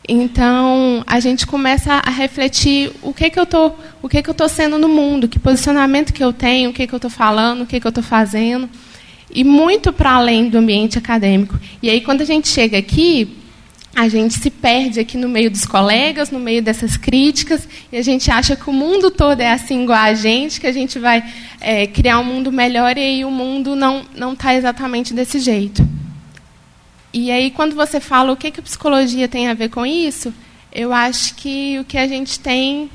Então 0.08 1.02
a 1.08 1.22
gente 1.22 1.48
começa 1.48 1.94
a 1.94 2.10
refletir 2.10 2.92
o 3.02 3.14
que 3.14 3.30
que 3.30 3.40
eu 3.40 3.46
tô, 3.46 3.72
o 4.02 4.10
que 4.10 4.22
que 4.22 4.30
eu 4.30 4.34
tô 4.34 4.50
sendo 4.50 4.78
no 4.78 4.90
mundo, 4.90 5.30
que 5.30 5.40
posicionamento 5.40 6.12
que 6.12 6.22
eu 6.22 6.34
tenho, 6.34 6.70
o 6.70 6.74
que 6.74 6.86
que 6.86 6.94
eu 6.94 6.98
estou 6.98 7.10
falando, 7.10 7.62
o 7.62 7.66
que 7.66 7.80
que 7.80 7.88
eu 7.88 7.90
estou 7.90 8.04
fazendo, 8.04 8.70
e 9.32 9.46
muito 9.46 9.94
para 9.94 10.12
além 10.12 10.50
do 10.50 10.58
ambiente 10.58 10.98
acadêmico. 10.98 11.58
E 11.82 11.90
aí 11.90 12.02
quando 12.02 12.22
a 12.22 12.26
gente 12.26 12.50
chega 12.50 12.78
aqui, 12.78 13.38
a 13.96 14.10
gente 14.10 14.34
se 14.34 14.50
perde 14.50 15.00
aqui 15.00 15.18
no 15.18 15.30
meio 15.30 15.50
dos 15.50 15.66
colegas, 15.66 16.30
no 16.30 16.40
meio 16.40 16.62
dessas 16.62 16.98
críticas, 16.98 17.68
e 17.90 17.98
a 17.98 18.02
gente 18.02 18.30
acha 18.30 18.56
que 18.56 18.70
o 18.70 18.74
mundo 18.74 19.10
todo 19.10 19.40
é 19.40 19.52
assim 19.52 19.84
igual 19.84 19.98
a 19.98 20.14
gente, 20.14 20.60
que 20.60 20.68
a 20.68 20.72
gente 20.72 21.00
vai 21.00 21.24
é, 21.62 21.88
criar 21.88 22.20
um 22.20 22.26
mundo 22.26 22.52
melhor, 22.52 22.98
e 22.98 23.02
aí 23.02 23.26
o 23.26 23.32
mundo 23.32 23.76
não 23.76 24.06
não 24.14 24.34
está 24.34 24.54
exatamente 24.54 25.14
desse 25.14 25.40
jeito. 25.40 25.88
E 27.14 27.32
aí, 27.32 27.50
quando 27.50 27.74
você 27.74 28.02
fala 28.02 28.34
o 28.34 28.36
que, 28.36 28.52
que 28.52 28.60
a 28.60 28.64
psicologia 28.64 29.30
tem 29.30 29.48
a 29.48 29.54
ver 29.54 29.70
com 29.70 29.86
isso, 29.86 30.34
eu 30.70 30.92
acho 30.92 31.34
que 31.36 31.80
o 31.80 31.86
que 31.86 31.98
a 31.98 32.06
gente 32.06 32.38
tem 32.38 32.90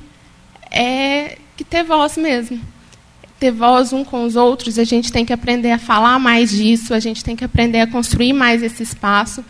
é 0.70 1.38
que 1.56 1.64
ter 1.64 1.82
voz 1.82 2.18
mesmo. 2.18 2.60
Ter 3.38 3.50
voz 3.50 3.94
um 3.94 4.04
com 4.04 4.24
os 4.24 4.36
outros, 4.36 4.78
a 4.78 4.84
gente 4.84 5.10
tem 5.10 5.24
que 5.24 5.32
aprender 5.32 5.70
a 5.70 5.78
falar 5.78 6.18
mais 6.18 6.50
disso, 6.50 6.92
a 6.92 7.00
gente 7.00 7.24
tem 7.24 7.34
que 7.34 7.42
aprender 7.42 7.80
a 7.80 7.86
construir 7.86 8.34
mais 8.34 8.62
esse 8.62 8.82
espaço, 8.82 9.42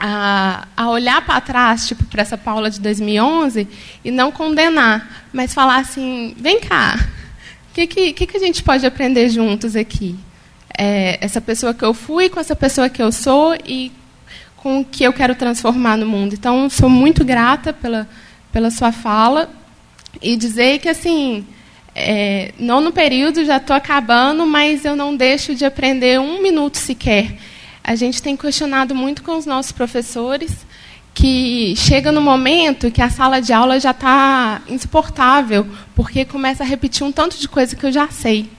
a, 0.00 0.66
a 0.76 0.90
olhar 0.90 1.24
para 1.24 1.40
trás, 1.40 1.86
tipo, 1.86 2.04
para 2.04 2.22
essa 2.22 2.38
Paula 2.38 2.70
de 2.70 2.80
2011, 2.80 3.68
e 4.04 4.10
não 4.10 4.30
condenar, 4.32 5.26
mas 5.32 5.54
falar 5.54 5.78
assim: 5.78 6.34
vem 6.38 6.60
cá, 6.60 6.98
o 7.70 7.74
que, 7.74 8.12
que, 8.12 8.26
que 8.26 8.36
a 8.36 8.40
gente 8.40 8.62
pode 8.62 8.86
aprender 8.86 9.28
juntos 9.28 9.76
aqui? 9.76 10.16
é, 10.76 11.18
essa 11.20 11.40
pessoa 11.40 11.72
que 11.72 11.84
eu 11.84 11.94
fui 11.94 12.28
com 12.28 12.38
essa 12.38 12.54
pessoa 12.54 12.88
que 12.88 13.02
eu 13.02 13.10
sou 13.10 13.56
e 13.64 13.90
com 14.56 14.80
o 14.80 14.84
que 14.84 15.04
eu 15.04 15.12
quero 15.12 15.34
transformar 15.34 15.96
no 15.96 16.06
mundo. 16.06 16.34
Então, 16.34 16.68
sou 16.68 16.88
muito 16.88 17.24
grata 17.24 17.72
pela, 17.72 18.06
pela 18.52 18.70
sua 18.70 18.92
fala 18.92 19.48
e 20.20 20.36
dizer 20.36 20.78
que, 20.80 20.88
assim, 20.88 21.46
é, 21.94 22.52
não 22.58 22.80
no 22.80 22.92
período, 22.92 23.44
já 23.44 23.56
estou 23.56 23.74
acabando, 23.74 24.44
mas 24.46 24.84
eu 24.84 24.94
não 24.94 25.16
deixo 25.16 25.54
de 25.54 25.64
aprender 25.64 26.20
um 26.20 26.42
minuto 26.42 26.76
sequer. 26.76 27.38
A 27.86 27.94
gente 27.94 28.20
tem 28.20 28.36
questionado 28.36 28.96
muito 28.96 29.22
com 29.22 29.38
os 29.38 29.46
nossos 29.46 29.70
professores 29.70 30.66
que 31.14 31.72
chega 31.76 32.10
no 32.10 32.20
momento 32.20 32.90
que 32.90 33.00
a 33.00 33.08
sala 33.08 33.40
de 33.40 33.52
aula 33.52 33.78
já 33.78 33.92
está 33.92 34.60
insuportável, 34.66 35.64
porque 35.94 36.24
começa 36.24 36.64
a 36.64 36.66
repetir 36.66 37.06
um 37.06 37.12
tanto 37.12 37.38
de 37.38 37.46
coisa 37.46 37.76
que 37.76 37.86
eu 37.86 37.92
já 37.92 38.08
sei. 38.08 38.50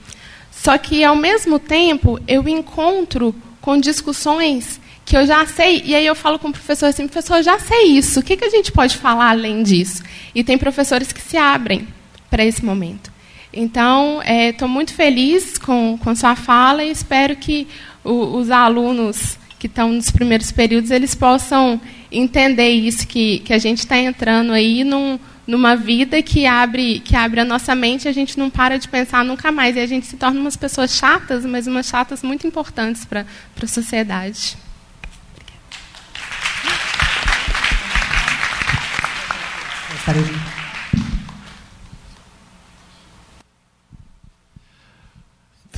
Só 0.50 0.78
que, 0.78 1.04
ao 1.04 1.14
mesmo 1.14 1.58
tempo, 1.58 2.18
eu 2.26 2.48
encontro 2.48 3.34
com 3.60 3.78
discussões 3.78 4.80
que 5.04 5.14
eu 5.14 5.26
já 5.26 5.44
sei, 5.44 5.82
e 5.84 5.94
aí 5.94 6.06
eu 6.06 6.14
falo 6.14 6.38
com 6.38 6.48
o 6.48 6.52
professor 6.52 6.86
assim, 6.86 7.06
professor, 7.06 7.36
eu 7.36 7.42
já 7.42 7.58
sei 7.58 7.98
isso, 7.98 8.20
o 8.20 8.22
que, 8.22 8.34
que 8.34 8.46
a 8.46 8.50
gente 8.50 8.72
pode 8.72 8.96
falar 8.96 9.28
além 9.28 9.62
disso? 9.62 10.02
E 10.34 10.42
tem 10.42 10.56
professores 10.56 11.12
que 11.12 11.20
se 11.20 11.36
abrem 11.36 11.86
para 12.30 12.46
esse 12.46 12.64
momento. 12.64 13.12
Então, 13.52 14.22
estou 14.22 14.68
é, 14.68 14.70
muito 14.70 14.94
feliz 14.94 15.58
com, 15.58 15.98
com 16.02 16.14
sua 16.14 16.34
fala 16.34 16.82
e 16.82 16.90
espero 16.90 17.36
que 17.36 17.66
o, 18.08 18.36
os 18.38 18.50
alunos 18.50 19.38
que 19.58 19.66
estão 19.66 19.92
nos 19.92 20.10
primeiros 20.10 20.52
períodos, 20.52 20.90
eles 20.90 21.14
possam 21.14 21.80
entender 22.10 22.68
isso, 22.68 23.06
que, 23.06 23.40
que 23.40 23.52
a 23.52 23.58
gente 23.58 23.80
está 23.80 23.98
entrando 23.98 24.52
aí 24.52 24.84
num, 24.84 25.18
numa 25.46 25.74
vida 25.74 26.22
que 26.22 26.46
abre, 26.46 27.00
que 27.00 27.16
abre 27.16 27.40
a 27.40 27.44
nossa 27.44 27.74
mente 27.74 28.04
e 28.04 28.08
a 28.08 28.12
gente 28.12 28.38
não 28.38 28.48
para 28.48 28.78
de 28.78 28.88
pensar 28.88 29.24
nunca 29.24 29.50
mais. 29.50 29.76
E 29.76 29.80
a 29.80 29.86
gente 29.86 30.06
se 30.06 30.16
torna 30.16 30.40
umas 30.40 30.56
pessoas 30.56 30.92
chatas, 30.92 31.44
mas 31.44 31.66
umas 31.66 31.86
chatas 31.86 32.22
muito 32.22 32.46
importantes 32.46 33.04
para 33.04 33.26
a 33.60 33.66
sociedade. 33.66 34.56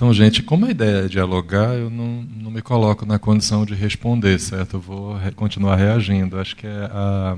Então, 0.01 0.14
gente, 0.14 0.43
como 0.43 0.64
a 0.64 0.70
ideia 0.70 1.05
é 1.05 1.09
dialogar, 1.09 1.74
eu 1.74 1.90
não, 1.90 2.22
não 2.22 2.51
me 2.51 2.62
coloco 2.62 3.05
na 3.05 3.18
condição 3.18 3.66
de 3.66 3.74
responder, 3.74 4.40
certo? 4.40 4.78
Eu 4.78 4.81
vou 4.81 5.14
re 5.14 5.31
continuar 5.31 5.77
reagindo. 5.77 6.40
Acho 6.40 6.56
que 6.56 6.66
é 6.66 6.89
a, 6.90 7.36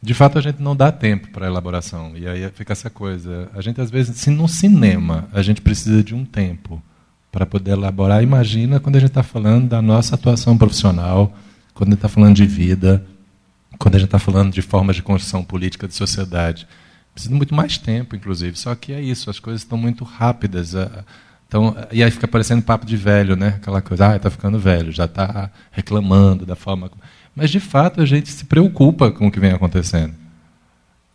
de 0.00 0.14
fato, 0.14 0.38
a 0.38 0.40
gente 0.40 0.62
não 0.62 0.74
dá 0.74 0.90
tempo 0.90 1.28
para 1.28 1.46
elaboração. 1.46 2.16
E 2.16 2.26
aí 2.26 2.50
fica 2.52 2.72
essa 2.72 2.88
coisa. 2.88 3.50
A 3.52 3.60
gente, 3.60 3.78
às 3.78 3.90
vezes, 3.90 4.16
se 4.16 4.30
no 4.30 4.48
cinema 4.48 5.28
a 5.34 5.42
gente 5.42 5.60
precisa 5.60 6.02
de 6.02 6.14
um 6.14 6.24
tempo 6.24 6.82
para 7.30 7.44
poder 7.44 7.72
elaborar, 7.72 8.22
imagina 8.22 8.80
quando 8.80 8.96
a 8.96 9.00
gente 9.00 9.10
está 9.10 9.22
falando 9.22 9.68
da 9.68 9.82
nossa 9.82 10.14
atuação 10.14 10.56
profissional, 10.56 11.36
quando 11.74 11.88
a 11.88 11.90
gente 11.90 11.98
está 11.98 12.08
falando 12.08 12.36
de 12.36 12.46
vida, 12.46 13.04
quando 13.78 13.96
a 13.96 13.98
gente 13.98 14.08
está 14.08 14.18
falando 14.18 14.50
de 14.50 14.62
formas 14.62 14.96
de 14.96 15.02
construção 15.02 15.44
política 15.44 15.86
de 15.86 15.92
sociedade. 15.92 16.66
Precisa 17.14 17.34
muito 17.34 17.54
mais 17.54 17.78
tempo, 17.78 18.16
inclusive. 18.16 18.58
Só 18.58 18.74
que 18.74 18.92
é 18.92 19.00
isso, 19.00 19.28
as 19.28 19.38
coisas 19.38 19.62
estão 19.62 19.76
muito 19.76 20.04
rápidas. 20.04 20.74
Então, 21.46 21.76
e 21.90 22.02
aí 22.02 22.10
fica 22.10 22.26
parecendo 22.26 22.62
papo 22.62 22.86
de 22.86 22.96
velho, 22.96 23.36
né? 23.36 23.48
Aquela 23.56 23.82
coisa, 23.82 24.12
ah, 24.12 24.16
está 24.16 24.30
ficando 24.30 24.58
velho, 24.58 24.90
já 24.90 25.04
está 25.04 25.50
reclamando 25.70 26.46
da 26.46 26.56
forma. 26.56 26.90
Mas, 27.34 27.50
de 27.50 27.60
fato, 27.60 28.00
a 28.00 28.06
gente 28.06 28.30
se 28.30 28.44
preocupa 28.46 29.10
com 29.10 29.26
o 29.26 29.30
que 29.30 29.40
vem 29.40 29.52
acontecendo. 29.52 30.14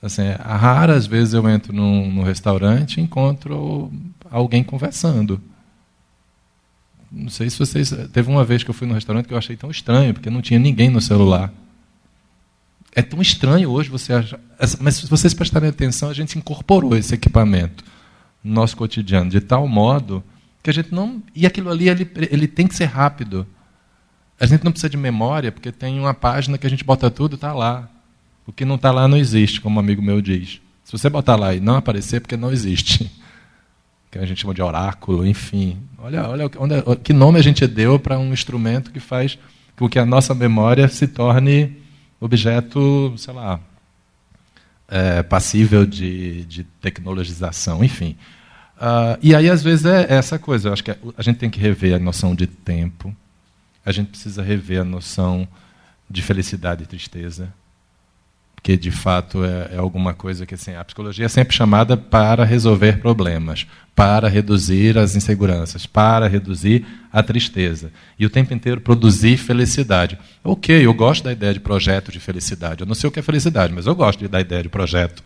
Assim, 0.01 0.29
raras 0.39 1.07
vezes 1.07 1.33
eu 1.33 1.49
entro 1.49 1.73
num, 1.73 2.11
num 2.11 2.23
restaurante 2.23 2.97
e 2.97 3.01
encontro 3.01 3.91
alguém 4.29 4.63
conversando. 4.63 5.41
Não 7.11 7.29
sei 7.29 7.49
se 7.49 7.57
vocês. 7.57 7.91
Teve 8.11 8.29
uma 8.29 8.43
vez 8.43 8.63
que 8.63 8.69
eu 8.69 8.73
fui 8.73 8.87
num 8.87 8.93
restaurante 8.93 9.27
que 9.27 9.33
eu 9.33 9.37
achei 9.37 9.55
tão 9.55 9.71
estranho, 9.71 10.13
porque 10.13 10.29
não 10.29 10.41
tinha 10.41 10.59
ninguém 10.59 10.89
no 10.89 11.01
celular. 11.01 11.51
É 12.97 13.03
tão 13.03 13.21
estranho 13.21 13.69
hoje 13.69 13.91
você 13.91 14.11
achar. 14.11 14.39
Mas 14.79 14.95
se 14.95 15.05
vocês 15.05 15.31
prestarem 15.31 15.69
atenção, 15.69 16.09
a 16.09 16.13
gente 16.15 16.35
incorporou 16.35 16.97
esse 16.97 17.13
equipamento 17.13 17.83
no 18.43 18.51
nosso 18.51 18.75
cotidiano, 18.75 19.29
de 19.29 19.39
tal 19.39 19.67
modo 19.67 20.23
que 20.63 20.71
a 20.71 20.73
gente 20.73 20.91
não. 20.91 21.21
E 21.35 21.45
aquilo 21.45 21.69
ali, 21.69 21.89
ele, 21.89 22.09
ele 22.15 22.47
tem 22.47 22.65
que 22.65 22.73
ser 22.73 22.85
rápido. 22.85 23.45
A 24.39 24.47
gente 24.47 24.63
não 24.63 24.71
precisa 24.71 24.89
de 24.89 24.97
memória, 24.97 25.51
porque 25.51 25.71
tem 25.71 25.99
uma 25.99 26.15
página 26.15 26.57
que 26.57 26.65
a 26.65 26.69
gente 26.71 26.83
bota 26.83 27.11
tudo, 27.11 27.35
está 27.35 27.53
lá. 27.53 27.87
O 28.47 28.51
que 28.51 28.65
não 28.65 28.73
está 28.73 28.89
lá 28.89 29.07
não 29.07 29.15
existe, 29.15 29.61
como 29.61 29.75
um 29.75 29.79
amigo 29.79 30.01
meu 30.01 30.19
diz. 30.19 30.59
Se 30.83 30.91
você 30.91 31.07
botar 31.07 31.35
lá 31.35 31.53
e 31.53 31.59
não 31.59 31.75
aparecer, 31.75 32.15
é 32.15 32.19
porque 32.19 32.35
não 32.35 32.51
existe. 32.51 33.11
Que 34.09 34.17
a 34.17 34.25
gente 34.25 34.39
chama 34.39 34.53
de 34.53 34.61
oráculo, 34.61 35.27
enfim. 35.27 35.77
Olha, 35.97 36.29
olha 36.29 36.49
onde, 36.57 36.75
que 37.03 37.11
nome 37.11 37.37
a 37.37 37.43
gente 37.43 37.67
deu 37.67 37.99
para 37.99 38.17
um 38.17 38.31
instrumento 38.31 38.89
que 38.89 39.01
faz 39.01 39.37
com 39.75 39.89
que 39.89 39.99
a 39.99 40.05
nossa 40.05 40.33
memória 40.33 40.87
se 40.87 41.09
torne 41.09 41.75
objeto, 42.19 43.13
sei 43.17 43.33
lá, 43.33 43.59
é, 44.87 45.23
passível 45.23 45.85
de, 45.85 46.45
de 46.45 46.63
tecnologização, 46.63 47.83
enfim. 47.83 48.17
Uh, 48.77 49.17
e 49.21 49.35
aí, 49.35 49.49
às 49.49 49.63
vezes, 49.63 49.85
é 49.85 50.05
essa 50.09 50.37
coisa. 50.37 50.69
Eu 50.69 50.73
acho 50.73 50.83
que 50.83 50.91
a 50.91 51.21
gente 51.21 51.37
tem 51.37 51.49
que 51.49 51.59
rever 51.59 51.95
a 51.95 51.99
noção 51.99 52.35
de 52.35 52.45
tempo 52.47 53.15
a 53.87 53.91
gente 53.93 54.09
precisa 54.09 54.43
rever 54.43 54.81
a 54.81 54.83
noção 54.83 55.47
de 56.09 56.21
felicidade 56.21 56.83
e 56.83 56.85
tristeza, 56.85 57.53
porque 58.67 58.75
de 58.75 58.91
fato 58.91 59.45
é, 59.45 59.75
é, 59.75 59.77
alguma 59.77 60.13
coisa 60.13 60.45
que 60.45 60.53
assim, 60.53 60.75
a 60.75 60.83
psicologia 60.83 61.25
é 61.25 61.29
sempre 61.29 61.55
chamada 61.55 61.95
para 61.95 62.43
resolver 62.43 62.99
problemas, 62.99 63.65
para 63.95 64.27
reduzir 64.27 64.97
as 64.97 65.15
inseguranças, 65.15 65.85
para 65.85 66.27
reduzir 66.27 66.85
a 67.09 67.23
tristeza 67.23 67.93
e 68.19 68.25
o 68.25 68.29
tempo 68.29 68.53
inteiro 68.53 68.81
produzir 68.81 69.37
felicidade. 69.37 70.19
Ok, 70.43 70.85
eu 70.85 70.93
gosto 70.93 71.23
da 71.23 71.31
ideia 71.31 71.53
de 71.53 71.61
projeto 71.61 72.11
de 72.11 72.19
felicidade. 72.19 72.81
Eu 72.81 72.87
não 72.87 72.93
sei 72.93 73.07
o 73.07 73.11
que 73.11 73.19
é 73.19 73.23
felicidade, 73.23 73.71
mas 73.73 73.85
eu 73.85 73.95
gosto 73.95 74.27
da 74.27 74.41
ideia 74.41 74.63
de 74.63 74.69
projeto 74.69 75.23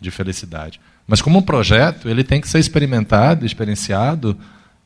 de 0.00 0.12
felicidade. 0.12 0.80
Mas 1.04 1.20
como 1.20 1.40
um 1.40 1.42
projeto, 1.42 2.08
ele 2.08 2.22
tem 2.22 2.40
que 2.40 2.48
ser 2.48 2.60
experimentado, 2.60 3.44
experienciado 3.44 4.38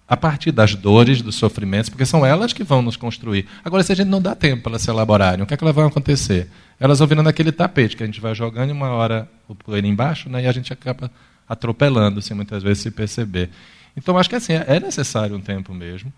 a 0.09 0.17
partir 0.17 0.51
das 0.51 0.75
dores, 0.75 1.21
dos 1.21 1.35
sofrimentos, 1.35 1.91
porque 1.91 2.07
são 2.07 2.25
elas 2.25 2.53
que 2.53 2.65
vão 2.65 2.81
nos 2.81 2.97
construir. 2.97 3.47
Agora, 3.63 3.83
se 3.83 3.93
a 3.93 3.95
gente 3.95 4.09
não 4.09 4.23
dá 4.23 4.35
tempo 4.35 4.63
para 4.63 4.73
elas 4.73 4.83
se 4.83 4.91
elaborarem, 4.91 5.43
o 5.43 5.47
que 5.47 5.53
é 5.53 5.57
que 5.57 5.63
elas 5.63 5.75
vão 5.75 5.87
acontecer? 5.87 6.49
Elas 6.81 6.99
vão 6.99 7.09
virando 7.09 7.29
aquele 7.29 7.53
tapete 7.53 7.97
que 7.97 8.03
a 8.03 8.07
gente 8.07 8.21
vai 8.21 8.35
jogando 8.35 8.71
e 8.71 8.73
uma 8.73 8.89
hora 8.89 9.29
o 9.47 9.55
poeira 9.55 9.87
embaixo, 9.87 10.31
né, 10.31 10.45
e 10.45 10.47
a 10.47 10.53
gente 10.53 10.73
acaba 10.73 11.11
atropelando, 11.47 12.23
sem 12.23 12.35
muitas 12.35 12.63
vezes 12.63 12.83
se 12.83 12.91
perceber. 12.91 13.51
Então, 13.97 14.17
acho 14.17 14.31
que 14.31 14.37
assim, 14.37 14.55
é 14.55 14.81
necessário 14.81 15.37
um 15.37 15.41
tempo 15.41 15.75
mesmo. 15.75 16.13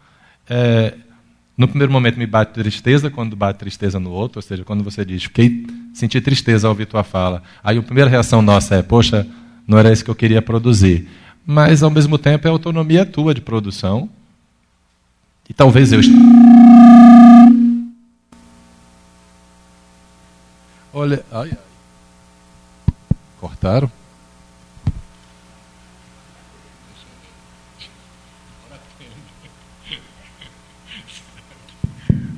É, 0.48 0.94
no 1.56 1.66
primeiro 1.66 1.92
momento 1.92 2.18
me 2.18 2.26
bate 2.26 2.52
tristeza 2.52 3.10
quando 3.10 3.34
bate 3.34 3.58
tristeza 3.58 3.98
no 3.98 4.10
outro, 4.10 4.38
ou 4.38 4.42
seja, 4.42 4.64
quando 4.64 4.84
você 4.84 5.04
diz, 5.04 5.24
fiquei, 5.24 5.66
senti 5.92 6.20
tristeza 6.20 6.66
ao 6.66 6.72
ouvir 6.72 6.86
tua 6.86 7.02
fala. 7.02 7.42
Aí 7.62 7.76
a 7.76 7.82
primeira 7.82 8.08
reação 8.08 8.40
nossa 8.40 8.76
é, 8.76 8.82
poxa, 8.82 9.26
não 9.66 9.78
era 9.78 9.92
isso 9.92 10.04
que 10.04 10.10
eu 10.10 10.14
queria 10.14 10.40
produzir. 10.40 11.08
Mas, 11.52 11.82
ao 11.82 11.90
mesmo 11.90 12.16
tempo, 12.16 12.46
é 12.46 12.50
autonomia 12.52 13.04
tua 13.04 13.34
de 13.34 13.40
produção. 13.40 14.08
E 15.48 15.52
talvez 15.52 15.92
eu... 15.92 15.98
Olha, 20.94 21.24
ai, 21.32 21.50
ai. 21.50 21.58
cortaram? 23.40 23.90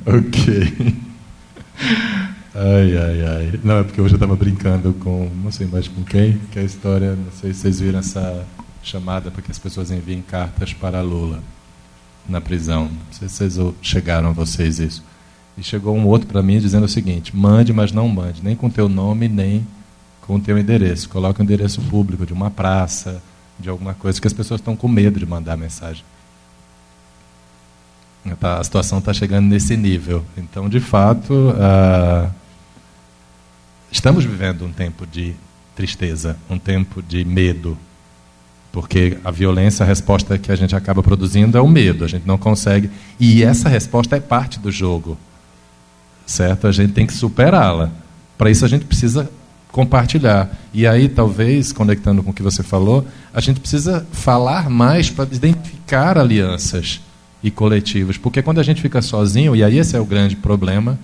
Ok. 0.05 0.97
Ai, 2.55 2.97
ai, 2.97 3.24
ai. 3.24 3.60
Não, 3.62 3.78
é 3.78 3.82
porque 3.84 4.01
hoje 4.01 4.14
eu 4.14 4.16
estava 4.16 4.34
brincando 4.34 4.94
com, 4.94 5.30
não 5.43 5.52
sei 5.52 5.66
mais 5.66 5.86
com 5.86 6.02
quem, 6.02 6.39
que 6.51 6.59
a 6.59 6.62
história, 6.62 7.14
não 7.14 7.30
sei 7.30 7.52
se 7.52 7.60
vocês 7.60 7.78
viram 7.78 8.01
essa 8.01 8.44
chamada 8.82 9.30
para 9.30 9.42
que 9.42 9.50
as 9.50 9.59
pessoas 9.59 9.90
enviem 9.90 10.22
cartas 10.22 10.72
para 10.72 11.00
Lula 11.00 11.42
na 12.28 12.40
prisão. 12.40 12.84
Não 12.84 13.12
sei 13.12 13.28
se 13.28 13.50
vocês 13.50 13.74
chegaram 13.80 14.30
a 14.30 14.32
vocês 14.32 14.78
isso. 14.78 15.02
E 15.56 15.62
chegou 15.62 15.96
um 15.96 16.06
outro 16.06 16.26
para 16.26 16.42
mim 16.42 16.59
dizendo 16.59 16.84
o 16.84 16.88
seguinte: 16.88 17.36
mande, 17.36 17.72
mas 17.72 17.92
não 17.92 18.09
mande, 18.09 18.42
nem 18.42 18.56
com 18.56 18.70
teu 18.70 18.88
nome, 18.88 19.28
nem 19.28 19.66
com 20.22 20.40
teu 20.40 20.59
endereço. 20.59 21.09
Coloque 21.09 21.40
um 21.40 21.44
endereço 21.44 21.80
público 21.82 22.24
de 22.24 22.32
uma 22.32 22.50
praça, 22.50 23.22
de 23.59 23.68
alguma 23.68 23.94
coisa, 23.94 24.20
que 24.20 24.26
as 24.26 24.32
pessoas 24.32 24.60
estão 24.60 24.74
com 24.74 24.88
medo 24.88 25.18
de 25.18 25.26
mandar 25.26 25.56
mensagem. 25.56 26.04
Tá, 28.38 28.59
a 28.59 28.64
situação 28.64 28.98
está 28.98 29.12
chegando 29.12 29.46
nesse 29.46 29.76
nível. 29.76 30.24
Então, 30.36 30.68
de 30.68 30.80
fato, 30.80 31.32
uh, 31.32 32.32
estamos 33.90 34.24
vivendo 34.24 34.64
um 34.64 34.72
tempo 34.72 35.06
de 35.06 35.34
tristeza, 35.74 36.36
um 36.48 36.59
tempo 36.59 37.02
de 37.02 37.24
medo, 37.24 37.76
porque 38.73 39.19
a 39.23 39.31
violência, 39.31 39.85
a 39.85 39.86
resposta 39.86 40.39
que 40.39 40.51
a 40.51 40.57
gente 40.57 40.74
acaba 40.74 41.03
produzindo 41.03 41.59
é 41.59 41.61
o 41.61 41.69
medo, 41.69 42.05
a 42.05 42.09
gente 42.09 42.27
não 42.27 42.39
consegue. 42.39 42.90
E 43.20 43.44
essa 43.44 43.69
resposta 43.69 44.16
é 44.16 44.20
parte 44.20 44.59
do 44.59 44.73
jogo, 44.73 45.19
certo? 46.24 46.66
A 46.66 46.73
gente 46.73 46.94
tem 46.94 47.07
que 47.07 47.12
superá-la. 47.12 47.90
Para 48.39 48.51
isso, 48.51 48.65
a 48.65 48.69
gente 48.69 48.86
precisa 48.86 49.31
compartilhar. 49.70 50.51
E 50.73 50.86
aí, 50.86 51.07
talvez, 51.07 51.70
conectando 51.70 52.23
com 52.23 52.31
o 52.31 52.35
que 52.35 52.43
você 52.43 52.62
falou, 52.62 53.07
a 53.32 53.40
gente 53.40 53.61
precisa 53.61 54.07
falar 54.11 54.70
mais 54.70 55.11
para 55.11 55.24
identificar 55.31 56.16
alianças 56.16 57.01
e 57.43 57.51
coletivos. 57.51 58.16
Porque 58.16 58.40
quando 58.40 58.59
a 58.59 58.62
gente 58.62 58.81
fica 58.81 59.03
sozinho, 59.03 59.55
e 59.55 59.62
aí 59.62 59.78
esse 59.78 59.94
é 59.94 60.01
o 60.01 60.05
grande 60.07 60.35
problema, 60.35 60.99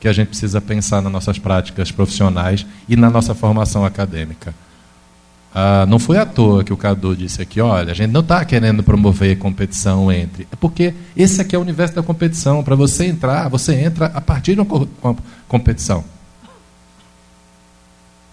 que 0.00 0.08
a 0.08 0.12
gente 0.12 0.28
precisa 0.28 0.60
pensar 0.60 1.00
nas 1.00 1.12
nossas 1.12 1.38
práticas 1.38 1.92
profissionais 1.92 2.66
e 2.88 2.96
na 2.96 3.08
nossa 3.08 3.34
formação 3.34 3.84
acadêmica. 3.84 4.52
Ah, 5.54 5.86
não 5.86 5.98
foi 5.98 6.18
à 6.18 6.26
toa 6.26 6.62
que 6.62 6.72
o 6.72 6.76
Cadu 6.76 7.16
disse 7.16 7.40
aqui, 7.40 7.60
olha, 7.60 7.92
a 7.92 7.94
gente 7.94 8.10
não 8.10 8.20
está 8.20 8.44
querendo 8.44 8.82
promover 8.82 9.38
competição 9.38 10.12
entre. 10.12 10.46
É 10.52 10.56
porque 10.56 10.94
esse 11.16 11.40
aqui 11.40 11.56
é 11.56 11.58
o 11.58 11.62
universo 11.62 11.94
da 11.94 12.02
competição. 12.02 12.62
Para 12.62 12.76
você 12.76 13.06
entrar, 13.06 13.48
você 13.48 13.74
entra 13.74 14.06
a 14.06 14.20
partir 14.20 14.54
de 14.54 14.60
uma 14.60 15.16
competição. 15.48 16.04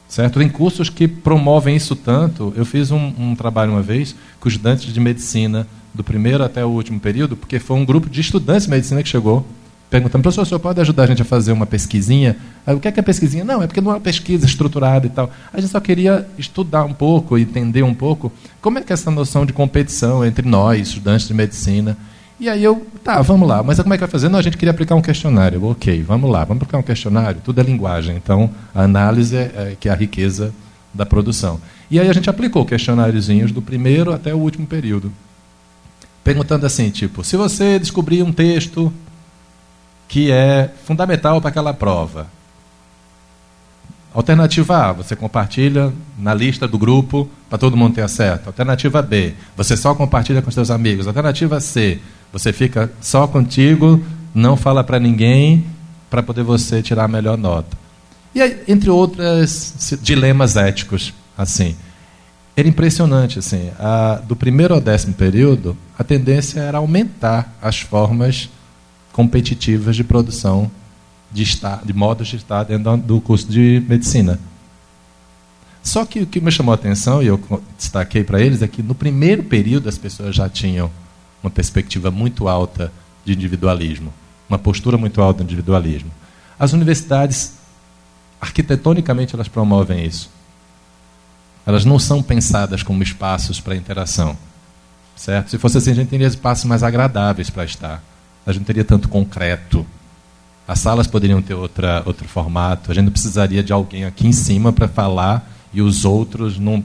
Certo? 0.08 0.40
Tem 0.40 0.48
cursos 0.48 0.90
que 0.90 1.08
promovem 1.08 1.76
isso 1.76 1.96
tanto. 1.96 2.54
Eu 2.56 2.66
fiz 2.66 2.92
um, 2.92 3.14
um 3.18 3.36
trabalho 3.36 3.72
uma 3.72 3.82
vez 3.82 4.16
com 4.40 4.48
estudantes 4.48 4.94
de 4.94 5.00
medicina 5.00 5.68
do 5.94 6.04
primeiro 6.04 6.44
até 6.44 6.64
o 6.64 6.70
último 6.70 7.00
período, 7.00 7.36
porque 7.36 7.58
foi 7.58 7.78
um 7.78 7.86
grupo 7.86 8.10
de 8.10 8.22
estudantes 8.22 8.66
de 8.66 8.70
medicina 8.70 9.02
que 9.02 9.10
chegou, 9.10 9.46
perguntando, 9.90 10.22
professor, 10.22 10.42
o 10.42 10.46
senhor 10.46 10.60
pode 10.60 10.82
ajudar 10.82 11.04
a 11.04 11.08
gente 11.08 11.22
a 11.22 11.26
fazer 11.26 11.52
uma 11.52 11.66
pesquisinha? 11.66 12.36
Aí, 12.66 12.76
o 12.76 12.80
que 12.80 12.88
é, 12.88 12.92
que 12.92 13.00
é 13.00 13.04
pesquisinha? 13.04 13.44
Não, 13.44 13.62
é 13.62 13.68
porque 13.68 13.82
não 13.82 13.92
é 13.92 13.96
uma 13.96 14.02
pesquisa 14.02 14.46
estruturada 14.46 15.06
e 15.06 15.10
tal. 15.10 15.30
A 15.54 15.60
gente 15.60 15.72
só 15.72 15.80
queria 15.80 16.28
estudar 16.38 16.84
um 16.84 16.94
pouco, 16.94 17.38
entender 17.38 17.84
um 17.84 17.94
pouco 17.94 18.32
como 18.62 18.80
é 18.80 18.82
que 18.82 18.92
é 18.92 18.96
essa 18.96 19.12
noção 19.12 19.46
de 19.46 19.54
competição 19.54 20.26
entre 20.26 20.48
nós, 20.48 20.88
estudantes 20.88 21.28
de 21.28 21.34
medicina. 21.34 21.98
E 22.40 22.50
aí 22.50 22.64
eu, 22.64 22.86
tá, 23.04 23.22
vamos 23.22 23.48
lá, 23.48 23.64
mas 23.64 23.80
como 23.80 23.94
é 23.94 23.98
que 23.98 24.02
vai 24.02 24.10
fazer? 24.10 24.28
Não, 24.28 24.40
a 24.40 24.42
gente 24.42 24.58
queria 24.58 24.72
aplicar 24.72 24.96
um 24.96 25.02
questionário. 25.02 25.64
Ok, 25.64 26.04
vamos 26.04 26.30
lá, 26.30 26.44
vamos 26.44 26.64
aplicar 26.64 26.80
um 26.80 26.84
questionário. 26.84 27.40
Tudo 27.44 27.62
é 27.62 27.64
linguagem, 27.64 28.18
então 28.18 28.50
a 28.74 28.84
análise 28.84 29.36
é, 29.38 29.52
é 29.56 29.78
que 29.80 29.88
é 29.88 29.92
a 29.92 29.96
riqueza 29.96 30.54
da 30.94 31.06
produção. 31.06 31.62
E 31.90 32.00
aí 32.00 32.10
a 32.10 32.14
gente 32.14 32.30
aplicou 32.30 32.66
questionáriozinhos 32.66 33.52
do 33.52 33.62
primeiro 33.62 34.12
até 34.14 34.34
o 34.34 34.38
último 34.38 34.66
período 34.66 35.12
perguntando 36.26 36.66
assim, 36.66 36.90
tipo, 36.90 37.24
se 37.24 37.38
você 37.38 37.78
descobrir 37.78 38.24
um 38.24 38.34
texto 38.34 38.92
que 40.08 40.32
é 40.32 40.70
fundamental 40.86 41.42
para 41.42 41.50
aquela 41.50 41.74
prova, 41.74 42.28
Alternativa 44.16 44.78
A, 44.78 44.94
você 44.94 45.14
compartilha 45.14 45.92
na 46.18 46.34
lista 46.34 46.66
do 46.66 46.78
grupo 46.78 47.30
para 47.50 47.58
todo 47.58 47.76
mundo 47.76 47.96
ter 47.96 48.02
acesso. 48.02 48.44
Alternativa 48.46 49.02
B, 49.02 49.34
você 49.58 49.76
só 49.76 49.94
compartilha 49.94 50.42
com 50.42 50.50
seus 50.50 50.72
amigos. 50.72 51.06
Alternativa 51.06 51.60
C, 51.60 52.00
você 52.32 52.54
fica 52.54 52.90
só 53.02 53.28
contigo, 53.28 54.02
não 54.34 54.56
fala 54.56 54.86
para 54.86 55.02
ninguém 55.02 55.66
para 56.10 56.24
poder 56.24 56.44
você 56.44 56.82
tirar 56.82 57.04
a 57.04 57.08
melhor 57.10 57.38
nota. 57.38 57.78
E 58.34 58.42
entre 58.70 58.90
outros 58.90 60.00
dilemas 60.02 60.56
éticos, 60.56 61.14
assim. 61.38 61.76
Era 62.56 62.70
impressionante, 62.70 63.40
assim. 63.40 63.70
A, 63.78 64.22
do 64.26 64.34
primeiro 64.34 64.74
ao 64.74 64.80
décimo 64.80 65.14
período, 65.14 65.76
a 66.00 66.06
tendência 66.06 66.62
era 66.62 66.78
aumentar 66.78 67.54
as 67.62 67.82
formas 67.82 68.50
competitivas 69.16 69.96
de 69.96 70.04
produção 70.04 70.70
de, 71.32 71.42
estar, 71.42 71.86
de 71.86 71.94
modos 71.94 72.28
de 72.28 72.36
estar 72.36 72.64
dentro 72.64 72.98
do 72.98 73.22
curso 73.22 73.48
de 73.48 73.82
medicina. 73.88 74.38
Só 75.82 76.06
que 76.06 76.20
o 76.20 76.28
que 76.28 76.42
me 76.42 76.52
chamou 76.52 76.74
a 76.74 76.76
atenção, 76.76 77.24
e 77.24 77.28
eu 77.28 77.40
destaquei 77.78 78.26
para 78.26 78.42
eles, 78.42 78.62
é 78.62 78.68
que 78.68 78.84
no 78.84 78.94
primeiro 78.94 79.42
período 79.42 79.88
as 79.88 79.98
pessoas 79.98 80.36
já 80.36 80.50
tinham 80.50 80.92
uma 81.42 81.50
perspectiva 81.50 82.12
muito 82.12 82.50
alta 82.50 82.92
de 83.24 83.32
individualismo, 83.32 84.14
uma 84.50 84.60
postura 84.60 84.98
muito 84.98 85.22
alta 85.22 85.46
de 85.46 85.46
individualismo. 85.46 86.12
As 86.60 86.74
universidades, 86.74 87.54
arquitetonicamente, 88.42 89.34
elas 89.34 89.48
promovem 89.48 90.04
isso. 90.04 90.30
Elas 91.66 91.86
não 91.86 92.00
são 92.00 92.22
pensadas 92.22 92.84
como 92.84 93.02
espaços 93.02 93.62
para 93.62 93.78
interação. 93.78 94.38
Certo? 95.16 95.52
Se 95.52 95.58
fosse 95.58 95.78
assim, 95.78 95.92
a 95.92 95.96
gente 95.96 96.10
teria 96.10 96.28
espaços 96.28 96.66
mais 96.66 96.84
agradáveis 96.84 97.50
para 97.50 97.64
estar. 97.64 98.04
A 98.46 98.52
gente 98.52 98.62
não 98.62 98.66
teria 98.66 98.84
tanto 98.84 99.10
concreto. 99.10 99.86
As 100.68 100.80
salas 100.80 101.08
poderiam 101.08 101.42
ter 101.42 101.54
outra, 101.54 102.04
outro 102.06 102.28
formato. 102.28 102.92
A 102.92 102.94
gente 102.94 103.06
não 103.06 103.12
precisaria 103.12 103.64
de 103.64 103.74
alguém 103.74 104.06
aqui 104.06 104.28
em 104.28 104.32
cima 104.32 104.72
para 104.72 104.88
falar 104.88 105.52
e 105.74 105.82
os 105.82 106.06
outros 106.06 106.58
numa 106.58 106.84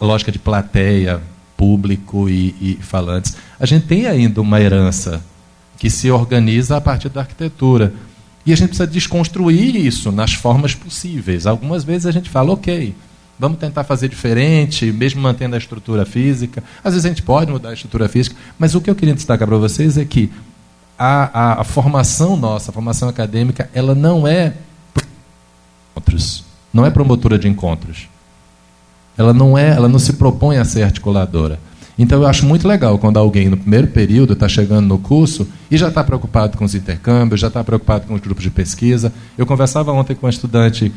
lógica 0.00 0.32
de 0.32 0.38
plateia, 0.38 1.20
público 1.56 2.28
e, 2.28 2.54
e 2.60 2.78
falantes. 2.80 3.36
A 3.58 3.66
gente 3.66 3.86
tem 3.86 4.06
ainda 4.06 4.40
uma 4.40 4.60
herança 4.60 5.22
que 5.78 5.90
se 5.90 6.10
organiza 6.10 6.76
a 6.76 6.80
partir 6.80 7.08
da 7.08 7.20
arquitetura. 7.20 7.92
E 8.44 8.52
a 8.52 8.56
gente 8.56 8.68
precisa 8.68 8.86
desconstruir 8.86 9.76
isso 9.76 10.10
nas 10.10 10.32
formas 10.32 10.74
possíveis. 10.74 11.46
Algumas 11.46 11.84
vezes 11.84 12.06
a 12.06 12.10
gente 12.10 12.30
fala, 12.30 12.52
ok, 12.52 12.94
Vamos 13.40 13.58
tentar 13.58 13.84
fazer 13.84 14.06
diferente, 14.10 14.92
mesmo 14.92 15.22
mantendo 15.22 15.54
a 15.54 15.58
estrutura 15.58 16.04
física. 16.04 16.62
Às 16.84 16.92
vezes 16.92 17.06
a 17.06 17.08
gente 17.08 17.22
pode 17.22 17.50
mudar 17.50 17.70
a 17.70 17.72
estrutura 17.72 18.06
física, 18.06 18.36
mas 18.58 18.74
o 18.74 18.82
que 18.82 18.90
eu 18.90 18.94
queria 18.94 19.14
destacar 19.14 19.48
para 19.48 19.56
vocês 19.56 19.96
é 19.96 20.04
que 20.04 20.30
a, 21.02 21.30
a, 21.32 21.60
a, 21.62 21.64
formação 21.64 22.36
nossa, 22.36 22.70
a 22.70 22.74
formação 22.74 23.08
acadêmica, 23.08 23.70
ela 23.72 23.94
não 23.94 24.28
é 24.28 24.52
encontros, 25.96 26.44
não 26.70 26.84
é 26.84 26.90
promotora 26.90 27.38
de 27.38 27.48
encontros. 27.48 28.06
Ela 29.16 29.32
não 29.32 29.56
é, 29.56 29.70
ela 29.70 29.88
não 29.88 29.98
se 29.98 30.12
propõe 30.12 30.58
a 30.58 30.64
ser 30.64 30.82
articuladora. 30.82 31.58
Então 31.98 32.20
eu 32.20 32.28
acho 32.28 32.44
muito 32.44 32.68
legal 32.68 32.98
quando 32.98 33.16
alguém 33.16 33.48
no 33.48 33.56
primeiro 33.56 33.86
período 33.86 34.34
está 34.34 34.46
chegando 34.46 34.88
no 34.88 34.98
curso 34.98 35.48
e 35.70 35.76
já 35.78 35.88
está 35.88 36.04
preocupado 36.04 36.58
com 36.58 36.66
os 36.66 36.74
intercâmbios, 36.74 37.40
já 37.40 37.48
está 37.48 37.64
preocupado 37.64 38.06
com 38.06 38.12
os 38.12 38.20
grupos 38.20 38.44
de 38.44 38.50
pesquisa. 38.50 39.10
Eu 39.38 39.46
conversava 39.46 39.92
ontem 39.92 40.14
com 40.14 40.26
uma 40.26 40.30
estudante 40.30 40.92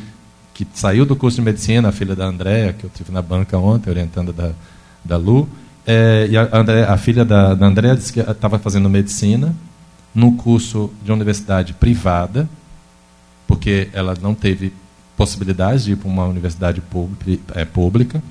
que 0.52 0.66
saiu 0.74 1.06
do 1.06 1.16
curso 1.16 1.36
de 1.36 1.42
medicina, 1.42 1.88
a 1.88 1.92
filha 1.92 2.14
da 2.14 2.26
Andréa, 2.26 2.74
que 2.74 2.84
eu 2.84 2.90
tive 2.94 3.10
na 3.10 3.22
banca 3.22 3.56
ontem, 3.56 3.88
orientando 3.88 4.34
da, 4.34 4.50
da 5.02 5.16
Lu. 5.16 5.48
É, 5.86 6.26
e 6.30 6.36
a, 6.36 6.48
André, 6.52 6.84
a 6.84 6.96
filha 6.98 7.24
da, 7.24 7.54
da 7.54 7.66
Andréa 7.66 7.96
disse 7.96 8.12
que 8.12 8.20
estava 8.20 8.58
fazendo 8.58 8.88
medicina 8.90 9.54
no 10.14 10.32
curso 10.32 10.92
de 11.02 11.10
universidade 11.10 11.72
privada, 11.74 12.48
porque 13.46 13.88
ela 13.92 14.16
não 14.20 14.34
teve 14.34 14.72
possibilidade 15.16 15.84
de 15.84 15.92
ir 15.92 15.96
para 15.96 16.08
uma 16.08 16.24
universidade 16.26 16.82
é, 17.54 17.64
pública. 17.64 18.22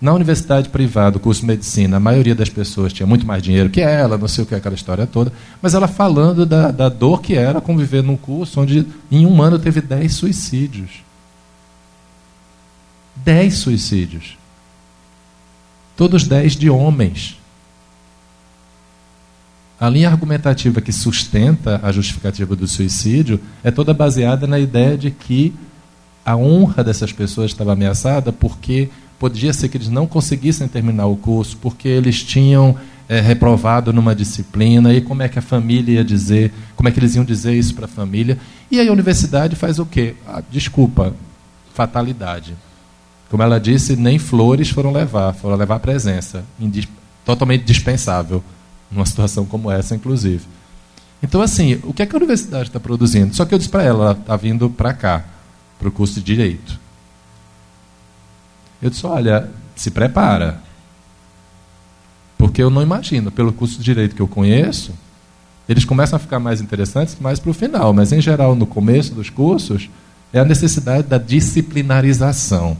Na 0.00 0.14
universidade 0.14 0.68
privada, 0.70 1.18
o 1.18 1.20
curso 1.20 1.42
de 1.42 1.46
medicina, 1.46 1.98
a 1.98 2.00
maioria 2.00 2.34
das 2.34 2.48
pessoas 2.48 2.92
tinha 2.92 3.06
muito 3.06 3.26
mais 3.26 3.42
dinheiro 3.42 3.68
que 3.68 3.82
ela, 3.82 4.16
não 4.16 4.28
sei 4.28 4.44
o 4.44 4.46
que, 4.46 4.54
aquela 4.54 4.74
história 4.74 5.06
toda, 5.06 5.30
mas 5.60 5.74
ela 5.74 5.86
falando 5.86 6.46
da, 6.46 6.70
da 6.70 6.88
dor 6.88 7.20
que 7.20 7.34
era 7.34 7.60
conviver 7.60 8.02
num 8.02 8.16
curso 8.16 8.60
onde 8.60 8.86
em 9.10 9.26
um 9.26 9.42
ano 9.42 9.58
teve 9.58 9.80
10 9.80 10.12
suicídios. 10.12 11.02
Dez 13.16 13.54
suicídios. 13.58 14.38
Todos 15.96 16.26
dez 16.26 16.56
de 16.56 16.70
homens. 16.70 17.39
A 19.80 19.88
linha 19.88 20.10
argumentativa 20.10 20.82
que 20.82 20.92
sustenta 20.92 21.80
a 21.82 21.90
justificativa 21.90 22.54
do 22.54 22.68
suicídio 22.68 23.40
é 23.64 23.70
toda 23.70 23.94
baseada 23.94 24.46
na 24.46 24.58
ideia 24.58 24.94
de 24.94 25.10
que 25.10 25.54
a 26.22 26.36
honra 26.36 26.84
dessas 26.84 27.12
pessoas 27.12 27.50
estava 27.50 27.72
ameaçada 27.72 28.30
porque 28.30 28.90
podia 29.18 29.54
ser 29.54 29.70
que 29.70 29.78
eles 29.78 29.88
não 29.88 30.06
conseguissem 30.06 30.68
terminar 30.68 31.06
o 31.06 31.16
curso, 31.16 31.56
porque 31.56 31.88
eles 31.88 32.22
tinham 32.22 32.76
é, 33.08 33.20
reprovado 33.20 33.90
numa 33.90 34.14
disciplina, 34.14 34.92
e 34.92 35.00
como 35.00 35.22
é 35.22 35.30
que 35.30 35.38
a 35.38 35.42
família 35.42 35.94
ia 35.94 36.04
dizer, 36.04 36.52
como 36.76 36.90
é 36.90 36.92
que 36.92 37.00
eles 37.00 37.16
iam 37.16 37.24
dizer 37.24 37.54
isso 37.54 37.74
para 37.74 37.86
a 37.86 37.88
família. 37.88 38.38
E 38.70 38.78
aí 38.78 38.88
a 38.88 38.92
universidade 38.92 39.56
faz 39.56 39.78
o 39.78 39.86
quê? 39.86 40.14
Ah, 40.28 40.42
desculpa, 40.50 41.14
fatalidade. 41.72 42.54
Como 43.30 43.42
ela 43.42 43.58
disse, 43.58 43.96
nem 43.96 44.18
flores 44.18 44.68
foram 44.68 44.92
levar, 44.92 45.32
foram 45.32 45.56
levar 45.56 45.76
a 45.76 45.80
presença, 45.80 46.44
totalmente 47.24 47.64
dispensável 47.64 48.44
numa 48.90 49.06
situação 49.06 49.44
como 49.44 49.70
essa, 49.70 49.94
inclusive. 49.94 50.44
Então, 51.22 51.42
assim, 51.42 51.78
o 51.84 51.92
que, 51.92 52.02
é 52.02 52.06
que 52.06 52.14
a 52.14 52.18
universidade 52.18 52.68
está 52.68 52.80
produzindo? 52.80 53.34
Só 53.34 53.44
que 53.44 53.54
eu 53.54 53.58
disse 53.58 53.70
para 53.70 53.82
ela, 53.82 54.04
ela 54.04 54.12
está 54.12 54.36
vindo 54.36 54.70
para 54.70 54.92
cá, 54.94 55.24
para 55.78 55.88
o 55.88 55.92
curso 55.92 56.14
de 56.14 56.22
Direito. 56.22 56.80
Eu 58.80 58.88
disse, 58.88 59.04
olha, 59.04 59.50
se 59.76 59.90
prepara. 59.90 60.60
Porque 62.38 62.62
eu 62.62 62.70
não 62.70 62.82
imagino, 62.82 63.30
pelo 63.30 63.52
curso 63.52 63.76
de 63.76 63.84
Direito 63.84 64.14
que 64.14 64.22
eu 64.22 64.28
conheço, 64.28 64.94
eles 65.68 65.84
começam 65.84 66.16
a 66.16 66.18
ficar 66.18 66.40
mais 66.40 66.60
interessantes 66.60 67.16
mais 67.20 67.38
para 67.38 67.50
o 67.50 67.54
final, 67.54 67.92
mas, 67.92 68.12
em 68.12 68.20
geral, 68.20 68.56
no 68.56 68.66
começo 68.66 69.14
dos 69.14 69.28
cursos, 69.28 69.90
é 70.32 70.40
a 70.40 70.44
necessidade 70.44 71.06
da 71.06 71.18
disciplinarização. 71.18 72.76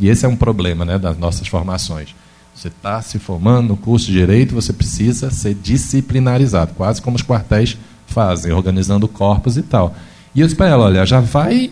E 0.00 0.08
esse 0.08 0.26
é 0.26 0.28
um 0.28 0.36
problema 0.36 0.84
né, 0.84 0.98
das 0.98 1.16
nossas 1.16 1.46
formações. 1.46 2.14
Você 2.58 2.66
está 2.66 3.00
se 3.00 3.20
formando 3.20 3.68
no 3.68 3.76
curso 3.76 4.06
de 4.06 4.14
direito, 4.14 4.52
você 4.52 4.72
precisa 4.72 5.30
ser 5.30 5.54
disciplinarizado, 5.54 6.74
quase 6.74 7.00
como 7.00 7.14
os 7.14 7.22
quartéis 7.22 7.78
fazem, 8.08 8.50
organizando 8.50 9.06
corpos 9.06 9.56
e 9.56 9.62
tal. 9.62 9.94
E 10.34 10.40
eu 10.40 10.46
disse 10.46 10.56
para 10.56 10.66
ela: 10.66 10.86
olha, 10.86 11.06
já 11.06 11.20
vai 11.20 11.70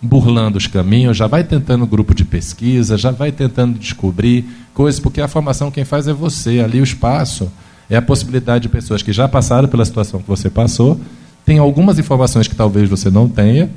burlando 0.00 0.56
os 0.56 0.66
caminhos, 0.66 1.18
já 1.18 1.26
vai 1.26 1.44
tentando 1.44 1.86
grupo 1.86 2.14
de 2.14 2.24
pesquisa, 2.24 2.96
já 2.96 3.10
vai 3.10 3.30
tentando 3.30 3.78
descobrir 3.78 4.46
coisas, 4.72 4.98
porque 4.98 5.20
a 5.20 5.28
formação 5.28 5.70
quem 5.70 5.84
faz 5.84 6.08
é 6.08 6.14
você. 6.14 6.60
Ali 6.60 6.80
o 6.80 6.84
espaço 6.84 7.52
é 7.90 7.96
a 7.98 8.00
possibilidade 8.02 8.62
de 8.62 8.68
pessoas 8.70 9.02
que 9.02 9.12
já 9.12 9.28
passaram 9.28 9.68
pela 9.68 9.84
situação 9.84 10.22
que 10.22 10.28
você 10.28 10.48
passou, 10.48 10.98
tem 11.44 11.58
algumas 11.58 11.98
informações 11.98 12.48
que 12.48 12.56
talvez 12.56 12.88
você 12.88 13.10
não 13.10 13.28
tenha, 13.28 13.70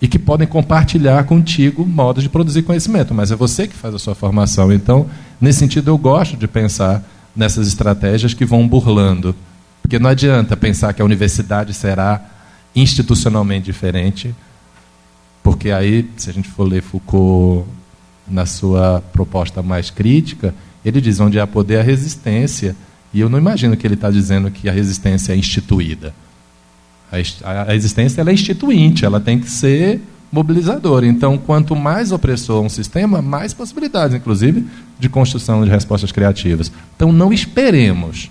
e 0.00 0.06
que 0.06 0.18
podem 0.18 0.46
compartilhar 0.46 1.24
contigo 1.24 1.86
modos 1.86 2.22
de 2.22 2.28
produzir 2.28 2.62
conhecimento, 2.62 3.14
mas 3.14 3.30
é 3.30 3.36
você 3.36 3.66
que 3.66 3.74
faz 3.74 3.94
a 3.94 3.98
sua 3.98 4.14
formação. 4.14 4.72
Então, 4.72 5.06
nesse 5.40 5.60
sentido, 5.60 5.90
eu 5.90 5.96
gosto 5.96 6.36
de 6.36 6.46
pensar 6.46 7.02
nessas 7.34 7.66
estratégias 7.66 8.34
que 8.34 8.44
vão 8.44 8.66
burlando. 8.66 9.34
Porque 9.80 9.98
não 9.98 10.10
adianta 10.10 10.56
pensar 10.56 10.92
que 10.92 11.00
a 11.00 11.04
universidade 11.04 11.72
será 11.72 12.20
institucionalmente 12.74 13.64
diferente, 13.64 14.34
porque 15.42 15.70
aí, 15.70 16.10
se 16.16 16.28
a 16.28 16.32
gente 16.32 16.48
for 16.48 16.64
ler 16.64 16.82
Foucault 16.82 17.66
na 18.28 18.44
sua 18.44 19.00
proposta 19.12 19.62
mais 19.62 19.90
crítica, 19.90 20.54
ele 20.84 21.00
diz 21.00 21.20
onde 21.20 21.38
há 21.38 21.46
poder, 21.46 21.78
há 21.78 21.82
resistência. 21.82 22.76
E 23.14 23.20
eu 23.20 23.28
não 23.28 23.38
imagino 23.38 23.76
que 23.76 23.86
ele 23.86 23.94
está 23.94 24.10
dizendo 24.10 24.50
que 24.50 24.68
a 24.68 24.72
resistência 24.72 25.32
é 25.32 25.36
instituída. 25.36 26.12
A, 27.10 27.74
existência 27.74 28.20
ela 28.20 28.30
é 28.30 28.34
instituinte, 28.34 29.04
ela 29.04 29.20
tem 29.20 29.38
que 29.38 29.50
ser 29.50 30.00
mobilizadora. 30.30 31.06
Então, 31.06 31.38
quanto 31.38 31.74
mais 31.76 32.12
opressor 32.12 32.62
um 32.62 32.68
sistema, 32.68 33.22
mais 33.22 33.54
possibilidades, 33.54 34.16
inclusive, 34.16 34.66
de 34.98 35.08
construção 35.08 35.64
de 35.64 35.70
respostas 35.70 36.12
criativas. 36.12 36.70
Então, 36.96 37.12
não 37.12 37.32
esperemos, 37.32 38.30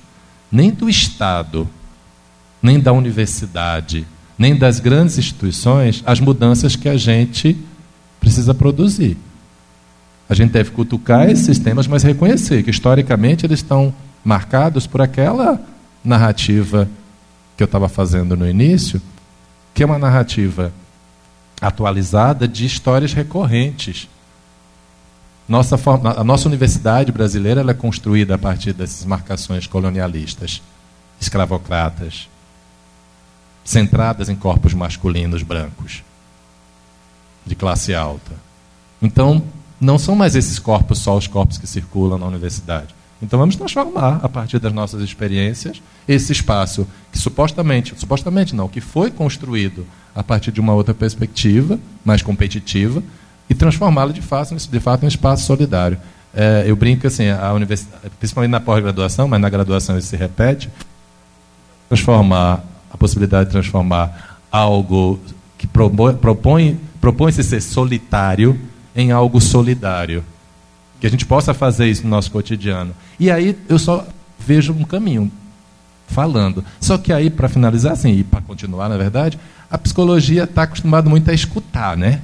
nem 0.52 0.72
do 0.72 0.90
Estado, 0.90 1.68
nem 2.62 2.80
da 2.80 2.92
universidade, 2.92 4.06
nem 4.38 4.56
das 4.56 4.80
grandes 4.80 5.18
instituições, 5.18 6.04
as 6.06 6.20
mudanças 6.20 6.76
que 6.76 6.90
a 6.90 6.98
gente 6.98 7.58
precisa 8.20 8.54
produzir. 8.54 9.18
A 10.28 10.34
gente 10.34 10.52
deve 10.52 10.72
cutucar 10.72 11.30
esses 11.30 11.46
sistemas, 11.46 11.88
mas 11.88 12.04
reconhecer 12.04 12.64
que, 12.64 12.72
historicamente, 12.72 13.46
eles 13.46 13.60
estão 13.60 13.94
marcados 14.24 14.88
por 14.88 15.02
aquela 15.02 15.62
narrativa 16.04 16.90
que 17.56 17.64
eu 17.64 17.66
estava 17.66 17.88
fazendo 17.88 18.36
no 18.36 18.48
início, 18.48 19.02
que 19.74 19.84
é 19.84 19.86
uma 19.86 20.00
narrativa 20.00 20.72
atualizada 21.62 22.48
de 22.48 22.66
histórias 22.66 23.14
recorrentes. 23.14 24.10
Nossa, 25.48 25.78
a 26.18 26.24
nossa 26.24 26.48
universidade 26.48 27.12
brasileira 27.12 27.70
é 27.70 27.74
construída 27.74 28.36
a 28.36 28.38
partir 28.38 28.74
dessas 28.74 29.06
marcações 29.06 29.68
colonialistas, 29.68 30.62
escravocratas, 31.20 32.28
centradas 33.64 34.28
em 34.30 34.36
corpos 34.36 34.74
masculinos 34.74 35.44
brancos, 35.44 36.04
de 37.46 37.56
classe 37.56 37.94
alta. 37.94 38.34
Então, 39.02 39.44
não 39.80 40.00
são 40.00 40.16
mais 40.16 40.36
esses 40.36 40.58
corpos 40.58 41.00
só 41.00 41.16
os 41.16 41.28
corpos 41.28 41.58
que 41.58 41.68
circulam 41.68 42.18
na 42.18 42.26
universidade. 42.26 42.95
Então 43.22 43.40
vamos 43.40 43.56
transformar, 43.56 44.20
a 44.22 44.30
partir 44.30 44.60
das 44.60 44.74
nossas 44.74 45.02
experiências, 45.02 45.82
esse 46.08 46.32
espaço 46.32 46.88
que 47.12 47.18
supostamente, 47.18 47.94
supostamente 47.98 48.54
não, 48.54 48.68
que 48.68 48.82
foi 48.82 49.10
construído 49.10 49.86
a 50.14 50.24
partir 50.24 50.52
de 50.52 50.60
uma 50.60 50.74
outra 50.74 50.94
perspectiva, 50.94 51.80
mais 52.04 52.22
competitiva, 52.22 53.02
e 53.50 53.56
transformá-lo 53.56 54.12
de 54.12 54.22
fato, 54.22 54.56
de 54.56 54.80
fato 54.80 55.04
em 55.04 55.06
um 55.06 55.08
espaço 55.08 55.46
solidário. 55.46 55.98
É, 56.34 56.66
eu 56.68 56.76
brinco 56.76 57.08
assim, 57.08 57.30
a 57.30 57.54
universidade, 57.54 58.12
principalmente 58.20 58.52
na 58.52 58.60
pós-graduação, 58.60 59.28
mas 59.28 59.40
na 59.40 59.50
graduação 59.50 59.98
isso 59.98 60.10
se 60.10 60.18
repete, 60.18 60.70
transformar 61.88 62.64
a 62.92 62.98
possibilidade 62.98 63.46
de 63.46 63.52
transformar 63.52 64.40
algo 64.52 65.20
que 65.58 65.68
propõe 65.68 66.78
propõe-se 67.00 67.44
ser 67.44 67.62
solitário 67.62 68.60
em 68.96 69.12
algo 69.12 69.40
solidário. 69.40 70.24
Que 71.00 71.08
a 71.08 71.10
gente 71.10 71.26
possa 71.26 71.54
fazer 71.54 71.88
isso 71.88 72.04
no 72.04 72.10
nosso 72.10 72.32
cotidiano. 72.32 72.94
E 73.20 73.30
aí 73.30 73.58
eu 73.68 73.78
só 73.78 74.08
vejo 74.40 74.74
um 74.74 74.84
caminho 74.84 75.32
falando. 76.08 76.64
Só 76.80 76.98
que 76.98 77.12
aí, 77.12 77.30
para 77.30 77.50
finalizar, 77.50 77.94
assim, 77.94 78.12
e 78.20 78.24
para 78.24 78.42
continuar, 78.42 78.90
na 78.90 78.98
verdade, 78.98 79.40
a 79.70 79.78
psicologia 79.78 80.44
está 80.44 80.64
acostumada 80.64 81.10
muito 81.10 81.30
a 81.30 81.34
escutar, 81.34 81.98
né? 81.98 82.22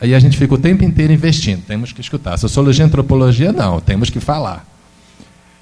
Aí 0.00 0.14
a 0.14 0.18
gente 0.18 0.36
fica 0.36 0.54
o 0.54 0.58
tempo 0.58 0.84
inteiro 0.84 1.12
investindo, 1.12 1.62
temos 1.64 1.92
que 1.92 2.00
escutar. 2.00 2.36
Sociologia 2.36 2.84
e 2.84 2.86
antropologia, 2.86 3.52
não, 3.52 3.80
temos 3.80 4.10
que 4.10 4.20
falar. 4.20 4.66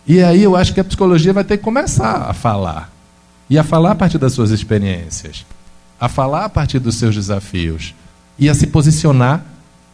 E 0.07 0.23
aí 0.23 0.43
eu 0.43 0.57
acho 0.57 0.75
que 0.75 0.81
a 0.81 0.85
psicologia 0.85 1.33
vai 1.33 1.45
ter 1.45 1.57
que 1.57 1.63
começar 1.63 2.29
a 2.29 2.35
falar. 2.35 2.93
E 3.49 3.59
a 3.59 3.63
falar 3.63 3.93
a 3.93 3.95
partir 3.95 4.19
das 4.19 4.33
suas 4.33 4.51
experiências. 4.51 5.47
A 6.01 6.09
falar 6.09 6.45
a 6.45 6.49
partir 6.49 6.79
dos 6.79 6.97
seus 6.97 7.15
desafios. 7.15 7.95
E 8.39 8.49
a 8.49 8.55
se 8.55 8.67
posicionar 8.67 9.45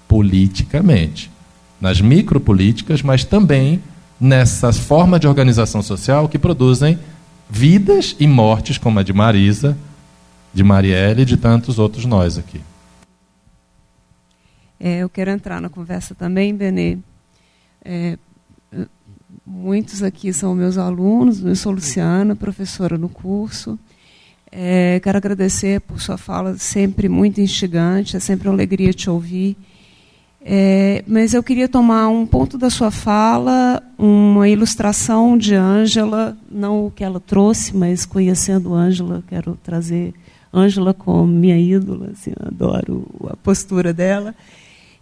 politicamente. 0.09 1.31
Nas 1.81 2.01
micropolíticas, 2.01 3.03
mas 3.03 3.25
também 3.25 3.83
nessa 4.21 4.73
forma 4.73 5.19
de 5.19 5.27
organização 5.27 5.83
social 5.83 6.29
que 6.29 6.39
produzem 6.39 6.99
vidas 7.49 8.15
e 8.21 8.27
mortes, 8.27 8.77
como 8.77 8.99
a 8.99 9.03
de 9.03 9.13
Marisa, 9.13 9.77
de 10.53 10.63
Marielle 10.63 11.23
e 11.23 11.25
de 11.25 11.37
tantos 11.37 11.79
outros 11.79 12.05
nós 12.05 12.37
aqui. 12.37 12.61
É, 14.79 14.99
eu 14.99 15.09
quero 15.09 15.31
entrar 15.31 15.61
na 15.61 15.69
conversa 15.69 16.15
também, 16.15 16.55
Benê. 16.55 16.99
É, 17.85 18.17
muitos 19.45 20.03
aqui 20.03 20.33
são 20.33 20.55
meus 20.55 20.79
alunos, 20.79 21.45
eu 21.45 21.57
sou 21.57 21.73
Luciana, 21.73 22.37
professora 22.37 22.97
no 22.97 23.09
curso. 23.09 23.79
É, 24.51 24.99
quero 25.01 25.19
agradecer 25.19 25.81
por 25.81 26.01
sua 26.01 26.17
fala 26.17 26.57
sempre 26.57 27.09
muito 27.09 27.41
instigante, 27.41 28.17
é 28.17 28.21
sempre 28.21 28.49
uma 28.49 28.55
alegria 28.55 28.93
te 28.93 29.09
ouvir. 29.09 29.57
É, 30.43 31.05
mas 31.07 31.35
eu 31.35 31.43
queria 31.43 31.69
tomar 31.69 32.09
um 32.09 32.27
ponto 32.27 32.57
da 32.57 32.71
sua 32.71 32.91
fala, 32.91 33.83
uma 33.99 34.49
ilustração 34.49 35.37
de 35.37 35.55
Ângela, 35.55 36.37
não 36.51 36.87
o 36.87 36.91
que 36.91 37.05
ela 37.05 37.21
trouxe, 37.21 37.77
mas 37.77 38.07
conhecendo 38.07 38.73
Ângela, 38.75 39.23
quero 39.29 39.59
trazer 39.63 40.15
Ângela 40.53 40.95
como 40.95 41.27
minha 41.27 41.59
ídola, 41.59 42.11
assim, 42.13 42.33
adoro 42.41 43.07
a 43.29 43.37
postura 43.37 43.93
dela. 43.93 44.35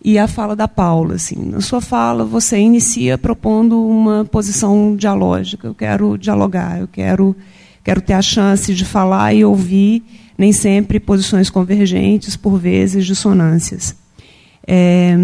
E 0.05 0.19
a 0.19 0.29
fala 0.29 0.55
da 0.55 0.69
Paula, 0.69 1.15
assim, 1.15 1.37
na 1.37 1.61
sua 1.61 1.81
fala 1.81 2.25
você 2.25 2.57
inicia 2.59 3.19
propondo 3.19 3.85
uma 3.85 4.25
posição 4.25 4.95
dialógica. 4.97 5.67
Eu 5.67 5.75
quero 5.75 6.17
dialogar, 6.17 6.79
eu 6.81 6.89
quero 6.89 7.35
quero 7.83 8.01
ter 8.03 8.13
a 8.13 8.23
chance 8.23 8.75
de 8.75 8.85
falar 8.85 9.33
e 9.33 9.45
ouvir, 9.45 10.03
nem 10.37 10.53
sempre 10.53 11.01
posições 11.01 11.49
convergentes, 11.49 12.37
por 12.37 12.59
vezes 12.59 13.07
dissonâncias. 13.07 13.97
É, 14.71 15.17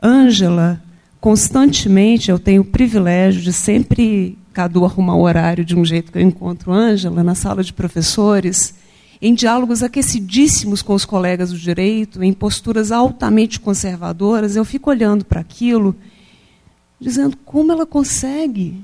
Ângela, 0.00 0.80
constantemente, 1.20 2.30
eu 2.30 2.38
tenho 2.38 2.62
o 2.62 2.64
privilégio 2.64 3.42
de 3.42 3.52
sempre, 3.52 4.38
Cadu, 4.52 4.84
arrumar 4.84 5.16
o 5.16 5.22
horário 5.22 5.64
de 5.64 5.76
um 5.76 5.84
jeito 5.84 6.12
que 6.12 6.18
eu 6.18 6.22
encontro 6.22 6.72
Ângela, 6.72 7.24
na 7.24 7.34
sala 7.34 7.64
de 7.64 7.72
professores, 7.72 8.74
em 9.20 9.34
diálogos 9.34 9.82
aquecidíssimos 9.82 10.80
com 10.80 10.94
os 10.94 11.04
colegas 11.04 11.50
do 11.50 11.58
direito, 11.58 12.22
em 12.22 12.32
posturas 12.32 12.92
altamente 12.92 13.58
conservadoras, 13.58 14.54
eu 14.54 14.64
fico 14.64 14.90
olhando 14.90 15.24
para 15.24 15.40
aquilo, 15.40 15.96
dizendo 17.00 17.36
como 17.44 17.72
ela 17.72 17.84
consegue 17.84 18.80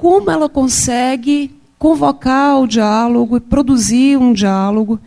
como 0.00 0.30
ela 0.30 0.48
consegue 0.48 1.54
convocar 1.78 2.58
o 2.58 2.66
diálogo 2.66 3.36
e 3.36 3.40
produzir 3.40 4.16
um 4.16 4.32
diálogo. 4.32 4.98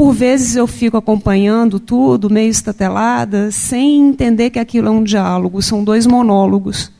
Por 0.00 0.14
vezes 0.14 0.56
eu 0.56 0.66
fico 0.66 0.96
acompanhando 0.96 1.78
tudo, 1.78 2.30
meio 2.30 2.48
estatelada, 2.48 3.50
sem 3.50 4.08
entender 4.08 4.48
que 4.48 4.58
aquilo 4.58 4.88
é 4.88 4.90
um 4.90 5.04
diálogo, 5.04 5.60
são 5.60 5.84
dois 5.84 6.06
monólogos. 6.06 6.90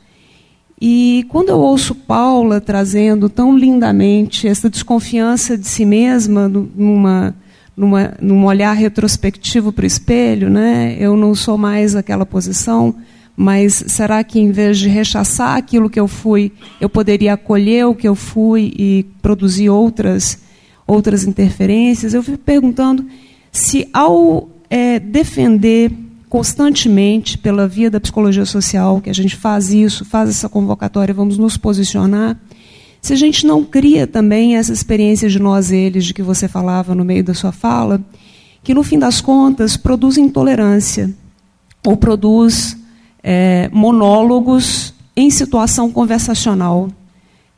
E 0.79 1.25
quando 1.27 1.49
eu 1.49 1.57
ouço 1.57 1.95
Paula 1.95 2.61
trazendo 2.61 3.27
tão 3.27 3.57
lindamente 3.57 4.47
essa 4.47 4.69
desconfiança 4.69 5.57
de 5.57 5.67
si 5.67 5.83
mesma, 5.83 6.47
numa, 6.47 7.35
numa, 7.75 8.13
num 8.21 8.45
olhar 8.45 8.73
retrospectivo 8.73 9.71
para 9.71 9.81
o 9.81 9.87
espelho, 9.87 10.47
né? 10.47 10.95
eu 10.99 11.17
não 11.17 11.33
sou 11.33 11.57
mais 11.57 11.95
aquela 11.95 12.23
posição, 12.23 12.93
mas 13.35 13.83
será 13.87 14.23
que 14.23 14.39
em 14.39 14.51
vez 14.51 14.77
de 14.77 14.87
rechaçar 14.87 15.57
aquilo 15.57 15.89
que 15.89 15.99
eu 15.99 16.07
fui, 16.07 16.51
eu 16.79 16.87
poderia 16.87 17.33
acolher 17.33 17.87
o 17.87 17.95
que 17.95 18.07
eu 18.07 18.13
fui 18.13 18.71
e 18.77 19.07
produzir 19.23 19.71
outras, 19.71 20.50
outras 20.91 21.23
interferências? 21.23 22.13
Eu 22.13 22.23
fico 22.23 22.37
perguntando 22.39 23.05
se, 23.51 23.87
ao 23.93 24.49
é, 24.69 24.99
defender 24.99 25.91
constantemente 26.29 27.37
pela 27.37 27.67
via 27.67 27.91
da 27.91 27.99
psicologia 27.99 28.45
social, 28.45 29.01
que 29.01 29.09
a 29.09 29.13
gente 29.13 29.35
faz 29.35 29.73
isso, 29.73 30.05
faz 30.05 30.29
essa 30.29 30.47
convocatória, 30.47 31.13
vamos 31.13 31.37
nos 31.37 31.57
posicionar, 31.57 32.39
se 33.01 33.13
a 33.13 33.15
gente 33.15 33.45
não 33.45 33.63
cria 33.63 34.05
também 34.05 34.55
essa 34.55 34.71
experiência 34.71 35.27
de 35.27 35.39
nós 35.39 35.71
eles, 35.71 36.05
de 36.05 36.13
que 36.13 36.21
você 36.21 36.47
falava 36.47 36.93
no 36.93 37.03
meio 37.03 37.23
da 37.23 37.33
sua 37.33 37.51
fala, 37.51 37.99
que 38.63 38.73
no 38.73 38.83
fim 38.83 38.99
das 38.99 39.19
contas 39.19 39.75
produz 39.75 40.17
intolerância 40.17 41.11
ou 41.85 41.97
produz 41.97 42.77
é, 43.23 43.69
monólogos 43.73 44.93
em 45.17 45.29
situação 45.31 45.91
conversacional. 45.91 46.89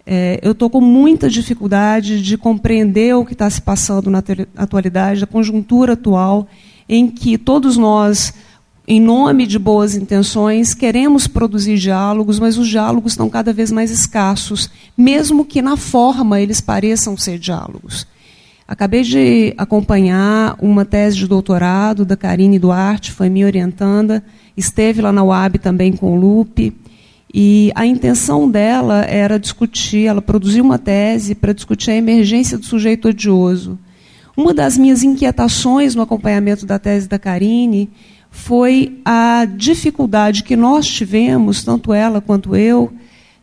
É, 0.06 0.40
eu 0.42 0.52
estou 0.52 0.70
com 0.70 0.82
muita 0.82 1.30
dificuldade 1.30 2.22
de 2.22 2.38
compreender 2.38 3.16
o 3.16 3.26
que 3.26 3.34
está 3.34 3.50
se 3.50 3.62
passando 3.62 4.10
na 4.10 4.22
atualidade, 4.58 5.24
a 5.24 5.28
conjuntura 5.28 5.94
atual, 5.94 6.48
em 6.90 7.10
que 7.10 7.38
todos 7.38 7.78
nós, 7.78 8.34
em 8.86 9.00
nome 9.00 9.48
de 9.48 9.58
boas 9.58 9.96
intenções, 9.96 10.74
queremos 10.74 11.26
produzir 11.26 11.78
diálogos, 11.78 12.38
mas 12.38 12.58
os 12.58 12.68
diálogos 12.68 13.14
estão 13.14 13.30
cada 13.30 13.54
vez 13.54 13.72
mais 13.72 13.92
escassos, 13.92 14.70
mesmo 14.98 15.46
que 15.46 15.62
na 15.62 15.78
forma 15.78 16.42
eles 16.42 16.60
pareçam 16.60 17.16
ser 17.16 17.40
diálogos. 17.40 18.06
Acabei 18.68 19.04
de 19.04 19.54
acompanhar 19.58 20.58
uma 20.62 20.84
tese 20.84 21.18
de 21.18 21.28
doutorado 21.28 22.04
da 22.04 22.18
Karine 22.18 22.60
Duarte, 22.60 23.12
foi 23.12 23.30
me 23.30 23.46
orientando 23.46 24.22
esteve 24.56 25.02
lá 25.02 25.12
na 25.12 25.24
UAB 25.24 25.58
também 25.58 25.94
com 25.94 26.16
o 26.16 26.20
Lupe, 26.20 26.74
e 27.34 27.72
a 27.74 27.84
intenção 27.84 28.48
dela 28.48 29.02
era 29.06 29.40
discutir, 29.40 30.06
ela 30.06 30.22
produziu 30.22 30.64
uma 30.64 30.78
tese 30.78 31.34
para 31.34 31.52
discutir 31.52 31.90
a 31.90 31.96
emergência 31.96 32.60
do 32.60 32.66
sujeito 32.66 33.08
odioso. 33.08 33.80
Uma 34.38 34.54
das 34.54 34.78
minhas 34.78 35.02
inquietações 35.02 35.96
no 35.96 36.04
acompanhamento 36.04 36.66
da 36.66 36.78
tese 36.78 37.08
da 37.08 37.18
Karine 37.18 37.90
foi 38.30 39.00
a 39.04 39.46
dificuldade 39.46 40.44
que 40.44 40.56
nós 40.56 40.88
tivemos, 40.88 41.64
tanto 41.64 41.92
ela 41.92 42.22
quanto 42.22 42.56
eu, 42.56 42.94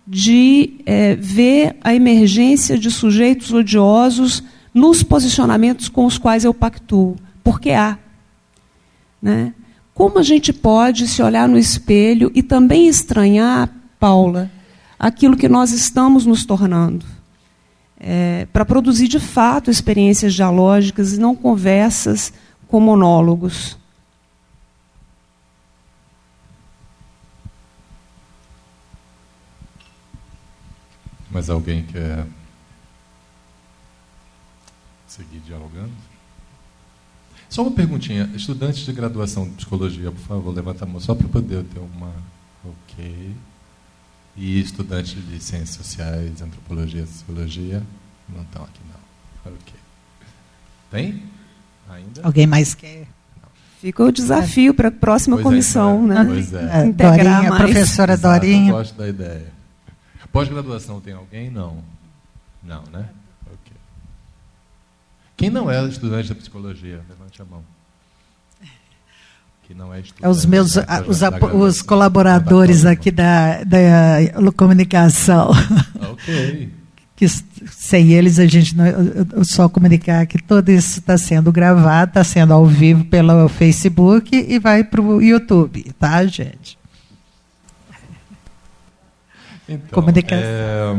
de 0.07 0.75
é, 0.87 1.17
ver 1.17 1.77
a 1.83 1.93
emergência 1.93 2.79
de 2.79 2.91
sujeitos 2.91 3.53
odiosos 3.53 4.43
nos 4.73 5.03
posicionamentos 5.03 5.89
com 5.89 6.07
os 6.07 6.17
quais 6.17 6.45
eu 6.45 6.55
pactuo, 6.55 7.17
porque 7.43 7.71
há. 7.71 7.99
Né? 9.21 9.53
Como 9.95 10.19
a 10.19 10.23
gente 10.23 10.53
pode 10.53 11.09
se 11.09 11.23
olhar 11.23 11.49
no 11.49 11.59
espelho 11.59 12.31
e 12.35 12.43
também 12.43 12.89
estranhar, 12.89 13.80
Paula, 14.01 14.51
aquilo 14.99 15.37
que 15.37 15.47
nós 15.47 15.73
estamos 15.73 16.25
nos 16.25 16.47
tornando? 16.47 17.05
É, 17.99 18.47
para 18.51 18.65
produzir 18.65 19.09
de 19.09 19.21
fato 19.21 19.71
experiências 19.71 20.33
dialógicas 20.33 21.13
e 21.13 21.21
não 21.21 21.37
conversas 21.37 22.33
com 22.67 22.81
monólogos. 22.81 23.77
Mas 31.31 31.51
alguém 31.51 31.85
quer 31.85 32.27
seguir 35.07 35.41
dialogando? 35.41 35.93
Só 37.51 37.63
uma 37.63 37.73
perguntinha. 37.73 38.31
Estudantes 38.35 38.87
de 38.87 38.93
graduação 38.93 39.45
de 39.45 39.57
psicologia, 39.57 40.11
por 40.11 40.21
favor, 40.21 40.55
levanta 40.55 40.85
a 40.85 40.89
mão 40.89 41.01
só 41.01 41.15
para 41.15 41.29
poder 41.29 41.65
ter 41.65 41.81
uma. 41.81 42.13
Ok. 42.65 43.35
E 44.41 44.59
estudantes 44.59 45.13
de 45.13 45.39
ciências 45.39 45.77
sociais, 45.77 46.41
antropologia, 46.41 47.07
sociologia, 47.07 47.83
não 48.27 48.41
estão 48.41 48.65
aqui, 48.65 48.81
não. 48.89 49.53
Ok. 49.53 49.75
Tem? 50.91 51.23
Ainda? 51.91 52.23
Alguém 52.23 52.47
mais 52.47 52.75
quer? 52.75 53.07
Fica 53.83 54.03
o 54.03 54.11
desafio 54.11 54.73
para 54.73 54.89
a 54.89 54.91
próxima 54.91 55.37
pois 55.37 55.45
é, 55.45 55.51
comissão, 55.51 56.05
é, 56.05 56.07
né? 56.07 56.25
Pois 56.25 56.55
é. 56.55 56.87
Integrar 56.87 57.19
Dorinha, 57.19 57.51
mais. 57.51 57.63
professora 57.63 58.13
Exato, 58.15 58.41
Dorinha. 58.41 58.71
Eu 58.71 58.77
gosto 58.77 58.95
da 58.97 59.09
ideia. 59.09 59.53
Pós-graduação 60.33 61.03
tem 61.03 61.13
alguém? 61.13 61.51
Não. 61.51 61.85
Não, 62.63 62.83
né? 62.91 63.11
Quem 65.37 65.51
não 65.51 65.71
é 65.71 65.87
estudante 65.87 66.31
da 66.31 66.35
psicologia? 66.35 67.03
Levante 67.09 67.43
a 67.43 67.45
mão. 67.45 67.63
Que 69.71 69.75
não 69.77 69.95
é 69.95 70.01
estudante. 70.01 70.27
É 70.27 70.29
os 70.29 70.45
meus 70.45 70.73
da, 70.75 71.05
os, 71.07 71.21
da, 71.21 71.31
os 71.31 71.81
colaboradores 71.81 72.83
da 72.83 72.91
aqui 72.91 73.09
da, 73.09 73.63
da 73.63 74.51
comunicação. 74.57 75.53
Ok. 76.11 76.73
que 77.15 77.29
sem 77.29 78.13
eles 78.15 78.41
a 78.41 78.47
gente 78.47 78.75
não, 78.77 79.45
só 79.45 79.69
comunicar 79.69 80.27
que 80.27 80.43
tudo 80.43 80.71
isso 80.71 80.99
está 80.99 81.17
sendo 81.17 81.53
gravado, 81.53 82.11
está 82.11 82.25
sendo 82.25 82.53
ao 82.53 82.67
vivo 82.67 83.05
pelo 83.05 83.49
Facebook 83.49 84.35
e 84.35 84.59
vai 84.59 84.83
para 84.83 85.01
o 85.01 85.23
YouTube, 85.23 85.85
tá, 86.01 86.27
gente? 86.27 86.77
Então, 89.69 89.89
Comunicação. 89.93 90.41
É... 90.43 90.97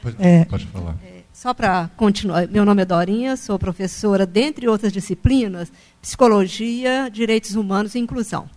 Pode, 0.00 0.16
é, 0.18 0.44
pode 0.46 0.66
falar. 0.66 0.96
É, 1.04 1.16
só 1.30 1.52
para 1.52 1.90
continuar, 1.96 2.48
meu 2.48 2.64
nome 2.64 2.80
é 2.80 2.84
Dorinha, 2.86 3.36
sou 3.36 3.58
professora, 3.58 4.24
dentre 4.24 4.66
outras 4.66 4.90
disciplinas, 4.90 5.70
Psicologia, 6.06 7.10
Direitos 7.12 7.56
Humanos 7.56 7.96
e 7.96 7.98
Inclusão. 7.98 8.48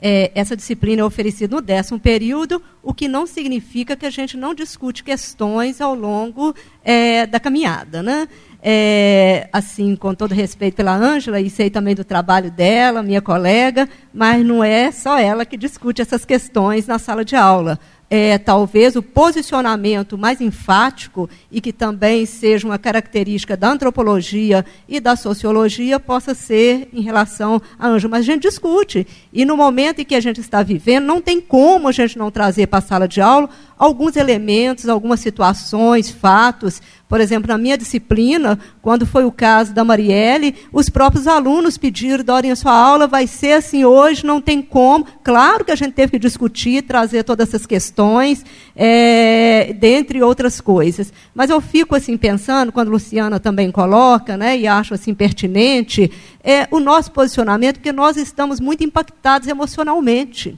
É, 0.00 0.30
essa 0.36 0.56
disciplina 0.56 1.02
é 1.02 1.04
oferecida 1.04 1.56
no 1.56 1.60
décimo 1.60 1.98
período, 1.98 2.62
o 2.80 2.94
que 2.94 3.08
não 3.08 3.26
significa 3.26 3.96
que 3.96 4.06
a 4.06 4.10
gente 4.10 4.36
não 4.36 4.54
discute 4.54 5.02
questões 5.02 5.80
ao 5.80 5.96
longo 5.96 6.54
é, 6.84 7.26
da 7.26 7.40
caminhada. 7.40 8.04
Né? 8.04 8.28
É, 8.62 9.48
assim, 9.52 9.96
com 9.96 10.14
todo 10.14 10.32
respeito 10.32 10.76
pela 10.76 10.94
Ângela, 10.94 11.40
e 11.40 11.50
sei 11.50 11.70
também 11.70 11.96
do 11.96 12.04
trabalho 12.04 12.52
dela, 12.52 13.02
minha 13.02 13.20
colega, 13.20 13.88
mas 14.14 14.46
não 14.46 14.62
é 14.62 14.92
só 14.92 15.18
ela 15.18 15.44
que 15.44 15.56
discute 15.56 16.00
essas 16.00 16.24
questões 16.24 16.86
na 16.86 17.00
sala 17.00 17.24
de 17.24 17.34
aula 17.34 17.80
é, 18.14 18.36
talvez 18.36 18.94
o 18.94 19.02
posicionamento 19.02 20.18
mais 20.18 20.38
enfático 20.38 21.30
e 21.50 21.62
que 21.62 21.72
também 21.72 22.26
seja 22.26 22.66
uma 22.66 22.78
característica 22.78 23.56
da 23.56 23.70
antropologia 23.70 24.66
e 24.86 25.00
da 25.00 25.16
sociologia 25.16 25.98
possa 25.98 26.34
ser 26.34 26.90
em 26.92 27.00
relação 27.00 27.62
a 27.78 27.88
anjo. 27.88 28.10
Mas 28.10 28.20
a 28.20 28.24
gente 28.24 28.42
discute. 28.42 29.06
E 29.32 29.46
no 29.46 29.56
momento 29.56 30.02
em 30.02 30.04
que 30.04 30.14
a 30.14 30.20
gente 30.20 30.40
está 30.40 30.62
vivendo, 30.62 31.06
não 31.06 31.22
tem 31.22 31.40
como 31.40 31.88
a 31.88 31.92
gente 31.92 32.18
não 32.18 32.30
trazer 32.30 32.66
para 32.66 32.80
a 32.80 32.82
sala 32.82 33.08
de 33.08 33.22
aula 33.22 33.48
alguns 33.82 34.14
elementos, 34.14 34.88
algumas 34.88 35.18
situações, 35.18 36.08
fatos. 36.08 36.80
Por 37.08 37.20
exemplo, 37.20 37.48
na 37.48 37.58
minha 37.58 37.76
disciplina, 37.76 38.56
quando 38.80 39.04
foi 39.04 39.24
o 39.24 39.32
caso 39.32 39.74
da 39.74 39.82
Marielle, 39.82 40.54
os 40.72 40.88
próprios 40.88 41.26
alunos 41.26 41.76
pediram, 41.76 42.22
Dorinha, 42.22 42.54
sua 42.54 42.72
aula 42.72 43.08
vai 43.08 43.26
ser 43.26 43.54
assim 43.54 43.84
hoje, 43.84 44.24
não 44.24 44.40
tem 44.40 44.62
como. 44.62 45.04
Claro 45.24 45.64
que 45.64 45.72
a 45.72 45.74
gente 45.74 45.94
teve 45.94 46.12
que 46.12 46.18
discutir, 46.20 46.82
trazer 46.82 47.24
todas 47.24 47.48
essas 47.48 47.66
questões, 47.66 48.44
é, 48.76 49.74
dentre 49.80 50.22
outras 50.22 50.60
coisas. 50.60 51.12
Mas 51.34 51.50
eu 51.50 51.60
fico 51.60 51.96
assim 51.96 52.16
pensando, 52.16 52.70
quando 52.70 52.86
a 52.86 52.92
Luciana 52.92 53.40
também 53.40 53.72
coloca, 53.72 54.36
né, 54.36 54.56
e 54.56 54.68
acho 54.68 54.94
assim 54.94 55.12
pertinente, 55.12 56.08
é 56.44 56.68
o 56.70 56.78
nosso 56.78 57.10
posicionamento, 57.10 57.78
porque 57.78 57.90
nós 57.90 58.16
estamos 58.16 58.60
muito 58.60 58.84
impactados 58.84 59.48
emocionalmente. 59.48 60.56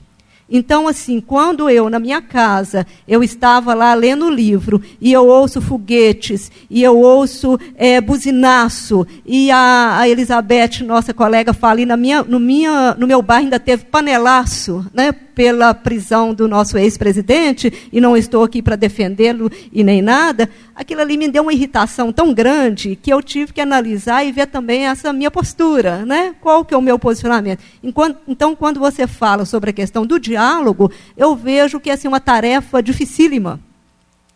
Então, 0.49 0.87
assim, 0.87 1.19
quando 1.19 1.69
eu, 1.69 1.89
na 1.89 1.99
minha 1.99 2.21
casa, 2.21 2.85
eu 3.07 3.23
estava 3.23 3.73
lá 3.73 3.93
lendo 3.95 4.25
o 4.25 4.29
livro, 4.29 4.81
e 5.01 5.11
eu 5.11 5.27
ouço 5.27 5.59
foguetes, 5.59 6.51
e 6.69 6.83
eu 6.83 6.99
ouço 6.99 7.59
é, 7.75 7.99
buzinaço, 7.99 9.07
e 9.25 9.49
a, 9.49 9.99
a, 9.99 10.07
Elizabeth, 10.07 10.83
nossa 10.85 11.13
colega, 11.13 11.51
fala, 11.51 11.81
e 11.81 11.85
na 11.85 11.97
minha, 11.97 12.23
no, 12.23 12.39
minha, 12.39 12.93
no 12.93 13.07
meu 13.07 13.23
bairro 13.23 13.45
ainda 13.45 13.59
teve 13.59 13.85
panelaço, 13.85 14.85
né, 14.93 15.11
pela 15.35 15.73
prisão 15.73 16.33
do 16.33 16.47
nosso 16.47 16.77
ex-presidente, 16.77 17.89
e 17.91 17.99
não 17.99 18.15
estou 18.15 18.43
aqui 18.43 18.61
para 18.61 18.77
defendê-lo 18.77 19.51
e 19.71 19.83
nem 19.83 20.01
nada, 20.01 20.49
aquilo 20.73 21.01
ali 21.01 21.17
me 21.17 21.27
deu 21.27 21.43
uma 21.43 21.53
irritação 21.53 22.11
tão 22.13 22.33
grande 22.33 22.95
que 22.95 23.11
eu 23.11 23.21
tive 23.21 23.51
que 23.51 23.59
analisar 23.59 24.23
e 24.23 24.31
ver 24.31 24.47
também 24.47 24.87
essa 24.87 25.11
minha 25.11 25.29
postura, 25.29 26.05
né? 26.05 26.33
qual 26.39 26.63
que 26.63 26.73
é 26.73 26.77
o 26.77 26.81
meu 26.81 26.97
posicionamento. 26.97 27.59
Enquanto, 27.83 28.19
então, 28.27 28.55
quando 28.55 28.79
você 28.79 29.05
fala 29.05 29.45
sobre 29.45 29.71
a 29.71 29.73
questão 29.73 30.05
do 30.05 30.17
diálogo, 30.17 30.89
eu 31.17 31.35
vejo 31.35 31.79
que 31.79 31.89
é 31.89 31.93
assim, 31.93 32.07
uma 32.07 32.19
tarefa 32.19 32.81
dificílima 32.81 33.59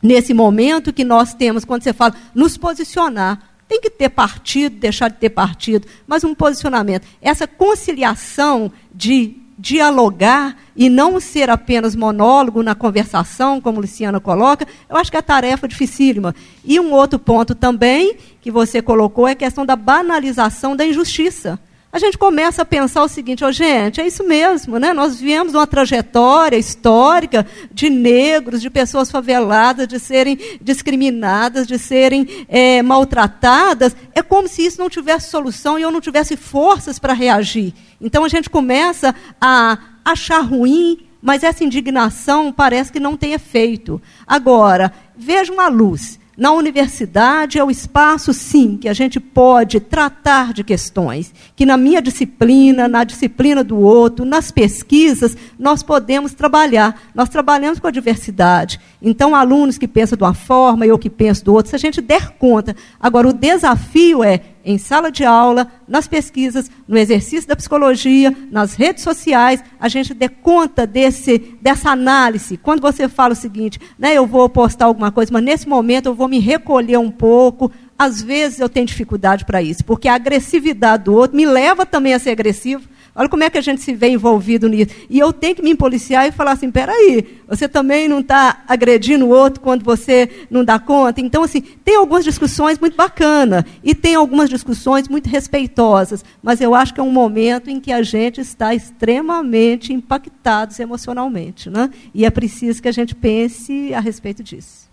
nesse 0.02 0.34
momento 0.34 0.94
que 0.94 1.04
nós 1.04 1.34
temos, 1.34 1.64
quando 1.66 1.84
você 1.84 1.94
fala 1.94 2.14
nos 2.36 2.58
posicionar. 2.58 3.48
Tem 3.68 3.80
que 3.80 3.92
ter 3.92 4.10
partido, 4.10 4.78
deixar 4.78 5.10
de 5.10 5.18
ter 5.18 5.30
partido, 5.30 5.88
mas 6.08 6.24
um 6.24 6.34
posicionamento. 6.34 7.06
Essa 7.22 7.46
conciliação 7.46 8.72
de 8.92 9.39
dialogar 9.60 10.56
e 10.74 10.90
não 10.90 11.20
ser 11.20 11.50
apenas 11.50 11.94
monólogo 11.94 12.64
na 12.64 12.74
conversação, 12.74 13.60
como 13.60 13.82
Luciana 13.82 14.18
coloca, 14.18 14.66
eu 14.90 14.96
acho 14.96 15.12
que 15.12 15.18
é 15.18 15.22
tarefa 15.22 15.68
dificílima. 15.68 16.34
E 16.64 16.80
um 16.80 16.94
outro 16.94 17.20
ponto 17.20 17.54
também 17.54 18.16
que 18.40 18.50
você 18.50 18.82
colocou 18.82 19.28
é 19.28 19.32
a 19.32 19.36
questão 19.36 19.66
da 19.66 19.76
banalização 19.76 20.78
da 20.78 20.86
injustiça 20.86 21.60
a 21.92 21.98
gente 21.98 22.20
começa 22.20 22.62
a 22.62 22.66
pensar 22.66 23.04
o 23.04 23.08
seguinte, 23.08 23.44
oh, 23.44 23.52
gente, 23.52 24.00
é 24.00 24.06
isso 24.06 24.24
mesmo, 24.24 24.78
né? 24.78 24.94
Nós 24.94 25.20
viemos 25.20 25.56
uma 25.56 25.66
trajetória 25.66 26.56
histórica 26.56 27.48
de 27.72 27.90
negros, 27.90 28.62
de 28.62 28.70
pessoas 28.70 29.10
faveladas, 29.10 29.88
de 29.88 30.00
serem 30.00 30.38
discriminadas, 30.62 31.66
de 31.66 31.80
serem 31.80 32.46
é, 32.48 32.84
maltratadas. 32.84 33.96
É 34.14 34.22
como 34.22 34.48
se 34.48 34.64
isso 34.64 34.80
não 34.80 34.88
tivesse 34.88 35.32
solução 35.32 35.80
e 35.80 35.82
eu 35.82 35.90
não 35.90 36.00
tivesse 36.00 36.38
forças 36.38 37.00
para 37.00 37.14
reagir. 37.14 37.74
Então 38.00 38.24
a 38.24 38.30
gente 38.30 38.52
começa 38.52 39.16
a 39.42 39.80
achar 40.06 40.42
ruim, 40.42 41.08
mas 41.20 41.44
essa 41.44 41.64
indignação 41.64 42.52
parece 42.52 42.92
que 42.92 43.00
não 43.00 43.18
tem 43.18 43.34
efeito. 43.34 44.00
Agora, 44.28 44.94
vejam 45.18 45.60
a 45.60 45.68
luz. 45.68 46.19
Na 46.40 46.54
universidade 46.54 47.60
é 47.60 47.64
o 47.66 47.70
espaço, 47.70 48.34
sim, 48.34 48.78
que 48.78 48.88
a 48.88 48.94
gente 48.94 49.20
pode 49.20 49.82
tratar 49.82 50.54
de 50.54 50.64
questões, 50.64 51.34
que 51.54 51.66
na 51.66 51.76
minha 51.76 52.02
disciplina, 52.02 52.88
na 52.88 53.04
disciplina 53.04 53.62
do 53.62 53.78
outro, 53.78 54.24
nas 54.24 54.50
pesquisas, 54.50 55.36
nós 55.60 55.84
podemos 55.84 56.34
trabalhar. 56.34 56.98
Nós 57.14 57.28
trabalhamos 57.28 57.78
com 57.78 57.88
a 57.88 57.92
diversidade. 57.92 58.80
Então, 59.02 59.36
alunos 59.36 59.78
que 59.78 59.86
pensam 59.86 60.18
de 60.18 60.24
uma 60.24 60.34
forma 60.34 60.86
e 60.86 60.90
eu 60.90 60.98
que 60.98 61.10
penso 61.10 61.44
do 61.44 61.54
outro, 61.54 61.72
se 61.72 61.76
a 61.76 61.80
gente 61.80 62.00
der 62.00 62.30
conta. 62.30 62.74
Agora, 62.98 63.28
o 63.28 63.34
desafio 63.34 64.24
é 64.24 64.40
em 64.70 64.78
sala 64.78 65.12
de 65.12 65.26
aula, 65.26 65.68
nas 65.88 66.08
pesquisas, 66.08 66.70
no 66.88 66.96
exercício 66.96 67.50
da 67.50 67.56
psicologia, 67.56 68.32
nas 68.52 68.76
redes 68.76 69.04
sociais, 69.04 69.64
a 69.80 69.90
gente 69.90 70.14
dê 70.14 70.30
conta 70.30 70.86
desse, 70.86 71.58
dessa 71.60 71.90
análise. 71.90 72.56
Quando 72.56 72.80
você 72.80 73.10
fala 73.10 73.34
o 73.34 73.36
seguinte, 73.36 73.80
né, 73.98 74.14
eu 74.14 74.28
vou 74.28 74.48
postar 74.48 74.86
alguma 74.86 75.12
coisa, 75.12 75.34
mas 75.34 75.44
nesse 75.44 75.68
momento 75.68 76.06
eu 76.06 76.14
vou 76.14 76.28
me 76.28 76.38
recolher 76.38 76.98
um 76.98 77.10
pouco. 77.10 77.72
Às 77.98 78.22
vezes 78.22 78.60
eu 78.60 78.70
tenho 78.70 78.86
dificuldade 78.86 79.44
para 79.44 79.60
isso, 79.60 79.84
porque 79.84 80.08
a 80.08 80.14
agressividade 80.14 81.06
do 81.06 81.16
outro 81.16 81.36
me 81.36 81.48
leva 81.48 81.84
também 81.84 82.14
a 82.14 82.20
ser 82.20 82.30
agressivo 82.30 82.88
Olha 83.20 83.28
como 83.28 83.44
é 83.44 83.50
que 83.50 83.58
a 83.58 83.62
gente 83.62 83.82
se 83.82 83.94
vê 83.94 84.08
envolvido 84.08 84.70
nisso. 84.70 84.96
E 85.10 85.20
eu 85.20 85.34
tenho 85.34 85.54
que 85.54 85.62
me 85.62 85.76
policiar 85.76 86.26
e 86.26 86.32
falar 86.32 86.54
assim: 86.54 86.72
peraí, 86.72 87.42
você 87.46 87.68
também 87.68 88.08
não 88.08 88.22
está 88.22 88.64
agredindo 88.66 89.26
o 89.26 89.30
outro 89.30 89.60
quando 89.60 89.84
você 89.84 90.48
não 90.50 90.64
dá 90.64 90.80
conta. 90.80 91.20
Então, 91.20 91.44
assim, 91.44 91.60
tem 91.60 91.98
algumas 91.98 92.24
discussões 92.24 92.80
muito 92.80 92.96
bacanas 92.96 93.66
e 93.84 93.94
tem 93.94 94.16
algumas 94.16 94.50
discussões 94.50 95.10
muito 95.10 95.28
respeitosas, 95.30 96.24
mas 96.42 96.62
eu 96.62 96.74
acho 96.74 96.94
que 96.94 97.02
é 97.02 97.04
um 97.04 97.12
momento 97.12 97.70
em 97.70 97.82
que 97.82 97.92
a 97.92 98.02
gente 98.02 98.40
está 98.40 98.74
extremamente 98.74 99.92
impactados 99.92 100.80
emocionalmente. 100.80 101.70
Né? 101.70 101.90
E 102.14 102.26
é 102.26 102.30
preciso 102.30 102.82
que 102.82 102.88
a 102.88 102.94
gente 102.94 103.14
pense 103.14 103.94
a 103.94 104.00
respeito 104.00 104.42
disso. 104.42 104.88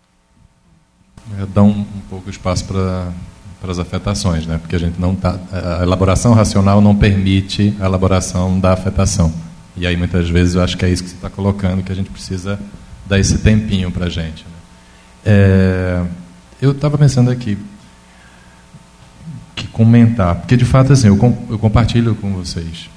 É, 1.41 1.47
dá 1.47 1.63
um, 1.63 1.69
um 1.69 2.03
pouco 2.11 2.29
espaço 2.29 2.65
para 2.65 3.13
para 3.67 3.73
as 3.73 3.81
afetações, 3.81 4.47
né? 4.47 4.59
Porque 4.59 4.77
a 4.77 4.79
gente 4.79 5.01
não 5.01 5.17
tá, 5.17 5.37
a 5.81 5.83
elaboração 5.83 6.33
racional 6.33 6.81
não 6.81 6.95
permite 6.95 7.75
a 7.81 7.87
elaboração 7.87 8.61
da 8.61 8.73
afetação. 8.73 9.33
E 9.77 9.85
aí 9.85 9.97
muitas 9.97 10.31
vezes 10.31 10.55
eu 10.55 10.63
acho 10.63 10.77
que 10.77 10.85
é 10.85 10.89
isso 10.89 11.03
que 11.03 11.11
você 11.11 11.17
está 11.17 11.29
colocando, 11.29 11.83
que 11.83 11.91
a 11.91 11.95
gente 11.95 12.09
precisa 12.09 12.61
dar 13.07 13.19
esse 13.19 13.39
tempinho 13.39 13.91
para 13.91 14.07
a 14.07 14.09
gente. 14.09 14.45
Né? 14.45 14.53
É, 15.25 16.03
eu 16.63 16.71
estava 16.71 16.97
pensando 16.97 17.29
aqui 17.29 17.59
que 19.57 19.67
comentar, 19.67 20.37
porque 20.37 20.57
de 20.57 20.65
fato 20.65 20.93
assim 20.93 21.09
eu, 21.09 21.17
com, 21.17 21.37
eu 21.51 21.59
compartilho 21.59 22.15
com 22.15 22.33
vocês 22.35 22.89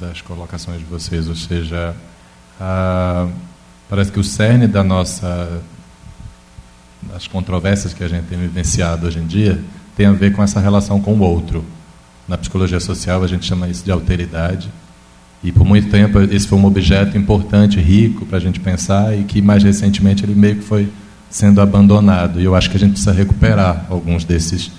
das 0.00 0.20
colocações 0.20 0.78
de 0.78 0.84
vocês, 0.84 1.28
ou 1.28 1.34
seja, 1.34 1.94
a, 2.60 3.26
parece 3.90 4.12
que 4.12 4.20
o 4.20 4.24
cerne 4.24 4.68
da 4.68 4.84
nossa 4.84 5.60
das 7.02 7.26
controvérsias 7.26 7.92
que 7.92 8.04
a 8.04 8.08
gente 8.08 8.26
tem 8.26 8.38
vivenciado 8.38 9.08
hoje 9.08 9.18
em 9.18 9.26
dia 9.26 9.60
tem 9.96 10.06
a 10.06 10.12
ver 10.12 10.32
com 10.32 10.42
essa 10.42 10.60
relação 10.60 11.00
com 11.00 11.14
o 11.14 11.20
outro. 11.20 11.64
Na 12.26 12.38
psicologia 12.38 12.80
social 12.80 13.22
a 13.22 13.26
gente 13.26 13.46
chama 13.46 13.68
isso 13.68 13.84
de 13.84 13.90
alteridade. 13.90 14.70
E 15.42 15.52
por 15.52 15.64
muito 15.64 15.90
tempo 15.90 16.20
esse 16.20 16.48
foi 16.48 16.58
um 16.58 16.64
objeto 16.64 17.18
importante, 17.18 17.78
rico 17.78 18.24
para 18.24 18.38
a 18.38 18.40
gente 18.40 18.60
pensar 18.60 19.16
e 19.16 19.24
que 19.24 19.42
mais 19.42 19.62
recentemente 19.62 20.24
ele 20.24 20.34
meio 20.34 20.56
que 20.56 20.64
foi 20.64 20.88
sendo 21.28 21.60
abandonado. 21.60 22.40
E 22.40 22.44
eu 22.44 22.54
acho 22.54 22.70
que 22.70 22.76
a 22.76 22.80
gente 22.80 22.92
precisa 22.92 23.12
recuperar 23.12 23.86
alguns 23.90 24.24
desses, 24.24 24.70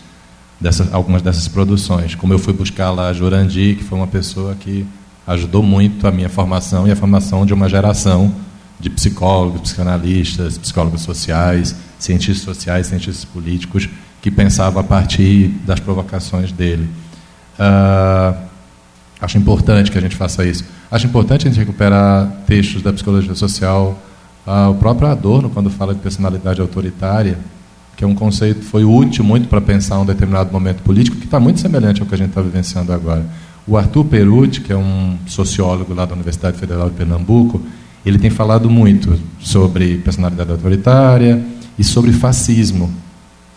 dessas, 0.60 0.92
algumas 0.94 1.22
dessas 1.22 1.48
produções. 1.48 2.16
Como 2.16 2.34
eu 2.34 2.40
fui 2.40 2.54
buscar 2.54 2.92
lá 2.92 3.10
a 3.10 3.14
Jurandi, 3.14 3.76
que 3.78 3.84
foi 3.84 3.98
uma 3.98 4.08
pessoa 4.08 4.56
que 4.56 4.86
ajudou 5.28 5.62
muito 5.62 6.08
a 6.08 6.12
minha 6.12 6.30
formação 6.30 6.88
e 6.88 6.92
a 6.92 6.96
formação 6.96 7.46
de 7.46 7.54
uma 7.54 7.70
geração 7.70 8.34
de 8.80 8.90
psicólogos, 8.90 9.62
psicanalistas, 9.62 10.58
psicólogos 10.58 11.02
sociais, 11.02 11.76
cientistas 12.00 12.44
sociais, 12.44 12.88
cientistas 12.88 13.26
políticos 13.26 13.88
que 14.26 14.31
pensava 14.31 14.80
a 14.80 14.84
partir 14.84 15.49
das 15.68 15.80
provocações 15.80 16.52
dele. 16.52 16.89
Uh, 17.60 18.35
acho 19.22 19.38
importante 19.38 19.91
que 19.91 19.99
a 19.99 20.02
gente 20.02 20.15
faça 20.15 20.43
isso. 20.43 20.65
Acho 20.89 21.06
importante 21.06 21.45
a 21.45 21.52
gente 21.52 21.60
recuperar 21.60 22.27
textos 22.47 22.81
da 22.81 22.91
psicologia 22.91 23.35
social. 23.35 23.95
Uh, 24.43 24.72
o 24.72 24.76
próprio 24.77 25.10
Adorno, 25.10 25.52
quando 25.52 25.69
fala 25.69 25.93
de 25.93 25.99
personalidade 25.99 26.60
autoritária, 26.60 27.38
que 27.95 28.03
é 28.03 28.07
um 28.07 28.15
conceito 28.15 28.65
foi 28.65 28.84
útil 28.84 29.23
muito 29.23 29.47
para 29.47 29.61
pensar 29.61 29.99
um 29.99 30.06
determinado 30.07 30.52
momento 30.52 30.81
político, 30.81 31.18
que 31.18 31.26
está 31.26 31.39
muito 31.39 31.60
semelhante 31.60 32.02
ao 32.02 32.07
que 32.07 32.15
a 32.15 32.18
gente 32.18 32.30
está 32.30 32.41
vivenciando 32.41 32.91
agora. 32.93 33.23
O 33.68 33.77
Arthur 33.77 34.06
Perucci, 34.06 34.60
que 34.60 34.73
é 34.73 34.76
um 34.76 35.19
sociólogo 35.27 35.93
lá 35.93 36.03
da 36.03 36.15
Universidade 36.15 36.57
Federal 36.57 36.89
de 36.89 36.95
Pernambuco, 36.95 37.61
ele 38.03 38.18
tem 38.18 38.31
falado 38.31 38.72
muito 38.72 39.19
sobre 39.39 39.97
personalidade 39.99 40.49
autoritária 40.49 41.45
e 41.77 41.84
sobre 41.84 42.11
fascismo. 42.11 43.05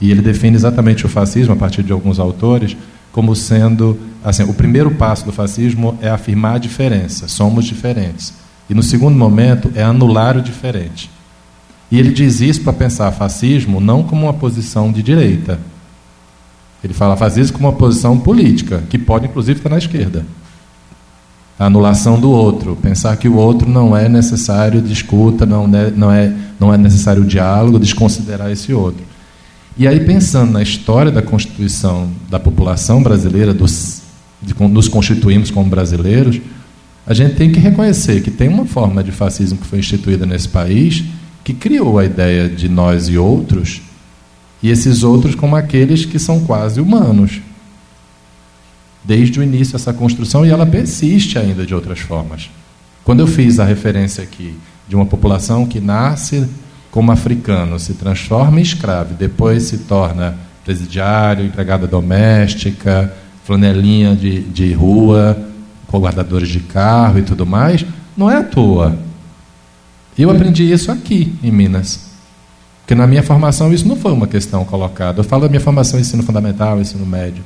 E 0.01 0.11
ele 0.11 0.23
define 0.23 0.57
exatamente 0.57 1.05
o 1.05 1.09
fascismo, 1.09 1.53
a 1.53 1.57
partir 1.57 1.83
de 1.83 1.93
alguns 1.93 2.19
autores, 2.19 2.77
como 3.11 3.35
sendo 3.35 3.99
assim, 4.23 4.45
o 4.45 4.55
primeiro 4.55 4.91
passo 4.93 5.25
do 5.25 5.33
fascismo 5.33 5.99
é 6.01 6.09
afirmar 6.09 6.57
a 6.57 6.59
diferença, 6.59 7.27
somos 7.29 7.65
diferentes. 7.65 8.35
E 8.69 8.75
no 8.75 8.83
segundo 8.83 9.16
momento 9.16 9.73
é 9.75 9.83
anular 9.83 10.37
o 10.37 10.43
diferente. 10.43 11.11
E 11.91 11.99
ele 11.99 12.11
diz 12.11 12.41
isso 12.41 12.61
para 12.61 12.73
pensar 12.73 13.11
fascismo 13.12 13.81
não 13.81 14.03
como 14.03 14.27
uma 14.27 14.35
posição 14.35 14.93
de 14.93 15.03
direita. 15.03 15.59
Ele 16.85 16.93
fala 16.93 17.16
fascismo 17.16 17.57
como 17.57 17.69
uma 17.69 17.77
posição 17.77 18.19
política, 18.19 18.83
que 18.89 18.99
pode 18.99 19.27
inclusive 19.27 19.59
estar 19.59 19.70
na 19.70 19.79
esquerda. 19.79 20.25
A 21.59 21.66
anulação 21.66 22.20
do 22.20 22.31
outro, 22.31 22.77
pensar 22.77 23.16
que 23.16 23.29
o 23.29 23.35
outro 23.35 23.69
não 23.69 23.97
é 23.97 24.09
necessário 24.09 24.81
discuta, 24.81 25.45
não 25.45 25.65
é, 25.75 25.91
não 25.91 26.12
é, 26.12 26.33
não 26.61 26.73
é 26.73 26.79
necessário 26.79 27.25
diálogo, 27.25 27.81
desconsiderar 27.81 28.51
esse 28.53 28.73
outro. 28.73 29.03
E 29.79 29.87
aí, 29.87 30.01
pensando 30.01 30.51
na 30.51 30.61
história 30.61 31.13
da 31.13 31.23
constituição 31.23 32.11
da 32.29 32.41
população 32.41 33.01
brasileira, 33.01 33.55
dos, 33.55 34.03
de 34.43 34.53
nos 34.61 34.89
constituímos 34.89 35.53
como 35.53 35.71
brasileiros, 35.71 36.41
a 37.07 37.15
gente 37.15 37.37
tem 37.37 37.53
que 37.53 37.61
reconhecer 37.61 38.21
que 38.21 38.31
tem 38.31 38.49
uma 38.49 38.67
forma 38.67 39.05
de 39.05 39.13
fascismo 39.13 39.57
que 39.57 39.67
foi 39.67 39.79
instituída 39.79 40.27
nesse 40.27 40.49
país 40.49 41.05
que 41.45 41.55
criou 41.55 41.97
a 41.97 42.05
ideia 42.05 42.49
de 42.49 42.69
nós 42.69 43.09
e 43.09 43.17
outros, 43.17 43.81
e 44.61 44.69
esses 44.69 45.05
outros 45.05 45.37
como 45.37 45.55
aqueles 45.55 46.05
que 46.05 46.19
são 46.19 46.41
quase 46.41 46.81
humanos. 46.81 47.41
Desde 49.05 49.39
o 49.39 49.45
início 49.45 49.77
essa 49.77 49.93
construção, 49.93 50.45
e 50.45 50.51
ela 50.51 50.67
persiste 50.67 51.39
ainda 51.39 51.65
de 51.65 51.73
outras 51.73 52.01
formas. 52.01 52.51
Quando 53.05 53.21
eu 53.21 53.29
fiz 53.29 53.61
a 53.61 53.65
referência 53.65 54.25
aqui 54.25 54.55
de 54.89 54.97
uma 54.97 55.07
população 55.07 55.65
que 55.65 55.81
nasce 55.81 56.47
como 56.90 57.12
africano, 57.12 57.78
se 57.78 57.94
transforma 57.94 58.59
em 58.59 58.62
escravo, 58.62 59.15
depois 59.15 59.65
se 59.65 59.78
torna 59.78 60.36
presidiário, 60.65 61.47
empregada 61.47 61.86
doméstica, 61.86 63.12
flanelinha 63.44 64.15
de, 64.15 64.40
de 64.40 64.73
rua, 64.73 65.36
guardadores 65.90 66.48
de 66.48 66.60
carro 66.60 67.19
e 67.19 67.23
tudo 67.23 67.47
mais, 67.47 67.85
não 68.16 68.31
é 68.31 68.36
à 68.36 68.43
toa. 68.43 68.98
Eu 70.19 70.31
aprendi 70.31 70.70
isso 70.70 70.90
aqui, 70.90 71.39
em 71.43 71.51
Minas. 71.51 72.09
Porque 72.81 72.94
na 72.94 73.06
minha 73.06 73.23
formação 73.23 73.73
isso 73.73 73.86
não 73.86 73.97
foi 73.97 74.12
uma 74.12 74.27
questão 74.27 74.65
colocada. 74.65 75.20
Eu 75.20 75.24
falo 75.24 75.43
da 75.43 75.48
minha 75.48 75.60
formação 75.60 76.01
ensino 76.01 76.23
fundamental, 76.23 76.81
ensino 76.81 77.06
médio. 77.06 77.44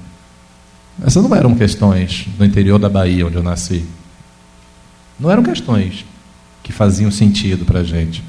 Essas 1.04 1.22
não 1.22 1.34
eram 1.34 1.54
questões 1.54 2.26
no 2.38 2.44
interior 2.44 2.78
da 2.78 2.88
Bahia, 2.88 3.26
onde 3.26 3.36
eu 3.36 3.42
nasci. 3.42 3.84
Não 5.18 5.30
eram 5.30 5.42
questões 5.42 6.04
que 6.62 6.72
faziam 6.72 7.10
sentido 7.10 7.64
para 7.64 7.80
a 7.80 7.84
gente. 7.84 8.22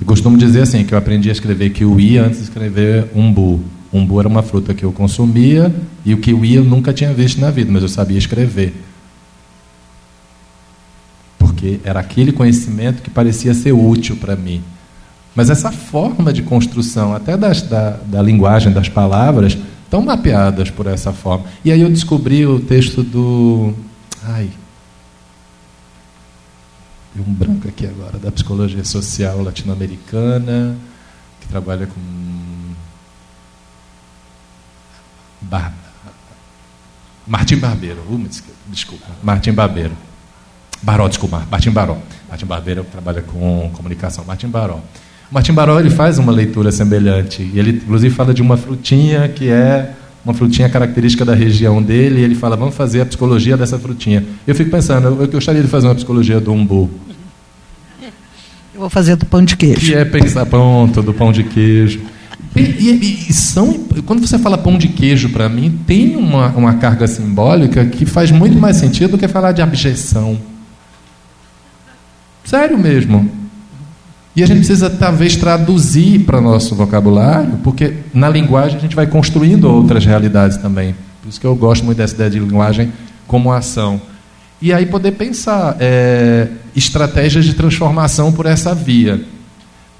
Eu 0.00 0.06
costumo 0.06 0.36
dizer 0.36 0.62
assim, 0.62 0.84
que 0.84 0.94
eu 0.94 0.98
aprendi 0.98 1.28
a 1.28 1.32
escrever 1.32 1.70
kiwi 1.70 2.18
antes 2.18 2.38
de 2.38 2.44
escrever 2.44 3.06
umbu. 3.14 3.60
Umbu 3.92 4.20
era 4.20 4.28
uma 4.28 4.42
fruta 4.42 4.74
que 4.74 4.84
eu 4.84 4.92
consumia 4.92 5.72
e 6.04 6.14
o 6.14 6.18
kiwi 6.18 6.54
eu 6.54 6.64
nunca 6.64 6.92
tinha 6.92 7.12
visto 7.12 7.40
na 7.40 7.50
vida, 7.50 7.70
mas 7.70 7.82
eu 7.82 7.88
sabia 7.88 8.18
escrever. 8.18 8.74
Porque 11.38 11.78
era 11.84 12.00
aquele 12.00 12.32
conhecimento 12.32 13.02
que 13.02 13.10
parecia 13.10 13.54
ser 13.54 13.72
útil 13.72 14.16
para 14.16 14.34
mim. 14.34 14.62
Mas 15.34 15.50
essa 15.50 15.70
forma 15.70 16.32
de 16.32 16.42
construção, 16.42 17.14
até 17.14 17.36
das, 17.36 17.62
da, 17.62 17.98
da 18.06 18.20
linguagem 18.20 18.72
das 18.72 18.88
palavras, 18.88 19.56
estão 19.84 20.02
mapeadas 20.02 20.70
por 20.70 20.86
essa 20.86 21.12
forma. 21.12 21.44
E 21.64 21.70
aí 21.70 21.80
eu 21.80 21.90
descobri 21.90 22.46
o 22.46 22.60
texto 22.60 23.02
do. 23.02 23.74
Ai. 24.24 24.48
Deu 27.14 27.24
um 27.26 27.32
branco 27.32 27.68
aqui 27.68 27.86
agora, 27.86 28.18
da 28.18 28.30
psicologia 28.30 28.84
social 28.84 29.42
latino-americana, 29.42 30.76
que 31.40 31.48
trabalha 31.48 31.86
com. 31.86 32.00
Bar... 35.42 35.72
Martim 37.26 37.56
Barbeiro. 37.56 38.00
Uh, 38.08 38.28
desculpa. 38.68 39.06
Martim 39.22 39.52
Barbeiro. 39.52 39.96
Baró, 40.82 41.06
desculpa. 41.06 41.46
Martim 41.50 41.70
Baró. 41.70 41.98
Martim 42.28 42.46
Barbeiro 42.46 42.84
trabalha 42.84 43.22
com 43.22 43.70
comunicação. 43.74 44.24
Martim 44.24 44.48
Baró. 44.48 44.80
Martim 45.30 45.52
Baró 45.52 45.78
ele 45.78 45.90
faz 45.90 46.18
uma 46.18 46.32
leitura 46.32 46.72
semelhante. 46.72 47.42
E 47.42 47.58
ele, 47.58 47.72
inclusive, 47.72 48.14
fala 48.14 48.34
de 48.34 48.42
uma 48.42 48.56
frutinha 48.56 49.28
que 49.28 49.48
é 49.48 49.94
uma 50.24 50.32
frutinha 50.32 50.68
característica 50.68 51.24
da 51.24 51.34
região 51.34 51.82
dele. 51.82 52.20
E 52.20 52.24
ele 52.24 52.34
fala, 52.34 52.56
vamos 52.56 52.74
fazer 52.74 53.00
a 53.00 53.06
psicologia 53.06 53.56
dessa 53.56 53.78
frutinha. 53.78 54.24
Eu 54.46 54.54
fico 54.54 54.70
pensando, 54.70 55.08
eu 55.08 55.28
gostaria 55.28 55.62
de 55.62 55.68
fazer 55.68 55.88
uma 55.88 55.94
psicologia 55.94 56.40
do 56.40 56.52
umbu. 56.52 56.90
Eu 58.74 58.80
vou 58.80 58.90
fazer 58.90 59.16
do 59.16 59.26
pão 59.26 59.44
de 59.44 59.56
queijo. 59.56 59.80
Que 59.80 59.94
é 59.94 60.04
pensar, 60.04 60.46
pronto, 60.46 61.02
do 61.02 61.12
pão 61.12 61.32
de 61.32 61.44
queijo. 61.44 62.00
E, 62.54 62.60
e, 62.60 63.26
e 63.30 63.32
são, 63.32 63.72
quando 64.04 64.26
você 64.26 64.38
fala 64.38 64.58
pão 64.58 64.76
de 64.76 64.88
queijo 64.88 65.30
para 65.30 65.48
mim, 65.48 65.78
tem 65.86 66.16
uma, 66.16 66.48
uma 66.48 66.74
carga 66.74 67.06
simbólica 67.06 67.84
que 67.86 68.04
faz 68.04 68.30
muito 68.30 68.58
mais 68.58 68.76
sentido 68.76 69.12
do 69.12 69.18
que 69.18 69.28
falar 69.28 69.52
de 69.52 69.62
abjeção. 69.62 70.38
Sério 72.44 72.78
mesmo. 72.78 73.41
E 74.34 74.42
a 74.42 74.46
gente 74.46 74.58
precisa, 74.58 74.88
talvez, 74.88 75.36
traduzir 75.36 76.20
para 76.20 76.40
nosso 76.40 76.74
vocabulário, 76.74 77.58
porque 77.62 77.96
na 78.14 78.30
linguagem 78.30 78.78
a 78.78 78.80
gente 78.80 78.96
vai 78.96 79.06
construindo 79.06 79.64
outras 79.64 80.06
realidades 80.06 80.56
também. 80.56 80.94
Por 81.22 81.28
isso 81.28 81.40
que 81.40 81.46
eu 81.46 81.54
gosto 81.54 81.84
muito 81.84 81.98
dessa 81.98 82.14
ideia 82.14 82.30
de 82.30 82.38
linguagem 82.38 82.92
como 83.26 83.52
ação. 83.52 84.00
E 84.60 84.72
aí 84.72 84.86
poder 84.86 85.12
pensar 85.12 85.76
é, 85.80 86.48
estratégias 86.74 87.44
de 87.44 87.52
transformação 87.52 88.32
por 88.32 88.46
essa 88.46 88.74
via. 88.74 89.20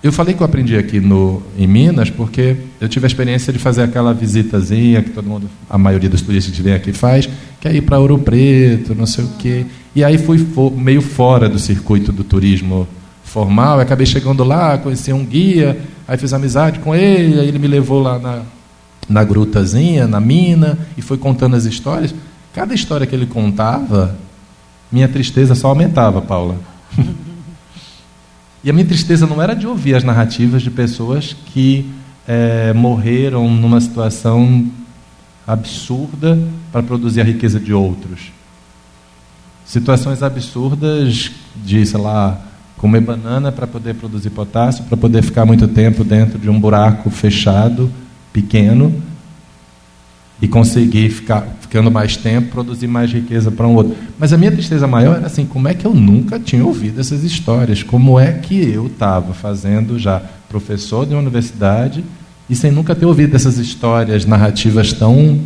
Eu 0.03 0.11
falei 0.13 0.35
que 0.35 0.41
eu 0.41 0.47
aprendi 0.47 0.77
aqui 0.77 0.99
no, 0.99 1.43
em 1.57 1.67
Minas, 1.67 2.11
porque 2.11 2.57
eu 2.81 2.89
tive 2.89 3.07
a 3.07 3.09
experiência 3.09 3.53
de 3.53 3.59
fazer 3.59 3.83
aquela 3.83 4.15
visitazinha 4.15 5.03
que 5.03 5.11
todo 5.11 5.29
mundo, 5.29 5.49
a 5.69 5.77
maioria 5.77 6.09
dos 6.09 6.23
turistas 6.23 6.55
que 6.55 6.63
vem 6.63 6.73
aqui 6.73 6.93
faz, 6.93 7.29
que 7.61 7.69
é 7.69 7.75
ir 7.75 7.83
para 7.83 7.99
Ouro 7.99 8.19
Preto, 8.19 8.95
não 8.95 9.07
sei 9.07 9.25
o 9.25 9.29
quê. 9.39 9.67
E 9.95 10.03
aí 10.03 10.17
fui 10.17 10.45
meio 10.77 11.03
fora 11.03 11.49
do 11.49 11.59
circuito 11.59 12.11
do 12.11 12.25
turismo 12.25 12.89
formal, 13.33 13.77
eu 13.77 13.81
acabei 13.81 14.05
chegando 14.05 14.45
lá, 14.45 14.77
conheci 14.77 15.11
um 15.11 15.25
guia, 15.25 15.81
aí 16.07 16.19
fiz 16.19 16.35
amizade 16.35 16.81
com 16.81 16.95
ele, 16.95 17.41
aí 17.41 17.49
ele 17.49 17.59
me 17.59 17.67
levou 17.67 18.03
lá 18.03 18.19
na, 18.19 18.43
na 19.09 19.25
grutazinha, 19.25 20.07
na 20.07 20.21
mina, 20.21 20.79
e 20.99 21.03
foi 21.03 21.17
contando 21.17 21.57
as 21.57 21.65
histórias. 21.65 22.15
Cada 22.53 22.75
história 22.75 23.07
que 23.07 23.15
ele 23.15 23.25
contava, 23.25 24.15
minha 24.91 25.09
tristeza 25.09 25.55
só 25.55 25.69
aumentava, 25.69 26.21
Paula. 26.21 26.57
e 28.63 28.69
a 28.69 28.73
minha 28.73 28.85
tristeza 28.85 29.27
não 29.27 29.41
era 29.41 29.57
de 29.57 29.67
ouvir 29.67 29.95
as 29.95 30.05
narrativas 30.05 30.61
de 30.61 30.71
pessoas 30.71 31.35
que 31.47 31.91
é, 32.29 32.75
morreram 32.75 33.51
numa 33.51 33.81
situação 33.81 34.71
absurda 35.47 36.39
para 36.71 36.83
produzir 36.83 37.23
a 37.23 37.25
riqueza 37.25 37.59
de 37.59 37.73
outros. 37.73 38.31
Situações 39.65 40.23
absurdas 40.23 41.31
de, 41.65 41.87
sei 41.87 41.99
lá, 41.99 42.52
comer 42.83 43.01
banana 43.01 43.53
para 43.53 43.65
poder 43.65 43.95
produzir 43.95 44.31
potássio, 44.31 44.83
para 44.87 44.97
poder 44.97 45.23
ficar 45.23 45.47
muito 45.47 45.69
tempo 45.69 46.03
dentro 46.03 46.37
de 46.37 46.51
um 46.51 46.59
buraco 46.59 47.11
fechado, 47.11 47.89
pequeno, 48.33 48.93
e 50.41 50.49
conseguir 50.49 51.09
ficar 51.11 51.47
ficando 51.61 51.93
mais 51.93 52.17
tempo, 52.17 52.51
produzir 52.51 52.89
mais 52.89 53.13
riqueza 53.13 53.53
para 53.53 53.69
um 53.69 53.77
outro. 53.77 53.95
Mas 54.19 54.33
a 54.33 54.37
minha 54.37 54.51
tristeza 54.51 54.89
maior 54.89 55.19
era 55.19 55.27
assim, 55.27 55.47
como 55.47 55.69
é 55.69 55.75
que 55.75 55.87
eu 55.87 55.95
nunca 55.95 56.41
tinha 56.41 56.67
ouvido 56.67 57.01
essas 57.01 57.23
histórias? 57.23 57.85
Como 57.85 58.19
é 58.19 58.33
que 58.33 58.61
eu 58.73 58.89
estava 58.89 59.33
fazendo 59.33 59.97
já 59.97 60.21
professor 60.49 61.07
de 61.07 61.15
uma 61.15 61.21
universidade 61.21 62.05
e 62.51 62.57
sem 62.57 62.73
nunca 62.73 62.97
ter 62.97 63.07
ouvido 63.07 63.37
essas 63.37 63.59
histórias 63.59 64.27
narrativas 64.27 64.93
tão 64.93 65.41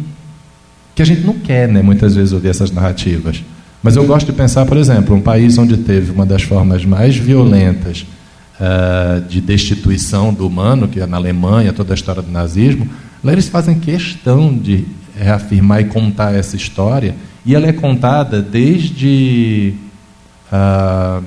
que 0.95 1.03
a 1.03 1.05
gente 1.05 1.21
não 1.21 1.35
quer, 1.35 1.69
né, 1.69 1.83
muitas 1.83 2.15
vezes 2.15 2.33
ouvir 2.33 2.49
essas 2.49 2.71
narrativas. 2.71 3.45
Mas 3.87 3.95
eu 3.95 4.05
gosto 4.05 4.27
de 4.27 4.33
pensar, 4.33 4.67
por 4.67 4.77
exemplo, 4.77 5.15
um 5.15 5.21
país 5.21 5.57
onde 5.59 5.77
teve 5.77 6.11
uma 6.11 6.27
das 6.27 6.43
formas 6.43 6.85
mais 6.85 7.17
violentas 7.17 8.05
uh, 8.59 9.21
de 9.29 9.41
destituição 9.41 10.35
do 10.35 10.45
humano, 10.45 10.89
que 10.89 10.99
é 10.99 11.07
na 11.07 11.17
Alemanha, 11.17 11.73
toda 11.73 11.93
a 11.93 11.95
história 11.95 12.21
do 12.21 12.29
nazismo, 12.29 12.91
lá 13.23 13.33
eles 13.33 13.47
fazem 13.47 13.79
questão 13.79 14.53
de 14.53 14.85
reafirmar 15.17 15.83
e 15.83 15.85
contar 15.85 16.35
essa 16.35 16.57
história, 16.57 17.15
e 17.45 17.55
ela 17.55 17.69
é 17.69 17.73
contada 17.73 18.43
desde 18.43 19.75
uh, 20.53 21.23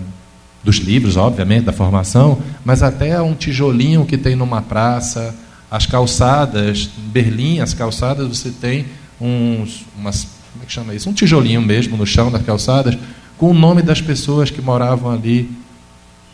dos 0.62 0.80
livros, 0.80 1.16
obviamente, 1.16 1.64
da 1.64 1.72
formação, 1.72 2.40
mas 2.66 2.84
até 2.84 3.22
um 3.22 3.36
tijolinho 3.36 4.06
que 4.06 4.18
tem 4.18 4.36
numa 4.36 4.62
praça, 4.62 5.34
as 5.72 5.86
calçadas, 5.86 6.90
Berlim, 7.06 7.62
as 7.62 7.74
calçadas, 7.74 8.28
você 8.28 8.50
tem 8.50 8.86
uns, 9.22 9.86
umas 9.98 10.39
como 10.60 10.64
é 10.64 10.66
que 10.66 10.74
chama 10.74 10.94
isso? 10.94 11.10
Um 11.10 11.14
tijolinho 11.14 11.62
mesmo 11.62 11.96
no 11.96 12.06
chão 12.06 12.30
das 12.30 12.42
calçadas, 12.42 12.98
com 13.38 13.52
o 13.52 13.54
nome 13.54 13.82
das 13.82 14.02
pessoas 14.02 14.50
que 14.50 14.62
moravam 14.62 15.10
ali, 15.10 15.50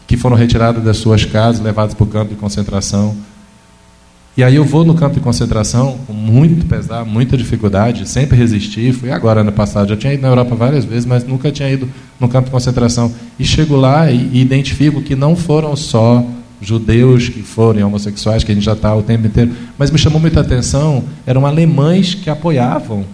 que 0.07 0.17
foram 0.17 0.35
retiradas 0.35 0.83
das 0.83 0.97
suas 0.97 1.23
casas, 1.23 1.61
levadas 1.61 1.93
para 1.93 2.03
o 2.03 2.07
campo 2.07 2.33
de 2.33 2.39
concentração. 2.39 3.15
E 4.35 4.43
aí 4.43 4.55
eu 4.55 4.65
vou 4.65 4.83
no 4.83 4.95
campo 4.95 5.13
de 5.13 5.21
concentração 5.21 5.99
com 6.07 6.13
muito 6.13 6.65
pesar, 6.65 7.05
muita 7.05 7.37
dificuldade, 7.37 8.09
sempre 8.09 8.35
resisti. 8.35 8.91
Fui 8.91 9.11
agora 9.11 9.41
ano 9.41 9.51
passado, 9.51 9.89
já 9.89 9.95
tinha 9.95 10.13
ido 10.13 10.23
na 10.23 10.29
Europa 10.29 10.55
várias 10.55 10.83
vezes, 10.83 11.05
mas 11.05 11.23
nunca 11.23 11.51
tinha 11.51 11.69
ido 11.69 11.87
no 12.19 12.27
campo 12.27 12.45
de 12.45 12.51
concentração. 12.51 13.13
E 13.37 13.45
chego 13.45 13.75
lá 13.75 14.09
e, 14.09 14.29
e 14.33 14.41
identifico 14.41 15.03
que 15.03 15.15
não 15.15 15.35
foram 15.35 15.75
só 15.75 16.25
judeus 16.59 17.29
que 17.29 17.43
foram 17.43 17.85
homossexuais, 17.87 18.43
que 18.43 18.51
a 18.51 18.55
gente 18.55 18.63
já 18.63 18.73
está 18.73 18.93
o 18.95 19.03
tempo 19.03 19.27
inteiro, 19.27 19.51
mas 19.77 19.91
me 19.91 19.99
chamou 19.99 20.19
muita 20.19 20.41
atenção, 20.41 21.03
eram 21.27 21.45
alemães 21.45 22.15
que 22.15 22.27
apoiavam 22.27 23.05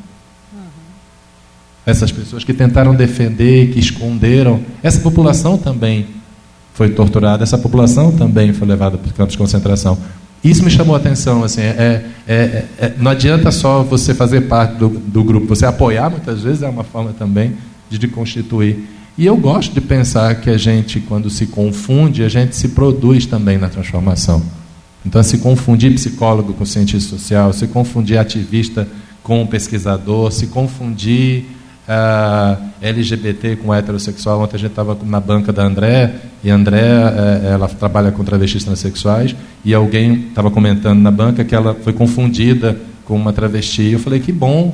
essas 1.86 2.12
pessoas 2.12 2.44
que 2.44 2.54
tentaram 2.54 2.94
defender, 2.94 3.72
que 3.72 3.80
esconderam. 3.80 4.60
Essa 4.84 5.00
população 5.00 5.58
também 5.58 6.08
foi 6.74 6.90
torturada, 6.90 7.44
essa 7.44 7.58
população 7.58 8.12
também 8.12 8.54
foi 8.54 8.68
levada 8.68 8.98
para 8.98 9.08
os 9.08 9.14
campos 9.14 9.34
de 9.34 9.38
concentração. 9.38 9.98
Isso 10.44 10.64
me 10.64 10.72
chamou 10.72 10.96
a 10.96 10.98
atenção. 10.98 11.44
Assim, 11.44 11.62
é, 11.62 12.04
é, 12.28 12.34
é, 12.34 12.66
é, 12.80 12.94
não 12.98 13.12
adianta 13.12 13.52
só 13.52 13.84
você 13.84 14.14
fazer 14.14 14.42
parte 14.42 14.76
do, 14.78 14.90
do, 14.90 15.24
grupo, 15.24 15.48
você 15.48 15.66
apoiar 15.66 16.10
muitas 16.10 16.42
vezes 16.42 16.64
é 16.64 16.68
uma 16.68 16.84
forma 16.84 17.14
também 17.14 17.56
de, 17.90 17.98
de 17.98 18.08
constituir. 18.08 18.88
E 19.18 19.26
eu 19.26 19.36
gosto 19.38 19.74
de 19.74 19.82
pensar 19.82 20.36
que 20.36 20.50
a 20.50 20.58
gente, 20.58 21.00
quando 21.02 21.30
se 21.30 21.46
confunde, 21.48 22.24
a 22.24 22.30
gente 22.30 22.56
se 22.56 22.70
produz 22.70 23.26
também 23.26 23.58
na 23.58 23.68
transformação. 23.68 24.42
Então, 25.06 25.22
se 25.22 25.40
confundir 25.40 25.94
psicólogo 25.94 26.54
com 26.54 26.66
cientista 26.66 27.18
social, 27.18 27.52
se 27.54 27.68
confundir 27.68 28.18
ativista 28.18 28.88
com 29.24 29.46
pesquisador, 29.46 30.32
se 30.32 30.48
confundir 30.48 31.46
LGBT 32.82 33.58
com 33.58 33.74
heterossexual. 33.74 34.42
Ontem 34.42 34.56
a 34.56 34.60
gente 34.60 34.72
estava 34.72 34.98
na 35.04 35.20
banca 35.20 35.52
da 35.52 35.64
André, 35.64 36.16
e 36.44 36.50
a 36.50 36.56
André 36.56 36.82
uh, 36.82 37.48
ela 37.48 37.68
trabalha 37.68 38.12
com 38.12 38.24
travestis 38.24 38.64
transexuais, 38.64 39.36
e 39.64 39.74
alguém 39.74 40.28
estava 40.30 40.50
comentando 40.50 41.00
na 41.00 41.12
banca 41.12 41.44
que 41.44 41.56
ela 41.56 41.74
foi 41.76 41.94
confundida 41.94 42.78
com 43.06 43.16
uma 43.16 43.34
travesti. 43.34 43.92
Eu 43.92 44.00
falei, 44.00 44.20
que 44.20 44.32
bom, 44.32 44.74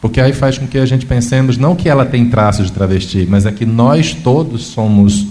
porque 0.00 0.20
aí 0.20 0.34
faz 0.34 0.58
com 0.58 0.66
que 0.66 0.76
a 0.76 0.84
gente 0.84 1.06
pensemos 1.06 1.56
não 1.56 1.74
que 1.74 1.88
ela 1.88 2.04
tem 2.04 2.28
traços 2.28 2.66
de 2.66 2.72
travesti, 2.72 3.26
mas 3.26 3.46
é 3.46 3.50
que 3.50 3.64
nós 3.64 4.12
todos 4.12 4.66
somos 4.66 5.26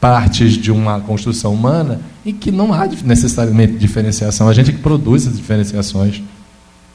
partes 0.00 0.52
de 0.54 0.70
uma 0.72 1.00
construção 1.00 1.52
humana 1.52 2.00
e 2.24 2.32
que 2.32 2.50
não 2.50 2.72
há 2.72 2.86
necessariamente 3.04 3.74
diferenciação. 3.74 4.48
A 4.48 4.54
gente 4.54 4.72
que 4.72 4.78
produz 4.78 5.26
as 5.26 5.36
diferenciações 5.36 6.22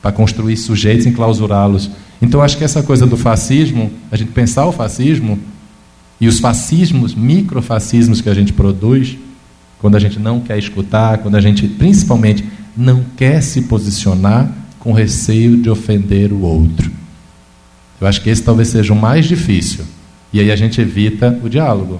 para 0.01 0.11
construir 0.11 0.57
sujeitos 0.57 1.05
e 1.05 1.09
enclausurá-los. 1.09 1.91
Então 2.21 2.41
acho 2.41 2.57
que 2.57 2.63
essa 2.63 2.83
coisa 2.83 3.07
do 3.07 3.17
fascismo, 3.17 3.91
a 4.11 4.15
gente 4.15 4.31
pensar 4.31 4.65
o 4.65 4.71
fascismo 4.71 5.39
e 6.19 6.27
os 6.27 6.39
fascismos, 6.39 7.15
microfascismos 7.15 8.21
que 8.21 8.29
a 8.29 8.33
gente 8.33 8.53
produz, 8.53 9.17
quando 9.79 9.95
a 9.95 9.99
gente 9.99 10.19
não 10.19 10.39
quer 10.39 10.59
escutar, 10.59 11.17
quando 11.17 11.35
a 11.35 11.41
gente 11.41 11.67
principalmente 11.67 12.45
não 12.77 13.03
quer 13.17 13.41
se 13.41 13.63
posicionar 13.63 14.51
com 14.77 14.93
receio 14.93 15.57
de 15.57 15.69
ofender 15.69 16.31
o 16.31 16.41
outro. 16.41 16.91
Eu 17.99 18.07
acho 18.07 18.21
que 18.21 18.29
esse 18.29 18.43
talvez 18.43 18.67
seja 18.67 18.93
o 18.93 18.95
mais 18.95 19.25
difícil. 19.25 19.83
E 20.31 20.39
aí 20.39 20.51
a 20.51 20.55
gente 20.55 20.79
evita 20.79 21.39
o 21.43 21.49
diálogo. 21.49 21.99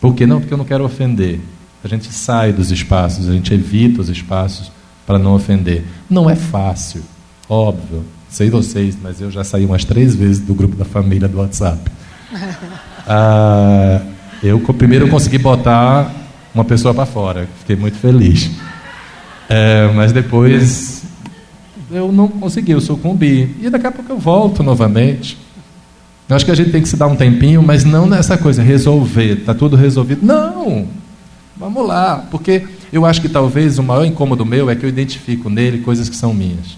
Por 0.00 0.14
que 0.14 0.26
não? 0.26 0.40
Porque 0.40 0.52
eu 0.52 0.58
não 0.58 0.64
quero 0.64 0.84
ofender. 0.84 1.40
A 1.82 1.88
gente 1.88 2.12
sai 2.12 2.52
dos 2.52 2.70
espaços, 2.70 3.28
a 3.28 3.32
gente 3.32 3.52
evita 3.52 4.00
os 4.00 4.08
espaços 4.08 4.70
para 5.08 5.18
não 5.18 5.32
ofender. 5.34 5.84
Não 6.10 6.28
é 6.28 6.36
fácil, 6.36 7.00
óbvio. 7.48 8.04
Sei 8.28 8.50
vocês, 8.50 8.94
mas 9.02 9.22
eu 9.22 9.30
já 9.30 9.42
saí 9.42 9.64
umas 9.64 9.82
três 9.82 10.14
vezes 10.14 10.38
do 10.38 10.52
grupo 10.54 10.76
da 10.76 10.84
família 10.84 11.26
do 11.26 11.38
WhatsApp. 11.38 11.80
Ah, 13.10 14.02
Eu 14.42 14.60
primeiro 14.60 15.08
consegui 15.08 15.38
botar 15.38 16.14
uma 16.54 16.62
pessoa 16.62 16.92
para 16.92 17.06
fora, 17.06 17.48
fiquei 17.60 17.74
muito 17.74 17.96
feliz. 17.96 18.50
É, 19.48 19.90
mas 19.94 20.12
depois 20.12 21.04
eu 21.90 22.12
não 22.12 22.28
consegui, 22.28 22.72
eu 22.72 22.82
sucumbi. 22.82 23.56
E 23.62 23.70
daqui 23.70 23.86
a 23.86 23.90
pouco 23.90 24.12
eu 24.12 24.18
volto 24.18 24.62
novamente. 24.62 25.38
Eu 26.28 26.36
acho 26.36 26.44
que 26.44 26.50
a 26.50 26.54
gente 26.54 26.70
tem 26.70 26.82
que 26.82 26.88
se 26.90 26.98
dar 26.98 27.06
um 27.06 27.16
tempinho, 27.16 27.62
mas 27.62 27.82
não 27.82 28.06
nessa 28.06 28.36
coisa, 28.36 28.62
resolver, 28.62 29.38
está 29.38 29.54
tudo 29.54 29.74
resolvido. 29.74 30.20
Não! 30.22 30.86
Vamos 31.56 31.88
lá, 31.88 32.26
porque 32.30 32.66
eu 32.92 33.04
acho 33.04 33.20
que 33.20 33.28
talvez 33.28 33.78
o 33.78 33.82
maior 33.82 34.04
incômodo 34.04 34.44
meu 34.44 34.70
é 34.70 34.76
que 34.76 34.84
eu 34.84 34.88
identifico 34.88 35.50
nele 35.50 35.78
coisas 35.78 36.08
que 36.08 36.16
são 36.16 36.32
minhas. 36.32 36.76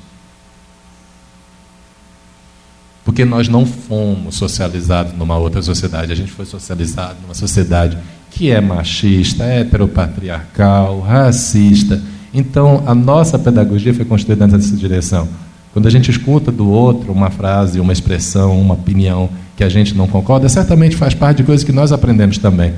Porque 3.04 3.24
nós 3.24 3.48
não 3.48 3.64
fomos 3.66 4.36
socializados 4.36 5.16
numa 5.16 5.36
outra 5.36 5.62
sociedade, 5.62 6.12
a 6.12 6.14
gente 6.14 6.30
foi 6.30 6.44
socializado 6.44 7.16
numa 7.22 7.34
sociedade 7.34 7.98
que 8.30 8.50
é 8.50 8.60
machista, 8.60 9.44
heteropatriarcal, 9.44 11.00
racista. 11.00 12.00
Então, 12.32 12.84
a 12.86 12.94
nossa 12.94 13.38
pedagogia 13.38 13.92
foi 13.92 14.04
construída 14.04 14.46
nessa 14.46 14.76
direção. 14.76 15.28
Quando 15.72 15.86
a 15.86 15.90
gente 15.90 16.10
escuta 16.10 16.50
do 16.50 16.68
outro 16.68 17.12
uma 17.12 17.30
frase, 17.30 17.80
uma 17.80 17.92
expressão, 17.92 18.60
uma 18.60 18.74
opinião 18.74 19.28
que 19.56 19.64
a 19.64 19.68
gente 19.68 19.94
não 19.94 20.06
concorda, 20.06 20.48
certamente 20.48 20.96
faz 20.96 21.14
parte 21.14 21.38
de 21.38 21.44
coisas 21.44 21.64
que 21.64 21.72
nós 21.72 21.92
aprendemos 21.92 22.38
também. 22.38 22.74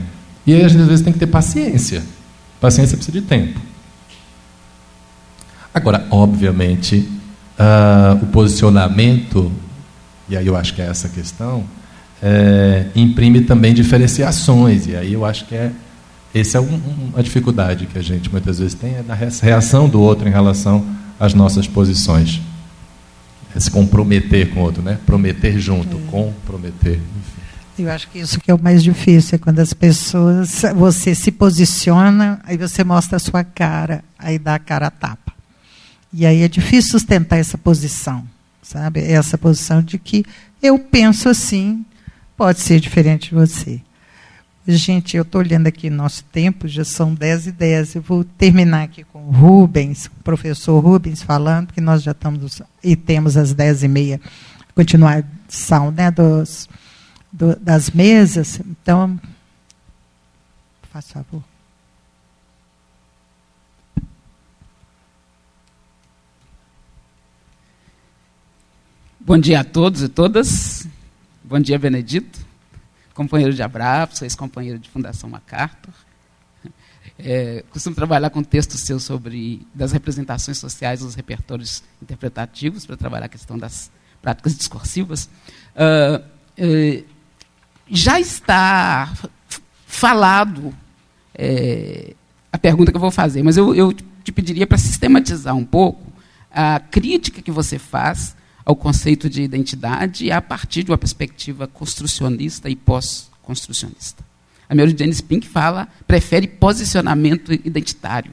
E 0.46 0.54
aí, 0.54 0.64
às 0.64 0.72
vezes, 0.72 1.00
tem 1.00 1.12
que 1.12 1.18
ter 1.18 1.26
paciência. 1.26 2.02
Paciência 2.62 2.96
precisa 2.96 3.20
de 3.20 3.26
tempo. 3.26 3.60
Agora, 5.74 6.06
obviamente, 6.12 7.08
uh, 7.58 8.22
o 8.22 8.26
posicionamento, 8.26 9.50
e 10.28 10.36
aí 10.36 10.46
eu 10.46 10.54
acho 10.54 10.72
que 10.72 10.80
é 10.80 10.86
essa 10.86 11.08
questão, 11.08 11.64
é, 12.22 12.86
imprime 12.94 13.40
também 13.40 13.74
diferenciações. 13.74 14.86
E 14.86 14.94
aí 14.94 15.12
eu 15.12 15.24
acho 15.24 15.44
que 15.46 15.56
é 15.56 15.72
essa 16.32 16.58
é 16.58 16.60
um, 16.60 16.80
uma 17.12 17.20
dificuldade 17.20 17.86
que 17.86 17.98
a 17.98 18.02
gente 18.02 18.30
muitas 18.30 18.60
vezes 18.60 18.74
tem, 18.74 18.94
é 18.94 19.02
na 19.02 19.14
reação 19.14 19.88
do 19.88 20.00
outro 20.00 20.28
em 20.28 20.30
relação 20.30 20.86
às 21.18 21.34
nossas 21.34 21.66
posições. 21.66 22.40
É 23.56 23.58
se 23.58 23.72
comprometer 23.72 24.50
com 24.50 24.60
o 24.60 24.62
outro, 24.62 24.84
né? 24.84 25.00
Prometer 25.04 25.58
junto, 25.58 25.96
é. 25.96 26.00
comprometer. 26.08 26.92
Enfim. 26.92 27.41
Eu 27.78 27.90
acho 27.90 28.08
que 28.08 28.18
isso 28.18 28.38
que 28.38 28.50
é 28.50 28.54
o 28.54 28.62
mais 28.62 28.82
difícil, 28.82 29.36
é 29.36 29.38
quando 29.38 29.58
as 29.58 29.72
pessoas, 29.72 30.62
você 30.76 31.14
se 31.14 31.32
posiciona, 31.32 32.40
aí 32.44 32.56
você 32.56 32.84
mostra 32.84 33.16
a 33.16 33.20
sua 33.20 33.42
cara, 33.42 34.04
aí 34.18 34.38
dá 34.38 34.56
a 34.56 34.58
cara 34.58 34.88
a 34.88 34.90
tapa. 34.90 35.32
E 36.12 36.26
aí 36.26 36.42
é 36.42 36.48
difícil 36.48 36.92
sustentar 36.92 37.38
essa 37.38 37.56
posição, 37.56 38.24
sabe? 38.62 39.00
Essa 39.00 39.38
posição 39.38 39.82
de 39.82 39.98
que 39.98 40.24
eu 40.62 40.78
penso 40.78 41.30
assim, 41.30 41.84
pode 42.36 42.60
ser 42.60 42.78
diferente 42.78 43.30
de 43.30 43.34
você. 43.34 43.80
Gente, 44.68 45.16
eu 45.16 45.22
estou 45.22 45.40
olhando 45.40 45.66
aqui 45.66 45.90
nosso 45.90 46.22
tempo, 46.24 46.68
já 46.68 46.84
são 46.84 47.14
10 47.14 47.48
e 47.48 47.52
10. 47.52 47.96
Eu 47.96 48.02
vou 48.02 48.22
terminar 48.22 48.84
aqui 48.84 49.02
com 49.02 49.26
o 49.26 49.30
Rubens, 49.30 50.06
o 50.06 50.22
professor 50.22 50.78
Rubens 50.78 51.22
falando, 51.22 51.66
porque 51.66 51.80
nós 51.80 52.02
já 52.02 52.12
estamos 52.12 52.62
e 52.84 52.94
temos 52.94 53.36
as 53.36 53.54
10 53.54 53.82
e 53.82 53.88
meia 53.88 54.20
continuação 54.74 55.90
né, 55.90 56.10
dos, 56.10 56.68
do, 57.32 57.56
das 57.56 57.90
mesas. 57.90 58.60
Então, 58.60 59.18
faz 60.90 61.10
favor. 61.10 61.42
Bom 69.18 69.38
dia 69.38 69.60
a 69.60 69.64
todos 69.64 70.02
e 70.02 70.08
todas. 70.08 70.86
Bom 71.42 71.58
dia, 71.58 71.78
Benedito 71.78 72.52
companheiro 73.14 73.52
de 73.52 73.62
Abrapos, 73.62 74.22
ex-companheiro 74.22 74.78
de 74.78 74.88
Fundação 74.88 75.28
MacArthur. 75.28 75.92
É, 77.18 77.64
costumo 77.70 77.94
trabalhar 77.94 78.30
com 78.30 78.42
textos 78.42 78.80
seus 78.80 79.04
sobre 79.04 79.66
das 79.74 79.92
representações 79.92 80.58
sociais 80.58 81.00
dos 81.00 81.14
repertórios 81.14 81.82
interpretativos 82.02 82.86
para 82.86 82.96
trabalhar 82.96 83.26
a 83.26 83.28
questão 83.28 83.58
das 83.58 83.90
práticas 84.20 84.56
discursivas. 84.56 85.28
Uh, 85.74 87.04
já 87.88 88.20
está 88.20 89.12
falado 89.86 90.74
é, 91.34 92.14
a 92.50 92.58
pergunta 92.58 92.90
que 92.90 92.96
eu 92.96 93.00
vou 93.00 93.10
fazer, 93.10 93.42
mas 93.42 93.56
eu, 93.56 93.74
eu 93.74 93.92
te 93.92 94.32
pediria 94.32 94.66
para 94.66 94.78
sistematizar 94.78 95.54
um 95.54 95.64
pouco 95.64 96.12
a 96.50 96.78
crítica 96.78 97.40
que 97.40 97.50
você 97.50 97.78
faz 97.78 98.36
ao 98.64 98.76
conceito 98.76 99.28
de 99.28 99.42
identidade 99.42 100.30
a 100.30 100.40
partir 100.40 100.82
de 100.84 100.90
uma 100.90 100.98
perspectiva 100.98 101.66
construcionista 101.66 102.68
e 102.70 102.76
pós-construcionista. 102.76 104.24
A 104.68 104.74
Mary 104.74 104.94
Jane 104.96 105.12
Spink 105.12 105.48
fala, 105.48 105.88
prefere 106.06 106.46
posicionamento 106.46 107.52
identitário. 107.52 108.32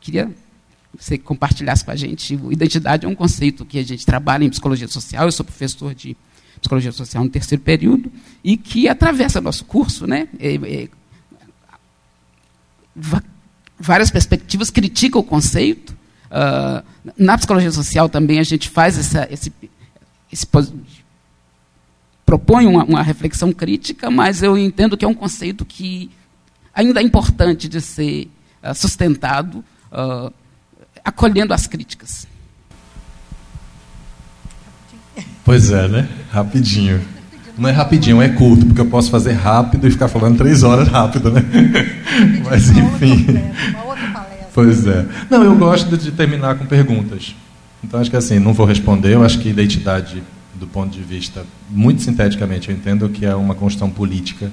Queria 0.00 0.26
que 0.26 1.04
você 1.04 1.16
compartilhasse 1.16 1.84
com 1.84 1.90
a 1.90 1.96
gente. 1.96 2.38
Identidade 2.50 3.06
é 3.06 3.08
um 3.08 3.14
conceito 3.14 3.64
que 3.64 3.78
a 3.78 3.82
gente 3.82 4.04
trabalha 4.04 4.44
em 4.44 4.50
psicologia 4.50 4.86
social. 4.86 5.24
Eu 5.24 5.32
sou 5.32 5.44
professor 5.44 5.94
de 5.94 6.16
psicologia 6.62 6.92
social 6.92 7.22
no 7.22 7.30
terceiro 7.30 7.62
período 7.62 8.10
e 8.42 8.56
que 8.56 8.88
atravessa 8.88 9.40
nosso 9.40 9.66
curso, 9.66 10.06
né? 10.06 10.28
É, 10.38 10.54
é, 10.54 10.88
várias 13.78 14.10
perspectivas 14.10 14.70
criticam 14.70 15.20
o 15.20 15.24
conceito 15.24 15.94
Uh, 16.32 16.82
na 17.14 17.36
psicologia 17.36 17.70
social 17.70 18.08
também 18.08 18.38
a 18.38 18.42
gente 18.42 18.70
faz 18.70 18.96
essa, 18.96 19.28
esse, 19.30 19.52
esse 20.32 20.46
propõe 22.24 22.64
uma, 22.66 22.84
uma, 22.84 23.02
reflexão 23.02 23.52
crítica, 23.52 24.10
mas 24.10 24.42
eu 24.42 24.56
entendo 24.56 24.96
que 24.96 25.04
é 25.04 25.08
um 25.08 25.12
conceito 25.12 25.62
que 25.62 26.10
ainda 26.74 27.00
é 27.00 27.02
importante 27.02 27.68
de 27.68 27.82
ser 27.82 28.30
uh, 28.62 28.74
sustentado, 28.74 29.62
uh, 29.92 30.32
acolhendo 31.04 31.52
as 31.52 31.66
críticas. 31.66 32.26
Pois 35.52 35.70
é, 35.70 35.86
né? 35.86 36.08
Rapidinho. 36.32 36.98
Não 37.58 37.68
é 37.68 37.72
rapidinho, 37.72 38.22
é 38.22 38.28
curto, 38.30 38.64
porque 38.64 38.80
eu 38.80 38.86
posso 38.86 39.10
fazer 39.10 39.32
rápido 39.32 39.86
e 39.86 39.90
ficar 39.90 40.08
falando 40.08 40.38
três 40.38 40.62
horas 40.62 40.88
rápido, 40.88 41.30
né? 41.30 41.44
Mas 42.42 42.70
enfim. 42.70 43.26
Pois 44.54 44.86
é. 44.86 45.04
Não, 45.28 45.42
eu 45.44 45.54
gosto 45.54 45.94
de 45.94 46.10
terminar 46.10 46.54
com 46.54 46.64
perguntas. 46.64 47.34
Então 47.84 48.00
acho 48.00 48.08
que 48.08 48.16
assim, 48.16 48.38
não 48.38 48.54
vou 48.54 48.64
responder, 48.64 49.12
eu 49.12 49.22
acho 49.22 49.40
que 49.40 49.50
identidade, 49.50 50.22
do 50.54 50.66
ponto 50.66 50.90
de 50.90 51.02
vista, 51.02 51.44
muito 51.68 52.00
sinteticamente, 52.00 52.70
eu 52.70 52.74
entendo 52.74 53.06
que 53.10 53.26
é 53.26 53.34
uma 53.34 53.54
construção 53.54 53.90
política. 53.90 54.50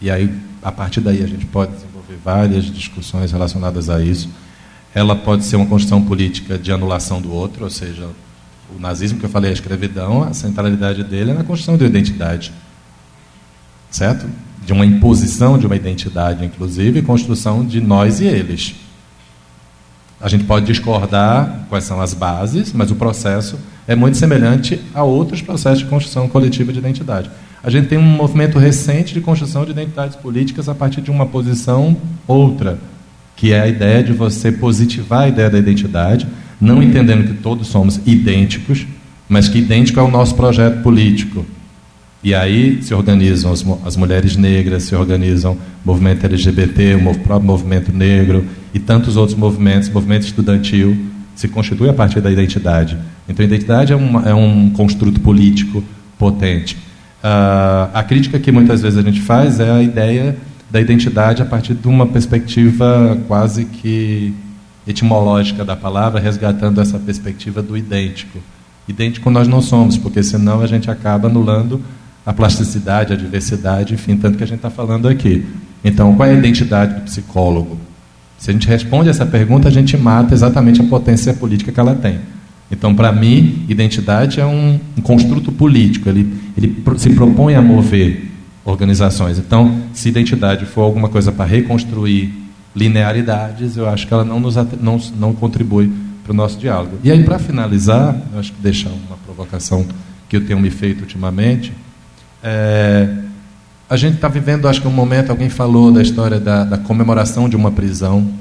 E 0.00 0.12
aí, 0.12 0.32
a 0.62 0.70
partir 0.70 1.00
daí, 1.00 1.24
a 1.24 1.26
gente 1.26 1.44
pode 1.44 1.72
desenvolver 1.72 2.16
várias 2.24 2.66
discussões 2.66 3.32
relacionadas 3.32 3.90
a 3.90 4.00
isso. 4.00 4.30
Ela 4.94 5.16
pode 5.16 5.44
ser 5.44 5.56
uma 5.56 5.66
construção 5.66 6.00
política 6.00 6.56
de 6.56 6.70
anulação 6.70 7.20
do 7.20 7.32
outro, 7.32 7.64
ou 7.64 7.70
seja, 7.70 8.08
o 8.76 8.80
nazismo 8.80 9.18
que 9.18 9.24
eu 9.24 9.30
falei, 9.30 9.50
a 9.50 9.54
escravidão, 9.54 10.22
a 10.22 10.32
centralidade 10.32 11.04
dele 11.04 11.30
é 11.30 11.34
na 11.34 11.44
construção 11.44 11.76
de 11.76 11.84
identidade. 11.84 12.52
Certo? 13.90 14.26
De 14.64 14.72
uma 14.72 14.86
imposição 14.86 15.58
de 15.58 15.66
uma 15.66 15.76
identidade, 15.76 16.44
inclusive, 16.44 17.00
e 17.00 17.02
construção 17.02 17.64
de 17.64 17.80
nós 17.80 18.20
e 18.20 18.26
eles. 18.26 18.74
A 20.20 20.28
gente 20.28 20.44
pode 20.44 20.66
discordar 20.66 21.66
quais 21.68 21.84
são 21.84 22.00
as 22.00 22.12
bases, 22.12 22.72
mas 22.72 22.90
o 22.90 22.94
processo 22.94 23.58
é 23.88 23.96
muito 23.96 24.18
semelhante 24.18 24.80
a 24.94 25.02
outros 25.02 25.40
processos 25.40 25.80
de 25.80 25.86
construção 25.86 26.28
coletiva 26.28 26.72
de 26.72 26.78
identidade. 26.78 27.30
A 27.62 27.70
gente 27.70 27.88
tem 27.88 27.98
um 27.98 28.02
movimento 28.02 28.58
recente 28.58 29.14
de 29.14 29.20
construção 29.20 29.64
de 29.64 29.70
identidades 29.70 30.16
políticas 30.16 30.68
a 30.68 30.74
partir 30.74 31.00
de 31.00 31.10
uma 31.10 31.26
posição 31.26 31.96
outra, 32.26 32.78
que 33.34 33.52
é 33.52 33.60
a 33.60 33.66
ideia 33.66 34.02
de 34.02 34.12
você 34.12 34.52
positivar 34.52 35.22
a 35.22 35.28
ideia 35.28 35.48
da 35.48 35.58
identidade, 35.58 36.28
não 36.60 36.82
entendendo 36.82 37.26
que 37.26 37.34
todos 37.34 37.68
somos 37.68 38.00
idênticos, 38.06 38.86
mas 39.28 39.48
que 39.48 39.58
idêntico 39.58 39.98
é 39.98 40.02
o 40.02 40.10
nosso 40.10 40.34
projeto 40.34 40.82
político. 40.82 41.46
E 42.22 42.34
aí 42.34 42.82
se 42.82 42.92
organizam 42.92 43.50
as, 43.50 43.64
as 43.84 43.96
mulheres 43.96 44.36
negras, 44.36 44.82
se 44.82 44.94
organizam 44.94 45.52
o 45.52 45.58
movimento 45.86 46.24
LGBT, 46.26 46.96
o 46.96 47.18
próprio 47.20 47.46
movimento 47.46 47.92
negro 47.92 48.44
e 48.74 48.78
tantos 48.78 49.16
outros 49.16 49.38
movimentos, 49.38 49.88
movimento 49.88 50.24
estudantil, 50.24 50.96
se 51.34 51.48
constitui 51.48 51.88
a 51.88 51.94
partir 51.94 52.20
da 52.20 52.30
identidade. 52.30 52.98
Então, 53.26 53.42
a 53.42 53.46
identidade 53.46 53.92
é, 53.92 53.96
é 54.26 54.34
um 54.34 54.68
construto 54.70 55.20
político 55.20 55.82
potente. 56.18 56.76
Uh, 57.22 57.88
a 57.94 58.02
crítica 58.02 58.38
que 58.38 58.52
muitas 58.52 58.82
vezes 58.82 58.98
a 58.98 59.02
gente 59.02 59.20
faz 59.20 59.58
é 59.60 59.70
a 59.70 59.82
ideia 59.82 60.36
da 60.70 60.80
identidade 60.80 61.42
a 61.42 61.44
partir 61.44 61.74
de 61.74 61.88
uma 61.88 62.06
perspectiva 62.06 63.18
quase 63.26 63.64
que 63.64 64.34
etimológica 64.90 65.64
da 65.64 65.76
palavra, 65.76 66.20
resgatando 66.20 66.80
essa 66.80 66.98
perspectiva 66.98 67.62
do 67.62 67.76
idêntico. 67.76 68.38
Idêntico 68.88 69.30
nós 69.30 69.46
não 69.46 69.60
somos, 69.60 69.96
porque 69.96 70.22
senão 70.22 70.60
a 70.60 70.66
gente 70.66 70.90
acaba 70.90 71.28
anulando 71.28 71.80
a 72.24 72.32
plasticidade, 72.32 73.12
a 73.12 73.16
diversidade, 73.16 73.94
enfim, 73.94 74.16
tanto 74.16 74.36
que 74.36 74.44
a 74.44 74.46
gente 74.46 74.56
está 74.58 74.70
falando 74.70 75.08
aqui. 75.08 75.46
Então, 75.84 76.14
qual 76.14 76.28
é 76.28 76.32
a 76.32 76.38
identidade 76.38 76.94
do 76.94 77.00
psicólogo? 77.02 77.78
Se 78.38 78.50
a 78.50 78.52
gente 78.52 78.66
responde 78.66 79.08
essa 79.08 79.26
pergunta, 79.26 79.68
a 79.68 79.70
gente 79.70 79.96
mata 79.96 80.34
exatamente 80.34 80.80
a 80.80 80.84
potência 80.84 81.32
política 81.34 81.70
que 81.70 81.80
ela 81.80 81.94
tem. 81.94 82.18
Então, 82.70 82.94
para 82.94 83.12
mim, 83.12 83.64
identidade 83.68 84.40
é 84.40 84.46
um, 84.46 84.78
um, 84.96 85.02
construto 85.02 85.50
político. 85.50 86.08
Ele, 86.08 86.32
ele 86.56 86.82
se 86.96 87.10
propõe 87.10 87.54
a 87.54 87.62
mover 87.62 88.30
organizações. 88.64 89.38
Então, 89.38 89.82
se 89.92 90.08
identidade 90.08 90.64
for 90.64 90.82
alguma 90.82 91.08
coisa 91.08 91.32
para 91.32 91.44
reconstruir 91.44 92.32
linearidades, 92.74 93.76
eu 93.76 93.88
acho 93.88 94.06
que 94.06 94.14
ela 94.14 94.24
não, 94.24 94.38
nos, 94.38 94.54
não, 94.80 94.98
não 95.16 95.32
contribui 95.34 95.92
para 96.22 96.32
o 96.32 96.34
nosso 96.34 96.58
diálogo. 96.58 96.98
E 97.02 97.10
aí, 97.10 97.24
para 97.24 97.38
finalizar, 97.38 98.16
acho 98.36 98.52
que 98.52 98.60
deixar 98.60 98.90
uma 98.90 99.16
provocação 99.24 99.86
que 100.28 100.36
eu 100.36 100.46
tenho 100.46 100.60
me 100.60 100.70
feito 100.70 101.00
ultimamente, 101.00 101.72
é, 102.42 103.08
a 103.88 103.96
gente 103.96 104.14
está 104.14 104.28
vivendo, 104.28 104.68
acho 104.68 104.80
que 104.80 104.86
um 104.86 104.92
momento, 104.92 105.30
alguém 105.30 105.48
falou 105.48 105.90
da 105.90 106.00
história 106.00 106.38
da, 106.38 106.64
da 106.64 106.78
comemoração 106.78 107.48
de 107.48 107.56
uma 107.56 107.72
prisão. 107.72 108.32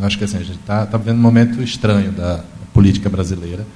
Acho 0.00 0.18
que 0.18 0.24
assim, 0.24 0.36
a 0.36 0.40
gente 0.40 0.58
está 0.60 0.84
tá 0.84 0.98
vivendo 0.98 1.16
um 1.16 1.22
momento 1.22 1.62
estranho 1.62 2.12
da, 2.12 2.36
da 2.36 2.42
política 2.74 3.08
brasileira. 3.08 3.66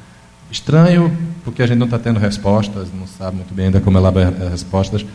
Estranho 0.51 1.17
porque 1.43 1.63
a 1.63 1.67
gente 1.67 1.79
não 1.79 1.87
está 1.87 1.99
tendo 1.99 2.19
respostas, 2.19 2.89
não 2.93 3.07
sabe 3.07 3.37
muito 3.37 3.55
bem 3.55 3.67
ainda 3.67 3.81
como 3.81 3.97
elaborar 3.97 4.33
respostas 4.51 5.07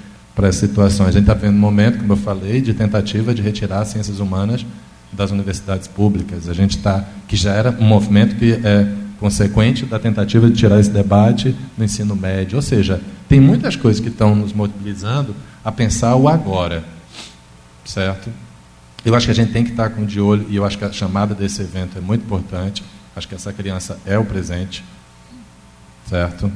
para 0.42 0.52
situações. 0.52 1.10
A 1.10 1.12
gente 1.12 1.22
está 1.22 1.36
vendo 1.36 1.56
um 1.56 1.60
momento, 1.60 2.00
como 2.00 2.14
eu 2.14 2.18
falei, 2.18 2.62
de 2.62 2.74
tentativa 2.74 3.32
de 3.32 3.44
retirar 3.44 3.82
as 3.82 3.90
ciências 3.90 4.20
humanas 4.20 4.66
das 5.14 5.30
universidades 5.30 5.88
públicas. 5.88 6.50
A 6.50 6.54
gente 6.54 6.78
está, 6.78 7.06
que 7.28 7.36
já 7.36 7.54
era 7.54 7.70
um 7.80 7.84
movimento 7.84 8.36
que 8.36 8.54
é 8.54 8.92
consequente 9.20 9.86
da 9.86 10.00
tentativa 10.00 10.50
de 10.50 10.56
tirar 10.56 10.80
esse 10.80 10.90
debate 10.90 11.56
do 11.78 11.84
ensino 11.84 12.16
médio. 12.16 12.56
Ou 12.56 12.62
seja, 12.64 13.00
tem 13.30 13.40
muitas 13.40 13.76
coisas 13.76 14.02
que 14.02 14.08
estão 14.08 14.36
nos 14.36 14.52
mobilizando 14.52 15.36
a 15.64 15.72
pensar 15.72 16.16
o 16.16 16.28
agora, 16.28 16.84
certo? 17.86 18.32
Eu 19.06 19.14
acho 19.14 19.28
que 19.28 19.32
a 19.32 19.36
gente 19.36 19.52
tem 19.52 19.64
que 19.64 19.70
estar 19.70 19.92
com 19.92 20.04
de 20.04 20.20
olho 20.20 20.48
e 20.50 20.56
eu 20.56 20.66
acho 20.66 20.76
que 20.76 20.84
a 20.84 20.92
chamada 20.92 21.36
desse 21.36 21.62
evento 21.62 22.00
é 22.00 22.02
muito 22.02 22.26
importante. 22.26 22.84
Acho 23.16 23.28
que 23.28 23.36
essa 23.36 23.54
criança 23.54 24.00
é 24.08 24.18
o 24.18 24.26
presente, 24.26 24.84
certo? 26.10 26.52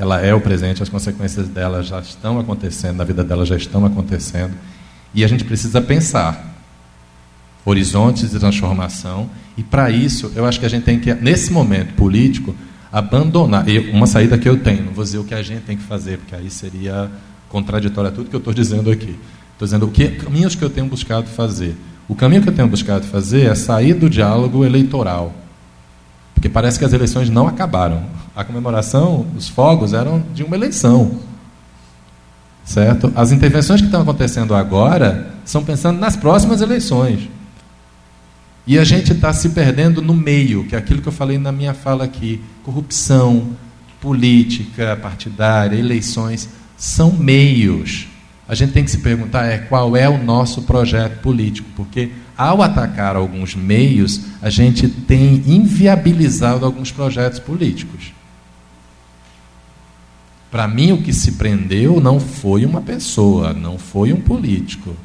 Ela 0.00 0.18
é 0.22 0.32
o 0.32 0.40
presente, 0.40 0.82
as 0.82 0.88
consequências 0.88 1.46
dela 1.46 1.82
já 1.82 2.00
estão 2.00 2.40
acontecendo, 2.40 2.96
na 2.96 3.04
vida 3.04 3.22
dela 3.22 3.44
já 3.44 3.54
estão 3.54 3.84
acontecendo. 3.84 4.54
E 5.12 5.22
a 5.22 5.28
gente 5.28 5.44
precisa 5.44 5.78
pensar 5.78 6.56
horizontes 7.66 8.30
de 8.30 8.38
transformação. 8.38 9.28
E 9.58 9.62
para 9.62 9.90
isso, 9.90 10.32
eu 10.34 10.46
acho 10.46 10.58
que 10.58 10.64
a 10.64 10.70
gente 10.70 10.84
tem 10.84 10.98
que, 10.98 11.12
nesse 11.12 11.52
momento 11.52 11.92
político, 11.96 12.56
abandonar. 12.90 13.66
Uma 13.92 14.06
saída 14.06 14.38
que 14.38 14.48
eu 14.48 14.56
tenho, 14.56 14.86
não 14.86 14.92
vou 14.94 15.04
dizer 15.04 15.18
o 15.18 15.24
que 15.24 15.34
a 15.34 15.42
gente 15.42 15.64
tem 15.64 15.76
que 15.76 15.82
fazer, 15.82 16.16
porque 16.16 16.34
aí 16.34 16.50
seria 16.50 17.10
contraditório 17.50 18.08
a 18.08 18.12
tudo 18.12 18.30
que 18.30 18.36
eu 18.36 18.38
estou 18.38 18.54
dizendo 18.54 18.90
aqui. 18.90 19.18
Estou 19.52 19.66
dizendo 19.66 19.84
o 19.84 19.90
que 19.90 20.08
caminhos 20.08 20.54
que 20.54 20.64
eu 20.64 20.70
tenho 20.70 20.86
buscado 20.86 21.26
fazer. 21.26 21.76
O 22.08 22.14
caminho 22.14 22.40
que 22.40 22.48
eu 22.48 22.54
tenho 22.54 22.68
buscado 22.68 23.04
fazer 23.06 23.50
é 23.50 23.54
sair 23.54 23.92
do 23.92 24.08
diálogo 24.08 24.64
eleitoral. 24.64 25.34
Porque 26.34 26.48
parece 26.48 26.78
que 26.78 26.86
as 26.86 26.94
eleições 26.94 27.28
não 27.28 27.46
acabaram. 27.46 28.02
A 28.40 28.44
comemoração, 28.44 29.26
os 29.36 29.50
fogos 29.50 29.92
eram 29.92 30.24
de 30.32 30.42
uma 30.42 30.56
eleição. 30.56 31.20
Certo? 32.64 33.12
As 33.14 33.32
intervenções 33.32 33.82
que 33.82 33.86
estão 33.86 34.00
acontecendo 34.00 34.54
agora 34.54 35.34
são 35.44 35.62
pensando 35.62 36.00
nas 36.00 36.16
próximas 36.16 36.62
eleições. 36.62 37.28
E 38.66 38.78
a 38.78 38.84
gente 38.84 39.12
está 39.12 39.30
se 39.34 39.50
perdendo 39.50 40.00
no 40.00 40.14
meio, 40.14 40.64
que 40.64 40.74
é 40.74 40.78
aquilo 40.78 41.02
que 41.02 41.08
eu 41.08 41.12
falei 41.12 41.36
na 41.36 41.52
minha 41.52 41.74
fala 41.74 42.04
aqui: 42.04 42.40
corrupção, 42.62 43.48
política 44.00 44.96
partidária, 44.96 45.76
eleições 45.76 46.48
são 46.78 47.12
meios. 47.12 48.08
A 48.48 48.54
gente 48.54 48.72
tem 48.72 48.82
que 48.82 48.90
se 48.90 48.98
perguntar 49.00 49.44
é 49.44 49.58
qual 49.58 49.94
é 49.94 50.08
o 50.08 50.16
nosso 50.16 50.62
projeto 50.62 51.20
político, 51.20 51.68
porque 51.76 52.10
ao 52.38 52.62
atacar 52.62 53.16
alguns 53.16 53.54
meios, 53.54 54.22
a 54.40 54.48
gente 54.48 54.88
tem 54.88 55.42
inviabilizado 55.46 56.64
alguns 56.64 56.90
projetos 56.90 57.38
políticos. 57.38 58.14
Para 60.50 60.66
mim, 60.66 60.92
o 60.92 61.02
que 61.02 61.12
se 61.12 61.32
prendeu 61.32 62.00
não 62.00 62.18
foi 62.18 62.64
uma 62.64 62.80
pessoa, 62.80 63.52
não 63.52 63.78
foi 63.78 64.12
um 64.12 64.20
político. 64.20 64.96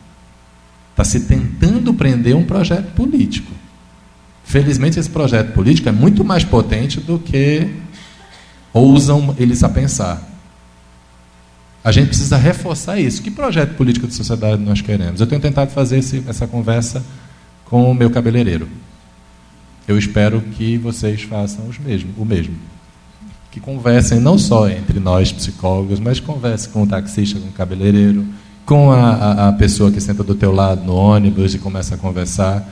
Está 0.91 1.03
se 1.03 1.21
tentando 1.21 1.93
prender 1.93 2.35
um 2.35 2.43
projeto 2.43 2.93
político. 2.93 3.51
Felizmente, 4.43 4.99
esse 4.99 5.09
projeto 5.09 5.53
político 5.53 5.89
é 5.89 5.91
muito 5.91 6.23
mais 6.23 6.43
potente 6.43 6.99
do 6.99 7.19
que 7.19 7.69
ousam 8.73 9.35
eles 9.37 9.63
a 9.63 9.69
pensar. 9.69 10.31
A 11.83 11.91
gente 11.91 12.07
precisa 12.07 12.37
reforçar 12.37 12.99
isso. 12.99 13.21
Que 13.21 13.29
projeto 13.29 13.75
político 13.75 14.07
de 14.07 14.15
sociedade 14.15 14.61
nós 14.61 14.81
queremos? 14.81 15.21
Eu 15.21 15.27
tenho 15.27 15.41
tentado 15.41 15.71
fazer 15.71 15.99
esse, 15.99 16.23
essa 16.27 16.47
conversa 16.47 17.03
com 17.65 17.91
o 17.91 17.93
meu 17.93 18.09
cabeleireiro. 18.09 18.67
Eu 19.87 19.97
espero 19.97 20.41
que 20.41 20.77
vocês 20.77 21.21
façam 21.21 21.67
os 21.67 21.77
mesmo, 21.77 22.09
o 22.17 22.25
mesmo. 22.25 22.55
Que 23.55 23.61
conversem 23.61 24.19
não 24.19 24.37
só 24.37 24.67
entre 24.67 24.99
nós 24.99 25.31
psicólogos, 25.31 25.97
mas 25.97 26.19
conversem 26.19 26.69
com 26.73 26.83
o 26.83 26.85
taxista, 26.87 27.39
com 27.39 27.47
o 27.47 27.51
cabeleireiro, 27.53 28.25
com 28.65 28.91
a, 28.91 29.11
a, 29.11 29.47
a 29.47 29.53
pessoa 29.53 29.89
que 29.89 30.01
senta 30.01 30.25
do 30.25 30.35
teu 30.35 30.51
lado 30.51 30.83
no 30.83 30.93
ônibus 30.93 31.55
e 31.55 31.57
começa 31.57 31.95
a 31.95 31.97
conversar. 31.97 32.67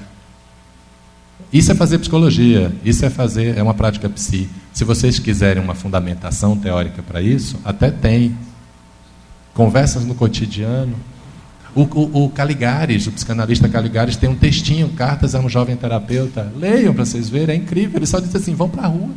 Isso 1.53 1.72
é 1.72 1.76
fazer 1.76 1.99
psicologia, 1.99 2.69
isso 2.84 3.05
é 3.05 3.10
fazer, 3.10 3.57
é 3.57 3.64
uma 3.64 3.73
prática 3.73 4.10
psi. 4.10 4.49
Se 4.73 4.84
vocês 4.84 5.19
quiserem 5.19 5.64
uma 5.64 5.73
fundamentação 5.73 6.57
teórica 6.57 7.01
para 7.01 7.22
isso, 7.22 7.57
até 7.64 7.89
tem 7.89 8.38
conversas 9.53 10.03
no 10.03 10.14
cotidiano. 10.14 10.97
O, 11.73 11.84
o, 11.84 12.26
o, 12.26 12.30
Caligares, 12.30 13.07
o 13.07 13.11
psicanalista 13.14 13.69
Caligares, 13.69 14.18
tem 14.18 14.30
um 14.30 14.35
textinho, 14.35 14.89
Cartas 14.89 15.34
a 15.34 15.39
um 15.39 15.47
Jovem 15.47 15.77
Terapeuta. 15.77 16.51
Leiam 16.57 16.93
para 16.93 17.05
vocês 17.05 17.30
verem, 17.30 17.55
é 17.55 17.57
incrível. 17.57 17.99
Ele 17.99 18.05
só 18.05 18.19
diz 18.19 18.35
assim: 18.35 18.53
vão 18.53 18.68
para 18.68 18.84
a 18.84 18.88
rua. 18.88 19.11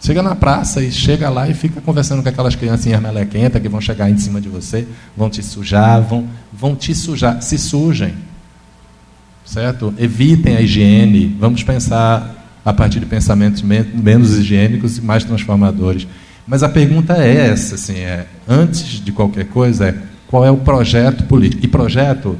Chega 0.00 0.22
na 0.22 0.34
praça 0.34 0.82
e 0.82 0.92
chega 0.92 1.28
lá 1.30 1.48
e 1.48 1.54
fica 1.54 1.80
conversando 1.80 2.22
com 2.22 2.28
aquelas 2.28 2.54
criancinhas 2.54 3.00
melequentas 3.00 3.60
que 3.60 3.68
vão 3.68 3.80
chegar 3.80 4.10
em 4.10 4.18
cima 4.18 4.40
de 4.40 4.48
você, 4.48 4.86
vão 5.16 5.30
te 5.30 5.42
sujar, 5.42 6.00
vão, 6.02 6.28
vão 6.52 6.76
te 6.76 6.94
sujar. 6.94 7.42
Se 7.42 7.58
sujem. 7.58 8.14
Certo? 9.44 9.94
Evitem 9.98 10.56
a 10.56 10.60
higiene. 10.60 11.34
Vamos 11.38 11.62
pensar 11.62 12.60
a 12.64 12.72
partir 12.72 13.00
de 13.00 13.06
pensamentos 13.06 13.62
menos 13.62 14.36
higiênicos 14.36 14.98
e 14.98 15.00
mais 15.00 15.24
transformadores. 15.24 16.06
Mas 16.46 16.62
a 16.62 16.68
pergunta 16.68 17.16
é 17.16 17.48
essa, 17.48 17.74
assim, 17.74 17.98
é, 17.98 18.26
antes 18.46 19.00
de 19.00 19.10
qualquer 19.12 19.46
coisa, 19.46 19.88
é 19.88 19.94
qual 20.26 20.44
é 20.44 20.50
o 20.50 20.56
projeto 20.56 21.24
político? 21.24 21.64
E 21.64 21.68
projeto 21.68 22.36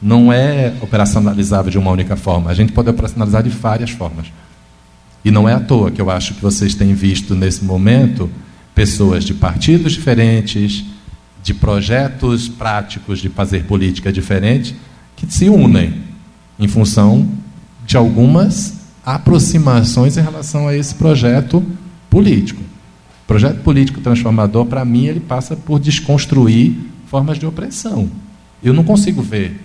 não 0.00 0.32
é 0.32 0.72
operacionalizável 0.80 1.70
de 1.70 1.78
uma 1.78 1.90
única 1.90 2.16
forma. 2.16 2.50
A 2.50 2.54
gente 2.54 2.72
pode 2.72 2.88
operacionalizar 2.88 3.42
de 3.42 3.50
várias 3.50 3.90
formas. 3.90 4.26
E 5.26 5.30
não 5.32 5.48
é 5.48 5.54
à 5.54 5.58
toa 5.58 5.90
que 5.90 6.00
eu 6.00 6.08
acho 6.08 6.34
que 6.34 6.40
vocês 6.40 6.76
têm 6.76 6.94
visto 6.94 7.34
nesse 7.34 7.64
momento 7.64 8.30
pessoas 8.72 9.24
de 9.24 9.34
partidos 9.34 9.94
diferentes, 9.94 10.84
de 11.42 11.52
projetos 11.52 12.48
práticos 12.48 13.18
de 13.18 13.28
fazer 13.28 13.64
política 13.64 14.12
diferente, 14.12 14.76
que 15.16 15.26
se 15.28 15.48
unem 15.48 15.94
em 16.60 16.68
função 16.68 17.28
de 17.84 17.96
algumas 17.96 18.74
aproximações 19.04 20.16
em 20.16 20.22
relação 20.22 20.68
a 20.68 20.76
esse 20.76 20.94
projeto 20.94 21.60
político. 22.08 22.62
O 22.62 23.26
projeto 23.26 23.64
político 23.64 24.00
transformador, 24.00 24.66
para 24.66 24.84
mim, 24.84 25.06
ele 25.06 25.18
passa 25.18 25.56
por 25.56 25.80
desconstruir 25.80 26.72
formas 27.08 27.36
de 27.36 27.44
opressão. 27.44 28.08
Eu 28.62 28.72
não 28.72 28.84
consigo 28.84 29.20
ver 29.22 29.60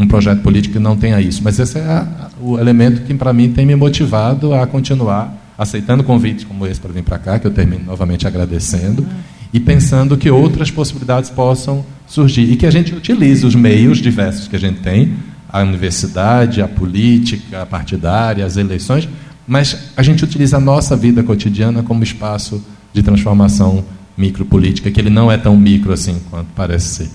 um 0.00 0.06
projeto 0.06 0.40
político 0.40 0.72
que 0.72 0.78
não 0.78 0.96
tenha 0.96 1.20
isso, 1.20 1.42
mas 1.44 1.58
esse 1.58 1.78
é 1.78 1.82
a, 1.82 2.30
o 2.40 2.58
elemento 2.58 3.02
que, 3.02 3.12
para 3.12 3.34
mim, 3.34 3.52
tem 3.52 3.66
me 3.66 3.76
motivado 3.76 4.54
a 4.54 4.66
continuar 4.66 5.52
aceitando 5.58 6.02
convites 6.02 6.42
como 6.44 6.66
esse 6.66 6.80
para 6.80 6.90
vir 6.90 7.02
para 7.02 7.18
cá, 7.18 7.38
que 7.38 7.46
eu 7.46 7.50
termino 7.50 7.84
novamente 7.84 8.26
agradecendo, 8.26 9.06
e 9.52 9.60
pensando 9.60 10.16
que 10.16 10.30
outras 10.30 10.70
possibilidades 10.70 11.28
possam 11.28 11.84
surgir 12.06 12.50
e 12.50 12.56
que 12.56 12.64
a 12.64 12.70
gente 12.70 12.94
utilize 12.94 13.44
os 13.44 13.54
meios 13.54 13.98
diversos 13.98 14.48
que 14.48 14.56
a 14.56 14.58
gente 14.58 14.80
tem, 14.80 15.12
a 15.46 15.60
universidade, 15.60 16.62
a 16.62 16.68
política 16.68 17.60
a 17.60 17.66
partidária, 17.66 18.46
as 18.46 18.56
eleições, 18.56 19.06
mas 19.46 19.90
a 19.98 20.02
gente 20.02 20.24
utiliza 20.24 20.56
a 20.56 20.60
nossa 20.60 20.96
vida 20.96 21.22
cotidiana 21.22 21.82
como 21.82 22.02
espaço 22.02 22.64
de 22.94 23.02
transformação 23.02 23.84
micropolítica, 24.16 24.90
que 24.90 24.98
ele 24.98 25.10
não 25.10 25.30
é 25.30 25.36
tão 25.36 25.58
micro 25.58 25.92
assim 25.92 26.18
quanto 26.30 26.48
parece 26.56 27.04
ser. 27.04 27.10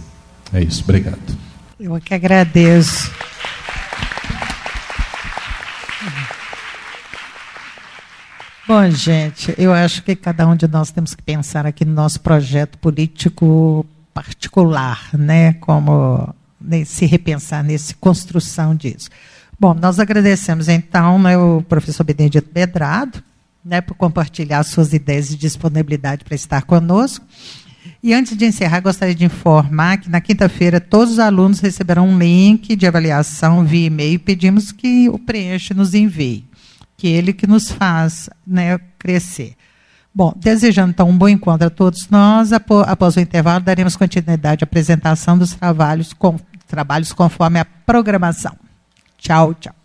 É 0.54 0.62
isso, 0.62 0.84
obrigado. 0.84 1.46
Eu 1.80 2.00
que 2.00 2.14
agradeço. 2.14 3.12
Bom, 8.66 8.90
gente, 8.90 9.54
eu 9.58 9.74
acho 9.74 10.02
que 10.02 10.16
cada 10.16 10.48
um 10.48 10.56
de 10.56 10.68
nós 10.68 10.90
temos 10.90 11.14
que 11.14 11.22
pensar 11.22 11.66
aqui 11.66 11.84
no 11.84 11.94
nosso 11.94 12.20
projeto 12.22 12.78
político 12.78 13.86
particular, 14.14 15.10
né? 15.14 15.54
Como 15.54 16.34
né, 16.60 16.86
se 16.86 17.06
repensar 17.06 17.64
nessa 17.64 17.94
construção 17.96 18.74
disso. 18.74 19.10
Bom, 19.60 19.74
nós 19.74 20.00
agradecemos 20.00 20.68
então 20.70 21.20
né, 21.20 21.38
o 21.38 21.62
professor 21.62 22.04
Benedito 22.04 22.50
Bedrado 22.52 23.22
né, 23.64 23.82
por 23.82 23.96
compartilhar 23.96 24.64
suas 24.64 24.94
ideias 24.94 25.32
e 25.32 25.36
disponibilidade 25.36 26.24
para 26.24 26.36
estar 26.36 26.62
conosco. 26.64 27.26
E 28.02 28.14
antes 28.14 28.38
de 28.38 28.46
encerrar, 28.46 28.82
gostaria 28.82 29.16
de 29.16 29.26
informar 29.26 29.98
que 29.98 30.10
na 30.10 30.22
quinta-feira 30.22 30.80
todos 30.80 31.14
os 31.14 31.20
alunos 31.20 31.60
receberão 31.60 32.08
um 32.08 32.18
link 32.18 32.76
de 32.76 32.86
avaliação 32.86 33.66
via 33.66 33.88
e-mail 33.88 34.14
e 34.14 34.20
pedimos 34.20 34.72
que 34.72 35.10
o 35.10 35.18
preencha 35.18 35.74
e 35.74 35.78
nos 35.78 35.94
envie, 35.94 36.46
que 36.98 37.08
ele 37.08 37.34
que 37.34 37.48
nos 37.48 37.72
faz 37.72 38.30
né, 38.46 38.80
crescer. 38.98 39.56
Bom, 40.14 40.34
desejando 40.36 40.92
então 40.92 41.10
um 41.10 41.18
bom 41.18 41.28
encontro 41.28 41.68
a 41.68 41.70
todos 41.70 42.10
nós, 42.10 42.52
após 42.54 43.18
o 43.18 43.20
intervalo 43.20 43.64
daremos 43.64 43.98
continuidade 43.98 44.64
à 44.64 44.66
apresentação 44.66 45.38
dos 45.38 45.54
trabalhos, 45.54 46.14
com, 46.14 46.38
trabalhos 46.68 47.12
conforme 47.12 47.60
a 47.60 47.66
programação. 47.66 48.56
Tchau, 49.18 49.54
tchau. 49.56 49.85